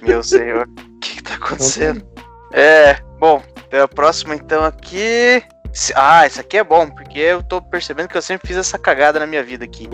Meu 0.03 0.23
senhor, 0.23 0.69
o 0.69 0.99
que, 1.01 1.17
que 1.17 1.23
tá 1.23 1.37
acontecendo? 1.37 2.03
É, 2.53 2.99
bom, 3.19 3.43
a 3.83 3.89
próxima 3.89 4.35
então 4.35 4.63
aqui. 4.63 5.43
Se- 5.73 5.95
Ah, 5.97 6.27
esse 6.27 6.39
aqui 6.39 6.59
é 6.59 6.65
bom, 6.65 6.91
porque 6.91 7.19
eu 7.19 7.43
tô 7.43 7.63
percebendo 7.63 8.09
que 8.09 8.17
eu 8.19 8.23
sempre 8.23 8.47
fiz 8.47 8.59
essa 8.59 8.79
cagada 8.79 9.19
na 9.19 9.27
minha 9.27 9.43
vida 9.43 9.65
aqui. 9.65 9.89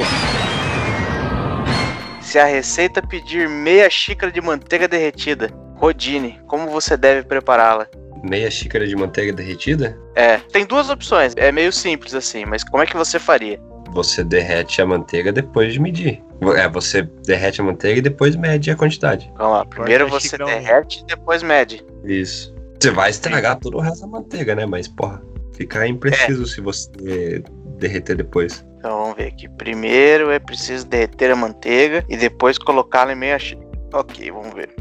Se 2.26 2.40
a 2.40 2.44
receita 2.44 3.00
pedir 3.00 3.48
meia 3.48 3.88
xícara 3.88 4.32
de 4.32 4.40
manteiga 4.40 4.88
derretida, 4.88 5.48
Rodine, 5.76 6.40
como 6.48 6.68
você 6.68 6.96
deve 6.96 7.22
prepará-la? 7.22 7.86
Meia 8.28 8.50
xícara 8.50 8.84
de 8.84 8.96
manteiga 8.96 9.32
derretida? 9.32 9.96
É, 10.16 10.38
tem 10.38 10.66
duas 10.66 10.90
opções, 10.90 11.34
é 11.36 11.52
meio 11.52 11.72
simples 11.72 12.14
assim, 12.14 12.44
mas 12.44 12.64
como 12.64 12.82
é 12.82 12.86
que 12.86 12.96
você 12.96 13.20
faria? 13.20 13.60
Você 13.92 14.24
derrete 14.24 14.82
a 14.82 14.86
manteiga 14.86 15.32
depois 15.32 15.72
de 15.72 15.78
medir. 15.78 16.20
É, 16.56 16.68
você 16.68 17.02
derrete 17.24 17.60
a 17.60 17.64
manteiga 17.64 18.00
e 18.00 18.02
depois 18.02 18.34
mede 18.34 18.72
a 18.72 18.76
quantidade. 18.76 19.32
Vamos 19.38 19.58
lá, 19.58 19.64
primeiro 19.64 20.08
Corta 20.08 20.28
você 20.28 20.36
derrete 20.36 21.02
e 21.02 21.06
depois 21.06 21.44
mede. 21.44 21.86
Isso. 22.04 22.52
Você 22.80 22.90
vai 22.90 23.10
estragar 23.10 23.56
todo 23.60 23.76
o 23.76 23.80
resto 23.80 24.00
da 24.00 24.08
manteiga, 24.08 24.56
né? 24.56 24.66
Mas, 24.66 24.88
porra, 24.88 25.22
fica 25.52 25.86
impreciso 25.86 26.44
se 26.44 26.60
você 26.60 27.40
derreter 27.78 28.16
depois. 28.16 28.66
Então 28.86 29.00
vamos 29.00 29.16
ver 29.16 29.26
aqui. 29.26 29.48
Primeiro 29.48 30.30
é 30.30 30.38
preciso 30.38 30.86
derreter 30.86 31.32
a 31.32 31.34
manteiga 31.34 32.04
e 32.08 32.16
depois 32.16 32.56
colocá-la 32.56 33.14
em 33.14 33.16
meia 33.16 33.36
xícara. 33.36 33.66
Ok, 33.92 34.30
vamos 34.30 34.54
ver. 34.54 34.72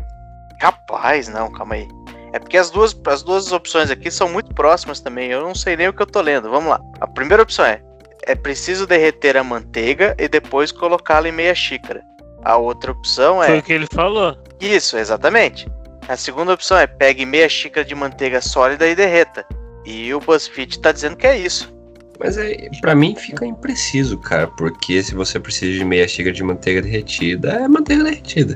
Capaz, 0.59 1.27
não, 1.27 1.51
calma 1.51 1.73
aí. 1.73 1.87
É 2.31 2.37
porque 2.37 2.55
as 2.55 2.69
duas, 2.69 2.95
as 3.07 3.23
duas 3.23 3.51
opções 3.51 3.89
aqui 3.89 4.11
são 4.11 4.29
muito 4.29 4.53
próximas 4.53 4.99
também. 4.99 5.31
Eu 5.31 5.41
não 5.41 5.55
sei 5.55 5.75
nem 5.75 5.87
o 5.87 5.93
que 5.93 6.03
eu 6.03 6.05
tô 6.05 6.21
lendo. 6.21 6.51
Vamos 6.51 6.69
lá. 6.69 6.79
A 7.01 7.07
primeira 7.07 7.41
opção 7.41 7.65
é: 7.65 7.81
é 8.27 8.35
preciso 8.35 8.85
derreter 8.85 9.37
a 9.37 9.43
manteiga 9.43 10.15
e 10.19 10.27
depois 10.27 10.71
colocá-la 10.71 11.29
em 11.29 11.31
meia 11.31 11.55
xícara. 11.55 12.03
A 12.43 12.57
outra 12.57 12.91
opção 12.91 13.37
Foi 13.37 13.55
é 13.55 13.59
o 13.59 13.63
que 13.63 13.73
ele 13.73 13.87
falou. 13.91 14.37
isso, 14.61 14.99
exatamente. 14.99 15.67
A 16.07 16.15
segunda 16.15 16.53
opção 16.53 16.77
é 16.77 16.85
pegue 16.85 17.25
meia 17.25 17.49
xícara 17.49 17.83
de 17.83 17.95
manteiga 17.95 18.39
sólida 18.39 18.87
e 18.87 18.93
derreta. 18.93 19.43
E 19.83 20.13
o 20.13 20.19
BuzzFeed 20.19 20.79
tá 20.79 20.91
dizendo 20.91 21.17
que 21.17 21.25
é 21.25 21.35
isso. 21.35 21.74
Mas 22.19 22.37
é, 22.37 22.69
pra 22.81 22.95
mim 22.95 23.15
fica 23.15 23.45
impreciso, 23.45 24.17
cara, 24.17 24.47
porque 24.47 25.03
se 25.03 25.13
você 25.13 25.39
precisa 25.39 25.77
de 25.77 25.85
meia 25.85 26.07
xícara 26.07 26.33
de 26.33 26.43
manteiga 26.43 26.81
derretida, 26.81 27.49
é 27.51 27.67
manteiga 27.67 28.03
derretida. 28.03 28.55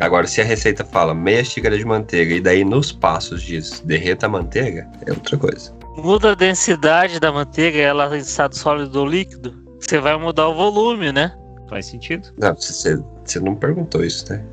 Agora, 0.00 0.26
se 0.26 0.40
a 0.40 0.44
receita 0.44 0.84
fala 0.84 1.14
meia 1.14 1.44
xícara 1.44 1.76
de 1.76 1.84
manteiga 1.84 2.34
e 2.34 2.40
daí 2.40 2.64
nos 2.64 2.92
passos 2.92 3.42
diz 3.42 3.80
derreta 3.80 4.26
a 4.26 4.28
manteiga, 4.28 4.88
é 5.06 5.10
outra 5.10 5.36
coisa. 5.36 5.74
Muda 5.96 6.32
a 6.32 6.34
densidade 6.34 7.18
da 7.18 7.32
manteiga, 7.32 7.78
ela 7.78 8.16
em 8.16 8.20
estado 8.20 8.56
sólido 8.56 9.00
ou 9.00 9.06
líquido. 9.06 9.54
Você 9.80 9.98
vai 9.98 10.16
mudar 10.16 10.48
o 10.48 10.54
volume, 10.54 11.12
né? 11.12 11.34
Faz 11.68 11.86
sentido. 11.86 12.28
Não, 12.38 12.54
você, 12.54 12.96
você 13.24 13.40
não 13.40 13.56
perguntou 13.56 14.04
isso, 14.04 14.32
né? 14.32 14.44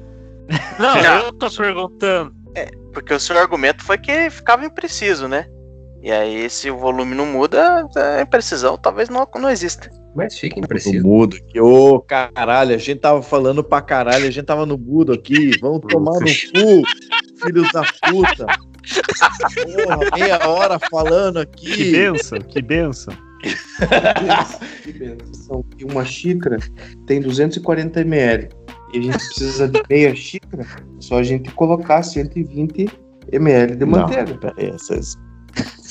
Não, 0.80 0.96
Não. 1.02 1.26
eu 1.26 1.34
tô 1.34 1.50
perguntando. 1.52 2.36
Porque 2.94 3.14
o 3.14 3.20
seu 3.20 3.38
argumento 3.38 3.84
foi 3.84 3.98
que 3.98 4.30
ficava 4.32 4.66
impreciso, 4.66 5.28
né? 5.28 5.46
E 6.02 6.12
aí, 6.12 6.50
se 6.50 6.70
o 6.70 6.78
volume 6.78 7.16
não 7.16 7.26
muda, 7.26 7.86
a 7.96 8.22
imprecisão 8.22 8.78
talvez 8.78 9.10
não, 9.10 9.28
não 9.36 9.50
exista. 9.50 9.90
Mas 10.16 10.38
fica 10.38 10.56
No 10.60 10.66
impreciso. 10.66 11.06
mudo 11.06 11.36
aqui. 11.38 11.60
Ô, 11.60 12.00
caralho, 12.00 12.74
a 12.76 12.78
gente 12.78 13.00
tava 13.00 13.22
falando 13.22 13.64
pra 13.64 13.82
caralho, 13.82 14.26
a 14.28 14.32
gente 14.32 14.46
tava 14.46 14.66
no 14.66 14.78
mudo 14.78 15.12
aqui. 15.14 15.52
Vamos 15.60 15.82
tomar 15.88 16.14
no 16.14 16.20
cu, 16.26 16.88
filhos 17.44 17.72
da 17.72 17.82
puta. 18.10 18.46
Porra, 19.86 20.00
meia 20.18 20.48
hora 20.48 20.80
falando 20.90 21.46
Que 21.48 21.72
aqui. 21.72 21.92
benção, 21.92 22.40
que 22.40 22.62
benção. 22.62 23.14
Que 24.84 24.94
benção. 24.94 25.64
E 25.78 25.84
uma 25.86 26.06
xícara 26.06 26.58
tem 27.06 27.22
240 27.22 28.02
ml. 28.02 28.50
e 28.94 29.00
a 29.00 29.02
gente 29.02 29.18
precisa 29.18 29.68
de 29.68 29.84
meia 29.90 30.16
xícara, 30.16 30.64
é 30.64 31.02
só 31.02 31.18
a 31.20 31.24
gente 31.24 31.52
colocar 31.52 32.02
120 32.02 32.88
ml 33.32 33.76
de 33.76 33.86
manteiga. 33.86 34.32
Não, 34.32 34.38
pera 34.40 34.54
aí, 34.58 34.70
essas, 34.70 35.16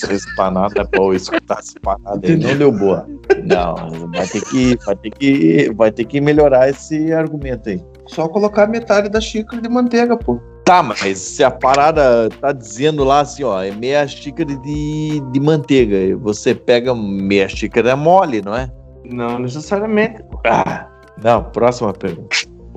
essas 0.04 0.26
panadas 0.34 0.76
é 0.76 0.96
bom 0.96 1.12
escutar 1.12 1.58
essa 1.58 1.78
panada 1.80 2.20
aí, 2.26 2.36
não 2.36 2.56
deu 2.56 2.72
boa. 2.72 3.06
Não, 3.44 4.10
vai 4.10 4.26
ter 4.26 4.40
que, 4.42 4.76
vai 4.84 4.96
ter 4.96 5.10
que, 5.10 5.72
vai 5.74 5.90
ter 5.90 6.04
que 6.04 6.20
melhorar 6.20 6.68
esse 6.68 7.12
argumento 7.12 7.68
aí. 7.68 7.82
Só 8.06 8.28
colocar 8.28 8.66
metade 8.66 9.08
da 9.08 9.20
xícara 9.20 9.60
de 9.60 9.68
manteiga, 9.68 10.16
pô. 10.16 10.40
Tá, 10.64 10.82
mas 10.82 11.18
se 11.18 11.44
a 11.44 11.50
parada 11.50 12.28
tá 12.40 12.50
dizendo 12.52 13.04
lá 13.04 13.20
assim, 13.20 13.44
ó, 13.44 13.62
é 13.62 13.70
meia 13.70 14.06
xícara 14.06 14.54
de, 14.56 15.22
de 15.32 15.40
manteiga, 15.40 15.96
e 15.96 16.14
você 16.14 16.54
pega 16.54 16.94
meia 16.94 17.48
xícara 17.48 17.94
mole, 17.94 18.42
não 18.42 18.54
é? 18.54 18.70
Não 19.04 19.38
necessariamente. 19.38 20.24
Ah, 20.44 20.88
não, 21.22 21.44
próxima 21.44 21.92
pergunta. 21.92 22.36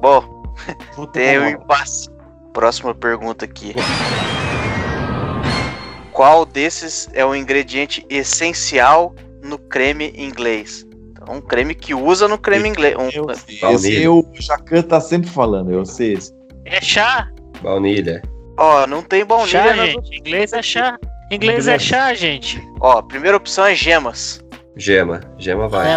Bom, 0.00 0.24
tem 1.12 1.38
um 1.38 1.48
impasse. 1.48 2.09
Próxima 2.52 2.94
pergunta 2.94 3.44
aqui. 3.44 3.74
Qual 6.12 6.44
desses 6.44 7.08
é 7.14 7.24
o 7.24 7.34
ingrediente 7.34 8.04
essencial 8.10 9.14
no 9.42 9.58
creme 9.58 10.12
inglês? 10.16 10.84
Então, 11.12 11.36
um 11.36 11.40
creme 11.40 11.74
que 11.74 11.94
usa 11.94 12.26
no 12.28 12.36
creme 12.36 12.68
inglês. 12.68 12.96
Um- 12.96 13.08
eu 13.10 13.30
esse 13.30 13.60
Baunilha. 13.60 14.10
o 14.12 14.24
Jacan 14.34 14.82
tá 14.82 15.00
sempre 15.00 15.30
falando, 15.30 15.70
eu 15.70 15.84
sei 15.86 16.14
esse. 16.14 16.32
É 16.64 16.80
chá. 16.80 17.28
Baunilha. 17.62 18.20
Ó, 18.58 18.86
não 18.86 19.02
tem 19.02 19.24
baunilha 19.24 19.48
Chá, 19.62 19.86
gente. 19.86 20.18
Inglês 20.18 20.52
é 20.52 20.62
chá. 20.62 20.98
Inglês 21.30 21.68
é 21.68 21.78
chá, 21.78 22.12
gente. 22.12 22.60
Ó, 22.80 22.98
a 22.98 23.02
primeira 23.02 23.36
opção 23.36 23.64
é 23.64 23.74
gemas. 23.74 24.44
Gema. 24.76 25.20
Gema 25.38 25.68
vai. 25.68 25.88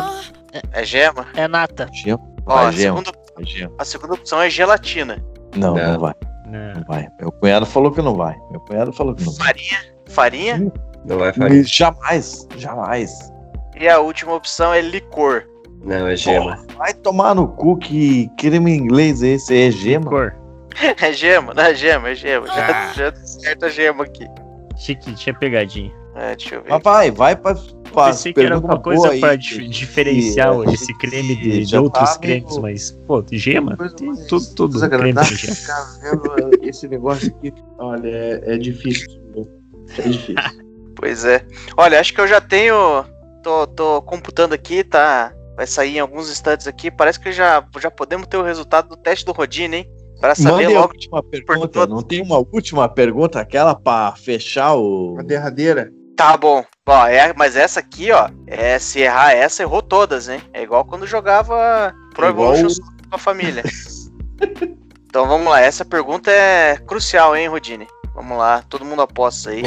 É 0.71 0.85
gema? 0.85 1.27
É 1.35 1.47
nata. 1.47 1.89
Gema, 1.91 2.19
Ó, 2.45 2.55
vai, 2.55 2.65
a 2.67 2.71
gema, 2.71 2.97
segunda, 2.99 3.11
vai, 3.35 3.45
gema. 3.45 3.71
a 3.80 3.85
segunda 3.85 4.13
opção 4.13 4.41
é 4.41 4.49
gelatina. 4.49 5.23
Não, 5.55 5.73
Não. 5.75 5.93
não 5.93 5.99
vai, 5.99 6.13
Não. 6.53 6.73
não 6.75 6.84
vai. 6.88 7.07
Meu 7.19 7.31
cunhado 7.31 7.65
falou 7.65 7.91
que 7.91 8.01
não 8.01 8.15
vai. 8.15 8.35
Meu 8.51 8.59
cunhado 8.61 8.93
falou 8.93 9.15
que 9.15 9.23
não 9.25 9.34
vai. 9.34 9.47
Farinha. 9.47 9.80
Farinha. 10.09 10.71
Não 11.05 11.17
vai 11.19 11.34
farinha. 11.34 11.63
Jamais, 11.63 12.47
jamais. 12.57 13.31
E 13.80 13.89
a 13.89 13.99
última 13.99 14.34
opção 14.35 14.73
é 14.73 14.81
licor. 14.81 15.43
Não, 15.84 16.07
é 16.07 16.15
gema. 16.15 16.55
Porra, 16.57 16.65
vai 16.77 16.93
tomar 16.93 17.34
no 17.35 17.47
cu 17.47 17.75
que 17.77 18.30
creme 18.38 18.73
inglês 18.75 19.21
esse 19.23 19.67
é 19.67 19.71
gema. 19.71 20.05
Cor. 20.09 20.35
É 21.01 21.11
gema, 21.13 21.53
não 21.53 21.63
é 21.63 21.75
gema, 21.75 22.09
é 22.09 22.15
gema. 22.15 22.47
Já, 22.47 22.67
Ah. 22.67 22.93
já 22.93 23.09
acerta 23.09 23.65
a 23.67 23.69
gema 23.69 24.05
aqui. 24.05 24.25
Achei 24.73 24.95
que 24.95 25.13
tinha 25.13 25.34
pegadinha. 25.34 25.91
É, 26.15 26.35
deixa 26.35 26.55
eu 26.55 26.63
ver. 26.63 26.69
Mas 26.69 26.81
vai, 26.84 27.11
vai 27.11 27.35
pra, 27.35 27.55
Pensei 27.93 28.33
que 28.33 28.41
era 28.41 28.55
alguma 28.55 28.79
coisa 28.79 29.01
boa 29.03 29.13
aí, 29.13 29.19
pra 29.19 29.37
que- 29.37 29.43
dif- 29.43 29.67
diferenciar 29.67 30.59
que- 30.61 30.73
esse 30.73 30.97
creme 30.97 31.35
de, 31.35 31.65
de 31.65 31.77
outros 31.77 32.09
tá 32.11 32.17
cremes, 32.19 32.49
meio- 32.51 32.61
mas, 32.61 32.91
pô, 33.07 33.21
de 33.21 33.37
gema? 33.37 33.77
Tem 33.95 34.07
mais 34.07 34.25
tudo, 34.27 34.45
tudo 34.55 34.89
creme 34.89 35.13
de 35.13 35.35
gema. 35.35 35.55
Esse 36.61 36.87
negócio 36.87 37.27
aqui, 37.37 37.53
olha, 37.77 38.07
é, 38.07 38.41
é 38.53 38.57
difícil. 38.57 39.07
É 39.97 40.01
difícil. 40.09 40.35
Pois 40.95 41.25
é. 41.25 41.43
Olha, 41.75 41.99
acho 41.99 42.13
que 42.13 42.21
eu 42.21 42.27
já 42.27 42.39
tenho. 42.39 43.03
Tô, 43.43 43.65
tô 43.67 44.01
computando 44.03 44.53
aqui, 44.53 44.83
tá? 44.83 45.33
Vai 45.57 45.67
sair 45.67 45.97
em 45.97 45.99
alguns 45.99 46.29
instantes 46.31 46.67
aqui. 46.67 46.89
Parece 46.91 47.19
que 47.19 47.31
já, 47.33 47.65
já 47.81 47.89
podemos 47.91 48.27
ter 48.27 48.37
o 48.37 48.43
resultado 48.43 48.89
do 48.89 48.95
teste 48.95 49.25
do 49.25 49.31
Rodine, 49.33 49.77
hein? 49.77 49.91
Pra 50.21 50.33
saber 50.35 50.63
Mande 50.67 50.75
a 50.75 50.79
logo. 50.81 50.93
última 50.93 51.23
pergunta. 51.23 51.67
todos. 51.67 51.93
Não 51.95 52.01
tem 52.03 52.21
uma 52.21 52.37
última 52.37 52.87
pergunta, 52.87 53.39
aquela 53.41 53.75
pra 53.75 54.13
fechar 54.15 54.75
o. 54.75 55.13
Uma 55.13 55.23
derradeira. 55.23 55.91
Tá 56.23 56.37
bom. 56.37 56.63
Ó, 56.87 57.05
é, 57.05 57.33
mas 57.35 57.57
essa 57.57 57.81
aqui, 57.81 58.09
ó, 58.13 58.29
é, 58.47 58.79
se 58.79 59.01
errar 59.01 59.33
essa, 59.33 59.61
errou 59.61 59.81
todas, 59.81 60.29
hein? 60.29 60.41
É 60.53 60.63
igual 60.63 60.85
quando 60.85 61.05
jogava 61.05 61.93
Pro 62.15 62.29
Igual 62.29 62.55
Evolution 62.55 62.81
com 63.09 63.15
a 63.17 63.17
família. 63.17 63.61
então 65.05 65.27
vamos 65.27 65.47
lá, 65.47 65.59
essa 65.59 65.83
pergunta 65.83 66.31
é 66.31 66.77
crucial, 66.77 67.35
hein, 67.35 67.49
Rodine? 67.49 67.87
Vamos 68.15 68.37
lá, 68.37 68.63
todo 68.69 68.85
mundo 68.85 69.01
aposta 69.01 69.49
aí. 69.49 69.63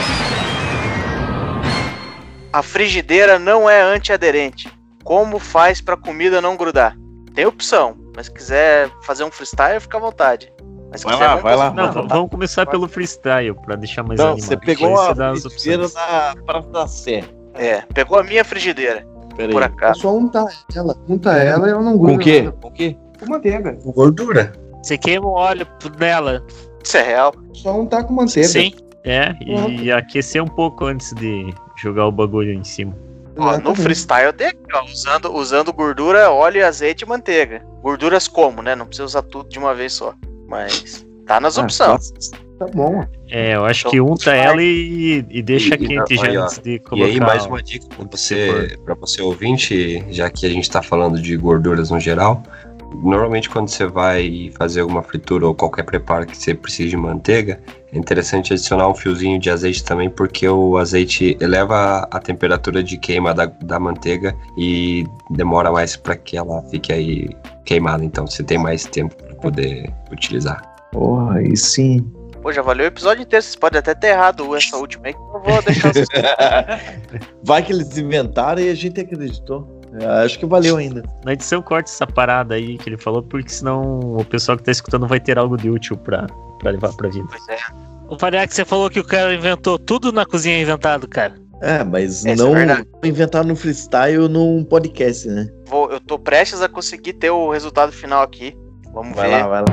A 2.51 2.63
frigideira 2.63 3.39
não 3.39 3.69
é 3.69 3.83
antiaderente. 3.83 4.73
Como 5.05 5.39
faz 5.39 5.83
pra 5.83 5.95
comida 5.95 6.41
não 6.41 6.57
grudar? 6.57 6.97
Tem 7.35 7.45
opção, 7.45 7.99
mas 8.17 8.27
se 8.27 8.33
quiser 8.33 8.91
fazer 9.03 9.25
um 9.25 9.31
freestyle, 9.31 9.79
fica 9.79 9.99
à 9.99 10.01
vontade. 10.01 10.51
Mas 10.91 11.03
Vai 11.03 11.17
lá, 11.17 11.29
vamos 11.29 11.43
vai 11.43 11.57
lá. 11.57 11.71
Não, 11.73 12.09
vamos 12.09 12.31
começar 12.31 12.67
pelo 12.67 12.89
freestyle, 12.89 13.55
pra 13.65 13.77
deixar 13.77 14.03
mais 14.03 14.19
Não, 14.21 14.33
animado. 14.33 14.47
você 14.47 14.57
pegou 14.57 14.99
a 14.99 15.15
frigideira 15.15 15.87
na 15.95 16.35
Praça 16.45 16.69
da 16.71 16.87
Sé. 16.87 17.25
É, 17.55 17.81
pegou 17.93 18.19
a 18.19 18.23
minha 18.23 18.45
frigideira, 18.45 19.07
Pera 19.37 19.53
por 19.53 19.63
aí. 19.63 19.69
É 19.69 19.73
acaso. 19.73 20.01
só 20.01 20.15
untar 20.17 20.47
ela. 20.75 20.95
Unta 21.09 21.33
ela 21.37 21.67
e 21.67 21.71
ela 21.71 21.83
não 21.83 21.97
gruda. 21.99 22.13
Com 22.13 22.19
o 22.19 22.23
quê? 22.23 22.53
Com 22.61 22.69
o 22.69 22.73
quê? 22.73 22.97
Com 23.19 23.31
manteiga. 23.31 23.79
Gordura. 23.85 24.53
Você 24.83 24.97
queima 24.97 25.27
o 25.27 25.33
óleo 25.33 25.67
nela. 25.99 26.45
Isso 26.85 26.97
é 26.99 27.03
real. 27.03 27.35
Só 27.53 27.79
untar 27.79 28.05
com 28.05 28.13
manteiga. 28.15 28.47
Sim. 28.49 28.73
É, 29.05 29.35
e 29.41 29.91
aquecer 29.93 30.43
um 30.43 30.49
pouco 30.49 30.85
antes 30.85 31.13
de 31.15 31.53
jogar 31.77 32.07
o 32.07 32.13
bagulho 32.13 32.53
em 32.53 32.65
cima. 32.65 32.93
Ó, 33.39 33.45
no 33.45 33.51
Exatamente. 33.51 33.83
freestyle 33.83 34.33
tem 34.33 34.47
aqui, 34.49 34.59
ó, 34.75 34.85
usando, 34.85 35.33
usando 35.35 35.73
gordura, 35.73 36.31
óleo, 36.31 36.67
azeite 36.67 37.05
e 37.05 37.09
manteiga. 37.09 37.63
Gorduras 37.83 38.27
como, 38.27 38.63
né? 38.63 38.75
Não 38.75 38.87
precisa 38.87 39.05
usar 39.05 39.23
tudo 39.23 39.49
de 39.49 39.59
uma 39.59 39.75
vez 39.75 39.93
só. 39.93 40.15
Mas 40.49 41.07
tá 41.27 41.41
nas 41.41 41.59
Ah, 41.59 41.63
opções. 41.63 42.11
Tá 42.59 42.67
bom. 42.75 43.05
É, 43.29 43.55
eu 43.55 43.67
acho 43.67 43.81
Então, 43.81 43.91
que 43.91 44.01
unta 44.01 44.31
vai. 44.31 44.39
ela 44.39 44.63
e, 44.63 45.23
e 45.29 45.43
deixa 45.43 45.75
E- 45.75 45.85
e- 45.85 45.87
quente 45.89 46.17
já 46.17 46.23
aí, 46.29 46.37
ó, 46.39 46.43
antes 46.45 46.59
de 46.59 46.71
E 46.75 46.79
colocar. 46.79 47.07
aí, 47.11 47.21
mais 47.21 47.45
uma 47.47 47.63
dica 47.63 47.87
para 47.95 48.07
você, 48.11 48.79
pra 48.83 48.95
você 48.95 49.21
ouvinte, 49.21 50.03
já 50.11 50.31
que 50.31 50.47
a 50.47 50.49
gente 50.49 50.63
está 50.65 50.81
falando 50.81 51.21
de 51.21 51.37
gorduras 51.37 51.91
no 51.91 52.01
geral. 52.01 52.43
Normalmente, 53.03 53.51
quando 53.51 53.69
você 53.69 53.85
vai 53.85 54.51
fazer 54.57 54.81
alguma 54.81 55.03
fritura 55.03 55.47
ou 55.47 55.55
qualquer 55.55 55.83
preparo 55.83 56.25
que 56.25 56.35
você 56.37 56.55
precise 56.55 56.89
de 56.91 56.97
manteiga, 56.97 57.61
é 57.93 57.99
interessante 57.99 58.55
adicionar 58.55 58.89
um 58.89 58.95
fiozinho 58.95 59.39
de 59.39 59.51
azeite 59.51 59.85
também, 59.85 60.09
porque 60.09 60.49
o 60.49 60.79
azeite 60.79 61.37
eleva 61.41 62.09
a 62.11 62.19
temperatura 62.21 62.83
de 62.83 62.97
queima 62.97 63.35
da, 63.35 63.47
da 63.47 63.79
manteiga 63.79 64.35
e 64.57 65.05
demora 65.31 65.71
mais 65.71 65.95
para 65.97 66.17
que 66.17 66.39
ela 66.39 66.63
fique 66.71 66.91
aí 66.93 67.29
queimada. 67.67 68.03
Então, 68.05 68.27
você 68.27 68.43
tem 68.43 68.57
mais 68.57 68.87
tempo 68.87 69.15
poder 69.41 69.93
utilizar. 70.11 70.63
Porra, 70.93 71.39
aí 71.39 71.57
sim. 71.57 72.01
Pô, 72.43 72.53
já 72.53 72.63
valeu 72.63 72.85
o 72.85 72.89
episódio 72.89 73.23
inteiro. 73.23 73.43
Vocês 73.43 73.57
podem 73.57 73.79
até 73.79 73.95
ter 73.95 74.09
errado 74.09 74.55
essa 74.57 74.77
última 74.77 75.09
aí, 75.09 75.15
que 75.15 75.19
eu 75.19 75.43
vou 75.43 75.63
deixar 75.63 75.93
vocês. 75.93 76.09
Vai 77.43 77.63
que 77.63 77.73
eles 77.73 77.97
inventaram 77.99 78.63
e 78.63 78.71
a 78.71 78.75
gente 78.75 79.01
acreditou. 79.01 79.77
Acho 80.25 80.39
que 80.39 80.47
valeu 80.47 80.77
ainda. 80.77 81.03
Na 81.25 81.33
edição 81.33 81.63
corta 81.63 81.91
essa 81.91 82.07
parada 82.07 82.55
aí 82.55 82.77
que 82.77 82.89
ele 82.89 82.99
falou, 82.99 83.23
porque 83.23 83.49
senão 83.49 83.99
o 84.01 84.25
pessoal 84.25 84.59
que 84.59 84.65
tá 84.65 84.71
escutando 84.71 85.07
vai 85.07 85.19
ter 85.19 85.39
algo 85.39 85.57
de 85.57 85.71
útil 85.71 85.97
pra, 85.97 86.27
pra 86.61 86.71
levar 86.71 86.93
pra 86.95 87.09
vida. 87.09 87.27
Pois 87.29 87.49
é. 87.49 87.59
O 88.09 88.17
Variac, 88.17 88.55
você 88.55 88.65
falou 88.65 88.91
que 88.91 89.01
o 89.01 89.05
cara 89.05 89.35
inventou 89.35 89.79
tudo 89.79 90.13
na 90.13 90.25
cozinha 90.25 90.61
inventado, 90.61 91.09
cara. 91.09 91.35
É, 91.63 91.83
mas 91.83 92.25
Essa 92.25 92.29
é 92.29 92.37
não 92.37 92.53
verdade. 92.53 92.87
inventar 93.03 93.45
no 93.45 93.57
freestyle 93.57 94.29
num 94.29 94.63
podcast, 94.63 95.27
né? 95.29 95.49
Vou, 95.67 95.91
eu 95.91 96.01
tô 96.01 96.19
prestes 96.19 96.61
a 96.61 96.69
conseguir 96.69 97.15
ter 97.15 97.31
o 97.31 97.51
resultado 97.51 97.91
final 97.93 98.23
aqui. 98.23 98.55
Vamos 98.97 99.15
Vai 99.15 99.29
ver. 99.29 99.43
lá, 99.43 99.47
vai 99.49 99.61
lá. 99.61 99.67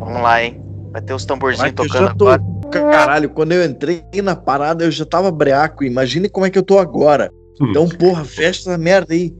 Vamos 0.00 0.22
lá, 0.22 0.42
hein? 0.42 0.60
Vai 0.92 1.00
ter 1.00 1.14
os 1.14 1.24
tamborzinhos 1.24 1.70
tocando 1.72 2.08
já 2.08 2.14
tô- 2.14 2.28
agora. 2.28 2.50
Caralho, 2.70 3.30
quando 3.30 3.52
eu 3.52 3.64
entrei 3.64 4.02
na 4.22 4.34
parada, 4.34 4.84
eu 4.84 4.90
já 4.90 5.04
tava 5.06 5.30
breaco. 5.30 5.84
Imagine 5.84 6.28
como 6.28 6.46
é 6.46 6.50
que 6.50 6.58
eu 6.58 6.62
tô 6.64 6.78
agora. 6.80 7.30
Então, 7.62 7.88
porra, 7.88 8.24
fecha 8.24 8.60
essa 8.68 8.76
merda 8.76 9.14
aí. 9.14 9.32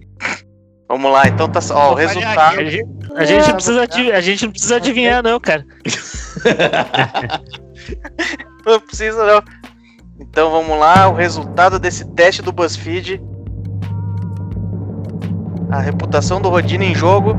Vamos 0.88 1.10
lá, 1.12 1.26
então 1.26 1.48
tá. 1.48 1.58
Ó, 1.72 1.90
o 1.92 1.94
resultado. 1.94 2.60
A 2.60 2.64
gente, 2.64 2.86
a 3.16 3.24
gente 3.24 3.46
não 3.48 3.54
precisa 3.54 3.82
adi- 3.82 4.12
a 4.12 4.20
gente 4.20 4.44
não 4.44 4.52
precisa 4.52 4.76
adivinhar, 4.76 5.22
não, 5.24 5.40
cara. 5.40 5.64
Não 8.66 8.80
precisa, 8.80 9.24
não. 9.26 9.42
Então 10.20 10.50
vamos 10.50 10.78
lá, 10.78 11.08
o 11.08 11.14
resultado 11.14 11.78
desse 11.78 12.04
teste 12.12 12.42
do 12.42 12.52
BuzzFeed. 12.52 13.20
A 15.70 15.80
reputação 15.80 16.40
do 16.40 16.48
Rodine 16.48 16.86
em 16.86 16.94
jogo. 16.94 17.34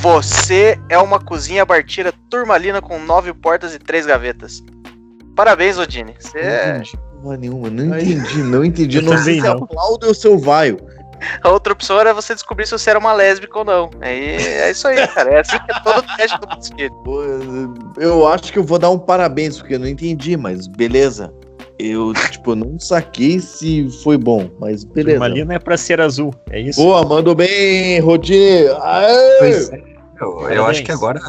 Você 0.00 0.78
é 0.88 0.98
uma 0.98 1.18
cozinha 1.18 1.64
bartira 1.64 2.12
turmalina 2.30 2.80
com 2.80 2.98
nove 2.98 3.32
portas 3.32 3.74
e 3.74 3.78
três 3.78 4.06
gavetas. 4.06 4.62
Parabéns, 5.34 5.76
Rodine. 5.76 6.14
Você 6.18 6.40
Não 6.40 6.48
é... 6.48 6.70
entendi 6.78 6.98
porra 7.22 7.36
nenhuma. 7.36 7.70
Não 7.70 7.98
entendi, 7.98 8.42
não 8.42 8.64
entendi. 8.64 8.96
Eu 8.98 9.02
Não 9.02 9.18
sei 9.18 9.40
se 9.40 9.46
não. 9.46 9.52
aplaudo 9.64 10.06
ou 10.06 10.14
se 10.14 10.26
eu 10.26 10.38
vaio. 10.38 10.78
A 11.42 11.48
outra 11.48 11.72
opção 11.72 11.98
era 11.98 12.12
você 12.12 12.34
descobrir 12.34 12.66
se 12.66 12.72
você 12.72 12.90
era 12.90 12.98
uma 12.98 13.12
lésbica 13.14 13.58
ou 13.58 13.64
não. 13.64 13.90
Aí 14.00 14.36
é 14.36 14.70
isso 14.70 14.86
aí, 14.86 15.06
cara. 15.08 15.30
É 15.30 15.40
assim 15.40 15.58
que 15.58 15.72
é 15.72 15.80
todo 15.80 16.06
teste 16.16 16.38
do. 16.38 17.02
Pô, 17.02 17.22
Eu 17.98 18.28
acho 18.28 18.52
que 18.52 18.58
eu 18.58 18.64
vou 18.64 18.78
dar 18.78 18.90
um 18.90 18.98
parabéns, 18.98 19.58
porque 19.58 19.74
eu 19.74 19.78
não 19.78 19.88
entendi, 19.88 20.36
mas 20.36 20.66
beleza. 20.66 21.32
Eu, 21.78 22.14
tipo, 22.14 22.54
não 22.54 22.78
saquei 22.78 23.38
se 23.38 23.88
foi 24.02 24.16
bom, 24.16 24.50
mas 24.58 24.82
beleza. 24.82 25.18
Turmalina 25.18 25.54
é 25.54 25.58
pra 25.58 25.76
ser 25.76 26.00
azul, 26.00 26.34
é 26.50 26.60
isso? 26.60 26.80
Boa, 26.80 27.04
mandou 27.04 27.34
bem, 27.34 28.00
Rodi. 28.00 28.66
Aê! 28.82 29.38
Pois 29.38 29.70
é. 29.70 29.82
Eu, 30.20 30.48
eu 30.48 30.66
acho 30.66 30.82
que 30.82 30.90
agora, 30.90 31.20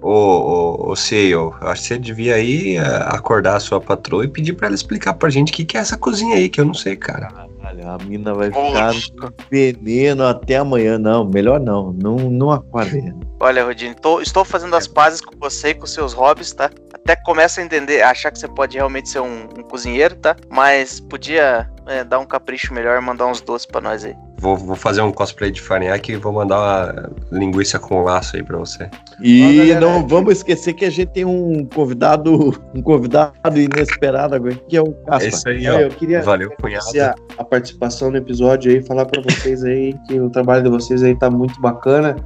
o, 0.00 0.10
o, 0.10 0.90
o 0.90 0.96
CEO, 0.96 1.54
eu 1.60 1.68
acho 1.68 1.82
que 1.82 1.88
você 1.88 1.98
devia 1.98 2.34
aí 2.34 2.76
eh, 2.76 3.02
acordar 3.06 3.56
a 3.56 3.60
sua 3.60 3.80
patroa 3.80 4.24
e 4.24 4.28
pedir 4.28 4.54
pra 4.54 4.66
ela 4.66 4.74
explicar 4.74 5.14
pra 5.14 5.30
gente 5.30 5.52
o 5.52 5.54
que, 5.54 5.64
que 5.64 5.76
é 5.76 5.80
essa 5.80 5.96
cozinha 5.96 6.34
aí, 6.34 6.48
que 6.48 6.60
eu 6.60 6.64
não 6.64 6.74
sei, 6.74 6.96
cara. 6.96 7.46
Caralho, 7.76 7.88
a 7.88 7.98
mina 8.04 8.34
vai 8.34 8.48
ficar 8.50 8.92
no 9.16 9.34
veneno 9.50 10.24
até 10.26 10.56
amanhã. 10.56 10.98
Não, 10.98 11.24
melhor 11.24 11.58
não. 11.58 11.92
Não, 11.92 12.16
não 12.16 12.50
acorda. 12.50 12.92
Olha, 13.40 13.64
Rodine, 13.64 13.94
tô- 13.94 14.20
estou 14.20 14.44
fazendo 14.44 14.76
as 14.76 14.86
pazes 14.86 15.20
com 15.20 15.36
você 15.38 15.70
e 15.70 15.74
com 15.74 15.86
seus 15.86 16.12
hobbies, 16.12 16.52
tá? 16.52 16.70
Até 16.94 17.16
começo 17.16 17.58
a 17.60 17.62
entender, 17.62 18.02
a 18.02 18.10
achar 18.10 18.30
que 18.30 18.38
você 18.38 18.46
pode 18.46 18.76
realmente 18.76 19.08
ser 19.08 19.20
um, 19.20 19.44
um 19.58 19.62
cozinheiro, 19.62 20.14
tá? 20.16 20.36
Mas 20.50 21.00
podia 21.00 21.68
é, 21.86 22.04
dar 22.04 22.18
um 22.20 22.26
capricho 22.26 22.72
melhor 22.72 22.96
e 23.00 23.04
mandar 23.04 23.26
uns 23.26 23.40
doces 23.40 23.66
pra 23.66 23.80
nós 23.80 24.04
aí. 24.04 24.14
Vou, 24.42 24.56
vou 24.56 24.74
fazer 24.74 25.00
um 25.02 25.12
cosplay 25.12 25.52
de 25.52 25.60
farinhaque 25.60 26.12
e 26.12 26.16
vou 26.16 26.32
mandar 26.32 26.58
uma 26.58 27.10
linguiça 27.30 27.78
com 27.78 28.02
laço 28.02 28.34
aí 28.34 28.42
pra 28.42 28.58
você. 28.58 28.90
E 29.22 29.72
não 29.80 30.04
vamos 30.04 30.38
esquecer 30.38 30.72
que 30.72 30.84
a 30.84 30.90
gente 30.90 31.10
tem 31.12 31.24
um 31.24 31.64
convidado, 31.72 32.60
um 32.74 32.82
convidado 32.82 33.32
inesperado 33.56 34.34
agora, 34.34 34.54
que 34.68 34.76
é 34.76 34.82
o 34.82 34.92
Caspa. 35.06 35.24
É 35.24 35.28
isso 35.28 35.48
aí, 35.48 35.64
É, 35.64 35.70
ó. 35.72 35.78
eu 35.82 35.88
queria 35.90 36.22
Valeu, 36.22 36.50
cunhado. 36.60 36.84
a, 37.00 37.14
a 37.38 37.44
participação 37.44 38.10
no 38.10 38.16
episódio 38.16 38.72
aí, 38.72 38.82
falar 38.84 39.06
pra 39.06 39.22
vocês 39.22 39.62
aí 39.62 39.94
que 40.08 40.18
o 40.20 40.28
trabalho 40.28 40.64
de 40.64 40.70
vocês 40.70 41.04
aí 41.04 41.16
tá 41.16 41.30
muito 41.30 41.60
bacana 41.60 42.16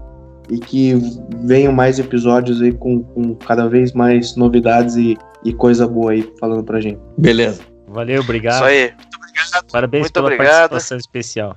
e 0.48 0.58
que 0.58 0.94
venham 1.44 1.72
mais 1.72 1.98
episódios 1.98 2.62
aí 2.62 2.72
com, 2.72 3.02
com 3.02 3.34
cada 3.34 3.68
vez 3.68 3.92
mais 3.92 4.36
novidades 4.36 4.96
e, 4.96 5.18
e 5.44 5.52
coisa 5.52 5.86
boa 5.86 6.12
aí 6.12 6.32
falando 6.40 6.64
pra 6.64 6.80
gente. 6.80 6.98
Beleza. 7.18 7.60
Valeu, 7.88 8.22
obrigado. 8.22 8.54
Isso 8.56 8.64
aí. 8.64 8.92
Parabéns 9.70 10.02
Muito 10.04 10.12
pela 10.14 10.26
obrigado. 10.26 10.70
participação 10.70 10.96
especial. 10.96 11.56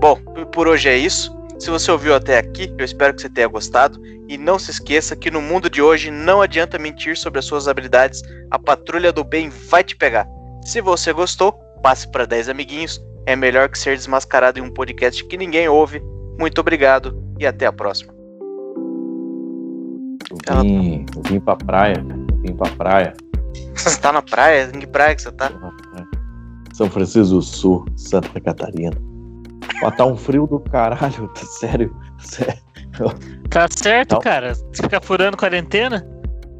Bom, 0.00 0.16
por 0.52 0.68
hoje 0.68 0.88
é 0.88 0.96
isso. 0.96 1.34
Se 1.58 1.70
você 1.70 1.90
ouviu 1.90 2.14
até 2.14 2.38
aqui, 2.38 2.72
eu 2.78 2.84
espero 2.84 3.14
que 3.14 3.22
você 3.22 3.30
tenha 3.30 3.48
gostado. 3.48 4.00
E 4.28 4.36
não 4.36 4.58
se 4.58 4.70
esqueça 4.70 5.16
que 5.16 5.30
no 5.30 5.40
mundo 5.40 5.70
de 5.70 5.80
hoje 5.80 6.10
não 6.10 6.42
adianta 6.42 6.78
mentir 6.78 7.16
sobre 7.16 7.38
as 7.38 7.44
suas 7.44 7.66
habilidades. 7.66 8.22
A 8.50 8.58
patrulha 8.58 9.12
do 9.12 9.24
bem 9.24 9.48
vai 9.48 9.82
te 9.82 9.96
pegar. 9.96 10.26
Se 10.62 10.80
você 10.80 11.12
gostou, 11.12 11.52
passe 11.82 12.10
para 12.10 12.26
10 12.26 12.48
amiguinhos. 12.48 13.00
É 13.24 13.34
melhor 13.34 13.68
que 13.68 13.78
ser 13.78 13.96
desmascarado 13.96 14.58
em 14.58 14.62
um 14.62 14.70
podcast 14.70 15.24
que 15.24 15.36
ninguém 15.36 15.68
ouve. 15.68 16.02
Muito 16.38 16.60
obrigado 16.60 17.16
e 17.38 17.46
até 17.46 17.66
a 17.66 17.72
próxima. 17.72 18.12
Eu 20.48 20.62
vim, 20.62 21.06
eu 21.16 21.22
vim 21.22 21.40
pra 21.40 21.56
praia, 21.56 21.94
cara. 21.94 22.26
Eu 22.30 22.38
vim 22.40 22.56
pra 22.56 22.70
praia. 22.72 23.14
Você 23.74 24.00
tá 24.00 24.12
na 24.12 24.22
praia? 24.22 24.70
Em 24.74 24.80
que 24.80 24.86
praia 24.86 25.14
que 25.14 25.22
você 25.22 25.32
tá? 25.32 25.50
São 26.74 26.90
Francisco 26.90 27.36
do 27.36 27.42
Sul, 27.42 27.84
Santa 27.96 28.38
Catarina. 28.40 29.05
Ó, 29.82 29.90
tá 29.90 30.04
um 30.06 30.16
frio 30.16 30.46
do 30.46 30.58
caralho, 30.60 31.28
tá 31.28 31.42
sério. 31.58 31.94
sério. 32.18 32.58
Tá 33.50 33.66
certo, 33.70 34.12
Não. 34.14 34.20
cara. 34.20 34.54
Você 34.54 34.82
fica 34.82 35.00
furando 35.00 35.36
quarentena? 35.36 36.06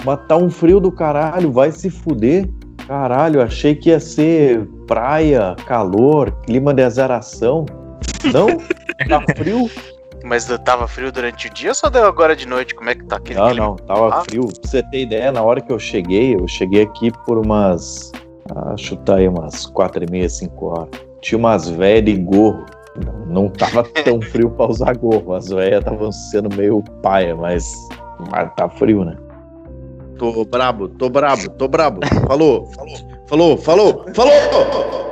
Mas 0.05 0.20
tá 0.28 0.37
um 0.37 0.51
frio 0.51 0.78
do 0.78 0.93
caralho, 0.93 1.51
vai 1.51 1.73
se 1.73 1.89
fuder. 1.91 2.49
Caralho, 2.87 3.43
achei 3.43 3.74
que 3.74 3.89
ia 3.89 3.99
ser 3.99 4.66
praia, 4.87 5.57
calor, 5.66 6.31
clima 6.43 6.73
de 6.74 6.83
azaração. 6.83 7.65
Não? 8.33 8.47
Tá 9.11 9.20
frio? 9.37 9.70
Mas 10.24 10.47
tava 10.65 10.89
frio 10.89 11.12
durante 11.12 11.49
o 11.49 11.51
dia 11.53 11.69
ou 11.69 11.74
só 11.74 11.91
deu 11.91 12.07
agora 12.07 12.35
de 12.35 12.47
noite? 12.49 12.74
Como 12.74 12.89
é 12.89 12.95
que 12.95 13.05
tá 13.05 13.16
aquele 13.16 13.39
Não, 13.39 13.49
clima? 13.51 13.66
não, 13.66 13.77
tava 13.77 14.09
Ah. 14.09 14.24
frio. 14.24 14.47
Pra 14.47 14.70
você 14.70 14.83
ter 14.83 15.03
ideia, 15.03 15.31
na 15.31 15.43
hora 15.43 15.61
que 15.61 15.70
eu 15.70 15.78
cheguei, 15.78 16.35
eu 16.35 16.49
cheguei 16.49 16.83
aqui 16.83 17.12
por 17.27 17.37
umas. 17.39 18.11
Ah, 18.55 18.74
chutar 18.77 19.19
aí 19.19 19.28
umas 19.28 19.66
quatro 19.66 20.03
e 20.03 20.11
meia, 20.11 20.28
cinco 20.31 20.66
horas. 20.66 20.89
Tinha 21.20 21.39
umas 21.39 21.69
velhas 21.69 22.05
de 22.07 22.15
gorro. 22.16 22.65
Não, 23.27 23.48
tava 23.48 23.82
tão 24.05 24.20
frio 24.20 24.51
pra 24.51 24.66
usar 24.66 24.97
gorro. 24.97 25.35
As 25.35 25.48
velhas 25.48 25.81
estavam 25.81 26.12
sendo 26.12 26.55
meio 26.56 26.82
paia, 27.02 27.35
mas, 27.35 27.74
mas 28.31 28.52
tá 28.55 28.68
frio, 28.68 29.05
né? 29.05 29.16
Tô 30.18 30.44
brabo, 30.44 30.89
tô 30.89 31.10
brabo, 31.10 31.51
tô 31.51 31.68
brabo. 31.68 32.01
Falou, 32.27 32.66
falou, 33.28 33.59
falou, 33.59 33.59
falou, 33.59 34.05
falou! 34.14 35.06